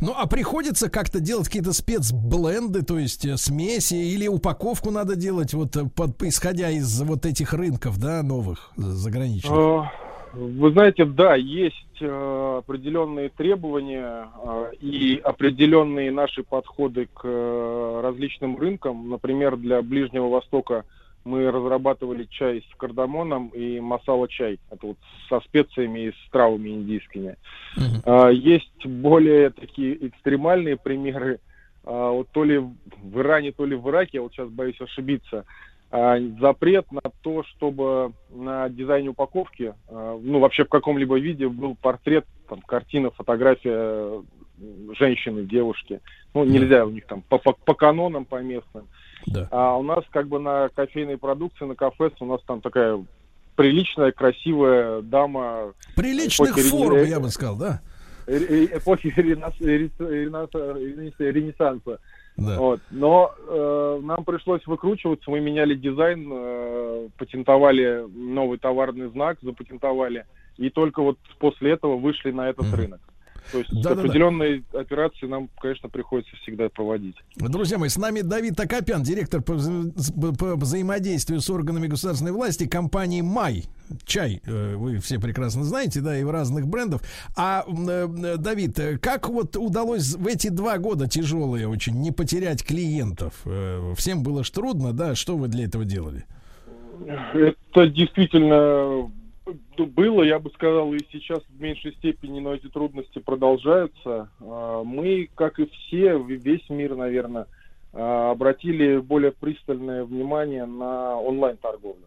Ну, 0.00 0.14
а 0.16 0.26
приходится 0.26 0.90
как-то 0.90 1.20
делать 1.20 1.46
какие-то 1.46 1.72
спецбленды, 1.72 2.82
то 2.82 2.98
есть 2.98 3.24
э, 3.24 3.36
смеси, 3.36 3.94
или 3.94 4.28
упаковку 4.28 4.90
надо 4.90 5.16
делать, 5.16 5.54
вот 5.54 5.76
э, 5.76 5.84
под, 5.94 6.22
исходя 6.22 6.70
из 6.70 7.02
вот 7.02 7.26
этих 7.26 7.52
рынков, 7.52 7.98
да, 7.98 8.22
новых, 8.22 8.70
э, 8.76 8.82
заграничных? 8.82 9.52
Вы 10.32 10.72
знаете, 10.72 11.04
да, 11.04 11.34
есть 11.34 11.76
определенные 12.00 13.28
требования 13.28 14.28
и 14.80 15.20
определенные 15.22 16.10
наши 16.10 16.42
подходы 16.42 17.06
к 17.12 17.22
различным 18.02 18.56
рынкам. 18.56 19.10
Например, 19.10 19.58
для 19.58 19.82
Ближнего 19.82 20.30
Востока 20.30 20.86
мы 21.24 21.50
разрабатывали 21.50 22.24
чай 22.24 22.64
с 22.70 22.76
кардамоном 22.76 23.48
и 23.48 23.80
масала-чай. 23.80 24.58
Это 24.70 24.86
вот 24.86 24.96
со 25.28 25.40
специями 25.40 26.06
и 26.06 26.10
с 26.10 26.30
травами 26.30 26.70
индийскими. 26.70 27.36
Э, 28.04 28.30
Есть 28.32 28.86
более 28.86 29.50
такие 29.50 30.08
экстремальные 30.08 30.76
примеры. 30.76 31.40
а, 31.84 32.10
вот 32.10 32.28
то 32.30 32.44
ли 32.44 32.58
в 32.58 33.20
Иране, 33.20 33.52
то 33.52 33.64
ли 33.64 33.74
в 33.74 33.88
Ираке, 33.88 34.18
я 34.18 34.22
вот 34.22 34.32
сейчас 34.32 34.48
боюсь 34.48 34.80
ошибиться, 34.80 35.44
а, 35.90 36.16
запрет 36.40 36.90
на 36.90 37.02
то, 37.22 37.42
чтобы 37.44 38.12
на 38.30 38.68
дизайне 38.68 39.10
упаковки, 39.10 39.74
а, 39.88 40.18
ну, 40.22 40.38
вообще 40.38 40.64
в 40.64 40.68
каком-либо 40.68 41.18
виде 41.18 41.48
был 41.48 41.74
портрет, 41.74 42.24
там, 42.48 42.60
картина, 42.62 43.10
фотография 43.10 44.22
женщины, 44.98 45.44
девушки. 45.44 46.00
Ну, 46.34 46.44
нельзя 46.44 46.86
у 46.86 46.90
них 46.90 47.06
там 47.06 47.22
по, 47.22 47.38
по, 47.38 47.52
по 47.52 47.74
канонам, 47.74 48.24
по 48.24 48.40
местным. 48.42 48.86
Да. 49.26 49.48
А 49.50 49.76
у 49.76 49.82
нас 49.82 50.04
как 50.10 50.28
бы 50.28 50.38
на 50.38 50.68
кофейной 50.70 51.18
продукции, 51.18 51.64
на 51.64 51.74
кафе 51.74 52.10
у 52.20 52.26
нас 52.26 52.40
там 52.46 52.60
такая 52.60 53.04
приличная, 53.56 54.12
красивая 54.12 55.02
дама. 55.02 55.72
Приличных 55.96 56.56
форм, 56.56 57.04
я 57.04 57.20
бы 57.20 57.28
сказал, 57.28 57.56
да? 57.56 57.80
э- 58.26 58.36
э- 58.36 58.78
эпохи 58.78 59.12
Ренес- 59.16 59.60
Ренес- 59.60 59.98
Ренес- 59.98 61.14
Ренессанса. 61.18 61.98
Да. 62.36 62.58
Вот. 62.58 62.80
Но 62.90 63.34
э, 63.46 64.00
нам 64.02 64.24
пришлось 64.24 64.66
выкручиваться, 64.66 65.30
мы 65.30 65.40
меняли 65.40 65.74
дизайн, 65.74 66.30
э, 66.32 67.08
патентовали 67.18 68.06
новый 68.14 68.58
товарный 68.58 69.08
знак, 69.10 69.38
запатентовали, 69.42 70.24
и 70.56 70.70
только 70.70 71.02
вот 71.02 71.18
после 71.38 71.72
этого 71.72 71.96
вышли 71.96 72.30
на 72.30 72.48
этот 72.48 72.66
Мгм. 72.68 72.74
рынок. 72.76 73.00
То 73.50 73.58
есть 73.58 73.70
Да-да-да. 73.70 74.02
определенные 74.02 74.62
операции 74.72 75.26
нам, 75.26 75.48
конечно, 75.60 75.88
приходится 75.88 76.34
всегда 76.36 76.68
проводить. 76.68 77.16
Друзья 77.36 77.76
мои, 77.78 77.88
с 77.88 77.96
нами 77.98 78.20
Давид 78.20 78.58
Акопян, 78.58 79.02
директор 79.02 79.42
по, 79.42 79.52
вза- 79.52 80.36
по 80.36 80.56
взаимодействию 80.56 81.40
с 81.40 81.50
органами 81.50 81.86
государственной 81.88 82.32
власти 82.32 82.66
компании 82.66 83.20
«Май». 83.20 83.64
Чай, 84.06 84.40
э, 84.46 84.74
вы 84.76 84.98
все 84.98 85.18
прекрасно 85.18 85.64
знаете, 85.64 86.00
да, 86.00 86.16
и 86.16 86.24
в 86.24 86.30
разных 86.30 86.66
брендов. 86.66 87.02
А, 87.36 87.64
м, 87.66 87.88
э, 87.88 88.36
Давид, 88.38 88.78
э, 88.78 88.96
как 88.96 89.28
вот 89.28 89.56
удалось 89.56 90.14
в 90.14 90.26
эти 90.26 90.48
два 90.48 90.78
года 90.78 91.06
тяжелые 91.08 91.68
очень 91.68 92.00
не 92.00 92.10
потерять 92.10 92.64
клиентов? 92.64 93.34
Э, 93.44 93.92
Всем 93.96 94.22
было 94.22 94.44
ж 94.44 94.50
трудно, 94.50 94.92
да? 94.92 95.14
Что 95.14 95.36
вы 95.36 95.48
для 95.48 95.64
этого 95.64 95.84
делали? 95.84 96.24
Это 97.34 97.86
действительно 97.88 99.10
было, 99.78 100.22
я 100.22 100.38
бы 100.38 100.50
сказал, 100.50 100.92
и 100.92 100.98
сейчас 101.10 101.40
в 101.48 101.60
меньшей 101.60 101.94
степени, 101.94 102.40
но 102.40 102.54
эти 102.54 102.68
трудности 102.68 103.18
продолжаются. 103.18 104.30
А, 104.40 104.82
Мы, 104.82 105.28
как 105.34 105.58
и 105.58 105.66
все, 105.66 106.18
весь 106.18 106.68
мир, 106.70 106.94
наверное, 106.96 107.46
а, 107.92 108.30
обратили 108.30 108.98
более 108.98 109.32
пристальное 109.32 110.04
внимание 110.04 110.64
на 110.66 111.18
онлайн-торговлю. 111.18 112.06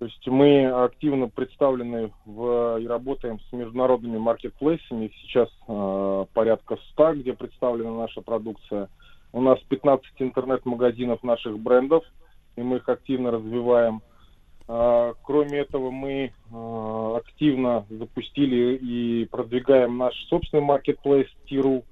То 0.00 0.06
есть 0.06 0.26
мы 0.28 0.64
активно 0.64 1.28
представлены 1.28 2.10
в, 2.24 2.78
и 2.78 2.86
работаем 2.86 3.38
с 3.38 3.52
международными 3.52 4.16
маркетплейсами. 4.16 5.12
Сейчас 5.20 5.50
э, 5.68 6.24
порядка 6.32 6.78
100, 6.92 7.16
где 7.16 7.34
представлена 7.34 7.92
наша 7.94 8.22
продукция. 8.22 8.88
У 9.34 9.42
нас 9.42 9.58
15 9.68 10.06
интернет-магазинов 10.20 11.22
наших 11.22 11.58
брендов, 11.58 12.02
и 12.56 12.62
мы 12.62 12.76
их 12.76 12.88
активно 12.88 13.30
развиваем. 13.30 14.00
А, 14.72 15.14
Кроме 15.22 15.58
этого, 15.58 15.90
мы 15.90 16.32
а, 16.52 17.16
активно 17.16 17.86
запустили 17.90 18.76
и 18.76 19.24
продвигаем 19.24 19.98
наш 19.98 20.14
собственный 20.28 20.62
маркетплейс 20.62 21.26
Тиру 21.46 21.82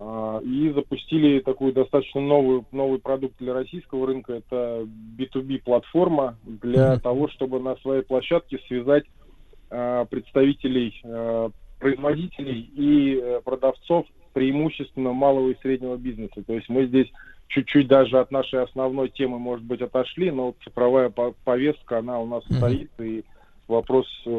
а, 0.00 0.40
и 0.40 0.70
запустили 0.70 1.38
такую 1.38 1.72
достаточно 1.72 2.20
новую, 2.20 2.66
новый 2.72 2.98
продукт 2.98 3.36
для 3.38 3.54
российского 3.54 4.08
рынка. 4.08 4.32
Это 4.32 4.84
B2B 5.16 5.62
платформа 5.62 6.36
для 6.42 6.94
Мгм. 6.94 7.00
того, 7.00 7.28
чтобы 7.28 7.60
на 7.60 7.76
своей 7.76 8.02
площадке 8.02 8.58
связать 8.66 9.04
представителей 9.68 11.02
производителей 11.78 12.60
и 12.74 13.20
э, 13.20 13.40
продавцов 13.44 14.06
преимущественно 14.32 15.12
малого 15.12 15.50
и 15.50 15.58
среднего 15.60 15.96
бизнеса. 15.96 16.42
То 16.44 16.54
есть 16.54 16.68
мы 16.70 16.86
здесь 16.86 17.06
чуть-чуть 17.48 17.88
даже 17.88 18.18
от 18.18 18.30
нашей 18.30 18.62
основной 18.62 19.08
темы, 19.08 19.38
может 19.38 19.64
быть, 19.64 19.80
отошли, 19.80 20.30
но 20.30 20.54
цифровая 20.64 21.10
по- 21.10 21.34
повестка, 21.44 21.98
она 21.98 22.20
у 22.20 22.26
нас 22.26 22.44
Мгм. 22.48 22.58
стоит, 22.58 22.90
и 23.00 23.24
вопрос 23.68 24.06
э, 24.26 24.30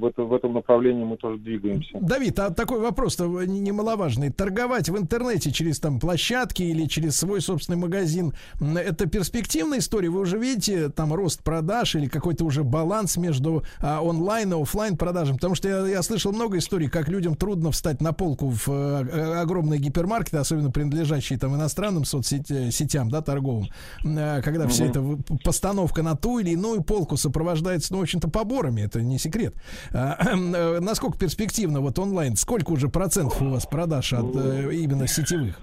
в, 0.00 0.04
это- 0.04 0.22
в 0.22 0.34
этом 0.34 0.52
направлении 0.54 1.04
мы 1.04 1.16
тоже 1.16 1.38
двигаемся. 1.38 1.98
Давид, 2.00 2.38
а 2.38 2.50
такой 2.50 2.80
вопрос-то 2.80 3.24
не- 3.44 3.60
немаловажный. 3.60 4.30
Торговать 4.30 4.88
в 4.88 4.96
интернете 4.98 5.50
через 5.50 5.80
там 5.80 5.98
площадки 5.98 6.62
или 6.62 6.86
через 6.86 7.16
свой 7.16 7.40
собственный 7.40 7.78
магазин, 7.78 8.32
это 8.60 9.06
перспективная 9.08 9.78
история? 9.78 10.10
Вы 10.10 10.20
уже 10.20 10.38
видите 10.38 10.90
там 10.90 11.12
рост 11.14 11.42
продаж 11.42 11.94
или 11.94 12.06
какой-то 12.06 12.44
уже 12.44 12.62
баланс 12.64 13.16
между 13.16 13.62
а, 13.80 14.00
онлайн 14.02 14.52
и 14.52 14.62
оффлайн 14.62 14.96
продажами? 14.96 15.36
Потому 15.36 15.54
что 15.54 15.68
я, 15.68 15.86
я 15.88 16.02
слышал 16.02 16.32
много 16.32 16.58
историй, 16.58 16.88
как 16.88 17.08
людям 17.08 17.34
трудно 17.34 17.70
встать 17.70 18.00
на 18.00 18.12
полку 18.12 18.50
в 18.50 18.68
э, 18.68 19.40
огромные 19.40 19.80
гипермаркеты, 19.80 20.36
особенно 20.36 20.70
принадлежащие 20.70 21.38
там 21.38 21.54
иностранным 21.54 22.04
соцсетям, 22.04 23.08
да, 23.10 23.22
торговым, 23.22 23.68
э, 24.04 24.42
когда 24.42 24.68
вся 24.68 24.84
Мгм. 24.84 24.90
эта 24.90 25.38
постановка 25.44 26.02
на 26.02 26.16
ту 26.16 26.38
или 26.38 26.50
иную 26.50 26.82
полку 26.82 27.16
сопровождается, 27.16 27.92
ну, 27.92 28.00
в 28.00 28.02
общем-то, 28.02 28.28
поборами, 28.66 28.82
это 28.82 29.02
не 29.02 29.18
секрет. 29.18 29.54
А, 29.92 30.16
насколько 30.80 31.18
перспективно 31.18 31.80
вот 31.80 31.98
онлайн? 31.98 32.36
Сколько 32.36 32.72
уже 32.72 32.88
процентов 32.88 33.40
у 33.42 33.50
вас 33.50 33.66
продаж 33.66 34.12
от 34.12 34.34
э, 34.36 34.74
именно 34.74 35.06
сетевых? 35.06 35.58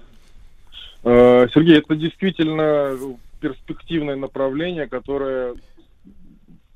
Э, 1.04 1.46
Сергей, 1.52 1.78
это 1.78 1.94
действительно 1.96 2.96
перспективное 3.40 4.16
направление, 4.16 4.86
которое 4.86 5.54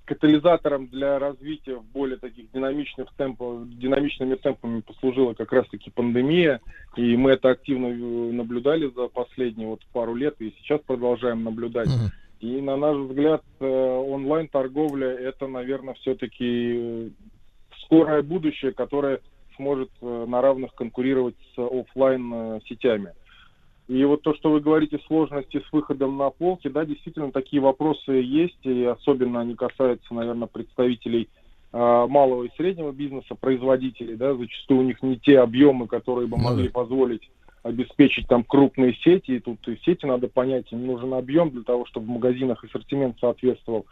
катализатором 0.05 0.87
для 0.87 1.19
развития 1.19 1.77
в 1.77 1.85
более 1.85 2.17
таких 2.17 2.51
динамичных 2.53 3.09
темпов, 3.19 3.69
динамичными 3.79 4.37
темпами 4.37 4.81
послужила 4.81 5.35
как 5.35 5.53
раз-таки 5.53 5.91
пандемия, 5.91 6.61
и 6.97 7.15
мы 7.17 7.33
это 7.33 7.51
активно 7.51 7.87
э, 7.89 8.33
наблюдали 8.33 8.91
за 8.95 9.09
последние 9.09 9.69
вот 9.69 9.81
пару 9.93 10.15
лет, 10.15 10.37
и 10.39 10.55
сейчас 10.59 10.81
продолжаем 10.87 11.45
наблюдать. 11.45 11.89
Мгм. 11.89 12.11
И 12.41 12.61
на 12.61 12.77
наш 12.77 12.97
взгляд, 12.97 13.43
э, 13.59 13.67
онлайн-торговля 13.67 15.09
это, 15.09 15.49
наверное, 15.49 15.95
все-таки 15.95 17.13
скорое 17.83 18.23
будущее, 18.23 18.73
которое 18.73 19.21
сможет 19.57 19.91
э, 20.01 20.27
на 20.29 20.41
равных 20.41 20.75
конкурировать 20.75 21.35
с 21.55 21.59
офлайн 21.59 22.33
э, 22.33 22.61
сетями. 22.69 23.13
И 23.89 24.05
вот 24.05 24.23
то, 24.23 24.35
что 24.35 24.53
вы 24.53 24.61
говорите, 24.61 25.01
сложности 25.07 25.63
с 25.67 25.73
выходом 25.73 26.19
на 26.19 26.31
полки, 26.31 26.69
да, 26.69 26.85
действительно 26.85 27.33
такие 27.33 27.61
вопросы 27.61 28.13
есть, 28.13 28.65
и 28.65 28.85
особенно 28.85 29.41
они 29.41 29.55
касаются, 29.55 30.15
наверное, 30.15 30.47
представителей 30.47 31.29
э, 31.73 32.07
малого 32.09 32.45
и 32.45 32.55
среднего 32.57 32.93
бизнеса, 32.93 33.35
производителей, 33.35 34.15
да, 34.15 34.35
зачастую 34.35 34.81
у 34.81 34.85
них 34.85 35.03
не 35.03 35.17
те 35.17 35.41
объемы, 35.41 35.89
которые 35.89 36.29
бы 36.29 36.37
Ну 36.37 36.45
могли 36.45 36.69
позволить 36.69 37.29
обеспечить 37.69 38.27
там 38.29 38.43
крупные 38.45 38.95
сети, 39.05 39.33
и 39.33 39.41
тут 39.41 39.67
и 39.69 39.79
сети 39.85 40.07
надо 40.07 40.29
понять, 40.29 40.71
им 40.73 40.87
нужен 40.87 41.15
объем 41.15 41.51
для 41.51 41.63
того, 41.63 41.87
чтобы 41.87 42.07
в 42.07 42.11
магазинах 42.11 42.65
ассортимент 42.65 43.19
соответствовал. 43.21 43.87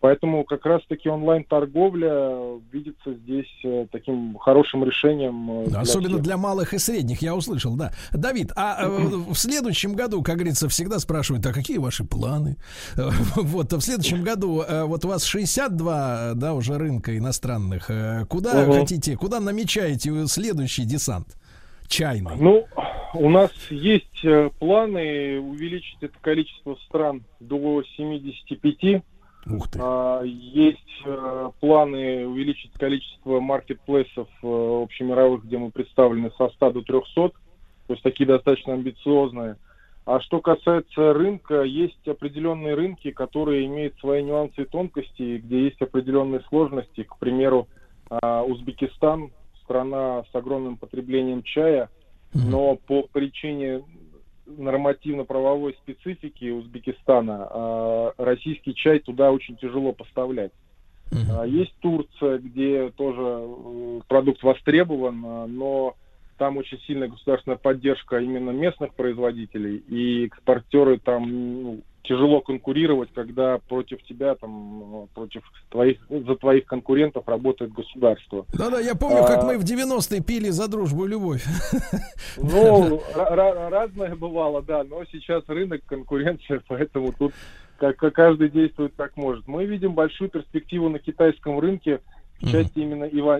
Поэтому 0.00 0.42
как 0.42 0.66
раз-таки 0.66 1.08
онлайн-торговля 1.08 2.58
видится 2.72 3.14
здесь 3.14 3.46
э, 3.64 3.86
таким 3.92 4.36
хорошим 4.36 4.82
решением. 4.84 5.62
э, 5.62 5.66
для 5.68 5.78
Особенно 5.80 6.14
всех. 6.14 6.22
для 6.22 6.36
малых 6.36 6.74
и 6.74 6.78
средних, 6.78 7.22
я 7.22 7.36
услышал, 7.36 7.76
да. 7.76 7.92
Давид, 8.12 8.50
а 8.56 8.78
э, 8.84 8.88
в 8.88 9.36
следующем 9.36 9.94
году, 9.94 10.22
как 10.22 10.36
говорится, 10.38 10.68
всегда 10.68 10.98
спрашивают, 10.98 11.46
а 11.46 11.52
какие 11.52 11.78
ваши 11.78 12.02
планы? 12.04 12.56
Э, 12.96 13.10
Вот, 13.36 13.72
в 13.72 13.80
следующем 13.80 14.24
году, 14.24 14.62
э, 14.66 14.82
вот 14.82 15.04
у 15.04 15.08
вас 15.08 15.22
62, 15.22 16.32
да, 16.34 16.54
уже 16.54 16.78
рынка 16.78 17.16
иностранных. 17.16 17.88
Э, 17.88 18.26
Куда 18.28 18.66
хотите, 18.72 19.16
куда 19.16 19.38
намечаете 19.38 20.26
следующий 20.26 20.84
десант? 20.84 21.36
Чайный. 21.92 22.36
Ну, 22.38 22.66
у 23.12 23.28
нас 23.28 23.50
есть 23.68 24.24
э, 24.24 24.48
планы 24.58 25.38
увеличить 25.38 25.98
это 26.00 26.14
количество 26.22 26.74
стран 26.86 27.22
до 27.38 27.82
75. 27.82 29.02
Ух 29.50 29.68
ты. 29.68 29.78
А, 29.82 30.22
Есть 30.22 31.02
э, 31.04 31.50
планы 31.60 32.26
увеличить 32.26 32.72
количество 32.78 33.40
маркетплейсов 33.40 34.26
э, 34.42 34.82
общемировых, 34.82 35.44
где 35.44 35.58
мы 35.58 35.70
представлены 35.70 36.30
со 36.38 36.48
100 36.48 36.70
до 36.70 36.80
300. 36.80 37.12
То 37.14 37.32
есть 37.88 38.02
такие 38.02 38.26
достаточно 38.26 38.72
амбициозные. 38.72 39.56
А 40.06 40.20
что 40.20 40.40
касается 40.40 41.12
рынка, 41.12 41.60
есть 41.60 42.08
определенные 42.08 42.72
рынки, 42.72 43.10
которые 43.10 43.66
имеют 43.66 43.98
свои 43.98 44.22
нюансы 44.22 44.62
и 44.62 44.64
тонкости, 44.64 45.42
где 45.44 45.64
есть 45.64 45.82
определенные 45.82 46.40
сложности. 46.48 47.02
К 47.02 47.18
примеру, 47.18 47.68
а, 48.08 48.44
Узбекистан, 48.44 49.30
страна 49.64 50.24
с 50.30 50.34
огромным 50.34 50.76
потреблением 50.76 51.42
чая, 51.42 51.88
но 52.34 52.76
по 52.76 53.02
причине 53.12 53.82
нормативно-правовой 54.46 55.74
специфики 55.82 56.50
Узбекистана 56.50 57.48
а, 57.50 58.12
российский 58.18 58.74
чай 58.74 58.98
туда 58.98 59.30
очень 59.30 59.56
тяжело 59.56 59.92
поставлять. 59.92 60.52
А, 61.30 61.46
Есть 61.46 61.74
Турция, 61.80 62.38
где 62.38 62.90
тоже 62.90 63.22
э, 63.22 64.00
продукт 64.08 64.42
востребован, 64.42 65.22
а, 65.24 65.46
но 65.46 65.94
там 66.38 66.56
очень 66.56 66.80
сильная 66.80 67.08
государственная 67.08 67.58
поддержка 67.58 68.18
именно 68.18 68.50
местных 68.50 68.94
производителей, 68.94 69.76
и 69.76 70.26
экспортеры 70.26 70.98
там 70.98 71.62
ну, 71.62 71.80
тяжело 72.04 72.40
конкурировать, 72.40 73.10
когда 73.14 73.58
против 73.68 74.02
тебя, 74.04 74.34
там, 74.34 75.06
против 75.14 75.42
твоих, 75.70 75.98
за 76.08 76.34
твоих 76.36 76.64
конкурентов 76.66 77.28
работает 77.28 77.72
государство. 77.72 78.44
Да-да, 78.52 78.80
я 78.80 78.94
помню, 78.94 79.24
как 79.24 79.44
А, 79.44 79.46
мы 79.46 79.58
в 79.58 79.64
90-е 79.64 80.20
пили 80.22 80.50
за 80.50 80.68
дружбу 80.68 81.04
и 81.06 81.08
любовь. 81.08 81.44
Ну, 82.38 83.02
ра- 83.14 83.34
ра- 83.34 83.68
разное 83.68 84.16
бывало, 84.16 84.62
да, 84.62 84.84
но 84.84 85.04
сейчас 85.12 85.44
рынок, 85.48 85.82
конкуренция, 85.86 86.62
поэтому 86.68 87.12
тут 87.12 87.32
как, 87.76 87.96
как 87.96 88.14
каждый 88.14 88.48
действует 88.48 88.94
как 88.96 89.16
может. 89.16 89.46
Мы 89.46 89.66
видим 89.66 89.92
большую 89.92 90.30
перспективу 90.30 90.88
на 90.88 90.98
китайском 90.98 91.58
рынке 91.58 92.00
в 92.40 92.50
части 92.50 92.78
именно 92.78 93.04
ива- 93.04 93.38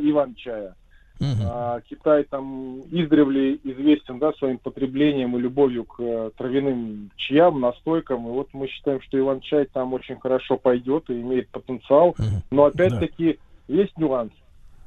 иван-чая. 1.22 1.36
А, 1.44 1.80
Китай 1.88 2.24
там 2.24 2.80
издревле 2.90 3.54
известен 3.62 4.18
да, 4.18 4.32
своим 4.32 4.58
потреблением 4.58 5.36
и 5.36 5.40
любовью 5.40 5.84
к 5.84 6.00
э, 6.00 6.30
травяным 6.36 7.10
чаям, 7.16 7.60
настойкам. 7.60 8.26
И 8.26 8.30
вот 8.30 8.48
мы 8.52 8.66
считаем, 8.66 9.00
что 9.00 9.18
иван-чай 9.18 9.66
там 9.72 9.92
очень 9.92 10.18
хорошо 10.18 10.56
пойдет 10.56 11.08
и 11.08 11.20
имеет 11.20 11.48
потенциал. 11.48 12.16
Но 12.50 12.64
опять-таки 12.64 13.38
есть 13.68 13.96
нюанс. 13.96 14.32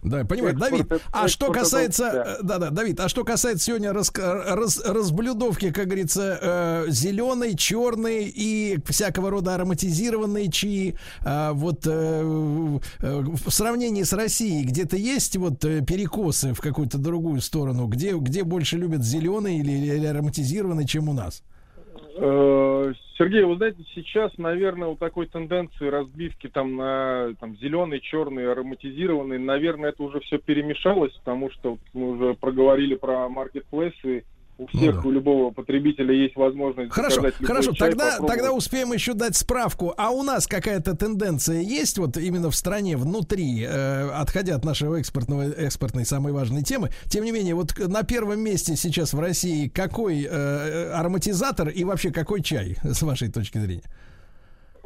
Да, 0.05 0.23
понимаю, 0.23 0.53
Экспорт 0.55 0.87
Давид. 0.87 1.03
А 1.11 1.27
что 1.27 1.51
касается, 1.51 2.11
да. 2.11 2.23
э, 2.23 2.37
да, 2.43 2.57
да, 2.59 2.69
Давид, 2.69 2.99
а 2.99 3.09
что 3.09 3.23
касается 3.23 3.65
сегодня 3.65 3.91
рас- 3.91 4.11
раз- 4.15 4.83
разблюдовки, 4.85 5.71
как 5.71 5.87
говорится, 5.87 6.85
зеленый, 6.87 7.55
черный 7.55 8.25
и 8.25 8.77
всякого 8.87 9.29
рода 9.29 9.55
ароматизированные 9.55 10.51
чаи, 10.51 10.95
а, 11.23 11.53
вот 11.53 11.85
э, 11.85 12.79
э, 13.01 13.21
в 13.21 13.51
сравнении 13.51 14.03
с 14.03 14.13
Россией, 14.13 14.63
где-то 14.63 14.97
есть 14.97 15.35
вот 15.37 15.63
э, 15.65 15.81
перекосы 15.81 16.53
в 16.53 16.61
какую-то 16.61 16.97
другую 16.97 17.41
сторону, 17.41 17.87
где 17.87 18.13
где 18.15 18.43
больше 18.43 18.77
любят 18.77 19.03
зеленый 19.03 19.57
или, 19.57 19.71
или 19.71 20.05
ароматизированный, 20.05 20.85
чем 20.85 21.09
у 21.09 21.13
нас? 21.13 21.43
Сергей, 23.17 23.43
вы 23.43 23.55
знаете, 23.55 23.81
сейчас, 23.93 24.37
наверное, 24.37 24.89
у 24.89 24.97
такой 24.97 25.27
тенденции 25.27 25.87
разбивки 25.87 26.47
там 26.47 26.75
на 26.75 27.33
там, 27.39 27.55
зеленый, 27.57 28.01
черный, 28.01 28.51
ароматизированный, 28.51 29.39
наверное, 29.39 29.91
это 29.91 30.03
уже 30.03 30.19
все 30.19 30.37
перемешалось, 30.37 31.13
потому 31.23 31.49
что 31.51 31.71
вот 31.71 31.79
мы 31.93 32.09
уже 32.11 32.33
проговорили 32.33 32.95
про 32.95 33.29
маркетплейсы. 33.29 34.25
У 34.57 34.67
всех, 34.67 34.95
Ну 34.95 35.01
да. 35.01 35.07
у 35.09 35.11
любого 35.11 35.51
потребителя 35.51 36.13
есть 36.13 36.35
возможность 36.37 36.91
Хорошо, 36.91 37.21
хорошо, 37.43 37.73
чай, 37.73 37.89
тогда, 37.89 38.19
тогда 38.19 38.53
успеем 38.53 38.93
еще 38.93 39.13
дать 39.13 39.35
справку. 39.35 39.93
А 39.97 40.11
у 40.11 40.23
нас 40.23 40.47
какая-то 40.47 40.95
тенденция 40.95 41.59
есть 41.59 41.97
вот 41.97 42.15
именно 42.15 42.49
в 42.49 42.55
стране 42.55 42.95
внутри, 42.95 43.63
э, 43.63 44.09
отходя 44.11 44.55
от 44.55 44.63
нашего 44.63 44.95
экспортного, 44.95 45.51
экспортной 45.51 46.05
самой 46.05 46.31
важной 46.31 46.63
темы. 46.63 46.89
Тем 47.05 47.25
не 47.25 47.33
менее, 47.33 47.53
вот 47.53 47.77
на 47.77 48.03
первом 48.03 48.39
месте 48.39 48.77
сейчас 48.77 49.13
в 49.13 49.19
России 49.19 49.67
какой 49.67 50.23
э, 50.23 50.91
ароматизатор 50.93 51.67
и 51.67 51.83
вообще 51.83 52.11
какой 52.11 52.41
чай, 52.41 52.77
с 52.81 53.01
вашей 53.01 53.29
точки 53.29 53.57
зрения? 53.57 53.83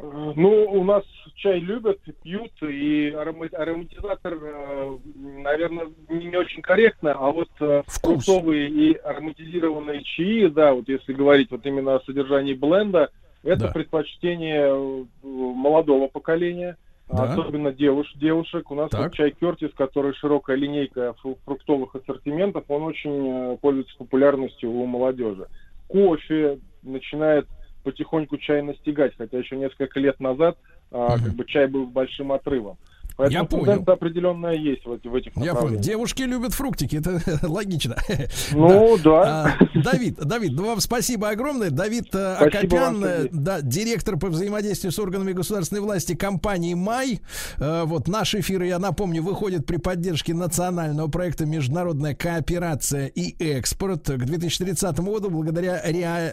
Ну, 0.02 0.64
у 0.70 0.84
нас 0.84 1.04
чай 1.34 1.58
любят, 1.58 1.98
пьют, 2.22 2.52
и 2.62 3.10
арома- 3.10 3.54
ароматизатор, 3.54 4.38
э, 4.40 4.96
наверное, 5.14 5.88
не 6.08 6.36
очень 6.36 6.62
корректно, 6.62 7.12
а 7.12 7.30
вот 7.30 7.48
э, 7.60 7.82
фруктовые 7.86 8.68
и 8.68 8.94
ароматизированные 8.94 10.02
чаи, 10.02 10.46
да, 10.46 10.72
вот 10.72 10.88
если 10.88 11.12
говорить 11.12 11.50
вот 11.50 11.66
именно 11.66 11.96
о 11.96 12.00
содержании 12.00 12.54
бленда, 12.54 13.10
это 13.42 13.66
Да. 13.66 13.72
предпочтение 13.72 14.68
э, 14.70 15.04
молодого 15.22 16.08
поколения, 16.08 16.76
Да. 17.10 17.24
особенно 17.24 17.72
девуш, 17.72 18.10
девушек. 18.14 18.70
У 18.70 18.74
нас 18.74 18.90
Так. 18.90 19.00
вот 19.02 19.14
чай 19.14 19.32
Кертис, 19.38 19.70
который 19.74 20.14
широкая 20.14 20.56
линейка 20.56 21.14
фру- 21.22 21.36
фруктовых 21.44 21.94
ассортиментов, 21.96 22.64
он 22.68 22.84
очень 22.84 23.58
пользуется 23.58 23.94
популярностью 23.98 24.70
у 24.70 24.86
молодежи. 24.86 25.46
Кофе 25.88 26.58
начинает 26.82 27.46
потихоньку 27.82 28.38
чай 28.38 28.62
настигать, 28.62 29.12
хотя 29.16 29.38
еще 29.38 29.56
несколько 29.56 30.00
лет 30.00 30.18
назад 30.20 30.58
а, 30.90 31.18
как 31.18 31.32
бы 31.32 31.44
чай 31.44 31.66
был 31.66 31.86
большим 31.86 32.32
отрывом. 32.32 32.76
Поэтому 33.20 33.42
Я 33.42 33.44
понял. 33.44 33.82
определенная 33.86 34.54
есть 34.54 34.86
вот 34.86 35.04
в 35.04 35.14
этих 35.14 35.36
Я 35.36 35.54
понял. 35.54 35.78
Девушки 35.78 36.22
любят 36.22 36.54
фруктики, 36.54 36.96
это 36.96 37.20
логично. 37.46 37.96
Ну, 38.52 38.96
да. 39.04 39.56
А, 39.60 39.64
Давид, 39.74 40.16
Давид, 40.16 40.52
ну 40.54 40.64
вам 40.64 40.80
спасибо 40.80 41.28
огромное. 41.28 41.68
Давид 41.68 42.06
э, 42.14 42.36
Спасибо 42.38 42.58
Акопян, 42.58 42.94
вам, 42.94 43.04
э, 43.04 43.28
да, 43.30 43.60
директор 43.60 44.16
по 44.18 44.28
взаимодействию 44.28 44.90
с 44.90 44.98
органами 44.98 45.32
государственной 45.32 45.82
власти 45.82 46.14
компании 46.14 46.72
«Май». 46.72 47.20
Э, 47.58 47.84
Вот 47.84 48.08
наш 48.08 48.34
эфир, 48.34 48.62
я 48.62 48.78
напомню, 48.78 49.22
выходит 49.22 49.66
при 49.66 49.76
поддержке 49.76 50.32
национального 50.32 51.08
проекта 51.08 51.44
«Международная 51.44 52.14
кооперация 52.14 53.06
и 53.08 53.36
экспорт» 53.44 54.06
к 54.08 54.16
2030 54.24 54.98
году. 55.00 55.28
Благодаря, 55.28 55.78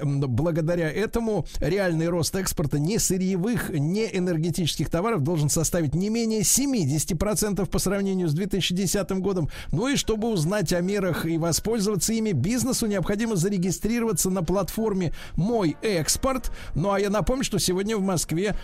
м, 0.02 0.22
благодаря 0.22 0.90
этому 0.90 1.46
реальный 1.60 2.08
рост 2.08 2.34
экспорта 2.38 2.80
не 2.80 2.98
сырьевых, 2.98 3.72
не 3.72 4.06
энергетических 4.18 4.90
товаров 4.90 5.22
должен 5.24 5.50
составить 5.50 5.94
не 5.96 6.10
менее 6.10 6.44
70% 6.86 7.66
по 7.66 7.80
сравнению 7.80 8.28
с 8.28 8.34
2010 8.34 9.12
годом. 9.20 9.50
Ну 9.72 9.88
и 9.88 9.96
чтобы 9.96 10.30
узнать 10.30 10.74
о 10.74 10.82
мерах 10.82 11.26
и 11.26 11.38
воспользоваться 11.38 12.14
ими, 12.14 12.32
бизнесу 12.32 12.88
необходимо 12.88 13.36
зарегистрироваться 13.36 14.30
на 14.30 14.44
платформе 14.44 15.14
«Мой 15.36 15.78
экспорт». 15.82 16.52
Ну 16.76 16.92
а 16.92 17.00
я 17.00 17.10
напомню, 17.10 17.44
что 17.44 17.60
сегодня 17.60 17.98
в 17.98 18.02
Москве 18.02 18.56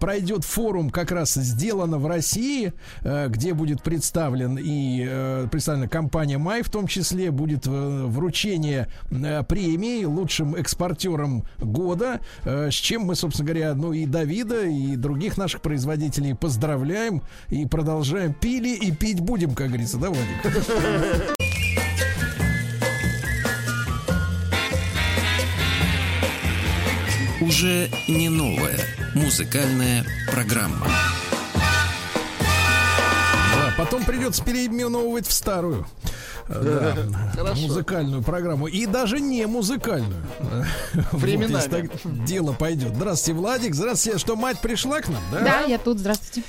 пройдет 0.00 0.44
форум 0.44 0.90
как 0.90 1.10
раз 1.10 1.34
«Сделано 1.34 1.98
в 1.98 2.06
России», 2.06 2.72
э, 3.02 3.28
где 3.28 3.54
будет 3.54 3.82
представлен 3.82 4.58
и 4.58 5.04
э, 5.08 5.48
представлена 5.50 5.88
компания 5.88 6.38
«Май», 6.38 6.62
в 6.62 6.70
том 6.70 6.86
числе 6.86 7.30
будет 7.30 7.66
э, 7.66 8.04
вручение 8.06 8.88
премии 9.48 10.04
лучшим 10.04 10.54
экспортерам 10.54 11.44
года, 11.58 12.20
с 12.44 12.74
чем 12.74 13.02
мы, 13.02 13.14
собственно 13.14 13.48
говоря, 13.48 13.74
ну 13.74 13.92
и 13.92 14.06
Давида, 14.06 14.66
и 14.66 14.96
других 14.96 15.36
наших 15.36 15.62
производителей 15.62 16.34
поздравляем 16.34 17.22
продолжаем. 17.64 18.34
Пили 18.34 18.74
и 18.74 18.90
пить 18.92 19.20
будем, 19.20 19.54
как 19.54 19.68
говорится, 19.68 19.96
да, 19.96 20.10
Владик? 20.10 21.36
Уже 27.40 27.88
не 28.08 28.28
новая 28.28 28.80
музыкальная 29.14 30.04
программа. 30.30 30.88
Потом 33.86 34.04
придется 34.04 34.42
переименовывать 34.42 35.28
в 35.28 35.32
старую. 35.32 35.86
э, 36.48 36.94
Да, 37.36 37.54
музыкальную 37.54 38.20
программу. 38.22 38.66
И 38.66 38.84
даже 38.86 39.20
не 39.20 39.46
музыкальную. 39.46 40.22
Вот, 41.12 41.20
Временами. 41.22 41.54
если 41.54 41.68
так 41.70 42.24
дело 42.24 42.52
пойдет. 42.52 42.94
Здравствуйте, 42.96 43.38
Владик. 43.38 43.74
Здравствуйте. 43.76 44.18
Что, 44.18 44.34
мать 44.36 44.58
пришла 44.60 45.00
к 45.00 45.08
нам, 45.08 45.22
да? 45.32 45.40
Да, 45.40 45.60
я 45.62 45.78
тут, 45.78 45.98
здравствуйте. 46.00 46.42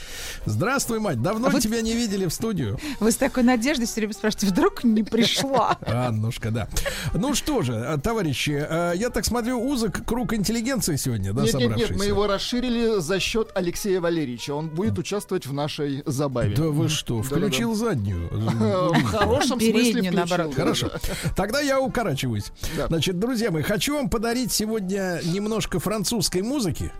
Здравствуй, 0.45 0.99
мать. 0.99 1.21
Давно 1.21 1.47
А 1.47 1.51
вы- 1.51 1.59
тебя 1.61 1.81
не 1.81 1.93
видели 1.93 2.25
в 2.25 2.33
студию. 2.33 2.79
Вы 2.99 3.11
с 3.11 3.17
такой 3.17 3.43
надеждой 3.43 3.85
все 3.85 3.95
время 4.01 4.13
спрашиваете, 4.13 4.47
вдруг 4.47 4.83
не 4.83 5.03
пришла? 5.03 5.77
Аннушка, 5.85 6.49
да. 6.51 6.67
Ну 7.13 7.35
что 7.35 7.61
же, 7.61 7.73
э, 7.73 7.97
товарищи, 8.01 8.65
э, 8.67 8.93
я 8.95 9.09
так 9.11 9.25
смотрю, 9.25 9.59
узок 9.63 10.05
круг 10.05 10.33
интеллигенции 10.33 10.95
сегодня, 10.95 11.33
да, 11.33 11.43
Нет, 11.43 11.53
нет, 11.53 11.61
нет, 11.61 11.71
собравшийся? 11.71 11.99
мы 11.99 12.05
его 12.05 12.25
расширили 12.27 12.99
за 12.99 13.19
счет 13.19 13.51
Алексея 13.55 13.99
Валерьевича. 14.01 14.53
Он 14.55 14.69
будет 14.69 14.97
участвовать 14.97 15.45
в 15.45 15.53
нашей 15.53 16.01
забаве. 16.05 16.55
Да 16.55 16.63
вы 16.69 16.87
что, 16.89 17.21
включил 17.27 17.73
заднюю? 17.75 18.29
В 18.31 19.03
хорошем 19.05 19.59
смысле 19.59 20.11
наоборот. 20.11 20.55
Хорошо. 20.55 20.89
да. 20.91 20.99
Тогда 21.35 21.59
я 21.61 21.79
укорачиваюсь. 21.79 22.51
Значит, 22.87 23.19
друзья 23.19 23.51
мои, 23.51 23.63
хочу 23.63 23.95
вам 23.95 24.09
подарить 24.09 24.51
сегодня 24.51 25.19
немножко 25.23 25.79
французской 25.79 26.41
музыки. 26.41 26.91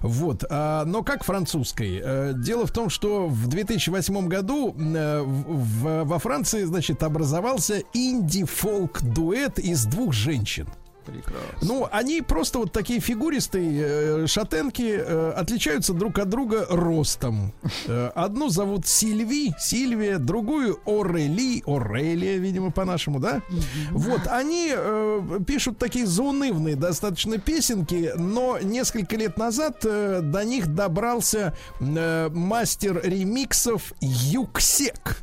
Вот, 0.00 0.44
а, 0.48 0.84
но 0.84 1.02
как 1.02 1.24
французской? 1.24 2.00
Э, 2.00 2.32
Дело 2.36 2.64
в 2.64 2.70
том, 2.70 2.88
что 2.88 3.26
в 3.26 3.48
2008 3.48 4.28
году 4.28 4.72
э, 4.78 5.20
в- 5.22 5.82
в- 5.82 6.04
во 6.04 6.18
Франции, 6.20 6.62
значит, 6.62 7.02
образовался 7.02 7.82
инди-фолк-дуэт 7.92 9.58
из 9.58 9.84
двух 9.86 10.12
женщин. 10.12 10.68
Прекрасно. 11.04 11.44
Ну, 11.60 11.88
они 11.90 12.22
просто 12.22 12.58
вот 12.58 12.72
такие 12.72 13.00
фигуристые 13.00 14.24
э, 14.24 14.26
шатенки, 14.26 14.96
э, 14.98 15.32
отличаются 15.36 15.92
друг 15.92 16.18
от 16.18 16.28
друга 16.28 16.66
ростом. 16.70 17.52
Э, 17.86 18.10
одну 18.14 18.48
зовут 18.48 18.86
Сильви, 18.86 19.54
Сильвия, 19.58 20.18
другую 20.18 20.80
Орели, 20.86 21.62
Орелия, 21.66 22.38
видимо, 22.38 22.70
по-нашему, 22.70 23.20
да? 23.20 23.42
Вот, 23.90 24.26
они 24.26 24.72
э, 24.74 25.40
пишут 25.46 25.78
такие 25.78 26.06
заунывные 26.06 26.76
достаточно 26.76 27.38
песенки, 27.38 28.12
но 28.16 28.58
несколько 28.58 29.16
лет 29.16 29.36
назад 29.36 29.84
э, 29.84 30.20
до 30.22 30.44
них 30.44 30.74
добрался 30.74 31.54
э, 31.80 32.28
мастер 32.30 33.00
ремиксов 33.04 33.92
Юксек. 34.00 35.18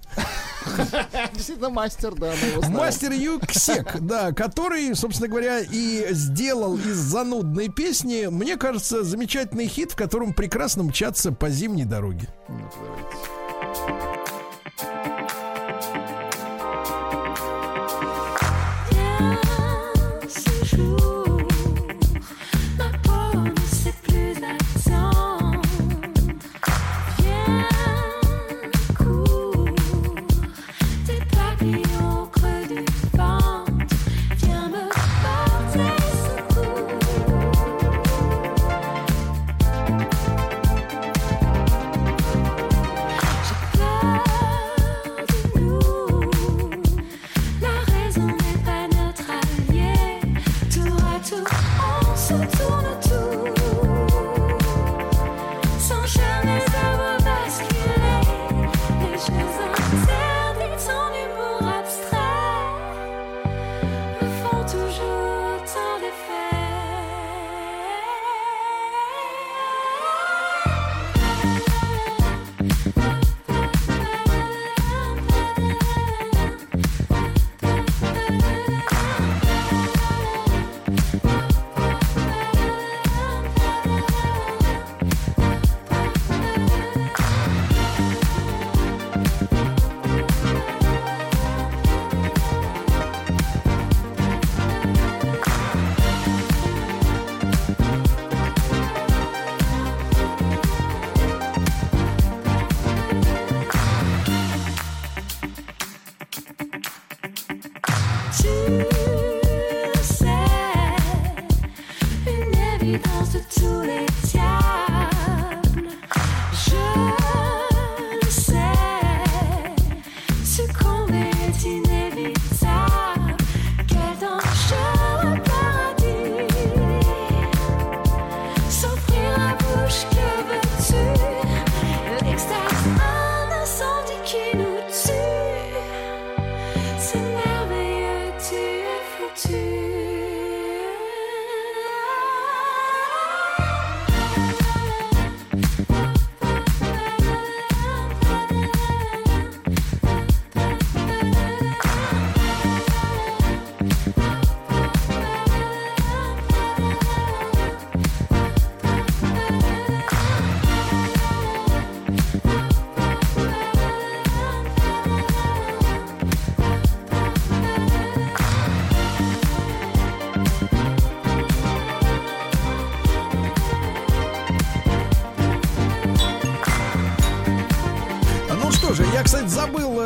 Действительно 1.34 1.70
мастер, 1.70 2.14
да. 2.16 2.34
Мастер 2.70 3.12
Юксек, 3.12 4.00
да, 4.00 4.32
который, 4.32 4.96
собственно 4.96 5.28
говоря, 5.28 5.60
и 5.72 6.08
сделал 6.12 6.78
из 6.78 6.98
занудной 6.98 7.70
песни, 7.70 8.28
мне 8.30 8.58
кажется, 8.58 9.04
замечательный 9.04 9.68
хит, 9.68 9.92
в 9.92 9.96
котором 9.96 10.34
прекрасно 10.34 10.84
мчаться 10.84 11.32
по 11.32 11.50
зимней 11.50 11.86
дороге. 11.86 12.28
Я 12.50 12.70
сижу 12.72 13.41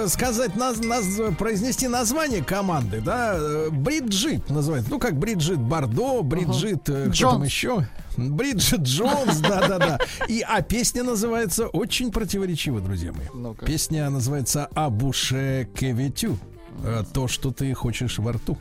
сказать, 0.10 0.52
наз- 0.52 0.82
наз- 0.82 1.36
произнести 1.36 1.88
название 1.88 2.44
команды, 2.44 3.02
да, 3.02 3.38
Бриджит 3.72 4.50
называется, 4.50 4.90
ну 4.92 5.00
как 5.00 5.18
Бриджит 5.18 5.60
Бардо, 5.60 6.22
Бриджит, 6.22 6.90
э, 6.90 7.12
кто 7.12 7.32
там 7.32 7.44
еще? 7.44 7.88
Бриджит 8.18 8.82
Джонс, 8.82 9.40
да-да-да. 9.40 10.00
И, 10.28 10.42
а 10.48 10.62
песня 10.62 11.04
называется 11.04 11.68
очень 11.68 12.12
противоречиво, 12.12 12.80
друзья 12.80 13.12
мои. 13.12 13.26
Ну-ка. 13.34 13.66
Песня 13.66 14.10
называется 14.10 14.68
«Абуше 14.74 15.68
кеветю», 15.78 16.38
э, 16.84 17.04
то, 17.14 17.28
что 17.28 17.52
ты 17.52 17.74
хочешь 17.74 18.18
во 18.20 18.32
рту. 18.34 18.58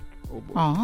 А, 0.52 0.74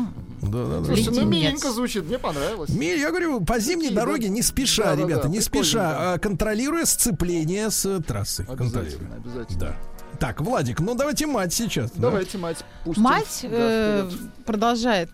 Да-да-да. 0.42 0.84
Слушайте, 0.84 1.10
ну 1.10 1.16
Леденец. 1.22 1.32
миленько 1.42 1.72
звучит, 1.72 2.04
мне 2.06 2.20
понравилось. 2.20 2.70
Ми- 2.70 2.96
Я 2.96 3.08
говорю, 3.08 3.40
по 3.40 3.58
зимней 3.58 3.88
Такие, 3.88 3.96
дороге 3.96 4.28
да? 4.28 4.34
не 4.34 4.42
спеша, 4.42 4.84
Да-да-да, 4.84 5.02
ребята, 5.02 5.28
не 5.28 5.38
прикольненько. 5.40 5.68
спеша, 5.68 6.12
а 6.14 6.18
контролируя 6.18 6.84
сцепление 6.84 7.70
с 7.72 8.00
трассы. 8.02 8.44
Контролируя. 8.44 8.82
Обязательно, 8.84 9.16
обязательно. 9.16 9.58
Да. 9.58 9.76
Так, 10.20 10.42
Владик, 10.42 10.80
ну 10.80 10.94
давайте 10.94 11.26
мать 11.26 11.52
сейчас. 11.54 11.90
да? 11.92 12.02
Давайте, 12.02 12.36
мать, 12.36 12.58
пустим. 12.84 13.02
Мать 13.02 13.40
Да, 13.42 13.48
э, 13.50 14.10
продолжает 14.44 15.08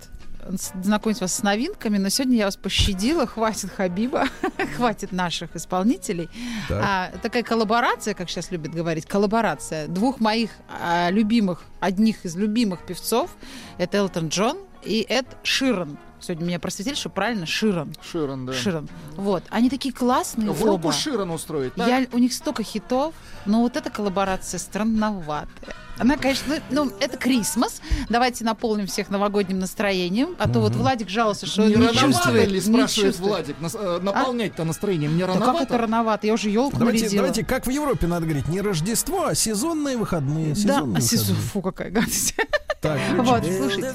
знакомить 0.83 1.21
вас 1.21 1.35
с 1.35 1.43
новинками, 1.43 1.99
но 1.99 2.09
сегодня 2.09 2.39
я 2.39 2.45
вас 2.47 2.57
пощадила, 2.57 3.27
хватит 3.27 3.71
Хабиба, 3.71 4.27
хватит 4.77 5.13
наших 5.13 5.55
исполнителей. 5.55 6.29
Так. 6.69 6.85
А, 6.85 7.13
такая 7.23 7.43
коллаборация, 7.43 8.15
как 8.15 8.29
сейчас 8.29 8.51
любят 8.51 8.73
говорить, 8.73 9.07
коллаборация 9.07 9.87
двух 9.87 10.21
моих 10.21 10.51
а, 10.69 11.11
любимых, 11.11 11.63
одних 11.81 12.25
из 12.25 12.37
любимых 12.37 12.85
певцов, 12.85 13.31
это 13.79 13.99
Элтон 13.99 14.29
Джон 14.29 14.59
и 14.85 15.07
Эд 15.09 15.27
Ширан. 15.43 15.99
Сегодня 16.21 16.47
меня 16.47 16.59
просветили, 16.59 16.95
что 16.95 17.09
правильно 17.09 17.47
Ширан. 17.47 17.95
Ширан, 18.03 18.47
да. 18.47 18.53
Ширан. 18.53 18.89
Вот. 19.17 19.45
Они 19.51 19.71
такие 19.71 19.95
классные 19.95 20.51
В 20.51 20.65
руку. 20.65 20.93
Ширан 20.93 21.31
устроить. 21.31 21.75
так? 21.75 21.89
Я, 21.89 22.07
у 22.13 22.19
них 22.19 22.33
столько 22.33 22.63
хитов, 22.63 23.15
но 23.45 23.61
вот 23.63 23.77
эта 23.77 23.91
коллаборация 23.91 24.59
странноватая. 24.59 25.75
Она, 25.99 26.17
конечно, 26.17 26.59
ну, 26.71 26.93
это 27.01 27.17
Крисмас. 27.17 27.81
Давайте 28.09 28.45
наполним 28.45 28.87
всех 28.87 29.09
новогодним 29.11 29.59
настроением. 29.59 30.37
А 30.39 30.49
то 30.49 30.61
вот 30.61 30.75
Владик 30.75 31.09
жаловался, 31.09 31.47
что 31.47 31.63
не 31.67 31.75
он 31.75 31.81
не 31.81 31.87
рановато 31.89 32.13
чувствует. 32.13 32.49
ли, 32.49 32.55
не 32.55 32.61
спрашивает 32.61 33.15
чувствует. 33.15 33.19
Владик, 33.31 33.61
нас- 33.61 33.75
э, 33.79 33.99
наполнять-то 34.03 34.65
настроением 34.65 35.17
не 35.17 35.21
Да 35.23 35.29
как 35.29 35.37
это 35.37 35.45
рановато? 35.47 35.79
рановато? 35.79 36.27
Я 36.27 36.35
уже 36.35 36.51
елку 36.51 36.77
Давайте, 36.77 37.01
нарядила. 37.05 37.23
давайте, 37.23 37.45
как 37.45 37.67
в 37.67 37.71
Европе 37.71 38.07
надо 38.07 38.27
говорить, 38.27 38.49
не 38.49 38.61
Рождество, 38.61 39.27
а 39.27 39.35
сезонные 39.35 39.97
выходные. 39.97 40.49
Да, 40.55 40.55
сезонные 40.61 40.99
а 40.99 41.01
сезон, 41.01 41.37
фу, 41.37 41.63
какая 41.63 41.91
гадость. 41.91 42.35
Так, 42.83 43.01
Вот, 43.17 43.43
слушайте. 43.45 43.93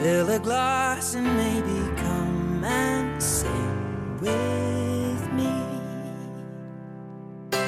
Fill 0.00 0.30
a 0.30 0.38
glass 0.38 1.14
and 1.16 1.26
maybe 1.36 1.80
come 1.96 2.62
and 2.64 3.20
sing 3.20 4.20
with 4.20 4.97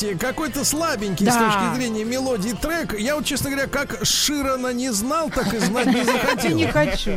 знаете, 0.00 0.18
какой-то 0.18 0.64
слабенький 0.64 1.26
с 1.26 1.34
Да. 1.34 1.40
точки 1.40 1.76
зрения 1.76 2.04
мелодии 2.04 2.52
трек. 2.60 2.98
Я 2.98 3.16
вот, 3.16 3.24
честно 3.24 3.50
говоря, 3.50 3.66
как 3.68 4.04
Ширана 4.04 4.72
не 4.72 4.90
знал, 4.92 5.30
так 5.30 5.52
и 5.54 5.58
знать 5.58 5.86
не 5.86 6.04
захотел. 6.04 6.56
Не 6.56 6.66
хочу. 6.66 7.12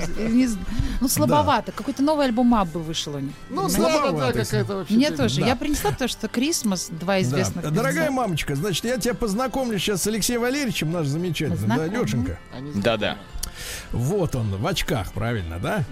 Ну, 1.01 1.07
слабовато. 1.07 1.71
Какой-то 1.71 2.01
новый 2.03 2.27
альбом 2.27 2.53
Аббы 2.55 2.79
вышел 2.79 3.15
у 3.15 3.19
них. 3.19 3.33
Ну, 3.49 3.67
Слабовато, 3.69 4.43
какая-то 4.43 4.75
вообще. 4.77 4.93
Мне 4.93 5.11
тоже. 5.11 5.41
Я 5.41 5.55
принесла, 5.55 5.91
потому 5.91 6.07
что 6.07 6.27
Крисмас, 6.27 6.87
два 6.89 7.21
известных. 7.21 7.71
Дорогая 7.71 8.11
мамочка, 8.11 8.55
значит, 8.55 8.85
я 8.85 8.97
тебя 8.97 9.13
познакомлю 9.13 9.77
сейчас 9.79 10.03
с 10.03 10.07
Алексеем 10.07 10.41
Валерьевичем, 10.41 10.91
наш 10.91 11.07
замечательный, 11.07 11.67
да. 11.67 11.87
Лешенька. 11.87 12.39
Да-да. 12.75 13.17
Вот 13.91 14.35
он, 14.35 14.55
в 14.55 14.67
очках, 14.67 15.13
правильно, 15.13 15.59
да? 15.59 15.83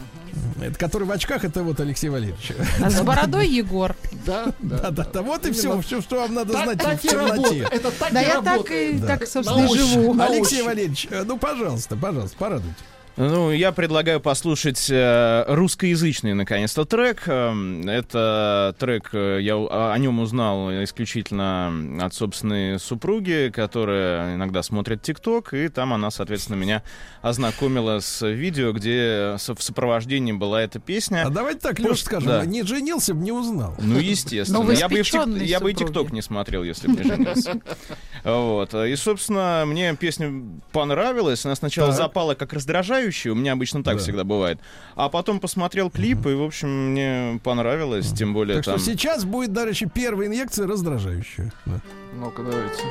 Это 0.61 0.77
который 0.77 1.03
в 1.03 1.11
очках, 1.11 1.43
это 1.43 1.63
вот 1.63 1.79
Алексей 1.79 2.09
Валерьевич. 2.09 2.53
А 2.81 2.89
с 2.89 3.01
бородой 3.01 3.47
Егор. 3.47 3.95
Да, 4.25 4.53
да. 4.59 4.91
Да, 4.91 5.05
да. 5.05 5.21
Вот 5.21 5.45
и 5.45 5.51
все, 5.51 5.79
все, 5.81 6.01
что 6.01 6.21
вам 6.21 6.33
надо 6.33 6.53
знать 6.53 6.81
в 6.81 7.07
темноте. 7.07 7.67
Это 7.69 7.91
так 7.91 8.13
Да 8.13 8.21
я 8.21 8.41
так 8.41 8.71
и 8.71 8.99
так, 8.99 9.27
собственно, 9.27 9.67
живу. 9.67 10.19
Алексей. 10.21 10.61
Валерьевич, 10.61 11.07
э, 11.09 11.23
ну, 11.25 11.37
пожалуйста, 11.37 11.95
пожалуйста, 11.97 12.37
порадуйте. 12.37 12.75
Ну, 13.17 13.51
я 13.51 13.73
предлагаю 13.73 14.21
послушать 14.21 14.87
э, 14.89 15.43
русскоязычный, 15.47 16.33
наконец-то, 16.33 16.85
трек. 16.85 17.23
Эм, 17.27 17.81
Это 17.87 18.73
трек, 18.79 19.09
э, 19.13 19.39
я 19.41 19.55
о 19.57 19.95
нем 19.97 20.19
узнал 20.21 20.71
исключительно 20.83 21.73
от 22.05 22.13
собственной 22.13 22.79
супруги, 22.79 23.51
которая 23.53 24.35
иногда 24.35 24.63
смотрит 24.63 25.01
ТикТок, 25.01 25.53
и 25.53 25.67
там 25.67 25.93
она, 25.93 26.09
соответственно, 26.09 26.55
меня 26.55 26.83
ознакомила 27.21 27.99
с 27.99 28.25
видео, 28.25 28.71
где 28.71 29.35
в 29.37 29.61
сопровождении 29.61 30.31
была 30.31 30.61
эта 30.63 30.79
песня. 30.79 31.23
А 31.27 31.29
давайте 31.29 31.59
так, 31.59 31.79
Ну, 31.79 31.89
Леша, 31.89 32.05
скажем, 32.05 32.29
да. 32.29 32.45
не 32.45 32.63
женился 32.63 33.13
бы, 33.13 33.21
не 33.23 33.33
узнал. 33.33 33.75
Ну, 33.77 33.99
естественно. 33.99 34.63
Но 34.63 34.71
Я 34.71 34.87
бы, 34.87 34.99
и 34.99 35.01
тик- 35.01 35.43
я 35.43 35.59
бы 35.59 35.71
и. 35.71 35.75
ТикТок 35.75 36.13
не 36.13 36.21
смотрел, 36.21 36.63
если 36.63 36.87
бы 36.87 36.93
не 36.95 37.03
женился. 37.03 37.59
Вот. 38.23 38.73
И, 38.75 38.95
собственно, 38.95 39.63
мне 39.65 39.95
песня 39.95 40.31
понравилась. 40.71 41.43
Она 41.45 41.55
сначала 41.55 41.87
Так. 41.89 41.97
запала 41.97 42.35
как 42.35 42.53
раздражающая, 42.53 43.00
у 43.31 43.35
меня 43.35 43.53
обычно 43.53 43.83
так 43.83 43.97
Да. 43.97 44.03
всегда 44.03 44.23
бывает. 44.23 44.59
А 44.95 45.09
потом 45.09 45.39
посмотрел 45.39 45.89
клип, 45.89 46.25
и, 46.27 46.33
в 46.33 46.43
общем, 46.43 46.91
мне 46.91 47.39
понравилось. 47.43 48.11
Тем 48.11 48.33
более 48.33 48.57
Так 48.57 48.65
там... 48.65 48.77
что 48.79 48.91
сейчас 48.91 49.25
будет, 49.25 49.53
дальше 49.53 49.87
первая 49.93 50.27
инъекция 50.27 50.67
раздражающая. 50.67 51.51
Да. 51.65 51.81
Ну-ка, 52.19 52.43
давайте. 52.43 52.83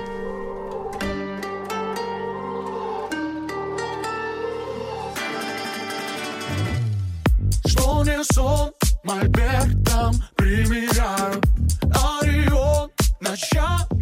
Что 7.67 8.05
не 8.05 8.23
сон, 8.25 8.71
мольбертом 9.05 10.15
примеряю 10.37 11.41
Орион 12.21 12.91
ночами 13.21 14.00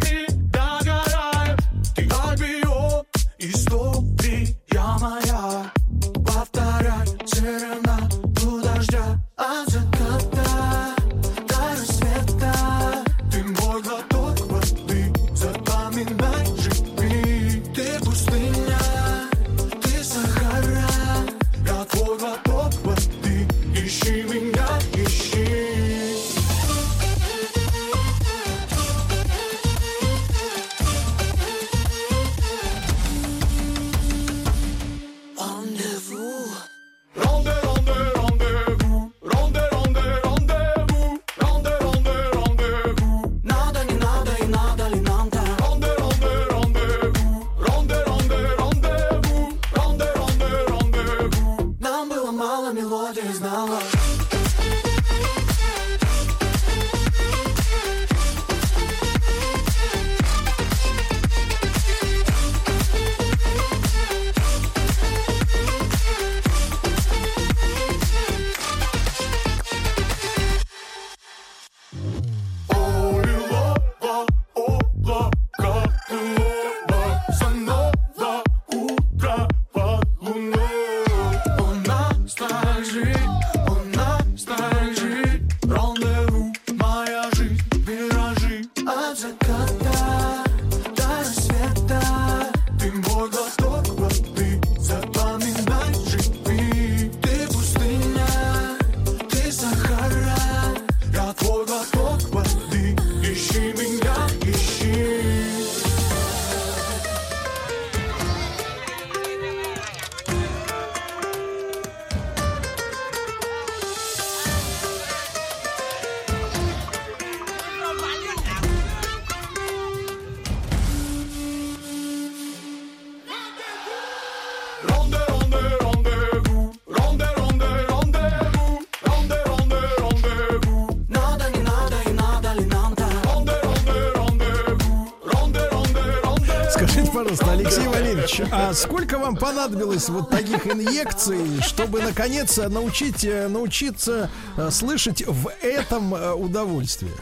сколько 138.78 139.18
вам 139.18 139.36
понадобилось 139.36 140.08
вот 140.08 140.30
таких 140.30 140.66
инъекций, 140.66 141.60
чтобы 141.62 142.00
наконец 142.00 142.56
научить, 142.56 143.24
э, 143.24 143.48
научиться 143.48 144.30
э, 144.56 144.70
слышать 144.70 145.24
в 145.26 145.50
этом 145.62 146.14
э, 146.14 146.32
удовольствие? 146.32 147.12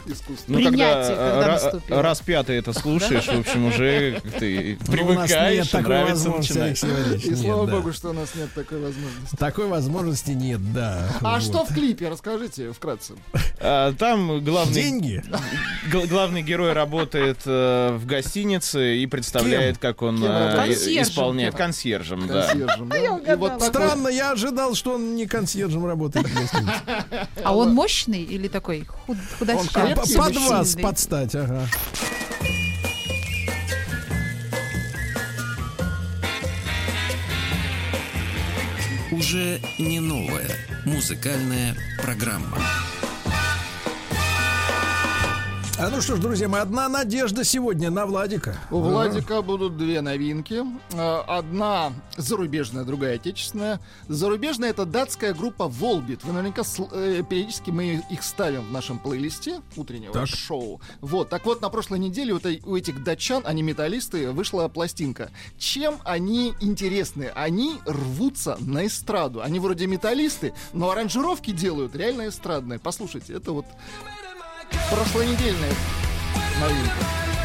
Ну, 0.47 0.57
Принятие, 0.57 1.15
когда, 1.15 1.59
когда 1.87 2.01
раз 2.01 2.19
пятый 2.21 2.57
это 2.57 2.73
слушаешь, 2.73 3.27
в 3.27 3.39
общем, 3.39 3.65
уже 3.65 4.21
ты 4.39 4.77
Ну, 4.87 4.93
у 5.07 5.13
нас 5.13 5.29
нет 5.29 5.39
привыкаешь, 5.39 5.67
такой 5.69 5.87
нравится 5.87 6.29
Валерьевич. 6.29 7.25
И 7.25 7.29
нет, 7.29 7.39
слава 7.39 7.67
да. 7.67 7.71
богу, 7.73 7.93
что 7.93 8.09
у 8.09 8.13
нас 8.13 8.29
нет 8.35 8.53
такой 8.53 8.79
возможности. 8.79 9.35
Такой 9.37 9.67
возможности 9.67 10.31
нет, 10.31 10.73
да. 10.73 11.09
А 11.21 11.33
Вот. 11.33 11.41
что 11.41 11.65
в 11.65 11.73
клипе? 11.73 12.09
Расскажите 12.09 12.71
вкратце. 12.71 13.13
А, 13.59 13.91
Там 13.93 14.43
главный, 14.43 14.73
Деньги? 14.73 15.23
гл- 15.91 16.05
главный 16.07 16.43
герой 16.43 16.73
работает 16.73 17.39
э, 17.45 17.97
в 17.97 18.05
гостинице 18.05 18.97
и 18.97 19.07
представляет, 19.07 19.79
как 19.79 20.01
он 20.03 20.23
э, 20.23 20.71
исполняет 21.01 21.55
консьержем. 21.55 22.27
Да. 22.27 22.43
Консьержем, 22.47 22.89
да? 22.89 22.97
И 23.33 23.35
вот 23.35 23.53
такой- 23.59 23.67
Странно, 23.67 24.07
я 24.09 24.31
ожидал, 24.31 24.75
что 24.75 24.93
он 24.93 25.15
не 25.15 25.25
консьержем 25.25 25.85
работает. 25.85 26.27
в 26.27 26.33
гостинице. 26.35 27.27
А 27.43 27.55
он 27.55 27.73
мощный 27.73 28.21
или 28.23 28.47
такой 28.47 28.85
худ- 29.07 29.17
худощавый? 29.39 29.95
Под 29.95 30.35
вас, 30.37 30.69
сильный? 30.71 30.83
под 30.83 30.99
стать, 30.99 31.35
ага. 31.35 31.67
Уже 39.11 39.61
не 39.79 39.99
новая 39.99 40.49
музыкальная 40.85 41.75
программа. 42.01 42.57
А 45.79 45.89
ну 45.91 46.01
что 46.01 46.15
ж, 46.15 46.19
друзья 46.19 46.47
мои, 46.47 46.61
одна 46.61 46.89
надежда 46.89 47.43
сегодня 47.43 47.91
на 47.91 48.07
Владика. 48.07 48.57
У 48.71 48.79
Владика 48.79 49.43
будут 49.43 49.77
две 49.77 50.01
новинки. 50.01 50.63
Э, 50.93 51.19
Одна 51.27 51.93
зарубежная, 52.17 52.83
другая 52.83 53.17
отечественная. 53.17 53.79
Зарубежная 54.07 54.71
это 54.71 54.85
датская 54.87 55.35
группа 55.35 55.63
Volbeat. 55.63 56.21
Вы 56.23 56.33
наверняка 56.33 56.63
э, 56.93 57.21
периодически 57.29 57.69
мы 57.69 58.03
их 58.09 58.23
ставим 58.23 58.63
в 58.63 58.71
нашем 58.71 58.97
плейлисте 58.97 59.61
утреннего 59.75 60.13
Так. 60.13 60.25
шоу. 60.27 60.81
Вот, 60.99 61.29
так 61.29 61.45
вот, 61.45 61.61
на 61.61 61.69
прошлой 61.69 61.99
неделе 61.99 62.33
у 62.33 62.75
этих 62.75 63.03
датчан, 63.03 63.43
они 63.45 63.61
металлисты, 63.61 64.31
вышла 64.31 64.67
пластинка. 64.69 65.29
Чем 65.59 65.99
они 66.05 66.55
интересны? 66.59 67.31
Они 67.35 67.75
рвутся 67.85 68.57
на 68.61 68.87
эстраду. 68.87 69.43
Они 69.43 69.59
вроде 69.59 69.85
металлисты, 69.85 70.55
но 70.73 70.89
аранжировки 70.89 71.51
делают 71.51 71.95
реально 71.95 72.29
эстрадные. 72.29 72.79
Послушайте, 72.79 73.33
это 73.33 73.51
вот 73.51 73.67
прошлонедельная 74.89 75.73
новинка. 76.59 77.36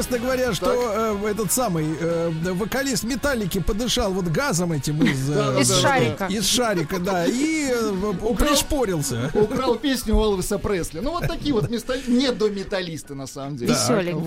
Честно 0.00 0.18
говоря, 0.18 0.54
что 0.54 1.18
э, 1.22 1.30
этот 1.30 1.52
самый 1.52 1.84
э, 2.00 2.30
вокалист 2.54 3.04
Металлики 3.04 3.60
подышал 3.60 4.12
вот 4.12 4.24
газом 4.28 4.72
этим 4.72 5.02
из... 5.02 5.28
э. 5.30 5.60
Из 5.60 5.70
шарика. 5.78 6.26
Из 6.26 6.46
шарика, 6.46 6.98
да, 6.98 7.26
и 7.26 7.70
э, 7.70 8.34
пришпорился. 8.38 9.30
Украл 9.34 9.76
песню 9.76 10.16
у 10.16 10.22
Элвиса 10.22 10.58
Пресли. 10.58 11.00
Ну, 11.00 11.10
вот 11.10 11.26
такие 11.26 11.52
вот 11.52 11.68
места, 11.68 11.96
не 12.06 12.32
до 12.32 12.48
металлисты, 12.48 13.14
на 13.14 13.26
самом 13.26 13.56
деле. 13.56 13.74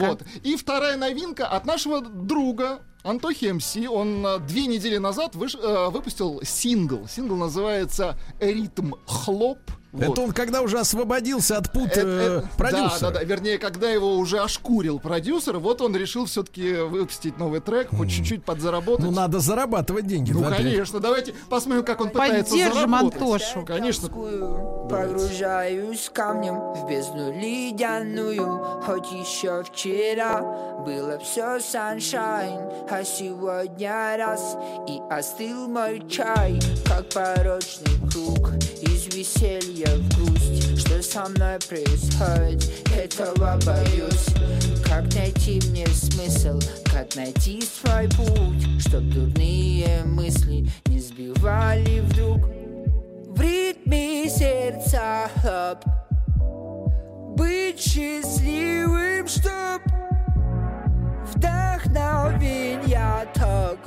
Вот. 0.10 0.22
И 0.44 0.56
вторая 0.58 0.96
новинка 0.96 1.48
от 1.48 1.66
нашего 1.66 2.02
друга 2.02 2.80
Антохи 3.04 3.46
МС. 3.46 3.76
Он 3.90 4.24
э, 4.26 4.40
две 4.48 4.68
недели 4.68 4.98
назад 4.98 5.34
выш- 5.36 5.60
э, 5.60 5.90
выпустил 5.90 6.42
сингл. 6.44 7.08
Сингл 7.08 7.36
называется 7.36 8.16
«Ритм 8.40 8.94
хлоп». 9.08 9.58
Вот. 9.94 10.04
Это 10.04 10.22
он 10.22 10.32
когда 10.32 10.62
уже 10.64 10.80
освободился 10.80 11.56
от 11.58 11.72
пут 11.72 11.92
Это- 11.92 12.02
э, 12.02 12.38
это- 12.40 12.50
продюсера. 12.58 13.00
Да, 13.00 13.12
да, 13.12 13.20
да. 13.20 13.24
Вернее, 13.24 13.60
когда 13.60 13.90
его 13.90 14.16
уже 14.18 14.40
ошкурил 14.40 15.00
продюсер, 15.00 15.60
вот 15.60 15.82
он 15.82 15.96
решил 15.96 16.26
все-таки 16.26 16.74
выпустить 16.78 17.38
новый 17.38 17.60
трек, 17.62 17.90
хоть 17.90 18.10
чуть-чуть 18.10 18.44
подзаработать. 18.44 19.06
Ну, 19.06 19.12
надо 19.12 19.40
зарабатывать 19.40 20.08
деньги. 20.08 20.32
Ну, 20.32 20.42
да, 20.42 20.52
конечно. 20.56 21.00
Давайте 21.00 21.34
посмотрим, 21.48 21.84
как 21.86 22.02
он 22.02 22.10
пытается 22.10 22.52
Поддержим 22.52 22.74
заработать. 22.90 23.22
Антошу. 23.22 23.66
Конечно. 23.66 24.10
Погружаюсь 24.90 26.10
камнем 26.14 26.56
в 26.74 26.90
бездну 26.90 27.32
ледяную 27.40 28.82
Хоть 28.86 29.12
еще 29.12 29.64
вчера 29.64 30.42
было 30.86 31.18
все 31.20 31.60
саншайн 31.60 32.60
А 32.90 33.04
сегодня 33.04 34.18
раз 34.18 34.58
и 34.88 35.00
остыл 35.10 35.68
мой 35.68 36.04
чай 36.10 36.60
Как 36.86 37.10
порочный 37.10 37.94
круг 38.12 38.50
веселья 39.24 39.88
в 39.88 40.16
грусть. 40.16 40.80
Что 40.80 41.02
со 41.02 41.30
мной 41.30 41.58
происходит, 41.70 42.70
этого 42.94 43.58
боюсь 43.66 44.28
Как 44.86 45.04
найти 45.16 45.62
мне 45.70 45.88
смысл, 45.88 46.60
как 46.86 47.16
найти 47.16 47.62
свой 47.62 48.10
путь? 48.10 48.82
Чтоб 48.82 49.02
дурные 49.04 50.04
мысли 50.06 50.68
не 50.88 51.00
сбивали 51.00 52.02
вдруг. 52.02 52.40
В 53.30 53.40
ритме 53.40 54.30
сердца 54.30 55.30
хлоп 55.42 55.86
Быть 57.38 57.80
счастливым, 57.80 59.28
чтоб 59.28 59.82
Вдохновенья 61.34 63.26
ток. 63.34 63.80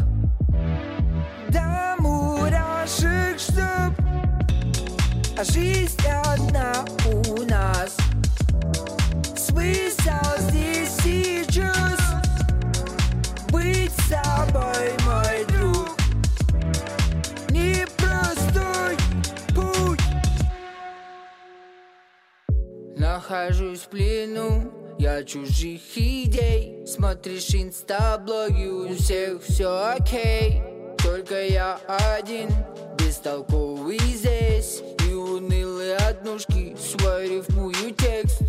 До 1.51 1.97
мурашек, 1.99 3.39
чтоб 3.39 4.06
А 5.39 5.45
жизнь 5.45 6.01
одна 6.25 6.83
у 7.05 7.43
нас. 7.43 7.95
Смысл 9.37 10.49
здесь 10.49 10.97
сейчас 11.03 12.01
Быть 13.51 13.93
собой, 14.09 14.95
мой 15.05 15.45
друг. 15.49 15.91
Непростой 17.51 18.97
путь. 19.55 20.01
Нахожусь 22.97 23.81
в 23.81 23.89
плену 23.89 24.73
я 24.99 25.23
чужих 25.23 25.83
идей. 25.97 26.87
Смотришь 26.87 27.55
инстаблоги, 27.55 28.69
у 28.69 28.97
всех 28.97 29.43
все 29.43 29.93
окей. 29.99 30.63
Только 30.97 31.45
я 31.45 31.79
один, 31.87 32.49
бестолковый 32.97 33.99
здесь 33.99 34.83
унылые 35.37 35.97
однушки, 35.97 36.75
свой 36.77 37.29
рифмую 37.29 37.93
текст. 37.95 38.41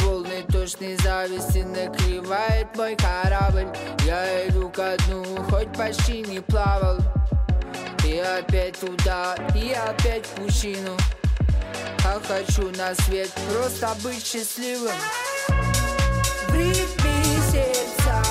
Волны 0.00 0.44
тошной 0.52 0.96
зависти 0.96 1.58
накрывает 1.58 2.66
мой 2.76 2.96
корабль. 2.96 3.68
Я 4.04 4.46
иду 4.48 4.68
ко 4.68 4.96
дну, 5.06 5.24
хоть 5.50 5.72
почти 5.72 6.22
не 6.22 6.40
плавал. 6.40 6.98
И 8.04 8.18
опять 8.18 8.78
туда, 8.78 9.34
и 9.54 9.72
опять 9.72 10.26
в 10.26 10.30
пучину. 10.42 10.96
А 12.04 12.20
хочу 12.20 12.70
на 12.76 12.94
свет 12.94 13.30
просто 13.50 13.94
быть 14.02 14.24
счастливым. 14.24 14.92
В 16.48 16.54
ритме 16.54 17.24
сердца 17.50 18.22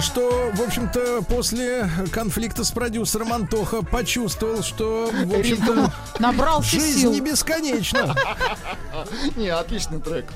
что, 0.00 0.50
в 0.54 0.60
общем-то, 0.62 1.22
после 1.22 1.88
конфликта 2.12 2.64
с 2.64 2.70
продюсером 2.70 3.32
Антоха 3.32 3.82
почувствовал, 3.82 4.62
что, 4.62 5.10
в 5.12 5.34
общем-то, 5.38 5.92
Набрался 6.18 6.70
жизнь 6.70 7.00
сил. 7.00 7.12
не 7.12 7.20
бесконечна. 7.20 8.14
Не, 9.36 9.48
отличный 9.48 10.00
трек. 10.00 10.26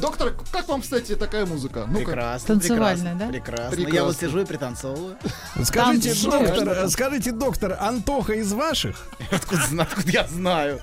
Доктор, 0.00 0.32
как 0.52 0.68
вам, 0.68 0.82
кстати, 0.82 1.16
такая 1.16 1.44
музыка? 1.44 1.84
Ну-ка. 1.88 2.04
Прекрасно, 2.04 2.46
Танцевальная, 2.46 3.14
прекрасно, 3.14 3.18
да? 3.18 3.28
Прекрасно. 3.28 3.70
Прекрасно. 3.70 3.96
Я 3.96 4.04
вот 4.04 4.16
сижу 4.16 4.40
и 4.40 4.44
пританцовываю. 4.44 5.16
Скажите, 5.62 6.14
Там 6.14 6.44
доктор, 6.46 6.88
скажите, 6.90 7.32
доктор, 7.32 7.76
Антоха 7.80 8.34
из 8.34 8.52
ваших? 8.52 8.96
Откуда, 9.32 9.62
откуда 9.82 10.10
я 10.10 10.26
знаю? 10.28 10.80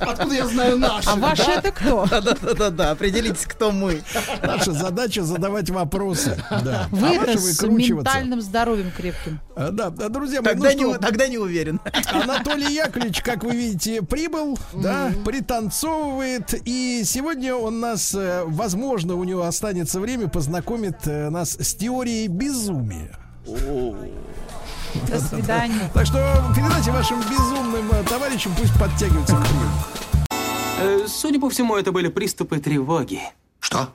Откуда 0.00 0.34
я 0.34 0.46
знаю 0.46 0.78
наши? 0.78 1.08
А 1.08 1.16
ваши 1.16 1.50
это 1.50 1.72
кто? 1.72 2.06
Да-да-да, 2.10 2.90
определитесь, 2.92 3.44
кто 3.44 3.72
мы. 3.72 4.02
Наша 4.42 4.72
задача 4.72 5.24
задавать 5.24 5.70
вопросы. 5.70 6.40
Да. 6.50 6.86
Вы 6.90 7.16
а 7.16 7.20
ваши 7.20 7.38
с 7.38 7.62
ментальным 7.62 8.40
здоровьем 8.40 8.90
крепким. 8.90 9.40
А, 9.56 9.70
Да, 9.70 9.90
да, 9.90 10.08
друзья 10.08 10.42
мои, 10.42 10.52
Тогда 10.52 10.70
ну 10.70 10.76
не, 10.76 10.94
что, 10.94 10.98
тогда 11.00 11.28
не 11.28 11.38
уверен. 11.38 11.80
Анатолий 12.12 12.74
Яковлевич, 12.74 13.22
как 13.22 13.42
вы 13.42 13.56
видите, 13.56 14.02
прибыл, 14.02 14.58
да, 14.72 15.10
пританцовывает, 15.24 16.54
и 16.64 17.02
сегодня 17.04 17.54
он 17.54 17.80
нас, 17.80 18.14
э, 18.14 18.27
возможно, 18.46 19.14
у 19.14 19.24
него 19.24 19.42
останется 19.42 20.00
время, 20.00 20.28
познакомит 20.28 21.06
э, 21.06 21.30
нас 21.30 21.56
с 21.58 21.74
теорией 21.74 22.28
безумия. 22.28 23.16
До 23.44 25.20
свидания. 25.20 25.90
Так 25.94 26.06
что 26.06 26.18
передайте 26.56 26.90
вашим 26.90 27.20
безумным 27.30 27.90
э, 27.92 28.02
товарищам, 28.04 28.52
пусть 28.58 28.78
подтягиваются 28.78 29.36
к 29.36 29.40
ним. 29.40 30.38
Э, 30.80 31.06
Судя 31.06 31.40
по 31.40 31.50
всему, 31.50 31.76
это 31.76 31.92
были 31.92 32.08
приступы 32.08 32.58
тревоги. 32.58 33.20
Что? 33.60 33.90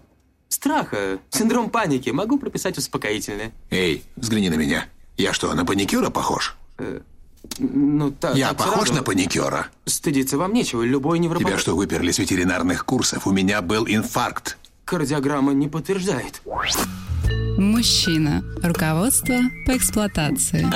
Страха, 0.49 1.19
синдром 1.29 1.69
паники. 1.69 2.09
Могу 2.09 2.37
прописать 2.37 2.77
успокоительное. 2.77 3.51
Эй, 3.69 4.03
взгляни 4.15 4.49
на 4.49 4.55
меня. 4.55 4.85
Я 5.17 5.33
что, 5.33 5.53
на 5.53 5.65
паникюра 5.65 6.09
похож? 6.09 6.55
Ну, 7.59 8.11
так, 8.11 8.35
Я 8.35 8.49
так 8.49 8.57
похож 8.57 8.87
сразу. 8.87 8.93
на 8.95 9.03
паникюра? 9.03 9.67
Стыдиться 9.85 10.37
вам 10.37 10.53
нечего. 10.53 10.81
Любой 10.81 11.19
невропат... 11.19 11.47
Тебя 11.47 11.57
что, 11.57 11.75
выперли 11.75 12.11
с 12.11 12.17
ветеринарных 12.19 12.85
курсов? 12.85 13.27
У 13.27 13.31
меня 13.31 13.61
был 13.61 13.85
инфаркт. 13.87 14.57
Кардиограмма 14.85 15.53
не 15.53 15.67
подтверждает. 15.67 16.41
Мужчина. 17.57 18.43
Руководство 18.63 19.35
по 19.65 19.77
эксплуатации. 19.77 20.67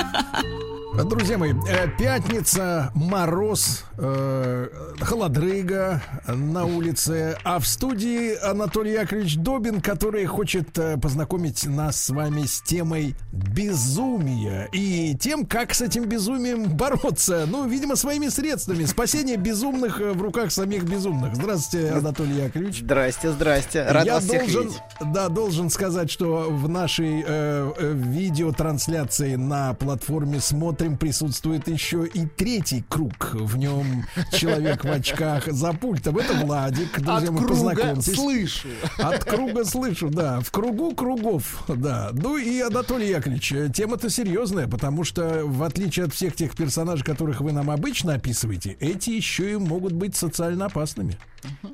Друзья 1.04 1.38
мои, 1.38 1.52
э, 1.68 1.88
пятница, 1.98 2.90
мороз, 2.94 3.84
э, 3.98 4.68
холодрыга 5.00 6.02
на 6.26 6.64
улице, 6.64 7.36
а 7.44 7.58
в 7.58 7.66
студии 7.66 8.36
Анатолий 8.42 8.92
Яковлевич 8.92 9.36
Добин, 9.36 9.80
который 9.80 10.24
хочет 10.26 10.78
э, 10.78 10.96
познакомить 10.96 11.66
нас 11.66 12.00
с 12.00 12.10
вами 12.10 12.42
с 12.44 12.60
темой 12.62 13.14
безумия 13.32 14.68
и 14.72 15.16
тем, 15.18 15.46
как 15.46 15.74
с 15.74 15.80
этим 15.82 16.04
безумием 16.06 16.64
бороться. 16.76 17.44
Ну, 17.48 17.66
видимо, 17.68 17.96
своими 17.96 18.28
средствами. 18.28 18.84
Спасение 18.84 19.36
безумных 19.36 20.00
э, 20.00 20.12
в 20.12 20.22
руках 20.22 20.52
самих 20.52 20.84
безумных. 20.84 21.34
Здравствуйте, 21.34 21.90
Анатолий 21.90 22.36
Яковлевич. 22.36 22.80
Здрасте, 22.80 23.32
здрасте. 23.32 23.84
Рад 23.84 24.06
Я 24.06 24.14
вас 24.14 24.24
всех 24.24 24.42
должен, 24.42 24.62
видеть. 24.68 24.82
да, 25.12 25.28
должен 25.28 25.70
сказать, 25.70 26.10
что 26.10 26.48
в 26.50 26.68
нашей 26.68 27.24
э, 27.26 27.72
э, 27.78 27.92
видеотрансляции 27.94 29.34
на 29.36 29.74
платформе 29.74 30.40
«Смотрим» 30.40 30.96
присутствует 30.96 31.68
еще 31.68 32.06
и 32.06 32.26
третий 32.26 32.84
круг. 32.88 33.30
В 33.32 33.56
нем 33.56 33.87
человек 34.32 34.84
в 34.84 34.90
очках 34.90 35.46
за 35.46 35.72
пультом. 35.72 36.18
Это 36.18 36.34
Владик. 36.34 37.00
Друзья, 37.00 37.30
мы 37.30 37.38
круга 37.38 37.54
познакомьтесь. 37.54 38.14
слышу. 38.14 38.68
От 38.98 39.24
круга 39.24 39.64
слышу, 39.64 40.10
да. 40.10 40.40
В 40.40 40.50
кругу 40.50 40.94
кругов, 40.94 41.64
да. 41.68 42.10
Ну 42.12 42.36
и 42.36 42.60
Анатолий 42.60 43.08
Яковлевич, 43.08 43.52
э, 43.52 43.68
тема-то 43.72 44.10
серьезная, 44.10 44.66
потому 44.66 45.04
что 45.04 45.42
в 45.44 45.62
отличие 45.62 46.06
от 46.06 46.14
всех 46.14 46.34
тех 46.34 46.54
персонажей, 46.56 47.04
которых 47.04 47.40
вы 47.40 47.52
нам 47.52 47.70
обычно 47.70 48.14
описываете, 48.14 48.76
эти 48.80 49.10
еще 49.10 49.52
и 49.52 49.56
могут 49.56 49.92
быть 49.92 50.16
социально 50.16 50.66
опасными. 50.66 51.18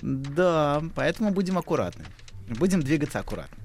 Да, 0.03 0.83
поэтому 0.95 1.31
будем 1.31 1.59
аккуратны. 1.59 2.05
Будем 2.49 2.83
двигаться 2.83 3.21
аккуратно. 3.21 3.64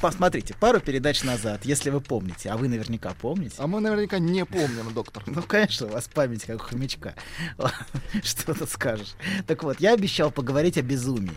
Посмотрите, 0.00 0.54
пару 0.58 0.80
передач 0.80 1.22
назад, 1.22 1.64
если 1.64 1.90
вы 1.90 2.00
помните, 2.00 2.50
а 2.50 2.56
вы 2.56 2.68
наверняка 2.68 3.14
помните. 3.20 3.54
А 3.58 3.66
мы 3.66 3.80
наверняка 3.80 4.18
не 4.18 4.44
помним, 4.44 4.92
доктор. 4.92 5.22
Ну, 5.26 5.42
конечно, 5.42 5.86
у 5.86 5.90
вас 5.90 6.08
память 6.12 6.44
как 6.44 6.56
у 6.56 6.64
хомячка. 6.64 7.14
Что 8.22 8.54
тут 8.54 8.70
скажешь? 8.70 9.14
Так 9.46 9.62
вот, 9.62 9.80
я 9.80 9.94
обещал 9.94 10.30
поговорить 10.30 10.78
о 10.78 10.82
безумии. 10.82 11.32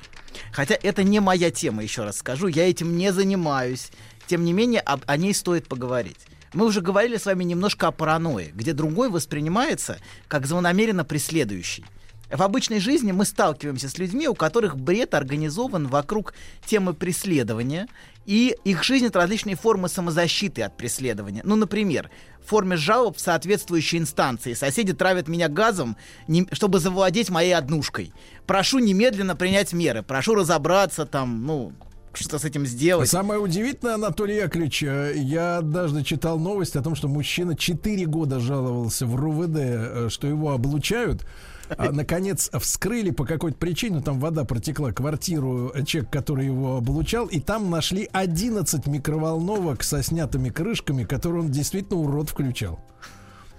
Хотя 0.52 0.76
это 0.82 1.04
не 1.04 1.20
моя 1.20 1.52
тема, 1.52 1.84
еще 1.84 2.04
раз 2.04 2.18
скажу, 2.18 2.48
я 2.48 2.70
этим 2.70 2.98
не 2.98 3.12
занимаюсь. 3.14 3.92
Тем 4.28 4.44
не 4.44 4.54
менее, 4.54 4.82
об- 4.82 5.04
о 5.06 5.18
ней 5.18 5.34
стоит 5.34 5.68
поговорить. 5.68 6.20
Мы 6.54 6.66
уже 6.66 6.82
говорили 6.82 7.18
с 7.18 7.26
вами 7.26 7.44
немножко 7.44 7.88
о 7.88 7.92
паранойи, 7.92 8.52
где 8.54 8.74
другой 8.74 9.10
воспринимается 9.10 9.98
как 10.28 10.46
злонамеренно 10.48 11.06
преследующий. 11.06 11.86
В 12.30 12.42
обычной 12.44 12.80
жизни 12.80 13.12
мы 13.12 13.26
сталкиваемся 13.26 13.90
с 13.90 13.98
людьми, 13.98 14.26
у 14.28 14.36
которых 14.36 14.78
бред 14.78 15.14
организован 15.14 15.88
вокруг 15.88 16.34
темы 16.66 16.94
преследования, 16.94 17.88
и 18.26 18.56
их 18.64 18.84
жизнь 18.84 19.06
это 19.06 19.20
различные 19.20 19.56
формы 19.56 19.90
самозащиты 19.90 20.62
от 20.62 20.78
преследования. 20.78 21.42
Ну, 21.44 21.56
например, 21.56 22.10
в 22.44 22.50
форме 22.50 22.76
жалоб 22.76 23.18
в 23.18 23.20
соответствующей 23.22 23.98
инстанции. 23.98 24.54
Соседи 24.54 24.94
травят 24.94 25.28
меня 25.28 25.48
газом, 25.48 25.98
не- 26.28 26.48
чтобы 26.52 26.80
завладеть 26.80 27.30
моей 27.30 27.54
однушкой. 27.54 28.14
Прошу 28.46 28.80
немедленно 28.80 29.36
принять 29.36 29.74
меры, 29.74 30.04
прошу 30.04 30.36
разобраться 30.36 31.06
там, 31.06 31.46
ну, 31.46 31.74
что 32.14 32.38
с 32.40 32.44
этим 32.46 32.66
сделать. 32.66 33.10
Самое 33.10 33.40
удивительное, 33.40 33.96
Анатолий 33.96 34.36
Яковлевич, 34.36 34.84
э, 34.84 35.14
я 35.16 35.58
однажды 35.58 36.04
читал 36.04 36.38
новость 36.38 36.76
о 36.76 36.82
том, 36.82 36.94
что 36.96 37.08
мужчина 37.08 37.56
4 37.56 38.06
года 38.06 38.40
жаловался 38.40 39.06
в 39.06 39.16
РУВД, 39.16 39.56
э, 39.58 40.08
что 40.10 40.28
его 40.28 40.52
облучают. 40.52 41.26
А, 41.78 41.92
наконец 41.92 42.50
вскрыли 42.60 43.12
по 43.12 43.26
какой-то 43.26 43.58
причине, 43.58 44.02
там 44.02 44.20
вода 44.20 44.44
протекла 44.44 44.92
квартиру 44.92 45.72
э, 45.74 45.84
человек, 45.84 46.12
который 46.12 46.46
его 46.46 46.78
облучал, 46.78 47.28
и 47.28 47.40
там 47.40 47.70
нашли 47.70 48.10
11 48.12 48.88
микроволновок 48.88 49.84
со 49.84 50.04
снятыми 50.04 50.50
крышками, 50.50 51.04
которые 51.04 51.44
он 51.44 51.52
действительно 51.52 52.00
урод 52.00 52.30
включал. 52.30 52.80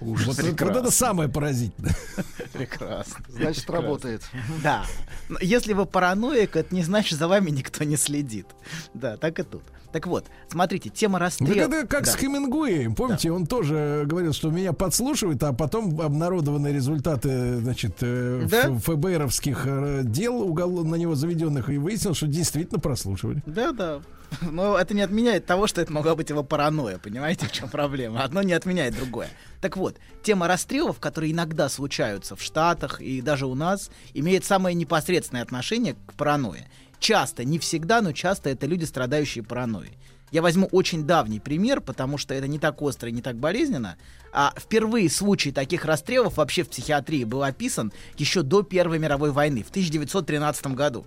Вот, 0.02 0.38
это- 0.38 0.64
вот 0.66 0.76
это 0.76 0.90
самое 0.90 1.28
поразительное. 1.28 1.94
Прекрасно. 2.52 3.24
Значит, 3.28 3.68
работает. 3.70 4.22
Да. 4.62 4.84
Но 5.28 5.38
если 5.40 5.72
вы 5.72 5.86
параноик, 5.86 6.56
это 6.56 6.74
не 6.74 6.82
значит, 6.82 7.18
за 7.18 7.28
вами 7.28 7.50
никто 7.50 7.84
не 7.84 7.96
следит. 7.96 8.46
Да, 8.94 9.16
так 9.16 9.38
и 9.38 9.42
тут. 9.42 9.62
Так 9.92 10.06
вот, 10.06 10.24
смотрите, 10.50 10.88
тема 10.88 11.18
Так 11.18 11.26
расстрела. 11.26 11.68
это 11.68 11.86
как 11.86 12.06
с 12.06 12.16
Хемингуэем. 12.16 12.94
Помните, 12.94 13.30
он 13.30 13.46
тоже 13.46 14.04
говорил, 14.06 14.32
что 14.32 14.50
меня 14.50 14.72
подслушивают, 14.72 15.42
а 15.42 15.52
потом 15.52 16.00
обнародованы 16.00 16.68
результаты, 16.68 17.58
значит, 17.58 17.96
э, 18.00 18.46
Да? 18.50 18.72
ФБРовских 18.78 19.62
э, 19.66 20.00
дел 20.04 20.40
уголовно 20.40 20.92
на 20.92 20.94
него 20.96 21.14
заведенных, 21.14 21.68
и 21.68 21.76
выяснилось, 21.76 22.16
что 22.16 22.26
действительно 22.26 22.80
прослушивали. 22.80 23.42
Да, 23.44 23.72
да. 23.72 24.00
Но 24.50 24.78
это 24.78 24.94
не 24.94 25.02
отменяет 25.02 25.46
того, 25.46 25.66
что 25.66 25.80
это 25.80 25.92
могла 25.92 26.14
быть 26.14 26.30
его 26.30 26.42
паранойя. 26.42 26.98
Понимаете, 26.98 27.46
в 27.46 27.52
чем 27.52 27.68
проблема? 27.68 28.22
Одно 28.22 28.42
не 28.42 28.52
отменяет 28.52 28.94
другое. 28.94 29.28
Так 29.60 29.76
вот, 29.76 29.96
тема 30.22 30.48
расстрелов, 30.48 30.98
которые 30.98 31.32
иногда 31.32 31.68
случаются 31.68 32.36
в 32.36 32.42
Штатах 32.42 33.00
и 33.00 33.20
даже 33.20 33.46
у 33.46 33.54
нас, 33.54 33.90
имеет 34.14 34.44
самое 34.44 34.74
непосредственное 34.74 35.42
отношение 35.42 35.94
к 35.94 36.14
паранойе. 36.14 36.68
Часто, 36.98 37.44
не 37.44 37.58
всегда, 37.58 38.00
но 38.00 38.12
часто 38.12 38.50
это 38.50 38.66
люди, 38.66 38.84
страдающие 38.84 39.42
паранойей. 39.42 39.98
Я 40.30 40.40
возьму 40.40 40.66
очень 40.72 41.04
давний 41.04 41.40
пример, 41.40 41.82
потому 41.82 42.16
что 42.16 42.32
это 42.32 42.48
не 42.48 42.58
так 42.58 42.80
остро 42.80 43.10
и 43.10 43.12
не 43.12 43.20
так 43.20 43.36
болезненно. 43.36 43.96
А 44.32 44.54
впервые 44.58 45.10
случай 45.10 45.52
таких 45.52 45.84
расстрелов 45.84 46.38
вообще 46.38 46.62
в 46.62 46.70
психиатрии 46.70 47.24
был 47.24 47.42
описан 47.42 47.92
еще 48.16 48.40
до 48.40 48.62
Первой 48.62 48.98
мировой 48.98 49.30
войны, 49.30 49.62
в 49.62 49.68
1913 49.68 50.68
году 50.68 51.06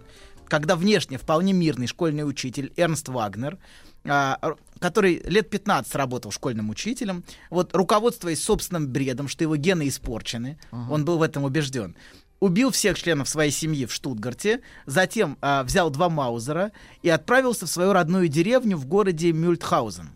когда 0.49 0.75
внешне 0.75 1.17
вполне 1.17 1.53
мирный 1.53 1.87
школьный 1.87 2.27
учитель 2.27 2.73
Эрнст 2.77 3.09
Вагнер, 3.09 3.57
а, 4.05 4.37
который 4.79 5.21
лет 5.25 5.49
15 5.49 5.95
работал 5.95 6.31
школьным 6.31 6.69
учителем, 6.69 7.23
вот 7.49 7.75
руководствуясь 7.75 8.43
собственным 8.43 8.87
бредом, 8.87 9.27
что 9.27 9.43
его 9.43 9.55
гены 9.55 9.87
испорчены, 9.87 10.57
он 10.71 11.05
был 11.05 11.17
в 11.17 11.23
этом 11.23 11.43
убежден, 11.43 11.95
убил 12.39 12.71
всех 12.71 12.97
членов 12.97 13.27
своей 13.27 13.51
семьи 13.51 13.85
в 13.85 13.93
Штутгарте, 13.93 14.61
затем 14.85 15.37
а, 15.41 15.63
взял 15.63 15.89
два 15.89 16.09
маузера 16.09 16.71
и 17.01 17.09
отправился 17.09 17.65
в 17.65 17.69
свою 17.69 17.93
родную 17.93 18.27
деревню 18.27 18.77
в 18.77 18.85
городе 18.85 19.31
Мюльтхаузен. 19.31 20.11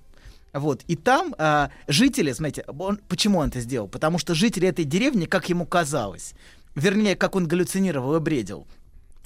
Вот. 0.53 0.81
И 0.88 0.95
там 0.95 1.35
а, 1.38 1.69
жители, 1.88 2.31
смотрите, 2.31 2.65
он, 2.68 2.99
почему 3.07 3.39
он 3.39 3.49
это 3.49 3.60
сделал? 3.61 3.88
Потому 3.88 4.18
что 4.18 4.34
жители 4.34 4.68
этой 4.68 4.85
деревни, 4.85 5.26
как 5.26 5.49
ему 5.49 5.65
казалось, 5.65 6.34
вернее, 6.76 7.15
как 7.15 7.35
он 7.35 7.47
галлюцинировал 7.47 8.15
и 8.15 8.19
бредил, 8.19 8.68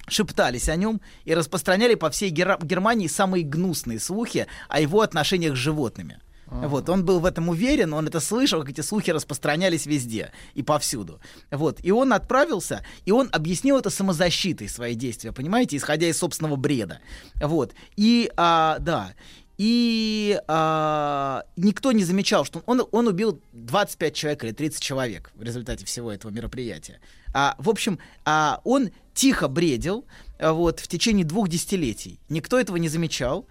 шептались 0.08 0.70
о 0.70 0.76
нем 0.76 1.02
и 1.26 1.34
распространяли 1.34 1.96
по 1.96 2.10
всей 2.10 2.30
Гера- 2.30 2.60
Германии 2.62 3.08
самые 3.08 3.44
гнусные 3.44 4.00
слухи 4.00 4.48
о 4.70 4.80
его 4.80 5.02
отношениях 5.02 5.56
с 5.56 5.60
животными. 5.60 6.20
Вот, 6.48 6.88
он 6.90 7.04
был 7.04 7.20
в 7.20 7.26
этом 7.26 7.50
уверен, 7.50 7.94
он 7.94 8.06
это 8.08 8.20
слышал, 8.20 8.60
как 8.62 8.70
эти 8.70 8.82
слухи 8.82 9.10
распространялись 9.10 9.88
везде 9.88 10.32
и 10.54 10.62
повсюду. 10.62 11.20
Вот, 11.50 11.80
и 11.82 11.92
он 11.92 12.14
отправился, 12.14 12.86
и 13.06 13.12
он 13.12 13.28
объяснил 13.32 13.78
это 13.78 13.90
самозащитой 13.90 14.70
свои 14.70 14.94
действия, 14.94 15.32
понимаете, 15.32 15.78
исходя 15.78 16.06
из 16.08 16.18
собственного 16.20 16.56
бреда. 16.56 17.00
Вот, 17.42 17.74
и, 17.96 18.32
а, 18.38 18.78
да, 18.80 19.14
И 19.58 20.40
а, 20.48 21.44
никто 21.56 21.92
не 21.92 22.04
замечал, 22.04 22.44
что 22.46 22.62
он, 22.66 22.84
он 22.92 23.08
убил 23.08 23.40
25 23.54 24.14
человек 24.14 24.44
или 24.44 24.52
30 24.52 24.82
человек 24.82 25.32
в 25.36 25.42
результате 25.44 25.86
всего 25.86 26.12
этого 26.12 26.32
мероприятия. 26.32 27.00
А, 27.34 27.56
в 27.58 27.70
общем, 27.70 28.00
а, 28.26 28.62
он 28.64 28.92
тихо 29.14 29.48
бредил 29.48 30.06
а, 30.40 30.54
вот, 30.54 30.80
в 30.80 30.88
течение 30.88 31.26
двух 31.26 31.50
десятилетий. 31.50 32.20
Никто 32.30 32.60
этого 32.60 32.78
не 32.78 32.90
замечал. 32.90 33.48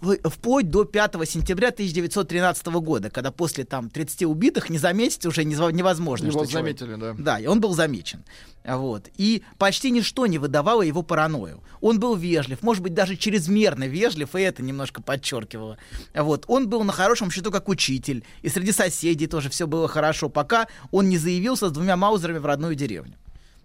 В- 0.00 0.28
вплоть 0.30 0.68
до 0.70 0.84
5 0.84 1.24
сентября 1.26 1.68
1913 1.70 2.66
года, 2.80 3.08
когда 3.10 3.30
после 3.30 3.64
там 3.64 3.88
30 3.88 4.24
убитых 4.26 4.68
не 4.70 4.78
заметить 4.78 5.24
уже 5.26 5.44
невозможно. 5.44 6.26
Его 6.26 6.44
что 6.44 6.52
человек- 6.52 6.78
заметили, 6.78 7.00
да. 7.00 7.14
Да, 7.18 7.38
и 7.40 7.46
он 7.46 7.60
был 7.60 7.72
замечен. 7.74 8.22
Вот. 8.64 9.08
И 9.16 9.42
почти 9.58 9.90
ничто 9.90 10.26
не 10.26 10.38
выдавало 10.38 10.82
его 10.82 11.02
паранойю. 11.02 11.62
Он 11.80 11.98
был 11.98 12.14
вежлив, 12.14 12.62
может 12.62 12.82
быть, 12.82 12.94
даже 12.94 13.16
чрезмерно 13.16 13.88
вежлив, 13.88 14.34
и 14.36 14.40
это 14.42 14.62
немножко 14.62 15.02
подчеркивало. 15.02 15.78
Вот. 16.14 16.44
Он 16.46 16.68
был 16.68 16.84
на 16.84 16.92
хорошем 16.92 17.30
счету 17.30 17.50
как 17.50 17.68
учитель, 17.68 18.24
и 18.42 18.48
среди 18.48 18.70
соседей 18.72 19.26
тоже 19.26 19.48
все 19.50 19.66
было 19.66 19.88
хорошо, 19.88 20.28
пока 20.28 20.68
он 20.90 21.08
не 21.08 21.18
заявился 21.18 21.68
с 21.68 21.72
двумя 21.72 21.96
маузерами 21.96 22.38
в 22.38 22.46
родную 22.46 22.74
деревню. 22.74 23.14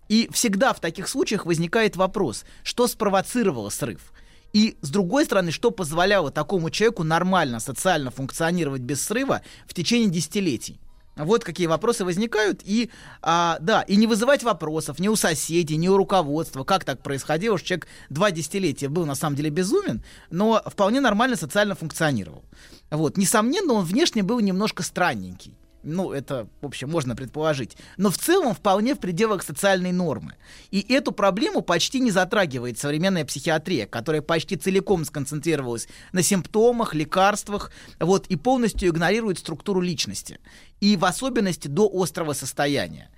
И 0.10 0.30
всегда 0.32 0.72
в 0.74 0.80
таких 0.80 1.10
случаях 1.10 1.46
возникает 1.46 1.96
вопрос, 1.98 2.46
что 2.64 2.88
спровоцировало 2.88 3.70
срыв? 3.70 4.14
И, 4.54 4.78
с 4.82 4.90
другой 4.90 5.26
стороны, 5.26 5.52
что 5.52 5.72
позволяло 5.72 6.32
такому 6.32 6.70
человеку 6.70 7.04
нормально 7.04 7.60
социально 7.60 8.12
функционировать 8.12 8.82
без 8.82 9.02
срыва 9.04 9.42
в 9.68 9.74
течение 9.74 10.10
десятилетий? 10.10 10.80
Вот 11.16 11.44
какие 11.44 11.66
вопросы 11.68 12.06
возникают, 12.06 12.62
и 12.64 12.92
а, 13.22 13.58
да, 13.60 13.82
и 13.82 13.96
не 13.96 14.06
вызывать 14.06 14.44
вопросов 14.44 15.00
ни 15.00 15.08
у 15.08 15.16
соседей, 15.16 15.76
ни 15.76 15.88
у 15.88 15.98
руководства, 15.98 16.64
как 16.64 16.84
так 16.84 17.02
происходило, 17.02 17.58
что 17.58 17.68
человек 17.68 17.88
два 18.10 18.30
десятилетия 18.30 18.88
был 18.88 19.06
на 19.06 19.16
самом 19.16 19.36
деле 19.36 19.50
безумен, 19.50 20.04
но 20.30 20.62
вполне 20.66 21.02
нормально 21.02 21.36
социально 21.36 21.74
функционировал. 21.74 22.44
Вот, 22.92 23.18
несомненно, 23.18 23.74
он 23.74 23.86
внешне 23.86 24.22
был 24.22 24.40
немножко 24.40 24.84
странненький. 24.84 25.56
Ну, 25.88 26.12
это, 26.12 26.48
в 26.62 26.66
общем, 26.66 26.90
можно 26.90 27.16
предположить. 27.16 27.78
Но 27.96 28.10
в 28.10 28.18
целом 28.18 28.54
вполне 28.54 28.94
в 28.94 29.00
пределах 29.00 29.42
социальной 29.42 29.92
нормы. 29.94 30.36
И 30.70 30.82
эту 30.94 31.12
проблему 31.12 31.62
почти 31.62 32.00
не 32.02 32.12
затрагивает 32.12 32.78
современная 32.78 33.24
психиатрия, 33.24 33.86
которая 33.86 34.22
почти 34.22 34.58
целиком 34.58 35.06
сконцентрировалась 35.06 35.88
на 36.12 36.22
симптомах, 36.22 36.94
лекарствах, 36.94 37.72
вот, 38.00 38.28
и 38.28 38.36
полностью 38.36 38.90
игнорирует 38.90 39.40
структуру 39.40 39.80
личности. 39.80 40.40
И 40.82 40.98
в 40.98 41.06
особенности 41.06 41.68
до 41.68 41.90
острого 41.92 42.34
состояния. 42.34 43.10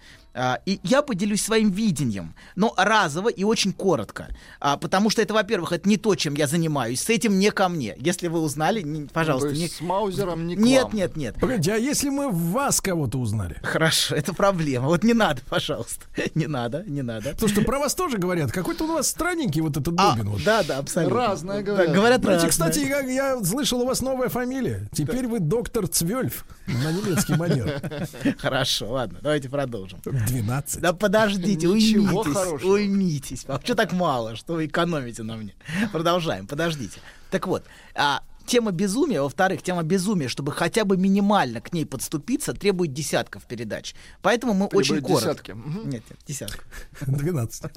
А, 0.42 0.60
И 0.66 0.80
я 0.84 1.02
поделюсь 1.02 1.42
своим 1.44 1.70
видением, 1.70 2.34
но 2.56 2.74
разово 2.78 3.28
и 3.28 3.44
очень 3.44 3.74
коротко. 3.74 4.30
А, 4.62 4.78
Потому 4.78 5.10
что 5.10 5.22
это, 5.22 5.34
во-первых, 5.34 5.74
это 5.74 5.90
не 5.90 5.98
то, 5.98 6.16
чем 6.16 6.36
я 6.36 6.48
занимаюсь. 6.48 7.02
С 7.02 7.10
этим 7.10 7.38
не 7.40 7.52
ко 7.52 7.68
мне. 7.68 7.94
Если 8.00 8.28
вы 8.30 8.40
узнали, 8.40 8.82
не- 8.82 9.08
пожалуйста. 9.08 9.50
Не- 9.52 9.68
с 9.68 9.82
Маузером 9.82 10.48
не 10.48 10.56
к 10.56 10.60
Нет, 10.60 10.84
вам. 10.86 10.94
нет, 10.96 11.16
нет. 11.18 11.36
Погодите, 11.42 11.74
а 11.74 11.78
если 11.78 12.10
мы 12.10 12.30
в 12.30 12.52
вас 12.52 12.80
кого-то 12.80 13.18
узнали? 13.20 13.58
Хорошо, 13.64 14.16
это 14.16 14.34
проблема. 14.34 14.88
Вот 14.88 15.04
не 15.04 15.14
надо, 15.14 15.42
пожалуйста. 15.50 16.06
Не 16.36 16.48
надо, 16.48 16.84
не 16.88 17.02
надо. 17.02 17.36
Слушай, 17.38 17.66
про 17.66 17.80
вас 17.80 17.94
тоже 17.96 18.18
говорят. 18.18 18.52
Какой-то 18.52 18.86
у 18.86 18.94
вас 18.94 19.08
странненький 19.10 19.60
вот 19.62 19.76
этот 19.76 19.94
А, 19.98 20.12
Добин. 20.16 20.30
вот. 20.30 20.44
да, 20.46 20.64
да, 20.64 20.78
абсолютно. 20.78 21.18
Разное 21.18 21.58
Да, 21.58 21.64
говорят. 21.64 21.94
говорят 21.94 22.22
Знаете, 22.22 22.46
разное. 22.48 22.70
кстати, 22.70 22.88
я, 22.88 23.00
я 23.02 23.44
слышал, 23.44 23.82
у 23.82 23.86
вас 23.86 24.02
новая 24.02 24.30
фамилия. 24.30 24.88
Теперь 24.94 25.28
вы 25.28 25.40
доктор 25.40 25.88
Цвельф 25.88 26.46
на 26.68 26.92
немецкий 26.94 27.36
манер. 27.36 27.82
Хорошо, 28.40 28.90
ладно, 28.92 29.20
давайте 29.22 29.50
продолжим. 29.50 30.00
12. 30.30 30.82
Да 30.82 30.94
подождите, 30.94 31.68
Ничего 31.68 32.04
уймитесь, 32.22 32.34
хорошего. 32.34 32.72
уймитесь. 32.74 33.46
А 33.48 33.60
что 33.64 33.76
так 33.76 33.92
мало, 33.94 34.36
что 34.36 34.54
вы 34.54 34.66
экономите 34.68 35.24
на 35.24 35.36
мне? 35.36 35.54
Продолжаем, 35.92 36.48
подождите. 36.48 37.00
Так 37.32 37.48
вот, 37.48 37.64
а, 37.96 38.24
тема 38.50 38.72
безумия, 38.72 39.22
во-вторых, 39.22 39.62
тема 39.62 39.84
безумия, 39.84 40.28
чтобы 40.28 40.52
хотя 40.52 40.84
бы 40.84 40.98
минимально 40.98 41.62
к 41.62 41.72
ней 41.72 41.86
подступиться, 41.86 42.54
требует 42.54 42.92
десятков 42.94 43.46
передач. 43.46 43.94
Поэтому 44.22 44.54
мы 44.54 44.66
очень 44.66 44.96
Требует 44.96 45.22
коротко. 45.24 45.54
десятки. 45.54 45.88
Нет, 45.88 46.04
нет, 46.10 46.20
десятку. 46.28 46.64
12. 47.08 47.72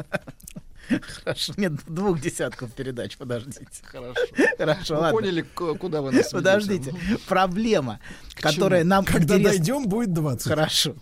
Хорошо, 1.25 1.53
нет, 1.57 1.75
двух 1.87 2.21
десятков 2.21 2.73
передач, 2.73 3.17
подождите. 3.17 3.61
Хорошо. 3.85 4.15
Хорошо, 4.59 4.95
ладно. 4.99 5.11
поняли, 5.13 5.43
куда 5.43 6.03
вы 6.03 6.11
нас 6.11 6.15
ведете. 6.33 6.37
Подождите, 6.37 6.95
проблема, 7.29 8.01
которая 8.35 8.81
чему? 8.81 8.91
нам 8.91 9.05
Когда 9.05 9.37
интересна- 9.39 9.51
дойдем, 9.59 9.87
будет 9.89 10.13
20. 10.13 10.49
Хорошо. 10.49 10.97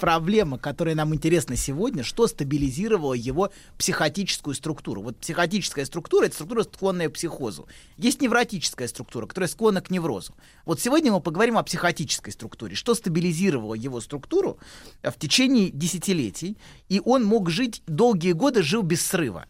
Проблема, 0.00 0.58
которая 0.58 0.94
нам 0.94 1.14
интересна 1.14 1.56
сегодня, 1.56 2.04
что 2.04 2.26
стабилизировало 2.26 3.12
его 3.12 3.52
психотическую 3.76 4.54
структуру. 4.54 5.02
Вот 5.02 5.18
психотическая 5.18 5.84
структура— 5.84 6.24
это 6.26 6.34
структура, 6.34 6.62
склонная 6.62 7.10
к 7.10 7.12
психозу. 7.12 7.68
Есть 7.98 8.22
невротическая 8.22 8.88
структура, 8.88 9.07
которая 9.08 9.48
склонна 9.48 9.80
к 9.80 9.90
неврозу. 9.90 10.34
Вот 10.64 10.80
сегодня 10.80 11.12
мы 11.12 11.20
поговорим 11.20 11.58
о 11.58 11.62
психотической 11.62 12.32
структуре. 12.32 12.74
Что 12.74 12.94
стабилизировало 12.94 13.74
его 13.74 14.00
структуру 14.00 14.58
э, 15.02 15.10
в 15.10 15.18
течение 15.18 15.70
десятилетий, 15.70 16.58
и 16.88 17.00
он 17.04 17.24
мог 17.24 17.50
жить 17.50 17.82
долгие 17.86 18.32
годы, 18.32 18.62
жил 18.62 18.82
без 18.82 19.04
срыва. 19.04 19.46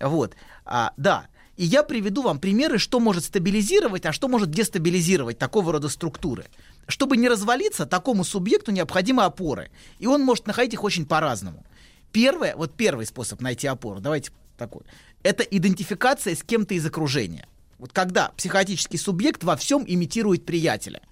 Вот. 0.00 0.34
А, 0.64 0.92
да. 0.96 1.26
И 1.56 1.64
я 1.64 1.82
приведу 1.82 2.22
вам 2.22 2.40
примеры, 2.40 2.78
что 2.78 2.98
может 2.98 3.24
стабилизировать, 3.24 4.06
а 4.06 4.12
что 4.12 4.28
может 4.28 4.50
дестабилизировать 4.50 5.38
такого 5.38 5.72
рода 5.72 5.88
структуры. 5.88 6.46
Чтобы 6.88 7.16
не 7.16 7.28
развалиться, 7.28 7.86
такому 7.86 8.24
субъекту 8.24 8.72
необходимы 8.72 9.24
опоры. 9.24 9.70
И 9.98 10.06
он 10.06 10.22
может 10.22 10.46
находить 10.46 10.74
их 10.74 10.82
очень 10.82 11.04
по-разному. 11.06 11.64
Первое, 12.10 12.56
вот 12.56 12.74
первый 12.74 13.06
способ 13.06 13.40
найти 13.40 13.66
опору, 13.66 14.00
давайте 14.00 14.32
такой, 14.56 14.82
это 15.22 15.42
идентификация 15.42 16.34
с 16.34 16.42
кем-то 16.42 16.74
из 16.74 16.84
окружения. 16.84 17.46
Вот 17.82 17.92
когда 17.92 18.30
психотический 18.36 18.96
субъект 18.96 19.42
во 19.42 19.56
всем 19.56 19.82
имитирует 19.84 20.46
приятеля. 20.46 21.02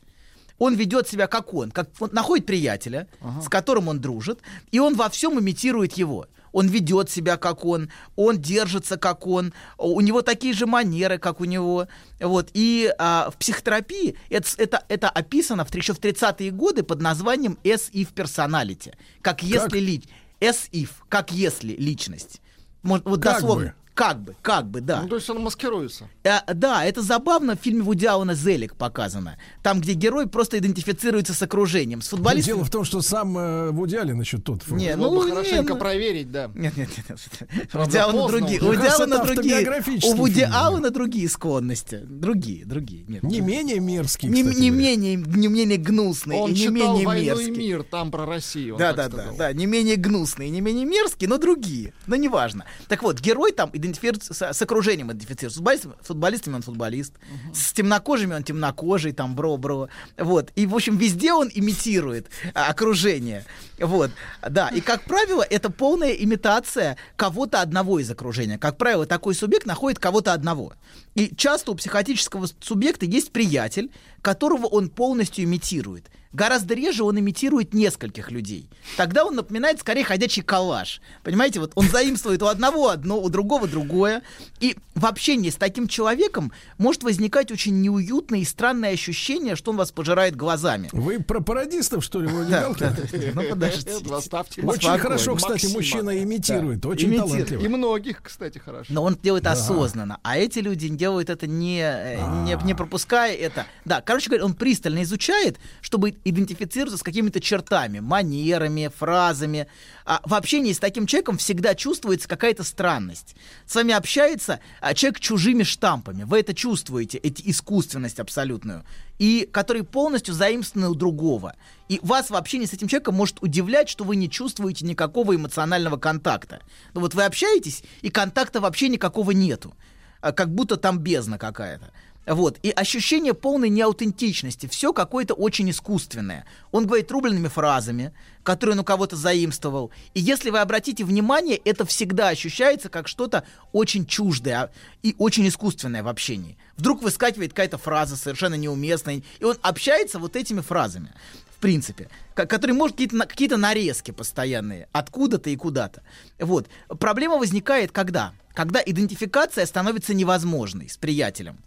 Он 0.56 0.76
ведет 0.76 1.08
себя 1.08 1.26
как 1.26 1.52
он, 1.52 1.72
как 1.72 1.90
он 1.98 2.10
находит 2.12 2.46
приятеля, 2.46 3.08
с 3.42 3.48
которым 3.48 3.88
он 3.88 4.00
дружит, 4.00 4.38
и 4.70 4.78
он 4.78 4.94
во 4.94 5.08
всем 5.08 5.40
имитирует 5.40 5.94
его. 5.94 6.28
Он 6.52 6.68
ведет 6.68 7.10
себя 7.10 7.38
как 7.38 7.64
он, 7.64 7.90
он 8.14 8.40
держится 8.40 8.98
как 8.98 9.26
он, 9.26 9.52
у 9.78 10.00
него 10.00 10.22
такие 10.22 10.54
же 10.54 10.66
манеры, 10.66 11.18
как 11.18 11.40
у 11.40 11.44
него. 11.44 11.88
Вот. 12.20 12.50
И 12.54 12.94
а, 13.00 13.30
в 13.32 13.36
психотерапии 13.36 14.16
это, 14.28 14.48
это, 14.56 14.84
это 14.88 15.10
описано 15.10 15.64
в, 15.64 15.74
еще 15.74 15.92
в 15.92 15.98
30-е 15.98 16.52
годы 16.52 16.84
под 16.84 17.00
названием 17.00 17.58
S-if 17.64 18.14
personality. 18.14 18.94
Как 19.22 19.42
если 19.42 19.80
ли... 19.80 20.04
S-if, 20.40 20.90
как 21.08 21.32
если 21.32 21.72
личность. 21.72 22.40
Может, 22.82 23.04
вот 23.06 23.20
Как 23.20 23.34
дословно. 23.34 23.66
бы. 23.66 23.74
Как 24.00 24.18
бы, 24.18 24.34
как 24.40 24.66
бы, 24.66 24.80
да. 24.80 25.02
Ну, 25.02 25.08
то 25.08 25.16
есть 25.16 25.28
он 25.28 25.42
маскируется. 25.42 26.08
А, 26.24 26.42
да, 26.54 26.86
это 26.86 27.02
забавно 27.02 27.54
в 27.54 27.60
фильме 27.60 27.82
Вуди 27.82 28.06
Аллена 28.06 28.34
«Зелик» 28.34 28.74
показано. 28.74 29.36
Там, 29.62 29.82
где 29.82 29.92
герой 29.92 30.26
просто 30.26 30.56
идентифицируется 30.56 31.34
с 31.34 31.42
окружением. 31.42 32.00
С 32.00 32.08
футболистом... 32.08 32.54
Дело 32.54 32.64
в 32.64 32.70
том, 32.70 32.84
что 32.84 33.02
сам 33.02 33.36
э, 33.36 33.70
Вуди 33.72 33.96
Аллен 33.96 34.18
еще 34.18 34.38
тот. 34.38 34.66
Не, 34.68 34.96
ну, 34.96 35.14
бы 35.14 35.26
не, 35.26 35.32
хорошенько 35.32 35.74
ну- 35.74 35.78
проверить, 35.78 36.32
да. 36.32 36.50
Нет, 36.54 36.78
нет, 36.78 36.88
нет. 36.96 37.06
нет. 37.10 37.68
Вуди 37.74 37.98
Аллена 37.98 38.26
другие. 38.26 38.60
Вуди 38.62 38.86
Аллена 38.86 39.18
другие. 39.22 40.00
У 40.04 40.14
Вуди. 40.14 40.48
Аллена 40.50 40.88
другие 40.88 41.28
склонности. 41.28 42.00
Другие, 42.02 42.64
другие. 42.64 43.04
Нет. 43.06 43.22
Не 43.22 43.42
менее 43.42 43.80
мерзкий, 43.80 44.30
Не, 44.30 44.44
кстати 44.44 44.60
не 44.60 44.70
менее, 44.70 45.16
не 45.16 45.48
менее 45.48 45.76
гнусные 45.76 46.40
Он 46.40 46.48
и 46.48 46.54
не 46.54 46.58
читал 46.58 46.72
менее 46.72 47.06
«Войну 47.06 47.22
и 47.22 47.26
мерзкие. 47.26 47.54
мир», 47.54 47.82
там 47.82 48.10
про 48.10 48.24
Россию. 48.24 48.78
Да, 48.78 48.94
да, 48.94 49.10
да, 49.10 49.26
да, 49.36 49.52
не 49.52 49.66
менее 49.66 49.96
гнусные, 49.96 50.48
не 50.48 50.62
менее 50.62 50.86
мерзкие, 50.86 51.28
но 51.28 51.36
другие. 51.36 51.92
Но 52.06 52.16
неважно. 52.16 52.64
Так 52.88 53.02
вот, 53.02 53.20
герой 53.20 53.52
там 53.52 53.68
идентифицируется 53.74 53.89
с, 53.94 54.52
с 54.52 54.62
окружением 54.62 55.10
идентифицируется. 55.12 55.50
С 55.50 55.62
футболистами, 55.62 55.94
футболистами 56.02 56.54
он 56.54 56.62
футболист. 56.62 57.14
С 57.54 57.72
темнокожими 57.72 58.34
он 58.34 58.42
темнокожий, 58.42 59.12
там 59.12 59.34
бро-бро. 59.34 59.88
Вот. 60.18 60.50
И, 60.56 60.66
в 60.66 60.74
общем, 60.74 60.96
везде 60.96 61.32
он 61.32 61.50
имитирует 61.52 62.28
а, 62.54 62.68
окружение. 62.68 63.44
Вот. 63.78 64.10
Да. 64.48 64.68
И, 64.68 64.80
как 64.80 65.02
правило, 65.02 65.42
это 65.42 65.70
полная 65.70 66.12
имитация 66.12 66.96
кого-то 67.16 67.60
одного 67.60 67.98
из 67.98 68.10
окружения. 68.10 68.58
Как 68.58 68.76
правило, 68.76 69.06
такой 69.06 69.34
субъект 69.34 69.66
находит 69.66 69.98
кого-то 69.98 70.32
одного. 70.32 70.74
И 71.14 71.34
часто 71.34 71.72
у 71.72 71.74
психотического 71.74 72.48
субъекта 72.60 73.06
есть 73.06 73.32
приятель, 73.32 73.90
которого 74.22 74.66
он 74.66 74.88
полностью 74.88 75.44
имитирует. 75.44 76.10
Гораздо 76.32 76.74
реже 76.74 77.02
он 77.02 77.18
имитирует 77.18 77.74
нескольких 77.74 78.30
людей. 78.30 78.70
Тогда 78.96 79.24
он 79.24 79.34
напоминает 79.34 79.80
скорее 79.80 80.04
ходячий 80.04 80.42
коллаж. 80.44 81.00
Понимаете, 81.24 81.58
вот 81.58 81.72
он 81.74 81.88
заимствует 81.88 82.40
у 82.44 82.46
одного 82.46 82.88
одно, 82.88 83.20
у 83.20 83.28
другого 83.28 83.66
другое. 83.66 84.22
И 84.60 84.76
в 84.94 85.06
общении 85.06 85.50
с 85.50 85.56
таким 85.56 85.88
человеком 85.88 86.52
может 86.78 87.02
возникать 87.02 87.50
очень 87.50 87.80
неуютное 87.80 88.38
и 88.40 88.44
странное 88.44 88.92
ощущение, 88.92 89.56
что 89.56 89.72
он 89.72 89.76
вас 89.76 89.90
пожирает 89.90 90.36
глазами. 90.36 90.88
Вы 90.92 91.18
про 91.18 91.40
пародистов, 91.40 92.04
что 92.04 92.20
ли, 92.20 92.28
Владимир 92.28 92.76
Да, 92.78 92.90
да, 92.92 92.96
да. 93.10 93.18
Ну, 93.34 93.42
подождите. 93.50 93.96
Очень 93.96 94.60
Спокойно. 94.60 94.98
хорошо, 94.98 95.34
кстати, 95.34 95.52
Максима. 95.64 95.72
мужчина 95.74 96.22
имитирует. 96.22 96.78
Да. 96.80 96.90
Очень 96.90 97.08
Имитирует. 97.08 97.30
талантливо. 97.32 97.60
И 97.62 97.68
многих, 97.68 98.22
кстати, 98.22 98.58
хорошо. 98.58 98.86
Но 98.92 99.02
он 99.02 99.16
делает 99.20 99.42
Да. 99.44 99.52
осознанно, 99.52 100.18
а 100.22 100.38
эти 100.38 100.60
люди 100.60 100.88
делают 100.88 101.28
это 101.28 101.48
не, 101.48 101.80
э, 101.80 102.20
не, 102.44 102.56
не 102.64 102.74
пропуская 102.74 103.34
это. 103.34 103.66
Да, 103.84 104.00
короче 104.10 104.28
говоря, 104.28 104.44
он 104.44 104.54
пристально 104.54 105.04
изучает, 105.04 105.60
чтобы 105.80 106.16
идентифицироваться 106.24 106.98
с 106.98 107.02
какими-то 107.04 107.38
чертами, 107.38 108.00
манерами, 108.00 108.90
фразами. 108.92 109.68
А 110.04 110.20
в 110.24 110.34
общении 110.34 110.72
с 110.72 110.80
таким 110.80 111.06
человеком 111.06 111.38
всегда 111.38 111.76
чувствуется 111.76 112.26
какая-то 112.26 112.64
странность. 112.64 113.36
С 113.66 113.76
вами 113.76 113.94
общается 113.94 114.58
а, 114.80 114.94
человек 114.94 115.20
чужими 115.20 115.62
штампами. 115.62 116.24
Вы 116.24 116.40
это 116.40 116.54
чувствуете, 116.54 117.18
эти 117.18 117.48
искусственность 117.48 118.18
абсолютную. 118.18 118.84
И 119.20 119.48
которые 119.52 119.84
полностью 119.84 120.34
заимствованы 120.34 120.90
у 120.90 120.96
другого. 120.96 121.54
И 121.88 122.00
вас 122.02 122.30
в 122.30 122.34
общении 122.34 122.66
с 122.66 122.72
этим 122.72 122.88
человеком 122.88 123.14
может 123.14 123.40
удивлять, 123.40 123.88
что 123.88 124.02
вы 124.02 124.16
не 124.16 124.28
чувствуете 124.28 124.84
никакого 124.84 125.36
эмоционального 125.36 125.98
контакта. 125.98 126.62
Ну 126.94 127.00
вот 127.00 127.14
вы 127.14 127.22
общаетесь, 127.22 127.84
и 128.02 128.10
контакта 128.10 128.60
вообще 128.60 128.88
никакого 128.88 129.30
нету. 129.30 129.72
А, 130.20 130.32
Как 130.32 130.52
будто 130.52 130.76
там 130.76 130.98
бездна 130.98 131.38
какая-то. 131.38 131.92
Вот. 132.26 132.58
И 132.62 132.70
ощущение 132.70 133.34
полной 133.34 133.70
неаутентичности. 133.70 134.66
Все 134.66 134.92
какое-то 134.92 135.34
очень 135.34 135.70
искусственное. 135.70 136.44
Он 136.70 136.86
говорит 136.86 137.10
рубленными 137.10 137.48
фразами, 137.48 138.12
которые 138.42 138.74
он 138.74 138.80
у 138.80 138.84
кого-то 138.84 139.16
заимствовал. 139.16 139.90
И 140.14 140.20
если 140.20 140.50
вы 140.50 140.60
обратите 140.60 141.04
внимание, 141.04 141.56
это 141.56 141.84
всегда 141.84 142.28
ощущается 142.28 142.88
как 142.88 143.08
что-то 143.08 143.44
очень 143.72 144.06
чуждое 144.06 144.64
а, 144.64 144.70
и 145.02 145.14
очень 145.18 145.48
искусственное 145.48 146.02
в 146.02 146.08
общении. 146.08 146.56
Вдруг 146.76 147.02
выскакивает 147.02 147.50
какая-то 147.50 147.78
фраза 147.78 148.16
совершенно 148.16 148.54
неуместная, 148.54 149.22
и 149.38 149.44
он 149.44 149.56
общается 149.62 150.18
вот 150.18 150.36
этими 150.36 150.60
фразами. 150.60 151.12
В 151.56 151.60
принципе, 151.60 152.08
ко- 152.34 152.46
который 152.46 152.72
может 152.72 152.96
какие-то, 152.96 153.26
какие-то 153.26 153.56
нарезки 153.58 154.12
постоянные, 154.12 154.88
откуда-то 154.92 155.50
и 155.50 155.56
куда-то. 155.56 156.02
Вот. 156.38 156.68
Проблема 156.98 157.36
возникает 157.36 157.92
когда? 157.92 158.32
Когда 158.54 158.82
идентификация 158.84 159.66
становится 159.66 160.14
невозможной 160.14 160.88
с 160.88 160.96
приятелем. 160.96 161.58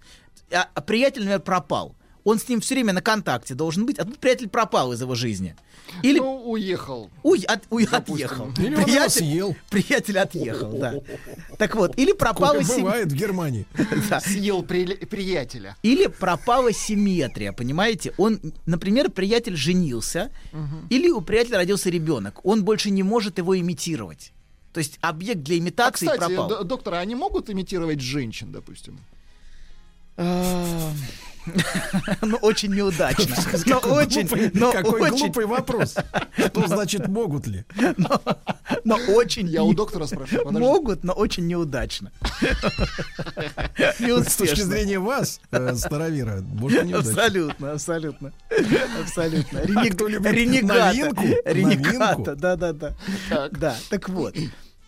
А, 0.53 0.69
а 0.73 0.81
приятель, 0.81 1.21
например, 1.21 1.41
пропал. 1.41 1.95
Он 2.25 2.39
с 2.39 2.47
ним 2.47 2.61
все 2.61 2.75
время 2.75 2.93
на 2.93 3.01
контакте 3.01 3.53
должен 3.53 3.85
быть, 3.85 3.99
а 3.99 4.05
тут 4.05 4.17
приятель 4.17 4.47
пропал 4.47 4.93
из 4.93 5.01
его 5.01 5.13
жизни. 5.13 5.57
Или 6.03 6.19
Ну, 6.19 6.49
уехал. 6.51 7.09
Уй, 7.21 7.41
от- 7.43 7.63
Допустим. 7.69 7.93
отъехал. 7.97 8.49
Или 8.57 8.75
он 8.75 8.83
приятель, 8.85 9.11
съел. 9.25 9.55
приятель 9.69 10.17
отъехал, 10.19 10.71
да. 10.71 10.93
Так 11.57 11.75
вот, 11.75 11.97
или 11.99 12.13
пропала 12.13 12.53
Сколько 12.53 12.71
сем- 12.71 12.81
бывает 12.83 13.11
в 13.11 13.15
Германии. 13.15 13.65
Съел 14.25 14.63
при- 14.63 14.95
приятеля. 15.05 15.75
Или 15.83 16.07
пропала 16.07 16.71
симметрия, 16.71 17.51
понимаете? 17.51 18.13
Он, 18.17 18.39
например, 18.65 19.11
приятель 19.11 19.57
женился, 19.57 20.31
или 20.89 21.09
у 21.09 21.19
приятеля 21.19 21.57
родился 21.57 21.89
ребенок. 21.89 22.39
Он 22.45 22.63
больше 22.63 22.89
не 22.89 23.03
может 23.03 23.37
его 23.37 23.59
имитировать. 23.59 24.31
То 24.71 24.77
есть 24.79 24.97
объект 25.01 25.41
для 25.41 25.57
А, 25.57 25.59
имитации 25.59 26.05
кстати, 26.05 26.19
пропал. 26.33 26.47
д- 26.47 26.63
доктор, 26.63 26.93
а 26.93 26.99
они 26.99 27.15
могут 27.15 27.49
имитировать 27.49 27.99
женщин, 27.99 28.51
допустим? 28.53 28.97
А, 30.17 30.91
Ну, 32.21 32.37
очень 32.37 32.73
неудачно. 32.73 33.35
Но 33.65 33.81
Какой 33.81 34.05
очень, 34.05 34.21
глупый- 34.21 34.51
но 34.53 34.71
Какой 34.71 35.01
очень, 35.01 35.17
глупый 35.25 35.45
вопрос. 35.45 35.95
Что 36.37 36.67
значит 36.67 37.07
могут 37.09 37.47
ли? 37.47 37.65
но 38.85 38.95
очень 39.09 39.47
Я 39.49 39.63
у 39.63 39.73
доктора 39.73 40.05
спрашиваю. 40.05 40.45
подожди. 40.45 40.65
могут, 40.65 41.03
но 41.03 41.11
очень 41.13 41.45
неудачно. 41.47 42.11
С 43.77 44.35
точки 44.37 44.61
зрения 44.61 44.99
вас, 44.99 45.41
э, 45.51 45.75
старовира, 45.75 46.41
может 46.41 46.85
не 46.85 46.93
Абсолютно, 46.93 47.73
абсолютно. 47.73 48.31
Абсолютно. 49.01 49.59
А 49.59 49.65
Ренегата. 49.65 50.85
новинку? 50.93 51.23
Ренегата, 51.45 52.35
да-да-да. 52.35 52.95
Да, 53.51 53.75
так 53.89 54.07
вот. 54.09 54.35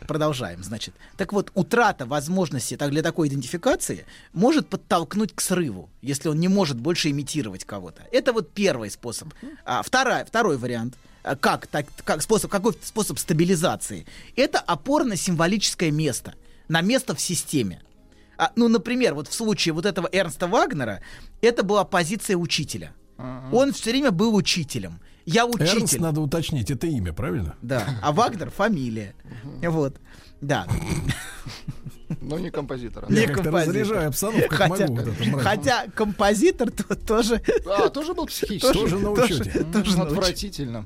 Продолжаем, 0.08 0.64
значит. 0.64 0.94
Так 1.18 1.34
вот, 1.34 1.52
утрата 1.54 2.06
возможности 2.06 2.78
так, 2.78 2.92
для 2.92 3.02
такой 3.02 3.28
идентификации 3.28 4.06
может 4.34 4.68
подтолкнуть 4.68 5.34
к 5.34 5.42
срыву, 5.42 5.90
если 6.02 6.30
он 6.30 6.40
не 6.40 6.48
может 6.48 6.78
больше 6.80 7.10
имитировать 7.10 7.66
кого-то. 7.66 8.04
Это 8.12 8.34
вот 8.34 8.52
первый 8.52 8.90
способ. 8.92 9.34
А, 9.66 9.82
вторая, 9.84 10.26
второй 10.26 10.58
вариант. 10.58 10.96
А, 11.24 11.36
Как, 11.36 11.68
так, 11.68 11.86
как 12.04 12.22
способ, 12.22 12.52
какой 12.52 12.74
способ 12.84 13.18
стабилизации? 13.20 14.06
Это 14.36 14.60
опорно-символическое 14.60 15.92
место. 15.92 16.34
На 16.68 16.82
место 16.82 17.16
в 17.16 17.22
системе. 17.22 17.82
А, 18.38 18.52
ну, 18.56 18.68
например, 18.68 19.14
вот 19.14 19.28
в 19.28 19.34
случае 19.34 19.74
вот 19.74 19.86
этого 19.86 20.10
Эрнста 20.12 20.48
Вагнера, 20.48 21.02
это 21.42 21.64
была 21.64 21.84
позиция 21.86 22.36
учителя. 22.38 22.94
Он 23.52 23.72
все 23.72 23.92
время 23.92 24.12
был 24.12 24.36
учителем. 24.36 25.00
Я 25.26 25.46
учитель. 25.46 25.78
Эрнст, 25.80 26.00
надо 26.00 26.22
уточнить, 26.22 26.70
это 26.72 26.88
имя, 26.88 27.12
правильно? 27.14 27.56
Да. 27.62 27.84
А 28.02 28.12
Вагнер 28.12 28.50
фамилия. 28.52 29.16
Вот. 29.64 29.98
Да. 30.42 30.68
Но 32.22 32.38
не 32.38 32.52
композитора. 32.52 33.08
Я 33.10 33.22
Не 33.26 33.34
композитор. 33.34 33.68
разряжаю 33.76 34.08
обстановку, 34.10 34.50
как 34.50 34.70
хотя, 34.72 34.88
могу 34.88 35.02
вот 35.02 35.42
хотя 35.42 35.86
композитор 35.96 36.72
то- 36.72 36.96
тоже... 36.96 37.42
А, 37.66 37.90
тоже 37.90 38.14
был 38.14 38.28
психический. 38.28 38.74
Тоже 38.74 39.00
на 39.00 39.12
учете. 39.12 39.38
тоже- 39.44 39.66
тоже 39.66 39.98
на 39.98 40.04
учете. 40.04 40.18
Отвратительно. 40.20 40.86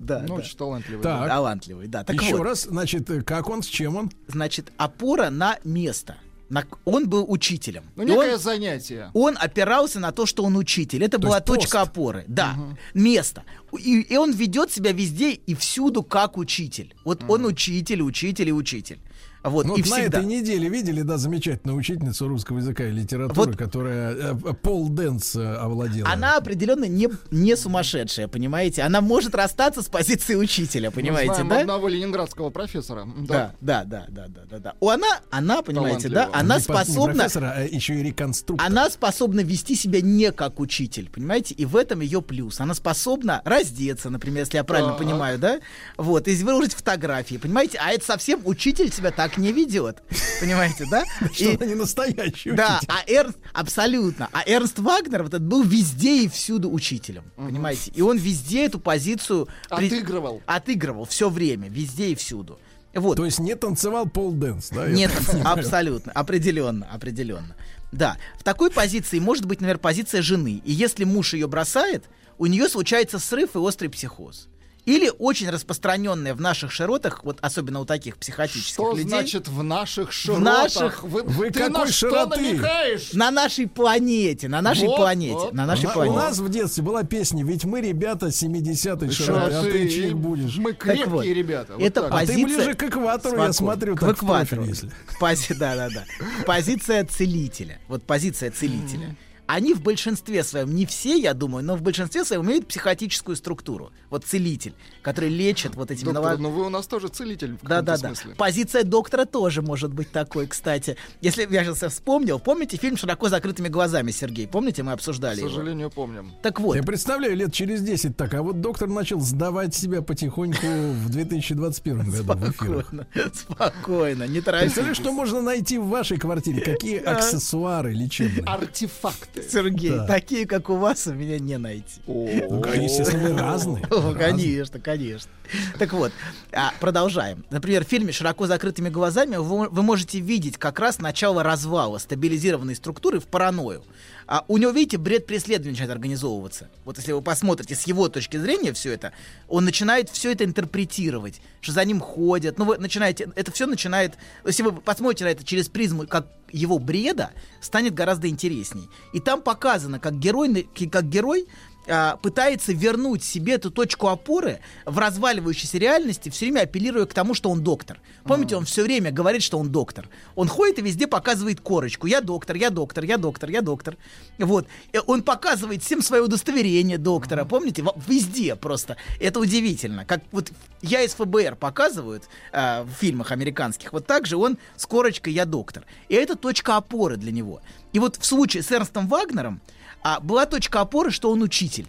Да, 0.00 0.20
Ну, 0.22 0.26
да. 0.28 0.34
очень 0.34 0.56
талантливый. 0.58 1.02
Так. 1.04 1.20
да. 1.22 1.28
Талантливый, 1.28 1.86
да. 1.86 2.02
Так 2.02 2.20
Еще 2.20 2.36
вот, 2.36 2.44
раз, 2.44 2.62
значит, 2.64 3.08
э, 3.10 3.22
как 3.22 3.48
он, 3.48 3.62
с 3.62 3.66
чем 3.66 3.94
он? 3.96 4.10
значит, 4.26 4.72
опора 4.76 5.30
на 5.30 5.58
место. 5.62 6.16
На- 6.50 6.64
он 6.84 7.08
был 7.08 7.26
учителем. 7.28 7.84
Ну, 7.96 8.04
некое 8.04 8.34
он- 8.34 8.38
занятие. 8.40 9.10
Он 9.12 9.36
опирался 9.38 10.00
на 10.00 10.12
то, 10.12 10.24
что 10.26 10.44
он 10.44 10.56
учитель. 10.56 11.04
Это 11.04 11.18
была 11.18 11.36
есть 11.36 11.46
пост. 11.46 11.60
точка 11.60 11.82
опоры. 11.82 12.24
Да, 12.26 12.56
место. 12.94 13.42
И, 13.78 14.00
и 14.00 14.16
он 14.16 14.32
ведет 14.32 14.72
себя 14.72 14.92
везде 14.92 15.32
и 15.32 15.54
всюду 15.54 16.02
как 16.02 16.38
учитель. 16.38 16.94
Вот 17.04 17.22
он 17.28 17.44
учитель, 17.44 18.00
учитель 18.02 18.48
и 18.48 18.52
учитель. 18.52 18.98
Вот, 19.44 19.66
Ну, 19.66 19.76
и 19.76 19.82
вот 19.82 19.90
на 19.90 19.96
всегда. 19.98 20.18
этой 20.18 20.26
неделе 20.26 20.68
видели, 20.68 21.02
да, 21.02 21.16
замечательную 21.16 21.78
учительницу 21.78 22.26
русского 22.28 22.58
языка 22.58 22.84
и 22.86 22.90
литературы, 22.90 23.50
Вот. 23.50 23.56
которая 23.56 24.14
э, 24.14 24.34
pole 24.62 24.88
dance 24.88 25.36
э, 25.36 25.54
овладела. 25.56 26.08
Она 26.10 26.36
определенно 26.36 26.84
не, 26.84 27.08
не 27.30 27.56
сумасшедшая, 27.56 28.26
понимаете? 28.28 28.82
Она 28.82 29.00
может 29.00 29.34
расстаться 29.34 29.80
с 29.82 29.86
позиции 29.86 30.34
учителя, 30.34 30.90
понимаете, 30.90 31.28
Мы 31.30 31.34
знаем 31.36 31.48
да? 31.50 31.60
одного 31.60 31.88
ленинградского 31.88 32.50
профессора. 32.50 33.06
Да, 33.28 33.54
да, 33.60 33.84
да, 33.84 34.06
да, 34.08 34.26
да, 34.28 34.42
да, 34.50 34.58
да. 34.58 34.74
У 34.80 34.88
она, 34.88 35.06
она, 35.30 35.62
понимаете, 35.62 36.08
да, 36.08 36.28
она 36.32 36.58
Не 36.58 36.64
по- 36.64 36.72
не 36.72 36.84
способна, 36.84 37.14
профессора, 37.14 37.52
а 37.56 37.62
еще 37.62 37.94
и 37.94 38.02
реконструктор. 38.02 38.66
она 38.66 38.90
способна 38.90 39.40
вести 39.40 39.76
себя 39.76 40.00
не 40.00 40.32
как 40.32 40.58
учитель, 40.60 41.08
понимаете? 41.10 41.54
И 41.54 41.64
в 41.64 41.76
этом 41.76 42.00
ее 42.00 42.22
плюс. 42.22 42.60
Она 42.60 42.74
способна 42.74 43.40
раздеться, 43.44 44.10
например, 44.10 44.40
если 44.40 44.56
я 44.56 44.64
правильно 44.64 44.90
Так. 44.92 44.98
понимаю, 44.98 45.38
да? 45.38 45.60
Вот, 45.96 46.26
и 46.28 46.34
выложить 46.42 46.74
фотографии, 46.74 47.36
понимаете? 47.36 47.78
А 47.80 47.92
это 47.92 48.04
совсем 48.04 48.40
учитель 48.44 48.92
себя 48.92 49.10
так 49.12 49.27
не 49.36 49.52
ведет, 49.52 50.02
понимаете, 50.40 50.86
да? 50.90 51.04
Что 51.32 51.44
И- 51.44 51.56
она 51.56 51.66
не 51.66 51.74
настоящий 51.74 52.52
Да, 52.52 52.78
учитель. 52.78 52.88
а 52.94 53.10
Эрнст, 53.10 53.38
абсолютно. 53.52 54.28
А 54.32 54.42
Эрнст 54.48 54.78
Вагнер 54.78 55.22
вот 55.24 55.34
этот 55.34 55.46
был 55.46 55.62
везде 55.62 56.22
и 56.24 56.28
всюду 56.28 56.70
учителем, 56.72 57.24
понимаете? 57.36 57.90
И 57.94 58.00
он 58.00 58.16
везде 58.16 58.64
эту 58.66 58.78
позицию 58.80 59.48
при- 59.68 59.86
Отыгрывал. 59.88 60.40
отыгрывал 60.46 61.04
все 61.04 61.28
время, 61.28 61.68
везде 61.68 62.08
и 62.10 62.14
всюду. 62.14 62.58
Вот. 62.94 63.16
То 63.16 63.26
есть 63.26 63.38
не 63.38 63.54
танцевал 63.54 64.08
pole 64.08 64.32
dance, 64.32 64.70
да? 64.70 64.88
Нет, 64.88 65.12
так 65.26 65.44
абсолютно, 65.58 66.10
определенно, 66.12 66.86
определенно. 66.90 67.54
Да, 67.92 68.16
в 68.38 68.42
такой 68.44 68.70
позиции 68.70 69.18
может 69.18 69.44
быть, 69.44 69.60
например, 69.60 69.78
позиция 69.78 70.22
жены. 70.22 70.62
И 70.64 70.72
если 70.72 71.04
муж 71.04 71.34
ее 71.34 71.46
бросает, 71.48 72.04
у 72.38 72.46
нее 72.46 72.68
случается 72.68 73.18
срыв 73.18 73.54
и 73.54 73.58
острый 73.58 73.88
психоз. 73.88 74.48
Или 74.88 75.12
очень 75.18 75.50
распространенная 75.50 76.34
в 76.34 76.40
наших 76.40 76.72
широтах, 76.72 77.22
вот 77.22 77.36
особенно 77.42 77.80
у 77.80 77.84
таких 77.84 78.16
психотических 78.16 78.72
Что 78.72 78.92
людей. 78.92 79.08
значит 79.08 79.46
в 79.46 79.62
наших 79.62 80.12
широтах? 80.12 80.42
наших- 80.44 81.02
Вы, 81.02 81.22
Вы 81.24 81.50
ты 81.50 81.60
какой 81.60 81.86
на 81.86 81.92
что 81.92 82.08
широты? 82.10 82.40
намекаешь? 82.40 83.12
На 83.12 83.30
нашей 83.30 83.66
планете, 83.66 84.48
на 84.48 84.62
нашей 84.62 84.86
Вот, 84.88 84.96
планете, 84.96 85.34
вот. 85.34 85.52
на 85.52 85.66
нашей 85.66 85.84
У 85.84 85.88
на- 85.88 85.92
планете. 85.94 86.14
У 86.16 86.18
нас 86.18 86.38
в 86.38 86.48
детстве 86.48 86.82
была 86.82 87.02
песня 87.02 87.44
«Ведь 87.44 87.64
мы, 87.64 87.82
ребята, 87.82 88.30
70-й 88.30 89.10
широты, 89.10 89.54
а 89.54 89.62
ты 89.62 89.88
чьих 89.90 90.16
будешь?» 90.16 90.56
Мы 90.56 90.72
крепкие 90.72 91.06
вот, 91.06 91.24
ребята. 91.26 91.74
вот 91.74 91.82
это 91.82 92.02
так. 92.02 92.10
А 92.12 92.20
ты 92.20 92.26
позиция- 92.28 92.44
ближе 92.44 92.74
к 92.74 92.82
экватору, 92.84 93.36
я 93.36 93.52
Спокойно. 93.52 93.52
смотрю, 93.52 93.94
к 93.96 94.00
так 94.00 94.08
в 94.08 94.12
экватору. 94.24 94.62
профиль, 94.64 94.74
если. 94.74 94.90
Пози- 95.20 95.54
да, 95.58 95.76
да, 95.76 95.88
да. 95.90 96.04
Позиция 96.46 97.04
целителя. 97.04 97.78
Вот 97.88 98.04
позиция 98.04 98.50
целителя. 98.50 99.14
Они 99.48 99.72
в 99.72 99.80
большинстве 99.82 100.44
своем, 100.44 100.74
не 100.74 100.84
все, 100.84 101.16
я 101.18 101.32
думаю, 101.32 101.64
но 101.64 101.74
в 101.74 101.80
большинстве 101.80 102.22
своем 102.22 102.44
имеют 102.44 102.68
психотическую 102.68 103.34
структуру. 103.34 103.90
Вот 104.10 104.24
целитель, 104.26 104.74
который 105.00 105.30
лечит 105.30 105.74
вот 105.74 105.90
этими 105.90 106.12
Доктор, 106.12 106.34
ново- 106.34 106.36
ну 106.36 106.50
вы 106.50 106.66
у 106.66 106.68
нас 106.68 106.86
тоже 106.86 107.08
целитель 107.08 107.56
в 107.56 107.62
да, 107.66 107.80
каком-то 107.80 107.84
да, 107.86 107.92
да. 107.96 108.14
смысле. 108.14 108.34
Позиция 108.36 108.84
доктора 108.84 109.24
тоже 109.24 109.62
может 109.62 109.94
быть 109.94 110.12
такой, 110.12 110.46
кстати. 110.48 110.98
Если 111.22 111.48
я 111.50 111.64
сейчас 111.64 111.92
вспомнил, 111.94 112.38
помните 112.38 112.76
фильм 112.76 112.98
«Широко 112.98 113.30
закрытыми 113.30 113.68
глазами», 113.68 114.10
Сергей? 114.10 114.46
Помните, 114.46 114.82
мы 114.82 114.90
К 114.92 114.94
обсуждали 114.96 115.38
его? 115.40 115.48
сожалению, 115.48 115.90
помним. 115.90 116.32
Так 116.42 116.60
вот, 116.60 116.76
Я 116.76 116.82
представляю, 116.82 117.34
лет 117.34 117.50
через 117.50 117.80
10 117.80 118.18
так, 118.18 118.34
а 118.34 118.42
вот 118.42 118.60
доктор 118.60 118.86
начал 118.88 119.18
сдавать 119.20 119.74
себя 119.74 120.02
потихоньку 120.02 120.66
в 120.66 121.08
2021 121.08 122.10
году 122.10 122.22
спокойно, 122.22 123.06
спокойно, 123.32 124.24
не 124.24 124.42
торопитесь. 124.42 124.74
Представляешь, 124.74 124.96
что 124.98 125.12
можно 125.12 125.40
найти 125.40 125.78
в 125.78 125.86
вашей 125.88 126.18
квартире? 126.18 126.60
Какие 126.60 126.98
аксессуары 126.98 127.94
лечебные? 127.94 128.44
Артефакты. 128.44 129.37
Сергей, 129.50 129.90
Да. 129.90 130.06
такие, 130.06 130.46
как 130.46 130.70
у 130.70 130.76
вас, 130.76 131.06
у 131.06 131.12
меня 131.12 131.38
не 131.38 131.58
найти. 131.58 132.00
Ну, 132.06 132.26
естественно, 132.74 133.36
разные. 133.38 133.84
Конечно, 134.18 134.78
конечно. 134.80 135.30
Так 135.78 135.92
вот, 135.92 136.12
а, 136.52 136.72
продолжаем. 136.80 137.44
Например, 137.50 137.84
в 137.84 137.88
фильме 137.88 138.12
«Широко 138.12 138.46
закрытыми 138.46 138.88
глазами» 138.88 139.36
вы, 139.36 139.68
вы 139.68 139.82
можете 139.82 140.20
видеть 140.20 140.58
как 140.58 140.78
раз 140.78 140.98
начало 140.98 141.42
развала 141.42 141.98
стабилизированной 141.98 142.74
структуры 142.74 143.20
в 143.20 143.26
паранойю. 143.26 143.82
А 144.28 144.44
у 144.46 144.58
него, 144.58 144.72
видите, 144.72 144.98
бред 144.98 145.26
преследования 145.26 145.70
начинает 145.70 145.92
организовываться. 145.92 146.68
Вот 146.84 146.98
если 146.98 147.12
вы 147.12 147.22
посмотрите 147.22 147.74
с 147.74 147.86
его 147.86 148.10
точки 148.10 148.36
зрения 148.36 148.74
все 148.74 148.92
это, 148.92 149.12
он 149.48 149.64
начинает 149.64 150.10
все 150.10 150.32
это 150.32 150.44
интерпретировать, 150.44 151.40
что 151.62 151.72
за 151.72 151.82
ним 151.86 151.98
ходят. 151.98 152.58
Ну, 152.58 152.66
вы 152.66 152.76
начинаете, 152.76 153.32
это 153.36 153.50
все 153.50 153.66
начинает, 153.66 154.18
если 154.44 154.64
вы 154.64 154.72
посмотрите 154.72 155.24
на 155.24 155.28
это 155.28 155.44
через 155.44 155.70
призму 155.70 156.06
как 156.06 156.28
его 156.52 156.78
бреда, 156.78 157.30
станет 157.62 157.94
гораздо 157.94 158.28
интересней. 158.28 158.90
И 159.14 159.20
там 159.20 159.40
показано, 159.40 159.98
как 159.98 160.18
герой, 160.18 160.68
как 160.92 161.08
герой 161.08 161.46
а, 161.88 162.16
пытается 162.16 162.72
вернуть 162.72 163.24
себе 163.24 163.54
эту 163.54 163.70
точку 163.70 164.08
опоры 164.08 164.60
в 164.84 164.98
разваливающейся 164.98 165.78
реальности, 165.78 166.28
все 166.28 166.46
время 166.46 166.62
апеллируя 166.62 167.06
к 167.06 167.14
тому, 167.14 167.34
что 167.34 167.50
он 167.50 167.62
доктор. 167.62 168.00
Помните, 168.24 168.56
он 168.56 168.64
все 168.64 168.82
время 168.82 169.10
говорит, 169.10 169.42
что 169.42 169.58
он 169.58 169.70
доктор. 169.70 170.08
Он 170.34 170.48
ходит 170.48 170.78
и 170.78 170.82
везде 170.82 171.06
показывает 171.06 171.60
корочку. 171.60 172.06
Я 172.06 172.20
доктор, 172.20 172.56
я 172.56 172.70
доктор, 172.70 173.04
я 173.04 173.16
доктор, 173.16 173.50
я 173.50 173.62
доктор. 173.62 173.96
Вот. 174.38 174.66
И 174.92 175.00
он 175.06 175.22
показывает 175.22 175.82
всем 175.82 176.02
свое 176.02 176.22
удостоверение 176.22 176.98
доктора. 176.98 177.44
Помните? 177.44 177.84
Везде 178.06 178.54
просто. 178.54 178.96
Это 179.20 179.40
удивительно. 179.40 180.04
Как 180.04 180.22
вот 180.30 180.52
я 180.82 181.02
из 181.02 181.14
ФБР 181.14 181.56
показывают 181.56 182.24
а, 182.52 182.84
в 182.84 182.90
фильмах 182.90 183.32
американских. 183.32 183.92
Вот 183.92 184.06
так 184.06 184.26
же 184.26 184.36
он 184.36 184.58
с 184.76 184.86
корочкой 184.86 185.32
«я 185.32 185.44
доктор». 185.44 185.84
И 186.08 186.14
это 186.14 186.36
точка 186.36 186.76
опоры 186.76 187.16
для 187.16 187.32
него. 187.32 187.60
И 187.92 187.98
вот 187.98 188.16
в 188.16 188.24
случае 188.24 188.62
с 188.62 188.70
Эрнстом 188.70 189.08
Вагнером 189.08 189.60
а, 190.08 190.20
была 190.20 190.46
точка 190.46 190.80
опоры, 190.80 191.10
что 191.10 191.30
он 191.30 191.42
учитель. 191.42 191.86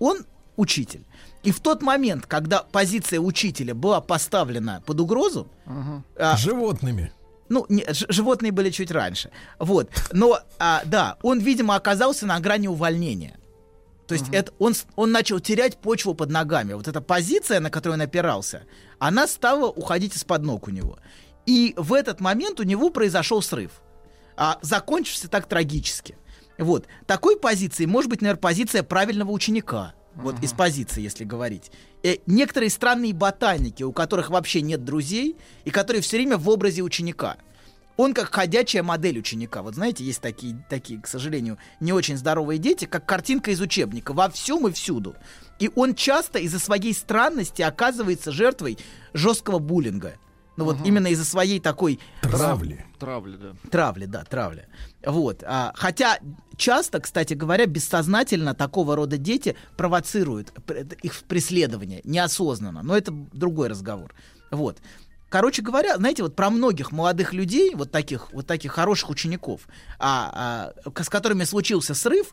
Он 0.00 0.24
учитель. 0.56 1.04
И 1.44 1.52
в 1.52 1.60
тот 1.60 1.82
момент, 1.82 2.26
когда 2.26 2.62
позиция 2.62 3.20
учителя 3.20 3.74
была 3.76 4.00
поставлена 4.00 4.82
под 4.86 5.00
угрозу, 5.00 5.46
а, 6.16 6.36
Животными. 6.36 7.12
ну, 7.48 7.64
не, 7.68 7.84
животные 7.88 8.50
были 8.50 8.70
чуть 8.70 8.90
раньше. 8.90 9.30
Вот. 9.60 9.88
Но, 10.10 10.40
а, 10.58 10.82
да, 10.84 11.16
он, 11.22 11.38
видимо, 11.38 11.76
оказался 11.76 12.26
на 12.26 12.40
грани 12.40 12.66
увольнения. 12.66 13.38
То 14.08 14.14
есть 14.14 14.26
это, 14.32 14.52
он, 14.58 14.74
он 14.96 15.12
начал 15.12 15.38
терять 15.38 15.78
почву 15.78 16.14
под 16.14 16.30
ногами. 16.30 16.72
Вот 16.72 16.88
эта 16.88 17.00
позиция, 17.00 17.60
на 17.60 17.70
которую 17.70 18.00
он 18.00 18.02
опирался, 18.02 18.64
она 18.98 19.28
стала 19.28 19.66
уходить 19.70 20.16
из-под 20.16 20.42
ног 20.42 20.66
у 20.66 20.70
него. 20.72 20.98
И 21.46 21.74
в 21.76 21.92
этот 21.92 22.20
момент 22.20 22.58
у 22.58 22.64
него 22.64 22.90
произошел 22.90 23.40
срыв. 23.42 23.70
А 24.36 24.58
закончился 24.60 25.28
так 25.28 25.46
трагически. 25.46 26.16
Вот. 26.58 26.86
Такой 27.06 27.38
позиции 27.38 27.86
может 27.86 28.10
быть, 28.10 28.22
наверное, 28.22 28.40
позиция 28.40 28.82
правильного 28.82 29.30
ученика. 29.30 29.94
Вот 30.14 30.40
из 30.42 30.52
позиции, 30.52 31.02
если 31.02 31.24
говорить. 31.24 31.72
Э, 32.04 32.16
некоторые 32.26 32.70
странные 32.70 33.12
ботаники, 33.12 33.82
у 33.82 33.92
которых 33.92 34.30
вообще 34.30 34.60
нет 34.60 34.84
друзей, 34.84 35.36
и 35.64 35.70
которые 35.70 36.02
все 36.02 36.16
время 36.16 36.36
в 36.36 36.48
образе 36.48 36.82
ученика. 36.82 37.36
Он 37.96 38.12
как 38.12 38.32
ходячая 38.32 38.82
модель 38.82 39.18
ученика. 39.18 39.62
Вот 39.62 39.74
знаете, 39.74 40.04
есть 40.04 40.20
такие, 40.20 40.64
такие, 40.68 41.00
к 41.00 41.06
сожалению, 41.06 41.58
не 41.80 41.92
очень 41.92 42.16
здоровые 42.16 42.58
дети, 42.58 42.86
как 42.86 43.06
картинка 43.06 43.50
из 43.50 43.60
учебника, 43.60 44.12
во 44.12 44.28
всем 44.30 44.66
и 44.66 44.72
всюду. 44.72 45.14
И 45.58 45.70
он 45.74 45.94
часто 45.94 46.38
из-за 46.40 46.58
своей 46.58 46.92
странности 46.92 47.62
оказывается 47.62 48.32
жертвой 48.32 48.78
жесткого 49.12 49.58
буллинга. 49.58 50.14
Ну 50.56 50.64
вот 50.64 50.76
именно 50.84 51.08
из-за 51.08 51.24
своей 51.24 51.60
такой 51.60 51.98
Травли. 52.22 52.84
Травли, 52.98 53.36
да. 53.36 53.52
Травли, 53.70 54.06
да, 54.06 54.24
травли. 54.24 54.66
Вот. 55.04 55.42
А, 55.44 55.72
хотя 55.74 56.18
часто, 56.56 57.00
кстати 57.00 57.34
говоря, 57.34 57.66
бессознательно 57.66 58.54
такого 58.54 58.94
рода 58.96 59.18
дети 59.18 59.56
провоцируют 59.76 60.52
пр- 60.66 60.86
их 61.02 61.22
преследование 61.24 62.00
неосознанно. 62.04 62.82
Но 62.82 62.96
это 62.96 63.12
другой 63.12 63.68
разговор. 63.68 64.14
Вот. 64.50 64.78
Короче 65.28 65.62
говоря, 65.62 65.96
знаете, 65.96 66.22
вот 66.22 66.36
про 66.36 66.48
многих 66.50 66.92
молодых 66.92 67.32
людей, 67.32 67.74
вот 67.74 67.90
таких, 67.90 68.32
вот 68.32 68.46
таких 68.46 68.70
хороших 68.70 69.10
учеников, 69.10 69.62
а, 69.98 70.72
а, 70.86 71.02
с 71.02 71.08
которыми 71.08 71.42
случился 71.42 71.94
срыв, 71.94 72.30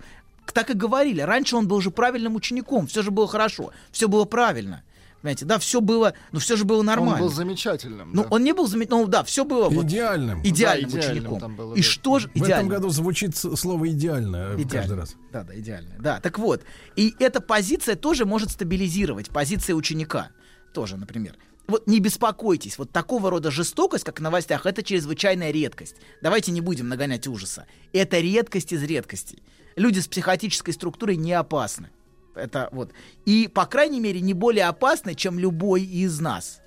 так 0.53 0.69
и 0.69 0.73
говорили. 0.73 1.22
Раньше 1.22 1.56
он 1.56 1.68
был 1.68 1.81
же 1.81 1.89
правильным 1.89 2.35
учеником, 2.35 2.85
все 2.85 3.02
же 3.02 3.10
было 3.10 3.27
хорошо, 3.27 3.72
все 3.91 4.07
было 4.07 4.26
правильно. 4.26 4.84
Понимаете, 5.22 5.45
да, 5.45 5.60
все 5.60 5.81
было, 5.81 6.14
но 6.31 6.39
все 6.39 6.56
же 6.56 6.65
было 6.65 6.81
нормально. 6.81 7.15
Он 7.15 7.19
был 7.22 7.30
замечательным. 7.30 8.11
Ну, 8.11 8.23
да. 8.23 8.27
он 8.31 8.43
не 8.43 8.53
был 8.53 8.68
заметным, 8.68 9.02
ну 9.02 9.07
да, 9.07 9.23
все 9.23 9.45
было 9.45 9.69
вот 9.69 9.85
Идеальным. 9.85 10.41
идеальным 10.43 10.89
Да, 10.89 10.98
идеальным 10.99 11.34
учеником. 11.34 11.56
было, 11.56 11.76
И 11.76 11.81
что 11.84 12.18
же 12.18 12.27
В 12.30 12.31
этом 12.31 12.45
идеально? 12.45 12.69
году 12.69 12.89
звучит 12.89 13.35
слово 13.35 13.89
идеально 13.89 14.35
э, 14.38 14.48
каждый 14.56 14.64
Идеально. 14.64 14.95
раз. 14.95 15.15
Да, 15.31 15.43
да, 15.43 15.60
идеально. 15.60 15.95
Да, 15.99 16.19
так 16.19 16.39
вот. 16.39 16.64
И 16.95 17.14
эта 17.19 17.39
позиция 17.39 17.95
тоже 17.95 18.26
может 18.26 18.49
стабилизировать. 18.49 19.30
Позиция 19.30 19.76
ученика 19.76 20.30
тоже, 20.73 20.98
например. 20.98 21.35
Вот 21.68 21.85
не 21.88 21.99
беспокойтесь, 21.99 22.77
вот 22.80 22.91
такого 22.91 23.30
рода 23.30 23.52
жестокость, 23.52 24.03
как 24.03 24.19
в 24.19 24.23
новостях, 24.23 24.65
это 24.65 24.81
чрезвычайная 24.84 25.52
редкость. 25.52 25.95
Давайте 26.22 26.52
не 26.52 26.60
будем 26.61 26.89
нагонять 26.89 27.27
ужаса. 27.27 27.68
Это 27.93 28.19
редкость 28.19 28.73
из 28.73 28.81
редкостей. 28.84 29.43
Люди 29.76 29.99
с 29.99 30.07
психотической 30.07 30.73
структурой 30.73 31.15
не 31.15 31.31
опасны. 31.34 31.91
Это 32.35 32.69
вот. 32.71 32.91
И, 33.25 33.47
по 33.47 33.65
крайней 33.65 33.99
мере, 33.99 34.21
не 34.21 34.33
более 34.33 34.65
опасны, 34.65 35.15
чем 35.15 35.39
любой 35.39 35.83
из 35.83 36.19
нас. 36.19 36.61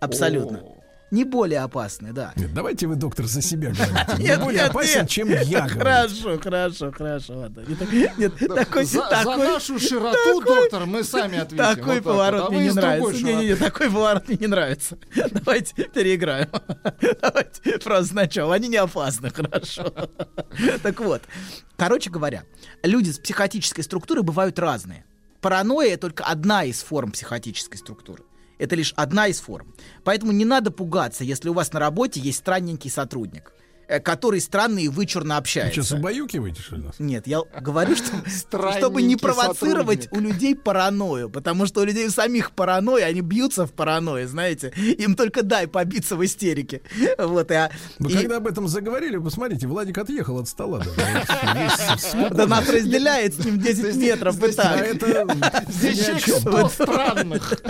Абсолютно. 0.00 0.62
Не 1.10 1.24
более 1.24 1.60
опасны, 1.60 2.12
да. 2.12 2.32
Нет, 2.36 2.52
давайте 2.52 2.86
вы, 2.86 2.96
доктор, 2.96 3.26
за 3.26 3.40
себя 3.40 3.70
говорите. 3.70 4.22
Не 4.22 4.36
более 4.36 4.62
нет, 4.62 4.70
опасен, 4.70 5.00
нет. 5.00 5.08
чем 5.10 5.28
я 5.30 5.62
говорю. 5.62 5.78
Хорошо, 5.78 6.38
хорошо, 6.38 6.92
хорошо. 6.92 7.38
ладно. 7.38 7.64
Не 7.66 7.74
так- 7.74 7.92
Нет, 8.18 8.32
такой, 8.54 8.84
за, 8.84 9.00
за 9.00 9.08
такой, 9.08 9.36
нашу 9.38 9.78
широту, 9.78 10.40
доктор, 10.44 10.84
мы 10.86 11.02
сами 11.04 11.38
ответим. 11.38 11.56
такой 11.64 11.76
Вот 11.84 11.94
так 11.94 12.04
вот. 12.04 12.04
поворот 12.04 12.44
А 12.48 12.50
мне 12.50 12.64
не 12.64 12.70
нравится. 12.72 13.12
Не-не-не, 13.24 13.46
широты. 13.54 13.64
такой 13.64 13.90
поворот 13.90 14.28
мне 14.28 14.36
не 14.38 14.46
нравится. 14.48 14.98
Давайте 15.32 15.84
переиграем. 15.84 16.48
Давайте 17.22 17.78
просто 17.78 18.04
сначала. 18.12 18.54
Они 18.54 18.68
не 18.68 18.76
опасны, 18.76 19.30
хорошо. 19.30 19.92
Так 20.82 21.00
вот, 21.00 21.22
короче 21.76 22.10
говоря, 22.10 22.44
люди 22.82 23.10
с 23.10 23.18
психотической 23.18 23.82
структурой 23.84 24.22
бывают 24.22 24.58
разные. 24.58 25.04
Паранойя 25.40 25.96
только 25.96 26.24
одна 26.24 26.64
из 26.64 26.82
форм 26.82 27.12
психотической 27.12 27.78
структуры. 27.78 28.24
Это 28.58 28.76
лишь 28.76 28.92
одна 28.96 29.28
из 29.28 29.40
форм. 29.40 29.74
Поэтому 30.04 30.32
не 30.32 30.44
надо 30.44 30.70
пугаться, 30.70 31.24
если 31.24 31.48
у 31.48 31.54
вас 31.54 31.72
на 31.72 31.80
работе 31.80 32.20
есть 32.20 32.38
странненький 32.38 32.90
сотрудник, 32.90 33.52
который 34.02 34.40
странно 34.40 34.78
и 34.80 34.88
вычурно 34.88 35.34
Вы 35.34 35.38
общается. 35.38 35.82
что, 35.82 35.96
убаюкиваете, 35.96 36.60
что 36.62 36.76
ли, 36.76 36.82
нас? 36.82 36.96
Нет, 36.98 37.26
я 37.26 37.40
говорю, 37.60 37.96
что 37.96 38.12
чтобы 38.78 39.02
не 39.02 39.16
провоцировать 39.16 40.04
сотрудник. 40.04 40.12
у 40.12 40.20
людей 40.32 40.54
паранойю, 40.54 41.30
потому 41.30 41.66
что 41.66 41.80
у 41.80 41.84
людей 41.84 42.06
у 42.06 42.10
самих 42.10 42.52
паранойя, 42.52 43.06
они 43.06 43.20
бьются 43.22 43.66
в 43.66 43.72
паранойю, 43.72 44.28
знаете, 44.28 44.72
им 44.76 45.14
только 45.16 45.42
дай 45.42 45.66
побиться 45.66 46.16
в 46.16 46.24
истерике. 46.24 46.82
Вот, 47.18 47.50
а, 47.50 47.70
Вы 47.98 48.10
и- 48.10 48.14
когда 48.16 48.36
об 48.36 48.46
этом 48.46 48.68
заговорили, 48.68 49.16
вы 49.16 49.24
посмотрите, 49.24 49.66
Владик 49.66 49.96
отъехал 49.98 50.38
от 50.38 50.48
стола. 50.48 50.82
да 52.30 52.46
нас 52.46 52.68
разделяет 52.68 53.34
с 53.34 53.44
ним 53.44 53.58
10 53.58 53.96
метров 53.96 54.42
и 54.42 54.50
А 54.50 54.52
так. 54.52 54.80
это 54.82 55.64
Здесь 55.68 56.00
о 56.00 56.04
человек 56.04 56.24
чем. 56.24 56.40
100 56.40 56.68
странных. 56.68 57.62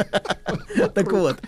Так 0.95 1.13
вот, 1.13 1.39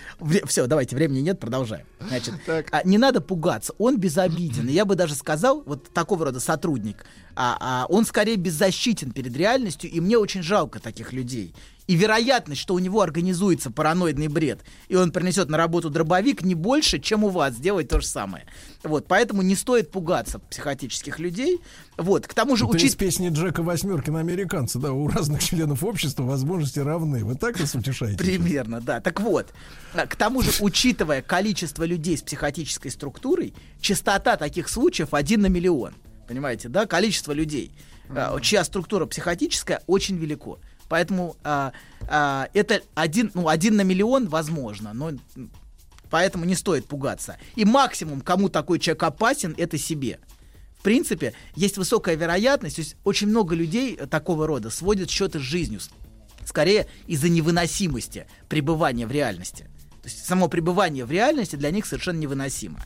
все, 0.47 0.67
давайте, 0.67 0.97
времени 0.97 1.21
нет, 1.21 1.41
продолжаем. 1.41 1.87
Значит, 2.07 2.35
а, 2.71 2.83
не 2.85 2.99
надо 2.99 3.21
пугаться, 3.21 3.73
он 3.79 3.99
безобиден. 3.99 4.60
И 4.69 4.73
я 4.73 4.85
бы 4.85 4.95
даже 4.95 5.15
сказал, 5.15 5.63
вот 5.65 5.91
такого 5.91 6.27
рода 6.27 6.41
сотрудник, 6.41 7.05
а, 7.37 7.57
а, 7.61 7.87
он 7.89 8.05
скорее 8.05 8.37
беззащитен 8.37 9.13
перед 9.13 9.37
реальностью, 9.37 9.91
и 9.91 10.01
мне 10.01 10.19
очень 10.19 10.43
жалко 10.43 10.81
таких 10.81 11.13
людей. 11.13 11.55
И 11.91 11.97
вероятность, 11.97 12.61
что 12.61 12.75
у 12.75 12.79
него 12.79 13.01
организуется 13.01 13.73
параноидный 13.73 14.29
бред, 14.29 14.61
и 14.87 14.95
он 14.95 15.11
принесет 15.11 15.49
на 15.49 15.57
работу 15.57 15.91
дробовик, 15.91 16.43
не 16.43 16.55
больше, 16.55 17.01
чем 17.01 17.25
у 17.25 17.31
вас 17.31 17.55
сделать 17.55 17.89
то 17.89 18.01
же 18.01 18.07
самое. 18.07 18.47
Вот, 18.85 19.09
поэтому 19.09 19.43
не 19.43 19.57
стоит 19.57 19.91
пугаться 19.91 20.39
психотических 20.39 21.19
людей. 21.19 21.59
Вот, 21.99 22.29
к 22.29 22.35
тому 22.35 22.55
же 22.55 22.65
Это 22.65 22.77
из 22.77 22.83
учить... 22.83 22.97
песни 22.97 23.29
Джека 23.31 23.65
Восьмеркина 23.65 24.21
американца, 24.21 24.79
да, 24.79 24.93
у 24.93 25.09
разных 25.09 25.43
членов 25.43 25.83
общества 25.83 26.23
возможности 26.23 26.79
равны. 26.79 27.25
Вы 27.25 27.35
так 27.35 27.59
нас 27.59 27.75
утешаете? 27.75 28.19
Примерно, 28.19 28.81
да. 28.81 29.01
Так 29.01 29.21
вот, 29.21 29.49
а, 29.93 30.07
к 30.07 30.15
тому 30.15 30.43
же, 30.43 30.53
учитывая 30.61 31.23
количество 31.23 31.83
людей 31.83 32.17
с 32.17 32.23
психотической 32.23 32.93
структурой, 32.93 33.53
частота 33.81 34.37
таких 34.37 34.69
случаев 34.69 35.13
один 35.13 35.41
на 35.41 35.47
миллион. 35.47 35.95
Понимаете, 36.31 36.69
да? 36.69 36.87
Количество 36.87 37.33
людей, 37.33 37.73
а, 38.09 38.39
чья 38.39 38.63
структура 38.63 39.05
психотическая, 39.05 39.83
очень 39.89 40.17
велико. 40.17 40.61
Поэтому 40.89 41.35
а, 41.43 41.73
а, 42.09 42.49
это 42.55 42.83
один, 42.95 43.33
ну, 43.35 43.49
один 43.49 43.75
на 43.75 43.81
миллион 43.81 44.29
возможно, 44.29 44.93
но 44.93 45.11
поэтому 46.09 46.45
не 46.45 46.55
стоит 46.55 46.87
пугаться. 46.87 47.37
И 47.57 47.65
максимум, 47.65 48.21
кому 48.21 48.49
такой 48.49 48.79
человек 48.79 49.03
опасен, 49.03 49.57
это 49.59 49.77
себе. 49.77 50.21
В 50.79 50.83
принципе, 50.83 51.35
есть 51.57 51.77
высокая 51.77 52.15
вероятность, 52.15 52.77
то 52.77 52.83
есть 52.83 52.95
очень 53.03 53.27
много 53.27 53.57
людей 53.57 53.97
такого 53.97 54.47
рода 54.47 54.71
сводят 54.71 55.11
счеты 55.11 55.41
с 55.41 55.43
жизнью, 55.43 55.81
скорее 56.45 56.87
из-за 57.09 57.29
невыносимости 57.29 58.29
пребывания 58.49 59.09
в 59.09 59.11
реальности. 59.11 59.65
То 60.01 60.09
есть 60.09 60.25
само 60.25 60.47
пребывание 60.47 61.05
в 61.05 61.11
реальности 61.11 61.57
для 61.57 61.73
них 61.73 61.87
совершенно 61.87 62.19
невыносимо. 62.19 62.85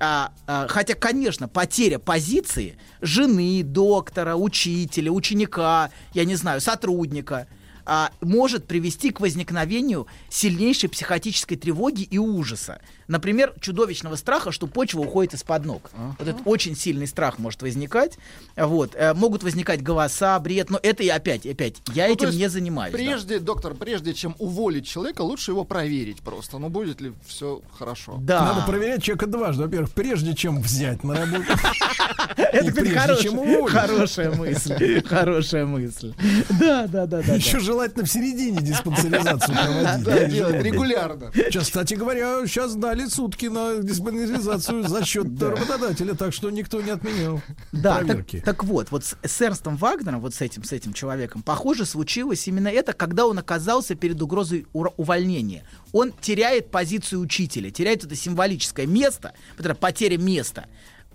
А, 0.00 0.32
а, 0.46 0.66
хотя, 0.68 0.94
конечно, 0.94 1.48
потеря 1.48 1.98
позиции 1.98 2.78
жены, 3.00 3.62
доктора, 3.64 4.36
учителя, 4.36 5.10
ученика, 5.10 5.90
я 6.14 6.24
не 6.24 6.36
знаю, 6.36 6.60
сотрудника, 6.60 7.48
а, 7.84 8.12
может 8.20 8.66
привести 8.66 9.10
к 9.10 9.20
возникновению 9.20 10.06
сильнейшей 10.28 10.88
психотической 10.88 11.56
тревоги 11.56 12.02
и 12.02 12.18
ужаса. 12.18 12.80
Например, 13.08 13.54
чудовищного 13.60 14.16
страха, 14.16 14.52
что 14.52 14.66
почва 14.66 15.00
уходит 15.00 15.34
из-под 15.34 15.64
ног. 15.64 15.90
Вот 16.18 16.28
этот 16.28 16.42
очень 16.44 16.76
сильный 16.76 17.06
страх 17.06 17.38
может 17.38 17.62
возникать. 17.62 18.18
Вот. 18.56 18.94
Э, 18.94 19.14
могут 19.14 19.42
возникать 19.42 19.82
голоса, 19.82 20.38
бред, 20.40 20.68
но 20.70 20.78
это 20.82 21.02
и 21.02 21.08
опять, 21.08 21.46
опять, 21.46 21.76
я 21.94 22.06
Ну, 22.06 22.12
этим 22.14 22.26
есть 22.26 22.38
не 22.38 22.48
занимаюсь. 22.48 22.92
да. 22.92 22.98
Прежде, 22.98 23.38
доктор, 23.38 23.74
прежде 23.74 24.12
чем 24.14 24.36
уволить 24.38 24.86
человека, 24.86 25.22
лучше 25.22 25.52
его 25.52 25.64
проверить 25.64 26.18
просто. 26.20 26.58
Ну, 26.58 26.68
будет 26.68 27.00
ли 27.00 27.12
все 27.26 27.62
хорошо. 27.78 28.18
Надо 28.26 28.62
проверять 28.66 29.02
человека 29.02 29.26
дважды. 29.26 29.62
Во-первых, 29.64 29.90
прежде 29.92 30.34
чем 30.34 30.60
взять 30.60 31.02
на 31.02 31.14
работу. 31.14 31.44
Это, 32.36 32.70
кстати, 32.70 32.88
хорошая- 32.88 34.30
мысль. 34.30 35.02
Хорошая 35.06 35.66
мысль. 35.66 36.14
Да, 36.60 36.86
да, 36.86 37.06
да, 37.06 37.22
да. 37.22 37.34
Еще 37.34 37.58
желательно 37.60 38.04
в 38.04 38.10
середине 38.10 38.60
диспансеризацию 38.60 39.54
проводить. 40.04 40.04
Да, 40.04 40.48
Да, 40.50 40.58
регулярно. 40.62 41.30
Сейчас, 41.34 41.64
кстати 41.64 41.94
говоря, 41.94 42.46
сейчас 42.46 42.74
дали 42.74 42.97
сутки 43.06 43.46
на 43.46 43.78
диспансеризацию 43.78 44.86
за 44.86 45.04
счет 45.04 45.26
работодателя, 45.42 46.14
так 46.14 46.32
что 46.32 46.50
никто 46.50 46.80
не 46.80 46.90
отменял 46.90 47.40
Да, 47.72 47.98
так, 47.98 48.06
проверки. 48.06 48.42
так 48.44 48.64
вот, 48.64 48.90
вот 48.90 49.04
с, 49.04 49.16
с 49.22 49.40
Эрнстом 49.40 49.76
Вагнером, 49.76 50.20
вот 50.20 50.34
с 50.34 50.40
этим, 50.40 50.64
с 50.64 50.72
этим 50.72 50.92
человеком, 50.92 51.42
похоже, 51.42 51.84
случилось 51.84 52.46
именно 52.48 52.68
это, 52.68 52.92
когда 52.92 53.26
он 53.26 53.38
оказался 53.38 53.94
перед 53.94 54.20
угрозой 54.20 54.66
увольнения. 54.72 55.64
Он 55.92 56.12
теряет 56.20 56.70
позицию 56.70 57.20
учителя, 57.20 57.70
теряет 57.70 58.04
это 58.04 58.14
символическое 58.14 58.86
место, 58.86 59.32
потеря 59.80 60.18
места. 60.18 60.66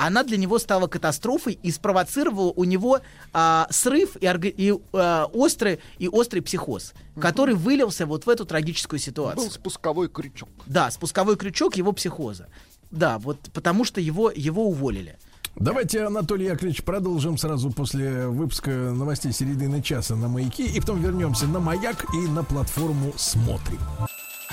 Она 0.06 0.24
для 0.24 0.36
него 0.36 0.60
стала 0.60 0.88
катастрофой 0.88 1.58
и 1.64 1.72
спровоцировала 1.72 2.52
у 2.52 2.66
него 2.66 3.00
а, 3.32 3.68
срыв 3.70 4.18
и, 4.20 4.28
и, 4.58 4.74
а, 4.92 5.30
острый, 5.32 5.80
и 5.98 6.10
острый 6.10 6.42
психоз, 6.42 6.94
который 7.22 7.56
вылился 7.56 8.06
вот 8.06 8.26
в 8.26 8.30
эту 8.30 8.46
трагическую 8.46 9.00
ситуацию. 9.00 9.46
Был 9.46 9.52
спусковой 9.52 10.10
крючок. 10.10 10.50
Да, 10.66 10.92
спусковой 10.92 11.38
крючок 11.38 11.78
его 11.78 11.94
психоза. 11.94 12.50
Да, 12.92 13.18
вот 13.18 13.38
потому 13.54 13.86
что 13.86 14.02
его, 14.02 14.30
его 14.30 14.68
уволили. 14.68 15.18
Давайте, 15.56 16.04
Анатолий 16.04 16.48
Яковлевич, 16.48 16.84
продолжим 16.84 17.38
сразу 17.38 17.72
после 17.72 18.28
выпуска 18.28 18.72
новостей 18.72 19.32
середины 19.32 19.82
часа 19.82 20.18
на 20.18 20.28
маяке, 20.28 20.66
и 20.66 20.82
потом 20.82 21.02
вернемся 21.02 21.48
на 21.48 21.62
маяк 21.62 22.06
и 22.14 22.28
на 22.28 22.44
платформу 22.44 23.14
Смотрим. 23.16 23.80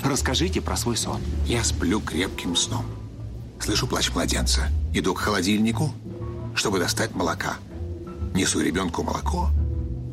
Расскажите 0.04 0.60
про 0.60 0.76
свой 0.76 0.96
сон. 0.96 1.20
Я 1.44 1.64
сплю 1.64 2.00
крепким 2.00 2.54
сном. 2.54 2.84
Слышу 3.60 3.86
плач 3.86 4.10
младенца. 4.12 4.68
Иду 4.94 5.14
к 5.14 5.18
холодильнику, 5.18 5.92
чтобы 6.54 6.78
достать 6.78 7.14
молока. 7.14 7.56
Несу 8.34 8.60
ребенку 8.60 9.02
молоко. 9.02 9.50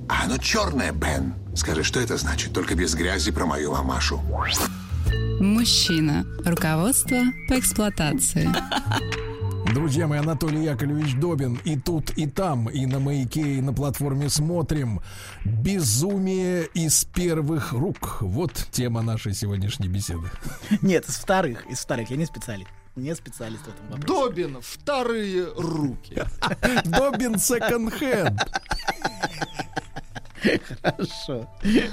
А 0.09 0.25
оно 0.25 0.37
черное, 0.37 0.91
Бен. 0.91 1.33
Скажи, 1.55 1.83
что 1.83 1.99
это 1.99 2.17
значит? 2.17 2.53
Только 2.53 2.75
без 2.75 2.93
грязи 2.93 3.31
про 3.31 3.45
мою 3.45 3.71
мамашу. 3.71 4.21
Мужчина. 5.39 6.25
Руководство 6.45 7.17
по 7.47 7.57
эксплуатации. 7.57 8.49
Друзья 9.73 10.07
мои, 10.07 10.19
Анатолий 10.19 10.63
Яковлевич 10.63 11.15
Добин 11.15 11.59
и 11.65 11.77
тут, 11.77 12.11
и 12.11 12.25
там, 12.25 12.69
и 12.69 12.85
на 12.85 12.99
маяке, 12.99 13.41
и 13.41 13.61
на 13.61 13.73
платформе 13.73 14.29
смотрим. 14.29 15.01
Безумие 15.43 16.67
из 16.73 17.05
первых 17.05 17.73
рук. 17.73 18.17
Вот 18.21 18.53
тема 18.71 19.01
нашей 19.01 19.33
сегодняшней 19.33 19.89
беседы. 19.89 20.29
Нет, 20.81 21.07
из 21.09 21.15
вторых, 21.15 21.65
из 21.67 21.79
вторых. 21.79 22.09
Я 22.09 22.17
не 22.17 22.25
специалист. 22.25 22.69
Не 22.97 23.13
специалист 23.13 23.63
в 23.63 23.67
этом 23.67 23.87
вопросе. 23.89 24.07
Добин, 24.07 24.57
вторые 24.59 25.53
руки. 25.55 26.19
Добин 26.85 27.37
секонд-хенд. 27.37 28.41
Хорошо, 30.81 31.47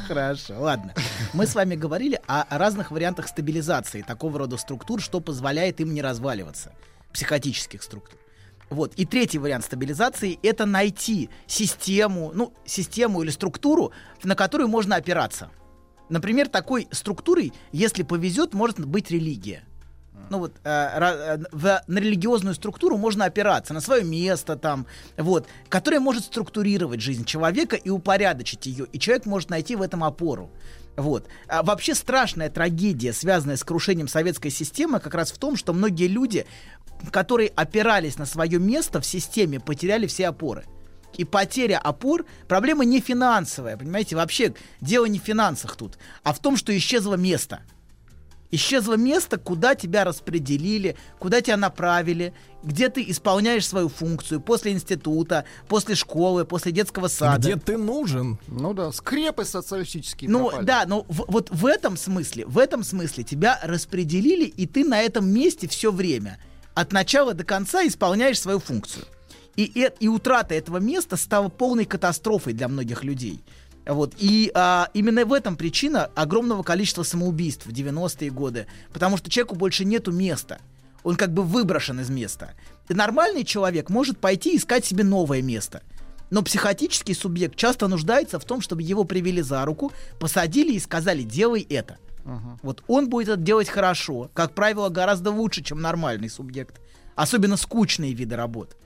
хорошо, 0.08 0.54
ладно. 0.58 0.94
Мы 1.34 1.46
с 1.46 1.54
вами 1.54 1.74
говорили 1.74 2.18
о 2.26 2.46
разных 2.56 2.90
вариантах 2.90 3.28
стабилизации 3.28 4.00
такого 4.00 4.38
рода 4.38 4.56
структур, 4.56 5.02
что 5.02 5.20
позволяет 5.20 5.78
им 5.80 5.92
не 5.92 6.00
разваливаться, 6.00 6.72
психотических 7.12 7.82
структур. 7.82 8.18
Вот. 8.70 8.94
И 8.94 9.04
третий 9.04 9.38
вариант 9.38 9.66
стабилизации— 9.66 10.38
это 10.42 10.64
найти 10.64 11.28
систему, 11.46 12.32
ну, 12.34 12.54
систему 12.64 13.22
или 13.22 13.30
структуру, 13.30 13.92
на 14.22 14.34
которую 14.34 14.68
можно 14.68 14.96
опираться. 14.96 15.50
Например, 16.08 16.48
такой 16.48 16.88
структурой, 16.92 17.52
если 17.72 18.04
повезет, 18.04 18.54
может 18.54 18.82
быть 18.86 19.10
религия. 19.10 19.64
Ну 20.30 20.38
вот 20.38 20.52
э, 20.64 20.70
э, 20.70 21.38
в- 21.52 21.82
на 21.86 21.98
религиозную 21.98 22.54
структуру 22.54 22.96
можно 22.96 23.24
опираться, 23.24 23.74
на 23.74 23.80
свое 23.80 24.04
место 24.04 24.56
там, 24.56 24.86
вот, 25.16 25.46
которая 25.68 26.00
может 26.00 26.24
структурировать 26.24 27.00
жизнь 27.00 27.24
человека 27.24 27.76
и 27.76 27.90
упорядочить 27.90 28.66
ее, 28.66 28.86
и 28.92 28.98
человек 28.98 29.26
может 29.26 29.50
найти 29.50 29.76
в 29.76 29.82
этом 29.82 30.04
опору. 30.04 30.50
Вот. 30.96 31.28
А 31.48 31.62
вообще 31.62 31.94
страшная 31.94 32.50
трагедия, 32.50 33.12
связанная 33.12 33.56
с 33.56 33.64
крушением 33.64 34.08
советской 34.08 34.50
системы, 34.50 35.00
как 35.00 35.14
раз 35.14 35.32
в 35.32 35.38
том, 35.38 35.56
что 35.56 35.72
многие 35.72 36.06
люди, 36.06 36.46
которые 37.10 37.48
опирались 37.48 38.16
на 38.18 38.26
свое 38.26 38.58
место 38.58 39.00
в 39.00 39.06
системе, 39.06 39.58
потеряли 39.60 40.06
все 40.06 40.28
опоры. 40.28 40.64
И 41.16 41.24
потеря 41.24 41.78
опор 41.78 42.26
проблема 42.48 42.84
не 42.84 43.00
финансовая, 43.00 43.76
понимаете, 43.76 44.16
вообще 44.16 44.54
дело 44.80 45.04
не 45.06 45.18
в 45.18 45.22
финансах 45.22 45.76
тут, 45.76 45.96
а 46.22 46.32
в 46.32 46.40
том, 46.40 46.56
что 46.56 46.76
исчезло 46.76 47.14
место. 47.14 47.60
Исчезло 48.54 48.94
место, 48.94 49.36
куда 49.36 49.74
тебя 49.74 50.04
распределили, 50.04 50.96
куда 51.18 51.40
тебя 51.40 51.56
направили, 51.56 52.32
где 52.62 52.88
ты 52.88 53.02
исполняешь 53.08 53.66
свою 53.66 53.88
функцию 53.88 54.40
после 54.40 54.70
института, 54.72 55.44
после 55.66 55.96
школы, 55.96 56.44
после 56.44 56.70
детского 56.70 57.08
сада. 57.08 57.38
Где 57.48 57.56
ты 57.56 57.76
нужен? 57.76 58.38
Ну 58.46 58.72
да, 58.72 58.92
скрепы 58.92 59.44
социалистические 59.44 60.30
Ну 60.30 60.46
пропали. 60.50 60.64
да, 60.66 60.84
но 60.86 61.02
в- 61.08 61.24
вот 61.26 61.50
в 61.50 61.66
этом 61.66 61.96
смысле, 61.96 62.46
в 62.46 62.58
этом 62.58 62.84
смысле 62.84 63.24
тебя 63.24 63.58
распределили, 63.62 64.44
и 64.44 64.66
ты 64.66 64.84
на 64.84 65.00
этом 65.00 65.28
месте 65.28 65.66
все 65.66 65.90
время, 65.90 66.38
от 66.74 66.92
начала 66.92 67.34
до 67.34 67.42
конца 67.42 67.84
исполняешь 67.84 68.40
свою 68.40 68.60
функцию. 68.60 69.04
И, 69.56 69.70
э- 69.82 69.92
и 70.00 70.06
утрата 70.08 70.54
этого 70.54 70.78
места 70.78 71.16
стала 71.16 71.48
полной 71.48 71.84
катастрофой 71.86 72.52
для 72.52 72.68
многих 72.68 73.02
людей. 73.04 73.40
Вот. 73.86 74.14
И 74.18 74.50
а, 74.54 74.88
именно 74.94 75.24
в 75.24 75.32
этом 75.32 75.56
причина 75.56 76.06
огромного 76.14 76.62
количества 76.62 77.02
самоубийств 77.02 77.66
в 77.66 77.70
90-е 77.70 78.30
годы. 78.30 78.66
Потому 78.92 79.16
что 79.16 79.30
человеку 79.30 79.56
больше 79.56 79.84
нету 79.84 80.12
места. 80.12 80.58
Он 81.02 81.16
как 81.16 81.32
бы 81.32 81.42
выброшен 81.42 82.00
из 82.00 82.08
места. 82.08 82.54
И 82.88 82.94
нормальный 82.94 83.44
человек 83.44 83.90
может 83.90 84.18
пойти 84.18 84.56
искать 84.56 84.84
себе 84.84 85.04
новое 85.04 85.42
место. 85.42 85.82
Но 86.30 86.42
психотический 86.42 87.14
субъект 87.14 87.56
часто 87.56 87.86
нуждается 87.86 88.38
в 88.38 88.44
том, 88.44 88.60
чтобы 88.60 88.82
его 88.82 89.04
привели 89.04 89.42
за 89.42 89.64
руку, 89.64 89.92
посадили 90.18 90.72
и 90.72 90.80
сказали 90.80 91.22
«делай 91.22 91.66
это». 91.68 91.98
Вот 92.62 92.82
он 92.86 93.10
будет 93.10 93.28
это 93.28 93.36
делать 93.36 93.68
хорошо, 93.68 94.30
как 94.32 94.54
правило, 94.54 94.88
гораздо 94.88 95.30
лучше, 95.30 95.62
чем 95.62 95.82
нормальный 95.82 96.30
субъект. 96.30 96.80
Особенно 97.14 97.58
скучные 97.58 98.14
виды 98.14 98.34
работ. 98.34 98.76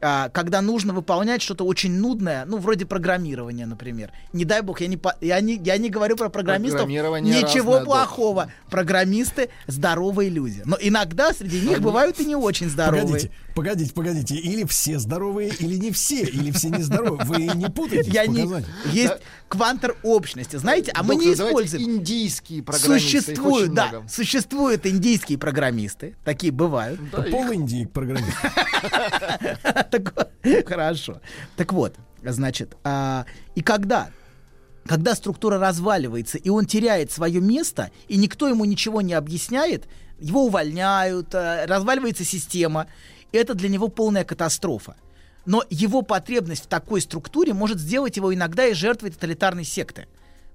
А, 0.00 0.28
когда 0.28 0.60
нужно 0.60 0.92
выполнять 0.92 1.40
что-то 1.40 1.64
очень 1.64 1.92
нудное, 1.92 2.44
ну, 2.44 2.58
вроде 2.58 2.84
программирования, 2.84 3.64
например. 3.66 4.12
Не 4.32 4.44
дай 4.44 4.60
бог, 4.60 4.80
я 4.80 4.88
не, 4.88 4.96
по- 4.98 5.16
я 5.20 5.40
не, 5.40 5.54
я 5.54 5.78
не 5.78 5.88
говорю 5.88 6.16
про 6.16 6.28
программистов. 6.28 6.80
Программирование 6.82 7.42
Ничего 7.42 7.78
разное, 7.78 7.84
плохого. 7.86 8.52
Программисты 8.70 9.48
здоровые 9.66 10.28
люди. 10.28 10.62
Но 10.66 10.76
иногда 10.80 11.32
среди 11.32 11.60
них 11.60 11.80
бывают 11.80 12.20
и 12.20 12.26
не 12.26 12.36
очень 12.36 12.68
здоровые. 12.68 13.06
Погодите, 13.06 13.30
погодите, 13.54 13.92
погодите. 13.94 14.34
Или 14.36 14.64
все 14.64 14.98
здоровые, 14.98 15.48
или 15.58 15.76
не 15.76 15.90
все, 15.92 16.24
или 16.24 16.50
все 16.50 16.68
нездоровые. 16.68 17.24
Вы 17.24 17.46
не 17.54 17.66
путаете 17.70 18.10
Я 18.10 18.26
не... 18.26 18.46
Есть 18.92 19.14
квантер 19.48 19.96
общности, 20.02 20.56
знаете, 20.56 20.92
а 20.94 21.02
мы 21.02 21.16
не 21.16 21.32
используем. 21.32 21.82
индийские 21.82 22.62
программисты, 22.62 23.16
их 23.18 23.24
Существуют, 23.24 23.74
да, 23.74 23.88
много. 23.88 24.08
существуют 24.08 24.86
индийские 24.86 25.38
программисты, 25.38 26.16
такие 26.24 26.52
бывают. 26.52 27.00
Пол 27.30 27.50
Индии 27.50 27.86
программист. 27.86 28.36
Так- 29.90 30.66
Хорошо. 30.66 31.20
Так 31.56 31.72
вот, 31.72 31.94
значит, 32.22 32.76
а, 32.84 33.24
и 33.54 33.62
когда 33.62 34.10
когда 34.86 35.16
структура 35.16 35.58
разваливается, 35.58 36.38
и 36.38 36.48
он 36.48 36.64
теряет 36.64 37.10
свое 37.10 37.40
место, 37.40 37.90
и 38.06 38.16
никто 38.16 38.46
ему 38.46 38.64
ничего 38.64 39.00
не 39.00 39.14
объясняет, 39.14 39.88
его 40.20 40.44
увольняют, 40.44 41.34
а, 41.34 41.66
разваливается 41.66 42.24
система, 42.24 42.86
это 43.32 43.54
для 43.54 43.68
него 43.68 43.88
полная 43.88 44.24
катастрофа. 44.24 44.96
Но 45.44 45.64
его 45.70 46.02
потребность 46.02 46.64
в 46.64 46.68
такой 46.68 47.00
структуре 47.00 47.52
может 47.52 47.78
сделать 47.80 48.16
его 48.16 48.32
иногда 48.34 48.66
и 48.66 48.74
жертвой 48.74 49.10
тоталитарной 49.10 49.64
секты. 49.64 50.06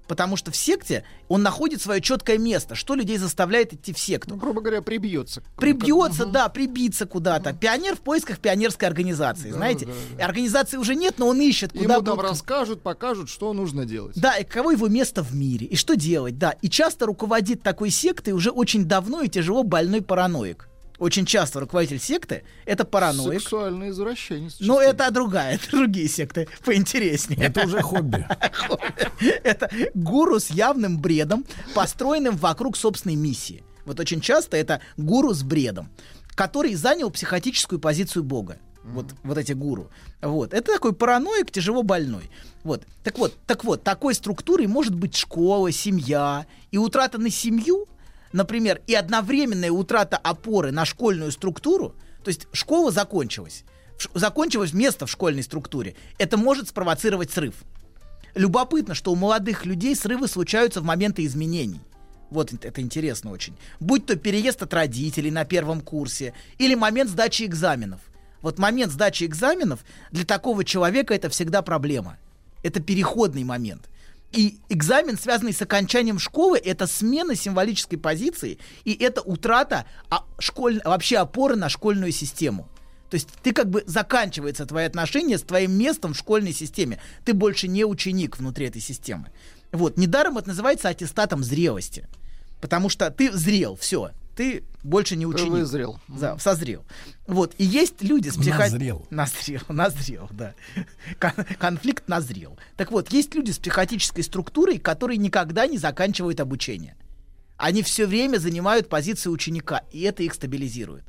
Потому 0.08 0.36
что 0.36 0.50
в 0.50 0.56
секте 0.56 1.04
он 1.28 1.42
находит 1.42 1.80
свое 1.80 2.00
четкое 2.00 2.36
место, 2.36 2.74
что 2.74 2.94
людей 2.94 3.16
заставляет 3.18 3.72
идти 3.72 3.92
в 3.92 3.98
секту. 3.98 4.30
Ну, 4.34 4.36
грубо 4.36 4.60
говоря, 4.60 4.82
прибьется. 4.82 5.42
Прибьется, 5.56 6.26
да, 6.26 6.48
прибиться 6.48 7.06
куда-то. 7.06 7.52
Пионер 7.52 7.96
в 7.96 8.00
поисках 8.00 8.38
пионерской 8.38 8.88
организации, 8.88 9.50
знаете. 9.50 9.88
Организации 10.20 10.76
уже 10.76 10.94
нет, 10.94 11.14
но 11.18 11.28
он 11.28 11.40
ищет, 11.40 11.72
куда 11.72 11.94
Ему 11.94 12.04
там 12.04 12.16
будут- 12.16 12.30
расскажут, 12.30 12.82
покажут, 12.82 13.28
что 13.30 13.52
нужно 13.52 13.84
делать. 13.86 14.16
Да, 14.20 14.36
и 14.36 14.44
каково 14.44 14.72
его 14.72 14.88
место 14.88 15.22
в 15.22 15.34
мире, 15.34 15.66
и 15.66 15.76
что 15.76 15.94
делать, 15.94 16.38
да. 16.38 16.50
И 16.62 16.68
часто 16.68 17.06
руководит 17.06 17.62
такой 17.62 17.90
сектой 17.90 18.32
уже 18.32 18.50
очень 18.50 18.84
давно 18.84 19.22
и 19.22 19.28
тяжело 19.28 19.62
больной 19.62 20.02
параноик. 20.02 20.68
Очень 21.02 21.26
часто 21.26 21.58
руководитель 21.58 21.98
секты 21.98 22.44
это 22.64 22.84
параноик. 22.84 23.40
Сексуальный 23.40 23.90
извращенец. 23.90 24.58
Но 24.60 24.80
это 24.80 25.10
другая, 25.10 25.56
это 25.56 25.70
другие 25.76 26.08
секты, 26.08 26.46
поинтереснее. 26.64 27.40
Это 27.40 27.66
уже 27.66 27.82
хобби. 27.82 28.24
Это 29.42 29.68
гуру 29.94 30.38
с 30.38 30.50
явным 30.50 31.00
бредом, 31.00 31.44
построенным 31.74 32.36
вокруг 32.36 32.76
собственной 32.76 33.16
миссии. 33.16 33.64
Вот 33.84 33.98
очень 33.98 34.20
часто 34.20 34.56
это 34.56 34.80
гуру 34.96 35.34
с 35.34 35.42
бредом, 35.42 35.90
который 36.36 36.74
занял 36.74 37.10
психотическую 37.10 37.80
позицию 37.80 38.22
Бога. 38.22 38.58
Вот, 38.84 39.06
вот 39.22 39.38
эти 39.38 39.52
гуру. 39.52 39.90
Вот. 40.20 40.54
Это 40.54 40.72
такой 40.72 40.92
параноик, 40.92 41.50
тяжело 41.50 41.82
больной. 41.82 42.30
Вот. 42.62 42.84
Так 43.02 43.18
вот, 43.18 43.34
так 43.46 43.64
вот, 43.64 43.82
такой 43.82 44.14
структурой 44.14 44.66
может 44.66 44.94
быть 44.94 45.16
школа, 45.16 45.72
семья. 45.72 46.46
И 46.70 46.78
утрата 46.78 47.18
на 47.18 47.30
семью, 47.30 47.86
например, 48.32 48.80
и 48.86 48.94
одновременная 48.94 49.70
утрата 49.70 50.16
опоры 50.16 50.72
на 50.72 50.84
школьную 50.84 51.32
структуру, 51.32 51.94
то 52.24 52.28
есть 52.28 52.48
школа 52.52 52.90
закончилась, 52.90 53.64
закончилось 54.14 54.72
место 54.72 55.06
в 55.06 55.10
школьной 55.10 55.42
структуре, 55.42 55.94
это 56.18 56.36
может 56.36 56.68
спровоцировать 56.68 57.30
срыв. 57.30 57.54
Любопытно, 58.34 58.94
что 58.94 59.12
у 59.12 59.16
молодых 59.16 59.66
людей 59.66 59.94
срывы 59.94 60.26
случаются 60.26 60.80
в 60.80 60.84
моменты 60.84 61.24
изменений. 61.24 61.80
Вот 62.30 62.50
это 62.52 62.80
интересно 62.80 63.30
очень. 63.30 63.54
Будь 63.78 64.06
то 64.06 64.16
переезд 64.16 64.62
от 64.62 64.72
родителей 64.72 65.30
на 65.30 65.44
первом 65.44 65.82
курсе 65.82 66.32
или 66.56 66.74
момент 66.74 67.10
сдачи 67.10 67.42
экзаменов. 67.42 68.00
Вот 68.40 68.58
момент 68.58 68.90
сдачи 68.90 69.24
экзаменов 69.24 69.84
для 70.10 70.24
такого 70.24 70.64
человека 70.64 71.12
это 71.14 71.28
всегда 71.28 71.60
проблема. 71.60 72.16
Это 72.62 72.80
переходный 72.80 73.44
момент. 73.44 73.88
И 74.32 74.58
экзамен, 74.70 75.18
связанный 75.18 75.52
с 75.52 75.60
окончанием 75.60 76.18
школы, 76.18 76.58
это 76.58 76.86
смена 76.86 77.34
символической 77.34 77.98
позиции, 77.98 78.58
и 78.84 78.94
это 78.94 79.20
утрата 79.20 79.84
а, 80.08 80.24
школь... 80.38 80.80
вообще 80.84 81.18
опоры 81.18 81.54
на 81.56 81.68
школьную 81.68 82.12
систему. 82.12 82.68
То 83.10 83.16
есть 83.16 83.28
ты 83.42 83.52
как 83.52 83.68
бы 83.68 83.84
заканчивается 83.86 84.64
твои 84.64 84.86
отношения 84.86 85.36
с 85.36 85.42
твоим 85.42 85.72
местом 85.72 86.14
в 86.14 86.16
школьной 86.16 86.54
системе. 86.54 86.98
Ты 87.26 87.34
больше 87.34 87.68
не 87.68 87.84
ученик 87.84 88.38
внутри 88.38 88.68
этой 88.68 88.80
системы. 88.80 89.30
Вот, 89.70 89.98
недаром 89.98 90.38
это 90.38 90.48
называется 90.48 90.88
аттестатом 90.88 91.44
зрелости. 91.44 92.08
Потому 92.62 92.88
что 92.88 93.10
ты 93.10 93.30
зрел, 93.30 93.76
все. 93.76 94.12
Ты 94.34 94.64
больше 94.82 95.16
не 95.16 95.26
ученик. 95.26 95.50
вызрел. 95.52 96.00
Да, 96.08 96.38
созрел. 96.38 96.84
Вот. 97.26 97.54
И 97.58 97.64
есть 97.64 98.02
люди 98.02 98.30
с 98.30 98.36
психо... 98.36 98.60
Назрел. 98.60 99.06
Назрел, 99.10 99.60
назрел, 99.68 100.28
да. 100.30 100.54
Кон- 101.18 101.44
конфликт 101.58 102.08
назрел. 102.08 102.58
Так 102.76 102.90
вот, 102.90 103.12
есть 103.12 103.34
люди 103.34 103.50
с 103.50 103.58
психотической 103.58 104.24
структурой, 104.24 104.78
которые 104.78 105.18
никогда 105.18 105.66
не 105.66 105.78
заканчивают 105.78 106.40
обучение. 106.40 106.96
Они 107.56 107.82
все 107.82 108.06
время 108.06 108.38
занимают 108.38 108.88
позицию 108.88 109.32
ученика, 109.32 109.82
и 109.92 110.00
это 110.02 110.22
их 110.22 110.34
стабилизирует. 110.34 111.04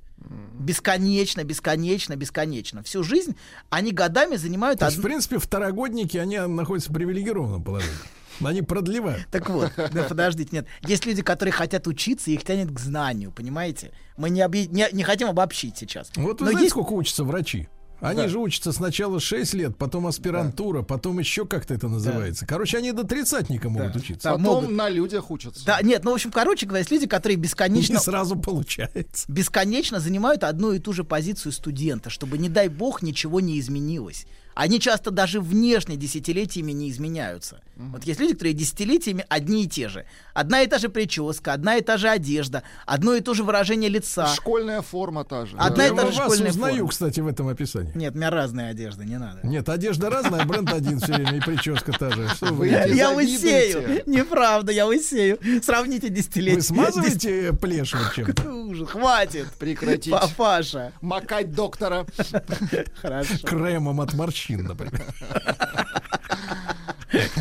Бесконечно, 0.60 1.44
бесконечно, 1.44 2.16
бесконечно. 2.16 2.84
Всю 2.84 3.04
жизнь 3.04 3.36
они 3.70 3.91
годами 3.91 4.36
занимают 4.36 4.80
То 4.80 4.86
есть, 4.86 4.98
в 5.00 5.02
принципе, 5.02 5.38
второгодники, 5.38 6.18
они 6.18 6.40
находятся 6.40 6.91
в 6.91 6.94
привилегированном 6.94 7.64
положении. 7.64 7.95
Они 8.42 8.62
продлевают. 8.62 9.28
Так 9.32 9.50
вот, 9.50 9.72
да, 9.76 10.04
подождите, 10.04 10.50
нет. 10.52 10.68
Есть 10.86 11.06
люди, 11.06 11.22
которые 11.22 11.52
хотят 11.54 11.88
учиться, 11.88 12.32
и 12.32 12.34
их 12.36 12.44
тянет 12.44 12.72
к 12.72 12.80
знанию, 12.80 13.32
понимаете? 13.32 13.92
Мы 14.18 14.30
не, 14.30 14.42
объ- 14.42 14.68
не, 14.68 14.88
не 14.92 15.04
хотим 15.04 15.28
обобщить 15.30 15.78
сейчас. 15.78 16.10
Вот 16.16 16.40
вы 16.42 16.46
Но 16.46 16.52
знаете, 16.52 16.62
есть 16.62 16.72
сколько 16.72 16.94
учатся 16.94 17.24
врачи? 17.24 17.68
Они 18.02 18.18
Да. 18.24 18.28
же 18.28 18.38
учатся 18.38 18.74
сначала 18.74 19.22
6 19.22 19.54
лет, 19.54 19.78
потом 19.78 20.08
аспирантура, 20.08 20.82
потом 20.82 21.20
еще 21.20 21.46
как-то 21.46 21.74
это 21.74 21.88
называется. 21.88 22.46
Короче, 22.46 22.78
они 22.80 22.92
до 22.92 23.06
тридцатника 23.06 23.70
могут 23.70 23.96
учиться. 23.96 24.28
Да, 24.30 24.36
Потом 24.38 24.56
могут. 24.64 24.72
на 24.72 24.90
людях 24.90 25.32
учатся. 25.32 25.64
Да, 25.66 25.82
нет, 25.82 26.04
ну, 26.04 26.12
в 26.12 26.16
общем, 26.16 26.30
короче 26.30 26.66
говоря, 26.66 26.80
есть 26.80 26.92
люди, 26.92 27.08
которые 27.08 27.38
бесконечно... 27.38 27.94
Не 27.94 28.00
сразу 28.00 28.36
получается. 28.36 29.32
Бесконечно 29.32 30.02
занимают 30.02 30.44
одну 30.44 30.74
и 30.74 30.80
ту 30.80 30.92
же 30.92 31.06
позицию 31.06 31.54
студента, 31.54 32.10
чтобы, 32.10 32.38
не 32.38 32.50
дай 32.50 32.68
бог, 32.68 33.04
ничего 33.04 33.40
не 33.40 33.58
изменилось. 33.58 34.26
Они 34.54 34.80
часто 34.82 35.10
даже 35.10 35.40
внешне 35.40 35.96
десятилетиями 35.96 36.74
не 36.74 36.92
изменяются. 36.92 37.62
Вот 37.76 38.04
есть 38.04 38.20
люди, 38.20 38.34
которые 38.34 38.54
десятилетиями 38.54 39.26
одни 39.30 39.64
и 39.64 39.68
те 39.68 39.90
же. 39.90 40.06
Одна 40.34 40.62
и 40.62 40.68
та 40.68 40.78
же 40.78 40.90
прическа, 40.90 41.54
одна 41.54 41.78
и 41.78 41.82
та 41.82 41.98
же 41.98 42.08
одежда, 42.08 42.62
одно 42.86 43.16
и 43.16 43.22
то 43.22 43.34
же 43.34 43.44
выражение 43.44 43.90
лица. 43.90 44.28
Школьная 44.28 44.82
форма 44.82 45.24
та 45.24 45.45
же. 45.45 45.58
Одна 45.58 45.86
Я 45.86 45.90
и 45.94 45.95
та 45.95 46.02
же 46.12 46.18
вас 46.20 46.26
школьная 46.26 46.52
узнаю, 46.52 46.76
форма. 46.76 46.90
кстати, 46.90 47.20
в 47.20 47.28
этом 47.28 47.48
описании. 47.48 47.91
Нет, 47.95 48.14
у 48.14 48.18
меня 48.18 48.30
разная 48.30 48.70
одежда, 48.72 49.06
не 49.06 49.18
надо. 49.18 49.40
Нет, 49.44 49.68
одежда 49.70 50.10
разная, 50.10 50.45
бренд 50.45 50.72
один 50.72 51.00
все 51.00 51.14
время, 51.14 51.38
и 51.38 51.40
прическа 51.40 51.91
та 51.94 52.12
же. 52.12 52.28
Что 52.30 52.54
вы? 52.54 52.68
Я 52.68 53.10
лысею. 53.10 54.04
Неправда, 54.06 54.72
я 54.72 54.86
лысею. 54.86 55.40
Сравните 55.64 56.10
десятилетия. 56.10 56.58
Вы 56.58 56.62
смазываете 56.62 57.54
плешь? 57.54 57.94
Ужас, 58.45 58.90
хватит. 58.90 59.48
Прекратить. 59.60 60.12
Папаша. 60.12 60.91
Макать 61.02 61.52
доктора. 61.54 62.06
Хорошо. 63.02 63.48
Кремом 63.48 64.00
от 64.02 64.14
морщин, 64.14 64.64
например. 64.64 65.06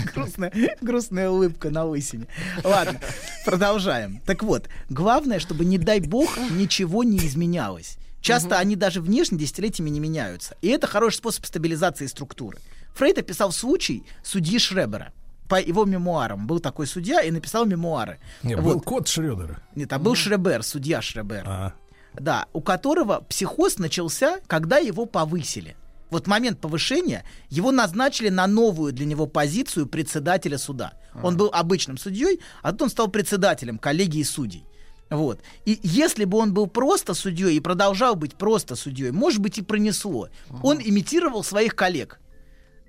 грустная, 0.15 0.53
грустная 0.81 1.31
улыбка 1.31 1.71
на 1.71 1.85
лысине. 1.85 2.27
Ладно, 2.65 3.01
продолжаем. 3.45 4.21
Так 4.27 4.43
вот, 4.43 4.69
главное, 4.89 5.39
чтобы, 5.39 5.65
не 5.65 5.79
дай 5.79 6.01
бог, 6.01 6.37
ничего 6.51 7.05
не 7.05 7.19
изменялось. 7.19 7.97
Часто 8.21 8.59
они 8.59 8.77
даже 8.77 9.01
внешне 9.01 9.37
десятилетиями 9.37 9.91
не 9.91 9.99
меняются. 9.99 10.57
И 10.63 10.69
это 10.69 10.87
хороший 10.87 11.17
способ 11.17 11.45
стабилизации 11.45 12.07
структуры. 12.07 12.59
Фрейд 12.95 13.19
описал 13.19 13.51
случай 13.53 14.05
судьи 14.23 14.59
Шребера. 14.59 15.13
По 15.49 15.61
его 15.61 15.85
мемуарам 15.85 16.47
был 16.47 16.61
такой 16.61 16.87
судья 16.87 17.21
и 17.21 17.31
написал 17.31 17.67
мемуары. 17.67 18.21
Не, 18.43 18.55
Вот. 18.55 18.65
был 18.65 18.81
кот 18.81 19.09
Шредера. 19.09 19.61
Нет, 19.75 19.93
а 19.93 19.99
был 19.99 20.15
Шребер, 20.15 20.63
судья 20.63 21.03
Шребер. 21.03 21.43
А. 21.47 21.75
Да, 22.15 22.47
у 22.53 22.61
которого 22.61 23.21
психоз 23.29 23.79
начался, 23.79 24.39
когда 24.47 24.79
его 24.79 25.05
повысили. 25.05 25.77
Вот 26.13 26.27
момент 26.27 26.61
повышения 26.61 27.25
его 27.49 27.73
назначили 27.73 28.29
на 28.29 28.47
новую 28.47 28.93
для 28.93 29.07
него 29.07 29.27
позицию 29.27 29.87
председателя 29.87 30.59
суда. 30.59 30.93
Он 31.23 31.39
был 31.39 31.49
обычным 31.51 31.97
судьей, 31.97 32.41
а 32.63 32.73
тут 32.73 32.83
он 32.83 32.91
стал 32.91 33.09
председателем 33.09 33.79
коллегии 33.79 34.23
судей. 34.23 34.67
Вот. 35.09 35.41
И 35.65 35.81
если 35.83 36.27
бы 36.27 36.37
он 36.37 36.53
был 36.53 36.67
просто 36.67 37.15
судьей 37.15 37.57
и 37.57 37.61
продолжал 37.61 38.15
быть 38.15 38.35
просто 38.35 38.77
судьей, 38.77 39.11
может 39.11 39.41
быть, 39.41 39.57
и 39.57 39.63
пронесло. 39.63 40.29
Он 40.63 40.81
имитировал 40.83 41.43
своих 41.43 41.75
коллег. 41.75 42.21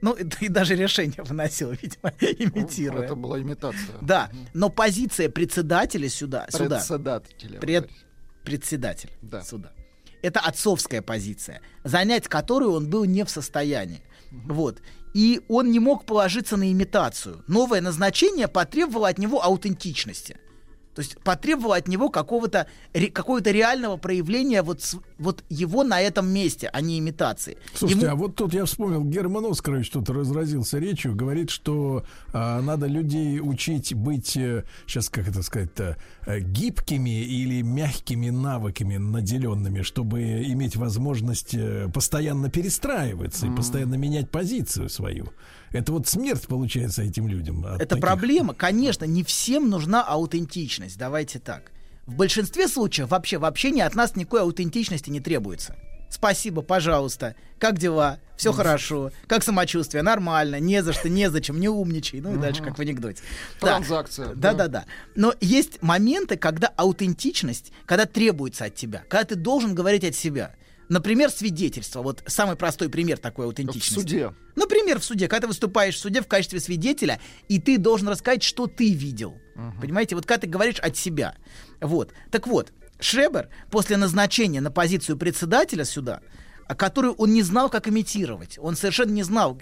Ну, 0.01 0.13
и, 0.15 0.25
и 0.41 0.49
даже 0.49 0.75
решение 0.75 1.23
выносил, 1.23 1.71
видимо, 1.71 2.11
имитируя. 2.19 3.03
Это 3.05 3.15
была 3.15 3.39
имитация. 3.39 3.95
Да, 4.01 4.29
но 4.53 4.67
позиция 4.69 5.29
председателя 5.29 6.09
сюда, 6.09 6.45
сюда 6.49 6.75
Председателя. 6.75 7.59
пред, 7.61 7.89
председатель 8.43 9.11
Да. 9.21 9.41
суда. 9.43 9.71
Это 10.23 10.39
отцовская 10.39 11.03
позиция, 11.03 11.61
занять 11.83 12.27
которую 12.27 12.71
он 12.71 12.89
был 12.89 13.03
не 13.03 13.23
в 13.23 13.29
состоянии. 13.29 14.01
Вот. 14.31 14.81
И 15.13 15.41
он 15.47 15.69
не 15.69 15.79
мог 15.79 16.05
положиться 16.05 16.57
на 16.57 16.71
имитацию. 16.71 17.43
Новое 17.47 17.81
назначение 17.81 18.47
потребовало 18.47 19.09
от 19.09 19.19
него 19.19 19.43
аутентичности. 19.43 20.37
То 20.93 21.01
есть 21.01 21.17
потребовало 21.19 21.75
от 21.75 21.87
него 21.87 22.09
какого-то 22.09 22.67
ре- 22.93 23.09
какого-то 23.09 23.51
реального 23.51 23.97
проявления 23.97 24.61
вот, 24.61 24.95
вот 25.17 25.43
его 25.49 25.83
на 25.83 25.99
этом 26.01 26.27
месте, 26.27 26.69
а 26.71 26.81
не 26.81 26.99
имитации. 26.99 27.57
Слушайте, 27.73 28.05
Ему- 28.05 28.13
а 28.13 28.15
вот 28.15 28.35
тут 28.35 28.53
я 28.53 28.65
вспомнил, 28.65 29.03
Герман 29.03 29.45
Оскарович 29.45 29.89
тут 29.89 30.09
разразился 30.09 30.77
речью, 30.79 31.15
говорит, 31.15 31.49
что 31.49 32.03
а, 32.31 32.61
надо 32.61 32.87
людей 32.87 33.39
учить 33.39 33.93
быть, 33.93 34.27
сейчас 34.27 35.09
как 35.09 35.27
это 35.27 35.41
сказать-то, 35.43 35.97
э, 36.25 36.39
гибкими 36.39 37.23
или 37.23 37.61
мягкими 37.61 38.29
навыками 38.29 38.97
наделенными, 38.97 39.81
чтобы 39.81 40.21
иметь 40.43 40.75
возможность 40.75 41.53
э, 41.53 41.89
постоянно 41.93 42.49
перестраиваться 42.49 43.47
и 43.47 43.49
постоянно 43.55 43.95
менять 43.95 44.29
позицию 44.29 44.89
свою. 44.89 45.27
Это 45.73 45.91
вот 45.91 46.07
смерть 46.07 46.47
получается 46.47 47.01
этим 47.01 47.27
людям. 47.27 47.65
Это 47.65 47.85
таких. 47.85 48.01
проблема. 48.01 48.53
Конечно, 48.53 49.05
не 49.05 49.23
всем 49.23 49.69
нужна 49.69 50.03
аутентичность. 50.03 50.97
Давайте 50.97 51.39
так. 51.39 51.71
В 52.05 52.15
большинстве 52.15 52.67
случаев 52.67 53.09
вообще 53.09 53.37
в 53.37 53.45
общении 53.45 53.81
от 53.81 53.95
нас 53.95 54.15
никакой 54.15 54.41
аутентичности 54.41 55.09
не 55.09 55.19
требуется. 55.19 55.75
Спасибо, 56.09 56.61
пожалуйста. 56.61 57.35
Как 57.57 57.79
дела? 57.79 58.19
Все 58.37 58.53
хорошо. 58.53 59.11
Как 59.25 59.43
самочувствие? 59.43 60.03
Нормально. 60.03 60.59
Не 60.59 60.83
за 60.83 60.93
что, 60.93 61.09
незачем, 61.09 61.59
не 61.59 61.69
умничай. 61.69 62.21
Ну 62.21 62.35
и 62.35 62.37
дальше, 62.37 62.61
как 62.61 62.77
в 62.77 62.81
анекдоте. 62.81 63.23
Да. 63.59 63.67
Транзакция. 63.67 64.35
Да, 64.35 64.53
да, 64.53 64.67
да. 64.67 64.85
Но 65.15 65.33
есть 65.41 65.81
моменты, 65.81 66.37
когда 66.37 66.67
аутентичность, 66.67 67.71
когда 67.85 68.05
требуется 68.05 68.65
от 68.65 68.75
тебя, 68.75 69.03
когда 69.09 69.23
ты 69.23 69.35
должен 69.35 69.73
говорить 69.73 70.03
от 70.03 70.13
себя. 70.13 70.53
Например, 70.93 71.31
свидетельство. 71.31 72.03
Вот 72.03 72.23
самый 72.27 72.55
простой 72.55 72.87
пример 72.87 73.17
такой 73.17 73.45
В 73.45 73.49
аутентичности. 73.49 73.93
суде. 73.93 74.33
Например, 74.55 74.99
в 74.99 75.03
суде, 75.03 75.27
когда 75.27 75.41
ты 75.41 75.47
выступаешь 75.47 75.95
в 75.95 75.99
суде 75.99 76.21
в 76.21 76.27
качестве 76.27 76.59
свидетеля, 76.59 77.19
и 77.49 77.59
ты 77.59 77.79
должен 77.79 78.07
рассказать, 78.09 78.43
что 78.43 78.67
ты 78.67 78.93
видел. 78.93 79.35
Понимаете, 79.81 80.15
вот 80.15 80.27
когда 80.27 80.41
ты 80.41 80.47
говоришь 80.47 80.79
от 80.79 80.95
себя. 80.95 81.35
Вот. 81.81 82.13
Так 82.29 82.45
вот, 82.45 82.71
Шребер 82.99 83.49
после 83.71 83.97
назначения 83.97 84.61
на 84.61 84.69
позицию 84.69 85.17
председателя 85.17 85.83
суда, 85.83 86.21
а 86.67 86.75
которую 86.75 87.13
он 87.15 87.33
не 87.33 87.41
знал, 87.41 87.69
как 87.69 87.87
имитировать. 87.87 88.59
Он 88.61 88.75
совершенно 88.75 89.11
не 89.11 89.23
знал, 89.23 89.59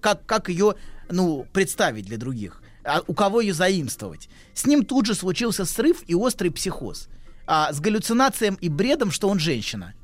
как, 0.00 0.26
как 0.26 0.48
ее 0.48 0.74
ну, 1.08 1.46
представить 1.52 2.06
для 2.06 2.18
других, 2.18 2.62
а 2.82 3.00
у 3.06 3.14
кого 3.14 3.40
ее 3.40 3.54
заимствовать. 3.54 4.28
С 4.54 4.66
ним 4.66 4.84
тут 4.84 5.06
же 5.06 5.14
случился 5.14 5.64
срыв 5.66 6.02
и 6.08 6.16
острый 6.16 6.50
психоз. 6.50 7.08
а, 7.46 7.72
с 7.72 7.80
галлюцинацией 7.80 8.56
и 8.60 8.68
бредом, 8.68 9.10
что 9.10 9.28
он 9.28 9.38
женщина. 9.38 9.94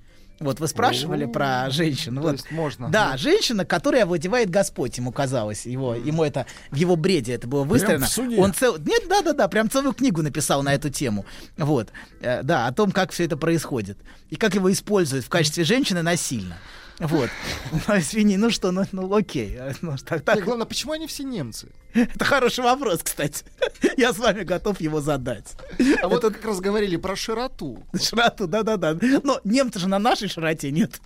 Вот 0.41 0.59
вы 0.59 0.69
спрашивали 0.69 1.27
про 1.27 1.69
женщину. 1.69 2.23
Вот. 2.23 2.33
есть 2.33 2.51
можно. 2.51 2.89
Да, 2.89 3.19
женщина, 3.19 3.67
которая 3.67 4.05
овладевает 4.05 4.49
Господь, 4.49 4.97
ему 4.97 5.13
казалось. 5.13 5.67
Его, 5.67 5.95
ему 5.95 6.25
это 6.25 6.47
в 6.71 6.77
его 6.77 6.97
бреде 6.97 7.35
это 7.35 7.47
было 7.47 7.65
выстроено. 7.65 8.07
в 8.07 8.09
суде? 8.09 8.39
Он 8.39 8.55
цел... 8.55 8.79
Нет, 8.79 9.03
да, 9.07 9.21
да, 9.21 9.35
да, 9.35 9.49
прям 9.49 9.69
целую 9.69 9.93
книгу 9.93 10.23
написал 10.23 10.63
на 10.63 10.73
эту 10.73 10.89
тему. 10.89 11.27
Вот. 11.59 11.91
Э, 12.23 12.43
да, 12.43 12.67
о 12.67 12.73
том, 12.73 12.91
как 12.91 13.13
все 13.13 13.27
это 13.27 13.37
происходит. 13.37 13.99
И 14.31 14.37
как 14.37 14.55
его 14.55 14.73
используют 14.73 15.27
в 15.27 15.29
качестве 15.29 15.65
женщины 15.65 16.01
насильно. 16.01 16.57
Вот. 17.01 17.31
Ну, 17.89 17.99
извини, 17.99 18.37
ну 18.37 18.51
что, 18.51 18.73
ну, 18.73 18.85
ну 18.93 19.15
окей. 19.15 19.57
Э, 19.59 19.73
Ну, 19.81 19.97
так, 20.05 20.23
так. 20.23 20.45
Главное, 20.45 20.67
почему 20.67 20.93
они 20.93 21.07
все 21.07 21.25
немцы? 21.25 21.69
Это 21.95 22.25
хороший 22.25 22.63
вопрос, 22.65 23.01
кстати. 23.03 23.45
Я 23.97 24.13
с 24.13 24.19
вами 24.19 24.45
готов 24.45 24.81
его 24.81 25.01
задать. 25.01 25.57
А 26.03 26.09
вот 26.09 26.23
как 26.23 26.45
раз 26.45 26.61
говорили 26.61 26.97
про 26.97 27.17
широту. 27.17 27.83
Широту, 28.01 28.47
да-да-да. 28.47 28.97
Но 29.23 29.41
немцы 29.45 29.79
же 29.79 29.89
на 29.89 29.99
нашей 29.99 30.29
широте 30.29 30.71
нет. 30.71 31.01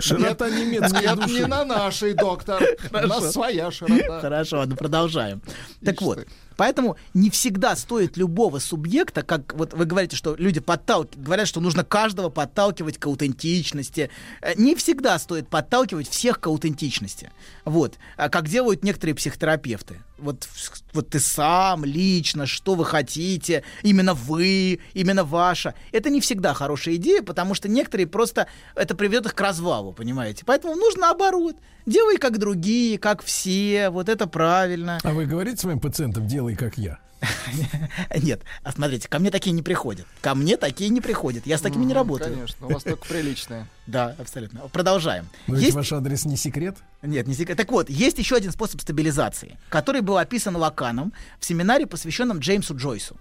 Широта 0.00 0.50
немецкой 0.50 1.02
Нет, 1.02 1.16
души. 1.16 1.34
не 1.34 1.46
на 1.46 1.64
нашей, 1.64 2.12
доктор. 2.12 2.62
У 2.90 2.94
нас 2.94 3.08
Хорошо. 3.08 3.30
своя 3.32 3.70
широта. 3.70 4.20
Хорошо, 4.20 4.58
ладно, 4.58 4.76
продолжаем. 4.76 5.40
Так 5.82 6.02
вот, 6.02 6.26
поэтому 6.58 6.98
не 7.14 7.30
всегда 7.30 7.74
стоит 7.76 8.18
любого 8.18 8.58
субъекта, 8.58 9.22
как 9.22 9.54
вот 9.54 9.72
вы 9.72 9.86
говорите, 9.86 10.16
что 10.16 10.34
люди 10.36 10.60
подталкивают, 10.60 11.24
говорят, 11.24 11.48
что 11.48 11.60
нужно 11.60 11.84
каждого 11.84 12.28
подталкивать 12.28 12.98
к 12.98 13.06
аутентичности. 13.06 14.10
Э, 14.42 14.52
Не 14.56 14.74
всегда 14.74 15.18
стоит 15.18 15.48
подталкивать 15.48 16.08
всех 16.08 16.40
к 16.40 16.46
аутентичности. 16.48 17.30
Вот, 17.64 17.94
А 18.16 18.28
как 18.28 18.48
делают 18.48 18.84
некоторые 18.84 19.14
психотерапевты. 19.14 20.02
Вот, 20.18 20.48
вот 20.92 21.10
ты 21.10 21.20
сам, 21.20 21.84
лично, 21.84 22.44
что 22.46 22.74
вы 22.74 22.84
хотите, 22.84 23.62
именно 23.84 24.14
вы, 24.14 24.80
именно 24.92 25.22
ваша. 25.22 25.74
Это 25.92 26.10
не 26.10 26.20
всегда 26.20 26.54
хорошая 26.54 26.96
идея, 26.96 27.22
потому 27.22 27.54
что 27.54 27.68
некоторые 27.68 28.08
просто 28.08 28.48
это 28.74 28.96
приведет 28.96 29.26
их 29.26 29.34
к 29.34 29.40
развалу, 29.40 29.92
понимаете? 29.92 30.42
Поэтому 30.44 30.74
нужно 30.74 31.02
наоборот. 31.02 31.56
Делай 31.86 32.18
как 32.18 32.38
другие, 32.38 32.98
как 32.98 33.22
все, 33.22 33.88
вот 33.88 34.08
это 34.10 34.26
правильно. 34.26 34.98
А 35.02 35.12
вы 35.12 35.24
говорите 35.24 35.56
своим 35.56 35.80
пациентам, 35.80 36.26
делай 36.26 36.47
как 36.56 36.78
я. 36.78 36.98
Нет, 38.16 38.42
а 38.62 38.72
смотрите, 38.72 39.08
ко 39.08 39.18
мне 39.18 39.30
такие 39.30 39.52
не 39.52 39.62
приходят. 39.62 40.06
Ко 40.20 40.34
мне 40.34 40.56
такие 40.56 40.88
не 40.90 41.00
приходят. 41.00 41.46
Я 41.46 41.58
с 41.58 41.60
такими 41.60 41.84
не 41.84 41.92
работаю. 41.94 42.32
Конечно, 42.34 42.66
у 42.66 42.72
вас 42.72 42.84
только 42.84 43.04
приличное. 43.08 43.66
Да, 43.86 44.14
абсолютно. 44.18 44.60
Продолжаем. 44.68 45.28
Но 45.46 45.54
ведь 45.54 45.64
Есть- 45.64 45.74
ваш 45.76 45.92
адрес 45.92 46.24
не 46.24 46.36
секрет. 46.36 46.76
Нет, 47.02 47.26
не 47.26 47.34
секрет. 47.34 47.56
Так 47.56 47.70
вот, 47.72 47.90
есть 47.90 48.18
еще 48.18 48.36
один 48.36 48.52
способ 48.52 48.80
стабилизации, 48.80 49.58
который 49.68 50.00
был 50.00 50.16
описан 50.18 50.56
Лаканом 50.56 51.12
в 51.40 51.44
семинаре, 51.44 51.86
посвященном 51.86 52.38
Джеймсу 52.38 52.76
Джойсу. 52.76 53.16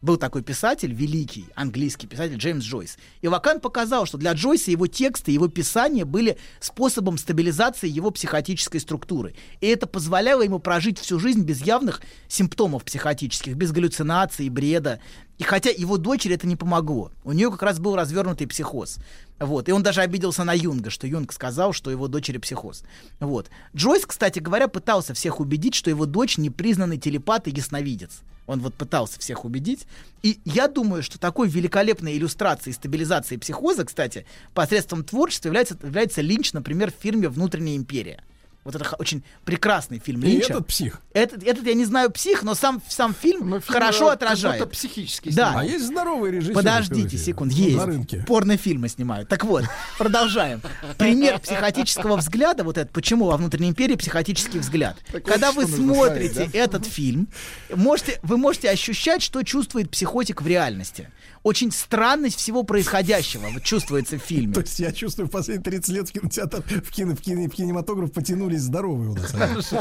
Был 0.00 0.16
такой 0.16 0.42
писатель, 0.42 0.92
великий 0.92 1.46
английский 1.56 2.06
писатель 2.06 2.36
Джеймс 2.36 2.64
Джойс. 2.64 2.98
И 3.20 3.28
Лакан 3.28 3.58
показал, 3.60 4.06
что 4.06 4.16
для 4.16 4.32
Джойса 4.32 4.70
его 4.70 4.86
тексты, 4.86 5.32
его 5.32 5.48
писания 5.48 6.04
были 6.04 6.38
способом 6.60 7.18
стабилизации 7.18 7.88
его 7.88 8.10
психотической 8.12 8.80
структуры. 8.80 9.34
И 9.60 9.66
это 9.66 9.86
позволяло 9.88 10.42
ему 10.42 10.60
прожить 10.60 10.98
всю 10.98 11.18
жизнь 11.18 11.42
без 11.42 11.60
явных 11.62 12.00
симптомов 12.28 12.84
психотических, 12.84 13.56
без 13.56 13.72
галлюцинаций, 13.72 14.48
бреда. 14.48 15.00
И 15.38 15.42
хотя 15.42 15.70
его 15.70 15.98
дочери 15.98 16.34
это 16.34 16.46
не 16.46 16.56
помогло. 16.56 17.10
У 17.24 17.32
нее 17.32 17.50
как 17.50 17.62
раз 17.62 17.80
был 17.80 17.96
развернутый 17.96 18.46
психоз. 18.46 18.98
Вот. 19.38 19.68
И 19.68 19.72
он 19.72 19.82
даже 19.82 20.00
обиделся 20.00 20.44
на 20.44 20.52
Юнга, 20.52 20.90
что 20.90 21.06
Юнг 21.06 21.32
сказал, 21.32 21.72
что 21.72 21.90
его 21.90 22.08
дочери 22.08 22.38
психоз. 22.38 22.82
Вот. 23.20 23.50
Джойс, 23.74 24.04
кстати 24.06 24.38
говоря, 24.38 24.68
пытался 24.68 25.14
всех 25.14 25.40
убедить, 25.40 25.74
что 25.74 25.90
его 25.90 26.06
дочь 26.06 26.38
непризнанный 26.38 26.98
телепат 26.98 27.48
и 27.48 27.50
ясновидец. 27.50 28.20
Он 28.46 28.60
вот 28.60 28.74
пытался 28.74 29.20
всех 29.20 29.44
убедить. 29.44 29.86
И 30.22 30.40
я 30.44 30.68
думаю, 30.68 31.02
что 31.02 31.18
такой 31.18 31.48
великолепной 31.48 32.16
иллюстрацией 32.16 32.74
стабилизации 32.74 33.36
психоза, 33.36 33.84
кстати, 33.84 34.26
посредством 34.54 35.04
творчества 35.04 35.48
является, 35.48 35.76
является 35.82 36.22
Линч, 36.22 36.52
например, 36.54 36.90
в 36.90 37.00
фильме 37.00 37.28
«Внутренняя 37.28 37.76
империя». 37.76 38.24
Вот 38.68 38.74
это 38.74 38.94
очень 38.98 39.22
прекрасный 39.46 39.98
фильм 39.98 40.22
И 40.24 40.26
Линча. 40.26 40.52
этот 40.52 40.66
псих. 40.66 41.00
Этот, 41.14 41.42
этот 41.42 41.64
я 41.66 41.72
не 41.72 41.86
знаю 41.86 42.10
псих, 42.10 42.42
но 42.42 42.54
сам, 42.54 42.82
сам 42.86 43.14
фильм 43.14 43.62
хорошо 43.66 44.08
как 44.08 44.16
отражает. 44.16 44.58
будто 44.60 44.70
психически 44.70 45.30
Да. 45.32 45.54
А 45.56 45.64
есть 45.64 45.86
здоровый 45.86 46.30
режиссер. 46.32 46.52
Подождите 46.52 47.16
Ну, 47.34 47.46
есть. 47.46 47.76
На 47.78 47.86
рынке. 47.86 48.24
Порнофильмы 48.28 48.90
снимают. 48.90 49.30
Так 49.30 49.44
вот, 49.44 49.64
продолжаем. 49.96 50.60
Пример 50.98 51.38
психотического 51.38 52.18
взгляда, 52.18 52.62
вот 52.62 52.76
это, 52.76 52.90
почему 52.92 53.24
во 53.28 53.38
внутренней 53.38 53.70
империи 53.70 53.94
психотический 53.94 54.60
взгляд. 54.60 54.98
Так 55.12 55.24
Когда 55.24 55.50
вы 55.52 55.66
смотрите 55.66 56.34
ставить, 56.34 56.52
да? 56.52 56.58
этот 56.58 56.84
фильм, 56.84 57.28
можете, 57.74 58.20
вы 58.22 58.36
можете 58.36 58.68
ощущать, 58.68 59.22
что 59.22 59.42
чувствует 59.44 59.90
психотик 59.90 60.42
в 60.42 60.46
реальности. 60.46 61.08
Очень 61.48 61.72
странность 61.72 62.36
всего 62.36 62.62
происходящего 62.62 63.48
вот 63.48 63.62
чувствуется 63.62 64.18
в 64.18 64.22
фильме. 64.22 64.52
То 64.52 64.60
есть 64.60 64.78
я 64.80 64.92
чувствую, 64.92 65.28
в 65.28 65.30
последние 65.30 65.64
30 65.64 65.88
лет 65.94 66.08
в 66.10 66.12
кинотеатр, 66.12 66.62
в, 66.62 66.90
кино, 66.92 67.16
в, 67.16 67.22
кино, 67.22 67.44
в 67.44 67.54
кинематограф 67.54 68.12
потянулись 68.12 68.60
здоровые 68.60 69.12
у 69.12 69.14
нас. 69.14 69.72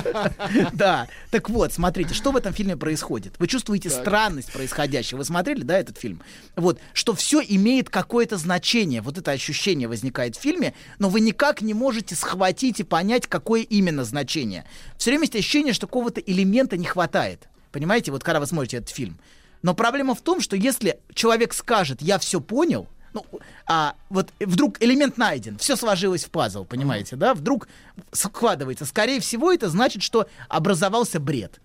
Да. 0.72 1.10
Так 1.30 1.50
вот, 1.50 1.74
смотрите, 1.74 2.14
что 2.14 2.32
в 2.32 2.38
этом 2.38 2.54
фильме 2.54 2.78
происходит. 2.78 3.34
Вы 3.38 3.48
чувствуете 3.48 3.90
странность 3.90 4.54
происходящего. 4.54 5.18
Вы 5.18 5.26
смотрели, 5.26 5.64
да, 5.64 5.78
этот 5.78 5.98
фильм? 5.98 6.22
Вот, 6.56 6.80
что 6.94 7.14
все 7.14 7.42
имеет 7.46 7.90
какое-то 7.90 8.38
значение. 8.38 9.02
Вот 9.02 9.18
это 9.18 9.32
ощущение 9.32 9.90
возникает 9.90 10.38
в 10.38 10.40
фильме, 10.40 10.74
но 11.00 11.10
вы 11.10 11.20
никак 11.20 11.62
не 11.62 11.74
можете 11.74 12.16
схватить 12.16 12.80
и 12.80 12.84
понять, 12.84 13.28
какое 13.28 13.64
именно 13.64 14.06
значение. 14.06 14.64
Все 14.98 15.12
время 15.12 15.24
есть 15.24 15.36
ощущение, 15.36 15.74
что 15.74 15.86
какого-то 15.86 16.22
элемента 16.22 16.78
не 16.78 16.86
хватает. 16.86 17.50
Понимаете, 17.74 18.14
вот 18.14 18.24
когда 18.24 18.40
вы 18.40 18.48
смотрите 18.48 18.78
этот 18.78 18.92
фильм. 18.92 19.20
Но 19.68 19.74
проблема 19.74 20.16
в 20.16 20.22
том, 20.22 20.40
что 20.40 20.56
если 20.56 20.98
человек 21.14 21.54
скажет, 21.54 22.02
я 22.02 22.20
все 22.20 22.40
понял, 22.40 22.88
ну, 23.12 23.26
а 23.66 23.96
вот 24.08 24.30
вдруг 24.40 24.82
элемент 24.82 25.18
найден, 25.18 25.58
все 25.58 25.76
сложилось 25.76 26.24
в 26.24 26.30
пазл, 26.30 26.64
понимаете, 26.64 27.18
да? 27.18 27.34
Вдруг 27.34 27.68
складывается. 28.14 28.86
Скорее 28.86 29.20
всего, 29.20 29.52
это 29.52 29.68
значит, 29.68 30.04
что 30.04 30.30
образовался 30.48 31.20
бред. 31.20 31.60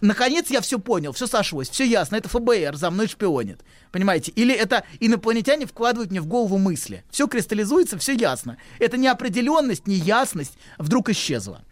Наконец 0.00 0.50
я 0.50 0.60
все 0.60 0.80
понял, 0.80 1.12
все 1.12 1.28
сошлось, 1.28 1.70
все 1.70 1.84
ясно, 1.84 2.16
это 2.16 2.28
ФБР 2.28 2.74
за 2.74 2.90
мной 2.90 3.06
шпионит. 3.06 3.60
Понимаете? 3.92 4.32
Или 4.32 4.52
это 4.52 4.82
инопланетяне 4.98 5.66
вкладывают 5.66 6.10
мне 6.10 6.20
в 6.20 6.26
голову 6.26 6.58
мысли. 6.58 7.04
Все 7.10 7.28
кристаллизуется, 7.28 7.96
все 7.96 8.14
ясно. 8.14 8.56
Это 8.80 8.96
неопределенность, 8.96 9.86
неясность 9.86 10.58
вдруг 10.78 11.10
исчезла. 11.10 11.62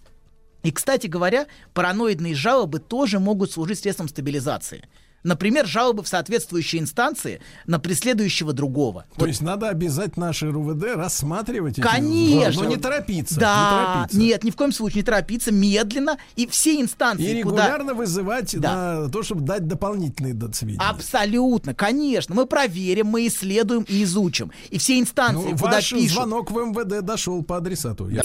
И, 0.62 0.71
кстати 0.71 1.09
говоря, 1.09 1.49
параноидные 1.75 2.37
жалобы 2.37 2.79
тоже 2.79 3.19
могут 3.19 3.51
служить 3.51 3.81
средством 3.81 4.09
стабилизации. 4.09 4.89
Например, 5.23 5.67
жалобы 5.67 6.02
в 6.02 6.09
соответствующие 6.09 6.83
инстанции 6.83 7.41
на 7.67 7.78
преследующего 7.78 8.52
другого. 8.52 9.05
То 9.17 9.26
есть 9.26 9.41
надо 9.41 9.68
обязательно 9.68 10.26
наши 10.26 10.51
РУВД 10.51 10.97
рассматривать 10.97 11.78
эти 11.78 11.81
Конечно. 11.81 12.62
Но 12.65 12.68
не 12.68 12.76
торопиться. 12.76 13.39
Да, 13.39 13.55
не 13.55 13.94
торопиться. 13.94 14.18
нет, 14.18 14.44
ни 14.44 14.51
в 14.51 14.57
коем 14.57 14.73
случае 14.73 14.97
не 14.99 15.02
торопиться, 15.05 15.52
медленно. 15.52 16.18
И 16.36 16.47
все 16.47 16.81
инстанции, 16.81 17.41
И 17.41 17.42
куда... 17.42 17.62
регулярно 17.67 17.94
вызывать 17.94 18.55
на 18.55 19.09
то, 19.09 19.23
чтобы 19.23 19.42
дать 19.42 19.67
дополнительные 19.67 20.34
сведения. 20.52 20.81
Абсолютно, 20.84 21.75
конечно. 21.75 22.34
Мы 22.34 22.47
проверим, 22.47 23.07
мы 23.07 23.26
исследуем 23.26 23.83
и 23.89 24.02
изучим. 24.05 24.51
И 24.70 24.78
все 24.78 24.99
инстанции, 24.99 25.51
Ну, 25.52 25.59
куда 25.59 25.73
ваш 25.73 25.91
пишут... 25.91 26.10
звонок 26.10 26.51
в 26.51 26.57
МВД 26.57 27.05
дошел 27.05 27.42
по 27.42 27.57
адресату. 27.59 28.09
Я- 28.09 28.23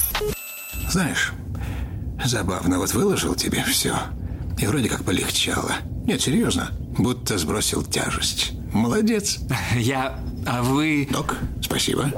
Знаешь, 0.90 1.34
забавно, 2.26 2.80
вот 2.80 2.94
выложил 2.94 3.36
тебе 3.36 3.64
все. 3.64 3.96
И 4.60 4.66
вроде 4.66 4.90
как 4.90 5.04
полегчало. 5.04 5.72
Нет, 6.06 6.22
серьезно. 6.22 6.72
Будто 6.98 7.38
сбросил 7.38 7.84
тяжесть. 7.84 8.54
Молодец. 8.74 9.40
Я... 9.76 10.20
А 10.48 10.64
вы... 10.64 11.08
Док, 11.12 11.36
спасибо. 11.62 12.12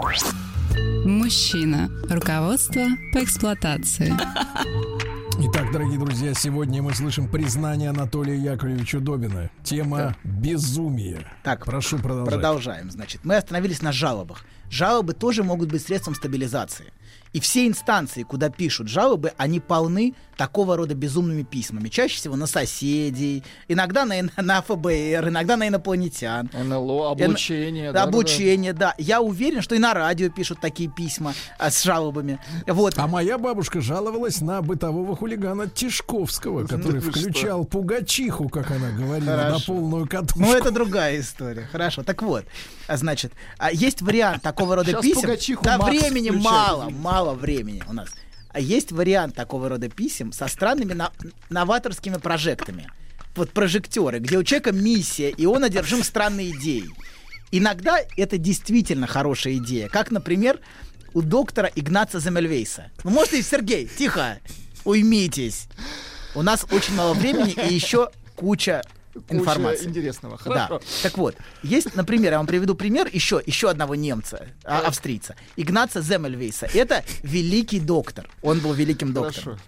Мужчина. 1.06 1.90
Руководство 2.09 2.85
по 3.14 3.24
эксплуатации. 3.24 4.14
Итак, 5.42 5.72
дорогие 5.72 5.98
друзья, 5.98 6.34
сегодня 6.34 6.82
мы 6.82 6.93
слышим 6.93 7.27
признание 7.30 7.90
Анатолия 7.90 8.38
Яковлевича 8.38 9.00
Добина. 9.00 9.50
Тема 9.64 10.16
безумие. 10.24 11.26
Так, 11.43 11.66
прошу 11.66 11.98
продолжать. 11.98 12.34
Продолжаем, 12.34 12.92
значит. 12.92 13.22
Мы 13.24 13.38
остановились 13.38 13.82
на 13.82 13.92
жалобах. 13.92 14.45
Жалобы 14.69 15.14
тоже 15.14 15.43
могут 15.43 15.72
быть 15.72 15.82
средством 15.82 16.14
стабилизации. 16.16 16.93
И 17.33 17.40
все 17.40 17.67
инстанции, 17.67 18.24
куда 18.24 18.49
пишут 18.49 18.88
жалобы, 18.88 19.33
они 19.38 19.59
полны 19.59 20.14
такого 20.35 20.77
рода 20.77 20.95
безумными 20.95 21.43
письмами. 21.43 21.90
Чаще 21.90 22.16
всего 22.16 22.35
на 22.35 22.48
соседей, 22.48 23.43
иногда 23.67 24.06
на, 24.06 24.16
на 24.38 24.61
ФБР, 24.61 25.27
иногда 25.30 25.58
на 25.58 25.67
инопланетян. 25.67 26.49
НЛО, 26.53 27.11
Н- 27.16 27.24
облучение. 27.24 27.91
да, 27.91 28.03
обучение, 28.03 28.74
да, 28.74 28.95
Я 28.98 29.22
уверен, 29.22 29.61
что 29.61 29.75
и 29.75 29.80
на 29.80 29.93
радио 29.93 30.30
пишут 30.30 30.59
такие 30.61 30.90
письма 30.90 31.33
а, 31.58 31.69
с 31.69 31.83
жалобами. 31.83 32.40
Вот. 32.67 32.93
А 32.98 33.06
моя 33.08 33.38
бабушка 33.38 33.82
жаловалась 33.82 34.41
на 34.41 34.61
бытового 34.61 35.16
хулигана 35.16 35.67
Тишковского, 35.67 36.66
который 36.66 37.01
Ну, 37.01 37.11
что? 37.11 37.11
включал 37.19 37.66
пугачиху, 37.66 38.48
как 38.49 38.72
она 38.72 38.91
говорила, 38.91 39.30
на 39.35 39.43
Хорошо. 39.43 39.74
полную 39.74 40.08
катушку. 40.08 40.40
Ну, 40.40 40.53
это 40.56 40.72
другая 40.72 41.19
история. 41.19 41.67
Хорошо. 41.72 42.01
Так 42.03 42.22
вот, 42.24 42.45
а, 42.88 42.95
значит, 42.98 43.33
а, 43.58 43.72
есть 43.72 44.01
вариант 44.01 44.41
такого 44.41 44.75
рода 44.77 44.91
Щас 44.91 45.01
писем. 45.01 45.22
Пугачиху 45.22 45.64
Да, 45.66 45.77
Макс 45.77 45.91
времени 45.91 46.30
включает. 46.30 46.43
мало, 46.43 46.90
мало 46.90 47.18
времени 47.33 47.83
у 47.88 47.93
нас. 47.93 48.09
А 48.51 48.59
есть 48.59 48.91
вариант 48.91 49.35
такого 49.35 49.69
рода 49.69 49.89
писем 49.89 50.31
со 50.31 50.48
странными 50.48 50.98
новаторскими 51.49 52.17
прожектами. 52.17 52.89
Вот 53.35 53.51
прожекторы, 53.51 54.19
где 54.19 54.38
у 54.38 54.43
человека 54.43 54.72
миссия, 54.72 55.30
и 55.30 55.45
он 55.45 55.64
одержим 55.64 56.03
странной 56.03 56.51
идеей. 56.51 56.89
Иногда 57.51 57.99
это 58.17 58.38
действительно 58.38 59.07
хорошая 59.07 59.56
идея. 59.56 59.88
Как, 59.88 60.11
например, 60.11 60.59
у 61.14 61.22
доктора 61.22 61.72
Игнаца 61.75 62.19
Замельвейса. 62.19 62.91
Ну, 63.03 63.11
может, 63.11 63.33
и 63.33 63.41
Сергей, 63.41 63.88
тихо, 63.88 64.39
уймитесь. 64.83 65.67
У 66.35 66.41
нас 66.41 66.65
очень 66.72 66.95
мало 66.95 67.14
времени 67.14 67.56
и 67.69 67.73
еще 67.73 68.09
Куча 68.35 68.81
информации. 69.30 69.85
интересного. 69.85 70.39
Да. 70.45 70.67
Хорошо. 70.67 70.81
Так 71.03 71.17
вот, 71.17 71.35
есть, 71.64 71.95
например, 71.95 72.31
я 72.33 72.38
вам 72.38 72.48
приведу 72.48 72.75
пример 72.75 73.09
еще, 73.11 73.41
еще 73.45 73.69
одного 73.69 73.95
немца, 73.95 74.48
а, 74.64 74.81
австрийца, 74.81 75.35
Игнаца 75.56 76.01
Земельвейса. 76.01 76.67
Это 76.73 77.03
великий 77.23 77.80
доктор. 77.80 78.30
Он 78.41 78.59
был 78.59 78.73
великим 78.73 79.14
доктором. 79.14 79.57
Хорошо. 79.57 79.64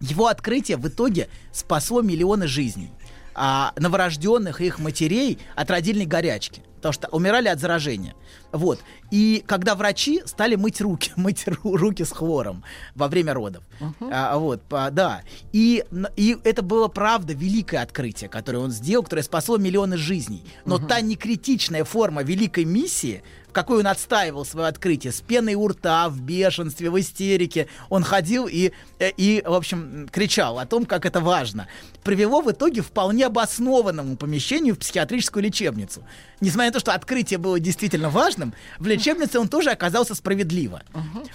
Его 0.00 0.26
открытие 0.26 0.76
в 0.78 0.88
итоге 0.88 1.28
спасло 1.52 2.02
миллионы 2.02 2.48
жизней. 2.48 2.90
А 3.34 3.72
новорожденных 3.76 4.60
и 4.60 4.66
их 4.66 4.78
матерей 4.78 5.38
от 5.54 5.70
родильной 5.70 6.06
горячки. 6.06 6.62
Потому 6.76 6.92
что 6.94 7.08
умирали 7.10 7.46
от 7.46 7.60
заражения. 7.60 8.14
Вот. 8.50 8.80
И 9.12 9.44
когда 9.46 9.76
врачи 9.76 10.20
стали 10.26 10.56
мыть 10.56 10.80
руки, 10.80 11.12
мыть 11.16 11.46
ру- 11.46 11.76
руки 11.76 12.02
с 12.04 12.10
хлором 12.10 12.64
во 12.96 13.06
время 13.06 13.34
родов. 13.34 13.62
А, 14.00 14.36
вот, 14.36 14.62
по- 14.64 14.90
да. 14.90 15.22
И, 15.52 15.84
и 16.16 16.36
это 16.42 16.62
было, 16.62 16.88
правда, 16.88 17.34
великое 17.34 17.82
открытие, 17.82 18.28
которое 18.28 18.58
он 18.58 18.72
сделал, 18.72 19.04
которое 19.04 19.22
спасло 19.22 19.58
миллионы 19.58 19.96
жизней. 19.96 20.42
Но 20.64 20.78
та 20.78 21.00
некритичная 21.00 21.84
форма 21.84 22.24
великой 22.24 22.64
миссии, 22.64 23.22
в 23.52 23.54
какой 23.54 23.80
он 23.80 23.86
отстаивал 23.86 24.46
свое 24.46 24.66
открытие, 24.66 25.12
с 25.12 25.20
пеной 25.20 25.56
у 25.56 25.68
рта, 25.68 26.08
в 26.08 26.22
бешенстве, 26.22 26.88
в 26.88 26.98
истерике, 26.98 27.68
он 27.90 28.02
ходил 28.02 28.48
и, 28.50 28.72
э, 28.98 29.10
и, 29.18 29.42
в 29.44 29.52
общем, 29.52 30.08
кричал 30.10 30.58
о 30.58 30.64
том, 30.64 30.86
как 30.86 31.04
это 31.04 31.20
важно, 31.20 31.68
привело 32.02 32.40
в 32.40 32.50
итоге 32.50 32.80
вполне 32.80 33.26
обоснованному 33.26 34.16
помещению 34.16 34.74
в 34.74 34.78
психиатрическую 34.78 35.44
лечебницу. 35.44 36.02
Несмотря 36.40 36.68
на 36.68 36.72
то, 36.72 36.80
что 36.80 36.94
открытие 36.94 37.36
было 37.36 37.60
действительно 37.60 38.08
важным, 38.08 38.54
в 38.78 38.86
лечебнице 38.86 39.38
он 39.38 39.48
тоже 39.48 39.68
оказался 39.68 40.14
справедливо. 40.14 40.82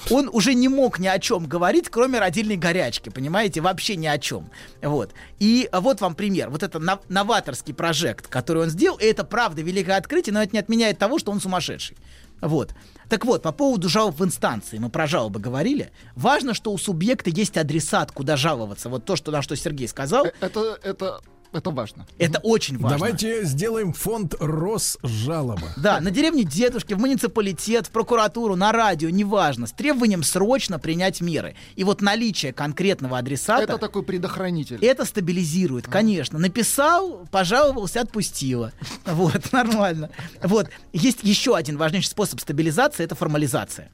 Он 0.10 0.28
уже 0.34 0.56
не 0.56 0.70
мог 0.70 0.98
ни 0.98 1.06
о 1.08 1.20
чем 1.20 1.46
говорить, 1.46 1.88
кроме 1.90 2.18
родильной 2.18 2.58
горячки, 2.58 3.10
понимаете, 3.10 3.62
вообще 3.62 3.96
ни 3.96 4.08
о 4.08 4.18
чем. 4.18 4.50
Вот. 4.82 5.12
И 5.38 5.70
вот 5.72 6.02
вам 6.02 6.16
пример. 6.16 6.50
Вот 6.50 6.64
это 6.64 6.80
нов- 6.80 7.04
новаторский 7.10 7.76
прожект, 7.76 8.28
который 8.28 8.64
он 8.64 8.70
сделал, 8.70 8.98
и 8.98 9.06
это 9.06 9.24
правда 9.24 9.62
великое 9.62 9.98
открытие, 9.98 10.34
но 10.34 10.42
это 10.42 10.54
не 10.54 10.60
отменяет 10.60 10.98
того, 10.98 11.20
что 11.20 11.32
он 11.32 11.40
сумасшедший. 11.40 11.96
Вот. 12.42 12.74
Так 13.10 13.26
вот, 13.26 13.42
по 13.42 13.52
поводу 13.52 13.90
жалоб 13.90 14.20
в 14.20 14.26
инстанции, 14.26 14.78
мы 14.78 14.90
про 14.90 15.08
жалобы 15.08 15.40
говорили. 15.40 15.92
Важно, 16.16 16.54
что 16.54 16.72
у 16.72 16.78
субъекта 16.78 17.30
есть 17.30 17.58
адресат, 17.58 18.12
куда 18.12 18.36
жаловаться. 18.36 18.90
Вот 18.90 19.06
то, 19.06 19.16
что, 19.16 19.32
на 19.32 19.42
что 19.42 19.56
Сергей 19.56 19.88
сказал. 19.88 20.28
Это, 20.42 20.78
это, 20.84 21.22
это 21.54 21.72
важно. 21.72 22.06
Это 22.18 22.40
очень 22.40 22.78
важно. 22.78 22.98
Давайте 22.98 23.44
сделаем 23.46 23.94
фонд 23.94 24.36
Росжалоба. 24.40 25.70
Да, 25.78 26.00
на 26.00 26.12
деревне 26.12 26.44
дедушки, 26.44 26.94
в 26.94 27.00
муниципалитет, 27.00 27.88
в 27.88 27.92
прокуратуру, 27.92 28.56
на 28.56 28.72
радио, 28.72 29.10
неважно, 29.10 29.68
с 29.68 29.72
требованием 29.72 30.24
срочно 30.24 30.80
принять 30.80 31.22
меры. 31.22 31.56
И 31.76 31.84
вот 31.84 32.02
наличие 32.02 32.54
конкретного 32.54 33.18
адресата... 33.18 33.64
Это 33.64 33.78
такой 33.78 34.04
предохранитель. 34.04 34.84
Это 34.84 35.06
стабилизирует, 35.06 35.88
конечно. 35.88 36.40
Написал, 36.40 37.28
пожаловался, 37.32 38.02
отпустила. 38.02 38.74
Вот, 39.06 39.52
нормально. 39.52 40.10
Вот. 40.44 40.70
Есть 40.94 41.20
еще 41.24 41.56
один 41.56 41.78
важнейший 41.78 42.10
способ 42.10 42.40
стабилизации, 42.40 43.04
это 43.04 43.16
формализация. 43.16 43.92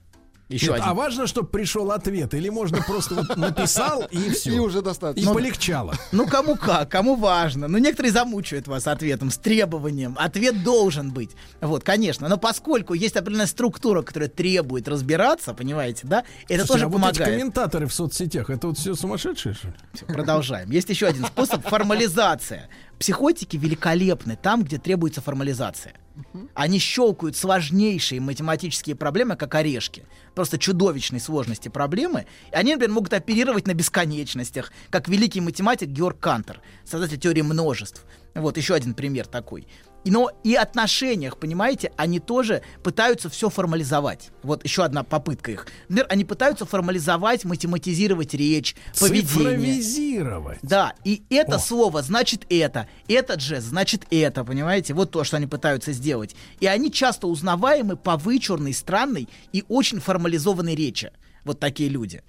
Еще 0.54 0.68
Нет, 0.68 0.76
один. 0.76 0.90
А 0.90 0.94
важно, 0.94 1.26
чтобы 1.26 1.48
пришел 1.48 1.92
ответ, 1.92 2.34
или 2.36 2.50
можно 2.50 2.82
просто 2.84 3.16
вот 3.16 3.36
написал 3.38 4.04
и 4.12 4.30
все. 4.30 4.52
И 4.56 4.60
уже 4.60 4.82
достаточно. 4.84 5.30
И 5.30 5.34
полегчало. 5.34 5.96
Ну, 6.12 6.28
кому 6.28 6.56
как, 6.56 6.90
кому 6.90 7.16
важно. 7.16 7.68
Ну, 7.68 7.80
некоторые 7.80 8.12
замучают 8.12 8.68
вас 8.68 8.86
ответом, 8.86 9.32
с 9.32 9.38
требованием. 9.38 10.16
Ответ 10.20 10.64
должен 10.64 11.12
быть. 11.12 11.32
Вот, 11.60 11.84
конечно. 11.84 12.30
Но 12.30 12.38
поскольку 12.38 12.94
есть 12.94 13.16
определенная 13.16 13.48
структура, 13.48 14.04
которая 14.04 14.30
требует 14.30 14.88
разбираться, 14.88 15.56
понимаете, 15.56 16.02
да, 16.04 16.24
это 16.48 16.66
Слушайте, 16.66 16.68
тоже 16.68 16.86
а 16.86 16.88
вот 16.88 16.98
эти 16.98 17.02
помогает. 17.02 17.40
комментаторы 17.40 17.88
в 17.88 17.94
соцсетях, 17.94 18.50
это 18.52 18.68
вот 18.68 18.78
все 18.78 18.94
сумасшедшие, 18.94 19.56
что 19.56 19.68
ли? 19.68 19.74
Продолжаем. 20.08 20.70
Есть 20.70 20.90
еще 20.90 21.08
один 21.08 21.26
способ 21.26 21.68
формализация. 21.68 22.70
Психотики 23.00 23.58
великолепны 23.58 24.38
там, 24.40 24.64
где 24.64 24.78
требуется 24.78 25.22
формализация. 25.22 25.94
Они 26.54 26.80
щелкают 26.80 27.36
сложнейшие 27.36 28.22
математические 28.22 28.96
проблемы, 28.96 29.36
как 29.36 29.56
орешки. 29.56 30.06
Просто 30.36 30.58
чудовищной 30.58 31.20
сложности 31.20 31.70
проблемы. 31.70 32.26
И 32.52 32.56
они, 32.56 32.74
например, 32.74 32.94
могут 32.94 33.14
оперировать 33.14 33.68
на 33.68 33.74
бесконечностях, 33.74 34.72
как 34.90 35.08
великий 35.08 35.42
математик 35.42 35.90
Георг 35.90 36.20
Кантер, 36.20 36.62
создатель 36.86 37.20
теории 37.20 37.42
множеств. 37.42 38.06
Вот 38.36 38.58
еще 38.58 38.76
один 38.76 38.94
пример 38.94 39.28
такой. 39.28 39.68
Но 40.06 40.32
и 40.44 40.56
отношениях, 40.56 41.38
понимаете, 41.38 41.92
они 41.98 42.20
тоже 42.20 42.62
пытаются 42.84 43.30
все 43.30 43.50
формализовать. 43.50 44.30
Вот 44.44 44.64
еще 44.64 44.84
одна 44.84 45.04
попытка 45.04 45.52
их. 45.52 45.68
Например, 45.88 46.08
они 46.10 46.26
пытаются 46.26 46.66
формализовать, 46.66 47.46
математизировать 47.46 48.34
речь, 48.34 48.76
поведение. 49.00 49.28
Цифровизировать. 49.28 50.60
Да, 50.62 50.94
и 51.04 51.24
это 51.30 51.56
О. 51.56 51.60
слово 51.60 52.02
значит 52.02 52.46
это, 52.50 52.88
этот 53.08 53.42
же 53.42 53.62
значит 53.62 54.06
это, 54.12 54.44
понимаете? 54.44 54.94
Вот 54.94 55.12
то, 55.12 55.24
что 55.24 55.38
они 55.38 55.48
пытаются 55.48 55.94
сделать. 55.94 56.36
И 56.60 56.68
они 56.68 56.92
часто 56.92 57.28
узнаваемы 57.28 57.96
по 57.96 58.18
вычурной, 58.18 58.74
странной 58.74 59.30
и 59.52 59.64
очень 59.68 60.00
формализованной 60.00 60.76
речи. 60.76 61.12
Вот 61.46 61.60
такие 61.60 61.90
люди. 61.90 62.24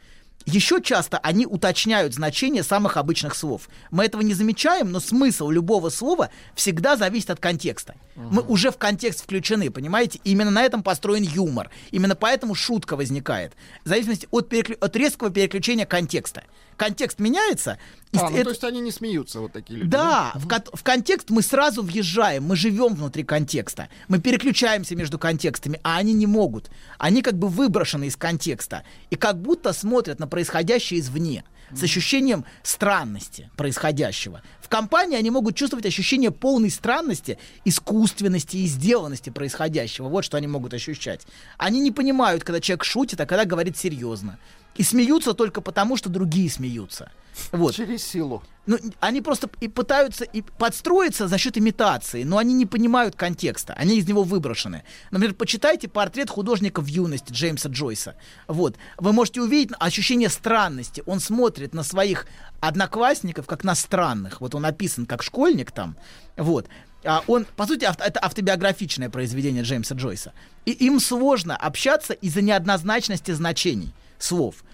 Еще 0.47 0.83
часто 0.83 1.17
они 1.19 1.47
уточняют 1.47 2.13
значение 2.13 2.63
самых 2.63 2.99
обычных 2.99 3.35
слов. 3.35 3.71
Мы 3.91 4.05
этого 4.05 4.21
не 4.21 4.35
замечаем, 4.35 4.93
но 4.93 5.01
смысл 5.01 5.49
любого 5.49 5.89
слова 5.89 6.29
всегда 6.55 6.97
зависит 6.97 7.31
от 7.31 7.41
контекста. 7.41 7.95
Мы 8.15 8.43
уже 8.43 8.71
в 8.71 8.77
контекст 8.77 9.23
включены, 9.23 9.71
понимаете? 9.71 10.21
Именно 10.23 10.51
на 10.51 10.63
этом 10.63 10.83
построен 10.83 11.23
юмор. 11.23 11.71
Именно 11.93 12.15
поэтому 12.15 12.55
шутка 12.55 12.95
возникает. 12.95 13.55
В 13.85 13.89
зависимости 13.89 14.29
от, 14.31 14.53
переклю- 14.53 14.77
от 14.81 14.95
резкого 14.97 15.31
переключения 15.31 15.87
контекста. 15.87 16.45
Контекст 16.77 17.19
меняется. 17.19 17.79
А, 18.17 18.31
ну, 18.31 18.37
это- 18.37 18.45
то 18.45 18.51
есть 18.51 18.65
они 18.65 18.81
не 18.81 18.93
смеются, 18.93 19.41
вот 19.41 19.53
такие 19.53 19.79
люди. 19.81 19.91
да, 19.91 20.33
в, 20.37 20.47
кон- 20.49 20.63
в 20.73 20.83
контекст 20.83 21.31
мы 21.31 21.43
сразу 21.43 21.83
въезжаем, 21.83 22.45
мы 22.45 22.55
живем 22.57 22.95
внутри 22.95 23.25
контекста, 23.25 23.89
мы 24.09 24.21
переключаемся 24.21 24.95
между 24.95 25.19
контекстами, 25.19 25.81
а 25.83 25.97
они 25.97 26.13
не 26.13 26.27
могут. 26.27 26.71
Они 26.99 27.23
как 27.23 27.35
бы 27.39 27.49
выброшены 27.49 28.05
из 28.07 28.17
контекста 28.17 28.85
и 29.11 29.17
как 29.17 29.41
будто 29.41 29.73
смотрят 29.73 30.21
на 30.21 30.27
происходящее 30.29 31.01
извне 31.01 31.45
с 31.73 31.83
ощущением 31.83 32.45
странности 32.63 33.51
происходящего. 33.57 34.43
В 34.61 34.69
компании 34.69 35.17
они 35.19 35.31
могут 35.31 35.57
чувствовать 35.57 35.87
ощущение 35.87 36.31
полной 36.31 36.71
странности, 36.71 37.39
искусственности 37.65 38.59
и 38.59 38.67
сделанности 38.67 39.31
происходящего. 39.31 40.09
Вот 40.09 40.25
что 40.25 40.37
они 40.37 40.47
могут 40.47 40.73
ощущать. 40.75 41.23
Они 41.59 41.81
не 41.81 41.91
понимают, 41.91 42.45
когда 42.45 42.61
человек 42.61 42.85
шутит, 42.85 43.21
а 43.21 43.27
когда 43.27 43.45
говорит 43.45 43.77
серьезно. 43.77 44.39
И 44.77 44.83
смеются 44.83 45.35
только 45.35 45.61
потому, 45.61 45.97
что 45.97 46.09
другие 46.09 46.51
смеются. 46.51 47.11
Вот. 47.53 47.75
Через 47.75 48.05
силу. 48.05 48.43
Ну, 48.67 48.79
они 49.01 49.21
просто 49.21 49.51
и 49.61 49.69
пытаются 49.69 50.25
и 50.25 50.41
подстроиться 50.41 51.29
за 51.29 51.37
счет 51.37 51.59
имитации, 51.59 52.23
но 52.23 52.39
они 52.39 52.55
не 52.55 52.65
понимают 52.65 53.15
контекста, 53.15 53.75
они 53.75 53.99
из 53.99 54.09
него 54.09 54.23
выброшены. 54.23 54.85
Например, 55.11 55.35
почитайте 55.35 55.89
портрет 55.89 56.31
художника 56.31 56.81
в 56.81 56.87
юности 56.87 57.33
Джеймса 57.33 57.69
Джойса. 57.69 58.15
Вот. 58.49 58.77
Вы 58.97 59.13
можете 59.13 59.43
увидеть 59.43 59.75
ощущение 59.79 60.29
странности. 60.29 61.03
Он 61.07 61.21
смотрит 61.21 61.75
на 61.75 61.83
своих 61.83 62.27
одноклассников 62.61 63.47
как 63.47 63.65
на 63.65 63.75
странных. 63.75 64.41
Вот 64.41 64.55
он 64.55 64.65
описан 64.65 65.05
как 65.05 65.23
школьник 65.23 65.73
там. 65.73 65.97
Вот. 66.37 66.69
А 67.05 67.23
он, 67.27 67.45
по 67.57 67.67
сути, 67.67 67.85
ав- 67.85 68.01
это 68.01 68.19
автобиографичное 68.25 69.11
произведение 69.11 69.63
Джеймса 69.63 69.95
Джойса. 69.95 70.33
И 70.65 70.73
им 70.73 71.01
сложно 71.01 71.55
общаться 71.57 72.15
из-за 72.15 72.41
неоднозначности 72.41 73.33
значений 73.33 73.93
слов. 74.25 74.65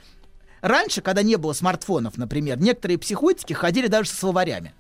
Раньше, 0.62 1.00
когда 1.02 1.22
не 1.22 1.36
было 1.36 1.52
смартфонов, 1.52 2.16
например, 2.18 2.58
некоторые 2.60 2.98
психотики 2.98 3.52
ходили 3.52 3.86
даже 3.88 4.08
со 4.10 4.16
словарями 4.16 4.74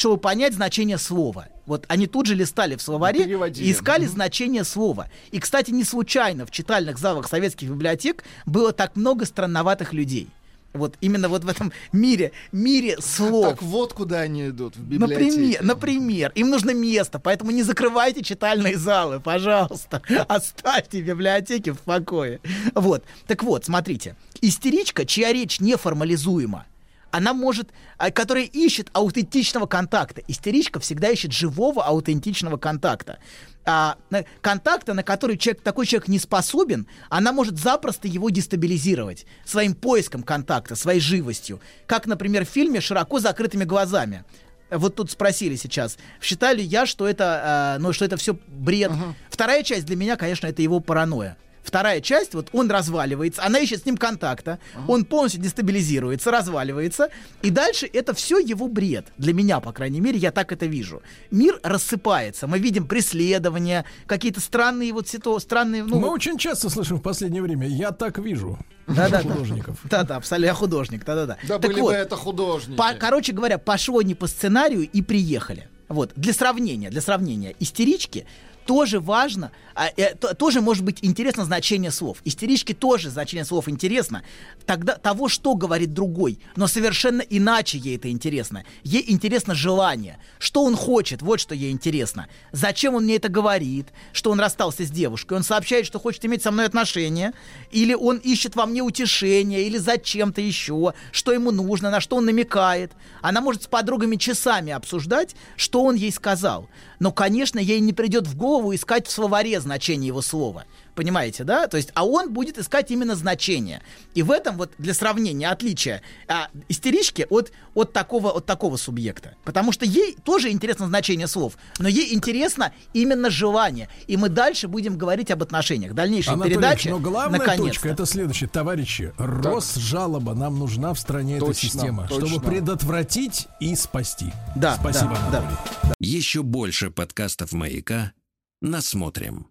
чтобы 0.00 0.16
понять 0.18 0.54
значение 0.54 0.96
слова. 0.96 1.48
Вот 1.66 1.84
они 1.88 2.06
тут 2.06 2.26
же 2.26 2.36
листали 2.36 2.76
в 2.76 2.82
словаре 2.82 3.24
Переводили. 3.24 3.66
и 3.66 3.72
искали 3.72 4.04
Мгм. 4.04 4.12
значение 4.12 4.62
слова. 4.62 5.08
И, 5.32 5.40
кстати, 5.40 5.72
не 5.72 5.82
случайно 5.82 6.46
в 6.46 6.52
читальных 6.52 6.98
залах 6.98 7.26
советских 7.26 7.68
библиотек 7.68 8.22
было 8.46 8.70
так 8.72 8.94
много 8.94 9.24
странноватых 9.26 9.92
людей. 9.92 10.28
Вот 10.74 10.96
именно 11.00 11.28
вот 11.28 11.44
в 11.44 11.48
этом 11.48 11.72
мире, 11.92 12.32
мире 12.52 12.96
слов. 13.00 13.48
Так 13.50 13.62
вот 13.62 13.94
куда 13.94 14.20
они 14.20 14.48
идут, 14.48 14.76
в 14.76 14.82
библиотеке. 14.82 15.58
Например, 15.62 15.62
например, 15.62 16.32
им 16.34 16.50
нужно 16.50 16.74
место, 16.74 17.18
поэтому 17.18 17.50
не 17.50 17.62
закрывайте 17.62 18.22
читальные 18.22 18.76
залы, 18.76 19.20
пожалуйста. 19.20 20.02
Оставьте 20.28 21.00
библиотеки 21.00 21.70
в 21.70 21.78
покое. 21.80 22.40
Вот. 22.74 23.04
Так 23.26 23.42
вот, 23.42 23.64
смотрите. 23.64 24.16
Истеричка, 24.40 25.04
чья 25.04 25.32
речь 25.32 25.58
неформализуема, 25.60 26.66
она 27.10 27.34
может, 27.34 27.70
а, 27.96 28.10
которая 28.10 28.44
ищет 28.44 28.88
аутентичного 28.92 29.66
контакта. 29.66 30.22
Истеричка 30.26 30.80
всегда 30.80 31.10
ищет 31.10 31.32
живого 31.32 31.84
аутентичного 31.84 32.56
контакта. 32.56 33.18
А, 33.64 33.96
контакта, 34.40 34.94
на 34.94 35.02
который 35.02 35.36
человек, 35.36 35.62
такой 35.62 35.86
человек 35.86 36.08
не 36.08 36.18
способен, 36.18 36.86
она 37.10 37.32
может 37.32 37.58
запросто 37.58 38.08
его 38.08 38.30
дестабилизировать 38.30 39.26
своим 39.44 39.74
поиском 39.74 40.22
контакта, 40.22 40.74
своей 40.74 41.00
живостью. 41.00 41.60
Как, 41.86 42.06
например, 42.06 42.46
в 42.46 42.48
фильме 42.48 42.80
«Широко 42.80 43.20
закрытыми 43.20 43.64
глазами». 43.64 44.24
вот 44.70 44.94
тут 44.94 45.10
спросили 45.10 45.56
сейчас, 45.56 45.98
считаю 46.20 46.58
ли 46.58 46.62
я, 46.62 46.86
что 46.86 47.08
это, 47.08 47.76
э, 47.78 47.82
ну, 47.82 47.92
что 47.92 48.04
это 48.04 48.16
все 48.16 48.38
бред. 48.46 48.92
Вторая 49.30 49.62
часть 49.62 49.86
для 49.86 49.96
меня, 49.96 50.16
конечно, 50.16 50.46
это 50.46 50.62
его 50.62 50.80
паранойя. 50.80 51.36
Вторая 51.68 52.00
часть, 52.00 52.32
вот 52.32 52.48
он 52.52 52.70
разваливается, 52.70 53.44
она 53.44 53.58
ищет 53.58 53.82
с 53.82 53.84
ним 53.84 53.98
контакта, 53.98 54.58
он 54.86 55.04
полностью 55.04 55.42
дестабилизируется, 55.42 56.30
разваливается, 56.30 57.10
и 57.42 57.50
дальше 57.50 57.86
это 57.92 58.14
все 58.14 58.38
его 58.38 58.68
бред. 58.68 59.08
Для 59.18 59.34
меня, 59.34 59.60
по 59.60 59.72
крайней 59.72 60.00
мере, 60.00 60.16
я 60.18 60.32
так 60.32 60.50
это 60.50 60.64
вижу. 60.64 61.02
Мир 61.30 61.60
рассыпается, 61.62 62.46
мы 62.46 62.58
видим 62.58 62.86
преследования, 62.86 63.84
какие-то 64.06 64.40
странные 64.40 64.94
вот 64.94 65.08
сито, 65.08 65.38
странные, 65.40 65.84
ну, 65.84 66.00
Мы 66.00 66.08
очень 66.08 66.38
часто 66.38 66.70
слышим 66.70 66.96
в 66.96 67.02
последнее 67.02 67.42
время, 67.42 67.68
я 67.68 67.90
так 67.92 68.18
вижу. 68.18 68.58
Да-да, 68.86 69.22
да. 69.22 69.28
художников. 69.30 69.76
Да-да, 69.84 70.16
абсолютно, 70.16 70.46
я 70.46 70.54
художник, 70.54 71.04
да-да-да. 71.04 71.36
Да 71.46 71.58
Так 71.58 71.70
были 71.70 71.82
вот, 71.82 71.90
бы 71.92 71.96
это 71.98 72.16
художники. 72.16 72.78
по- 72.78 72.94
короче 72.98 73.32
говоря, 73.32 73.58
пошло 73.58 74.00
не 74.00 74.14
по 74.14 74.26
сценарию 74.26 74.88
и 74.90 75.02
приехали. 75.02 75.68
Вот, 75.88 76.12
для 76.16 76.32
сравнения, 76.32 76.88
для 76.88 77.02
сравнения, 77.02 77.54
истерички 77.60 78.24
тоже 78.66 79.00
важно, 79.00 79.50
а, 79.78 79.92
э, 79.96 80.16
то- 80.16 80.34
тоже 80.34 80.60
может 80.60 80.82
быть 80.82 80.98
интересно 81.02 81.44
значение 81.44 81.92
слов. 81.92 82.18
Истерички 82.24 82.72
тоже 82.72 83.10
значение 83.10 83.44
слов 83.44 83.68
интересно. 83.68 84.24
Тогда 84.66 84.96
того, 84.96 85.28
что 85.28 85.54
говорит 85.54 85.94
другой, 85.94 86.40
но 86.56 86.66
совершенно 86.66 87.22
иначе 87.22 87.78
ей 87.78 87.96
это 87.96 88.10
интересно. 88.10 88.64
Ей 88.82 89.04
интересно 89.06 89.54
желание, 89.54 90.18
что 90.40 90.64
он 90.64 90.74
хочет, 90.74 91.22
вот 91.22 91.38
что 91.38 91.54
ей 91.54 91.70
интересно. 91.70 92.26
Зачем 92.50 92.96
он 92.96 93.04
мне 93.04 93.16
это 93.16 93.28
говорит, 93.28 93.86
что 94.12 94.32
он 94.32 94.40
расстался 94.40 94.84
с 94.84 94.90
девушкой, 94.90 95.34
он 95.34 95.44
сообщает, 95.44 95.86
что 95.86 96.00
хочет 96.00 96.24
иметь 96.24 96.42
со 96.42 96.50
мной 96.50 96.66
отношения, 96.66 97.32
или 97.70 97.94
он 97.94 98.16
ищет 98.16 98.56
во 98.56 98.66
мне 98.66 98.82
утешение, 98.82 99.62
или 99.62 99.78
зачем-то 99.78 100.40
еще, 100.40 100.94
что 101.12 101.30
ему 101.30 101.52
нужно, 101.52 101.92
на 101.92 102.00
что 102.00 102.16
он 102.16 102.24
намекает. 102.24 102.90
Она 103.22 103.40
может 103.40 103.62
с 103.62 103.66
подругами 103.68 104.16
часами 104.16 104.72
обсуждать, 104.72 105.36
что 105.54 105.84
он 105.84 105.94
ей 105.94 106.10
сказал. 106.10 106.68
Но, 106.98 107.12
конечно, 107.12 107.60
ей 107.60 107.78
не 107.78 107.92
придет 107.92 108.26
в 108.26 108.36
голову 108.36 108.74
искать 108.74 109.06
в 109.06 109.12
словаре 109.12 109.60
значение 109.68 110.08
его 110.08 110.22
слова. 110.22 110.64
Понимаете, 110.94 111.44
да? 111.44 111.68
То 111.68 111.76
есть, 111.76 111.90
а 111.94 112.04
он 112.04 112.32
будет 112.32 112.58
искать 112.58 112.90
именно 112.90 113.14
значение. 113.14 113.82
И 114.14 114.22
в 114.22 114.30
этом 114.32 114.56
вот 114.56 114.72
для 114.78 114.94
сравнения 114.94 115.48
отличие 115.48 116.02
а, 116.26 116.48
истерички 116.68 117.26
от, 117.30 117.52
от, 117.74 117.92
такого, 117.92 118.32
от 118.32 118.46
такого 118.46 118.76
субъекта. 118.76 119.36
Потому 119.44 119.70
что 119.70 119.84
ей 119.84 120.16
тоже 120.24 120.50
интересно 120.50 120.88
значение 120.88 121.28
слов, 121.28 121.56
но 121.78 121.86
ей 121.86 122.14
интересно 122.14 122.72
именно 122.94 123.30
желание. 123.30 123.88
И 124.08 124.16
мы 124.16 124.28
дальше 124.28 124.66
будем 124.66 124.98
говорить 124.98 125.30
об 125.30 125.42
отношениях. 125.42 125.92
Дальнейшие 125.92 126.34
Анатолий 126.34 126.54
передачи. 126.54 126.88
Ильич, 126.88 126.90
но 126.90 126.98
главная 126.98 127.38
наконец-то. 127.38 127.68
точка 127.68 127.88
это 127.90 128.06
следующее, 128.06 128.48
товарищи. 128.48 129.12
Росжалоба 129.18 130.34
нам 130.34 130.58
нужна 130.58 130.94
в 130.94 130.98
стране 130.98 131.36
эта 131.36 131.46
Точно, 131.46 131.68
система, 131.68 132.08
точно. 132.08 132.26
чтобы 132.26 132.44
предотвратить 132.44 133.46
и 133.60 133.76
спасти. 133.76 134.32
Да, 134.56 134.76
Спасибо, 134.80 135.10
да, 135.30 135.30
да. 135.30 135.38
Анатолий. 135.38 135.94
Еще 136.00 136.42
больше 136.42 136.90
подкастов 136.90 137.52
«Маяка» 137.52 138.12
насмотрим. 138.60 139.48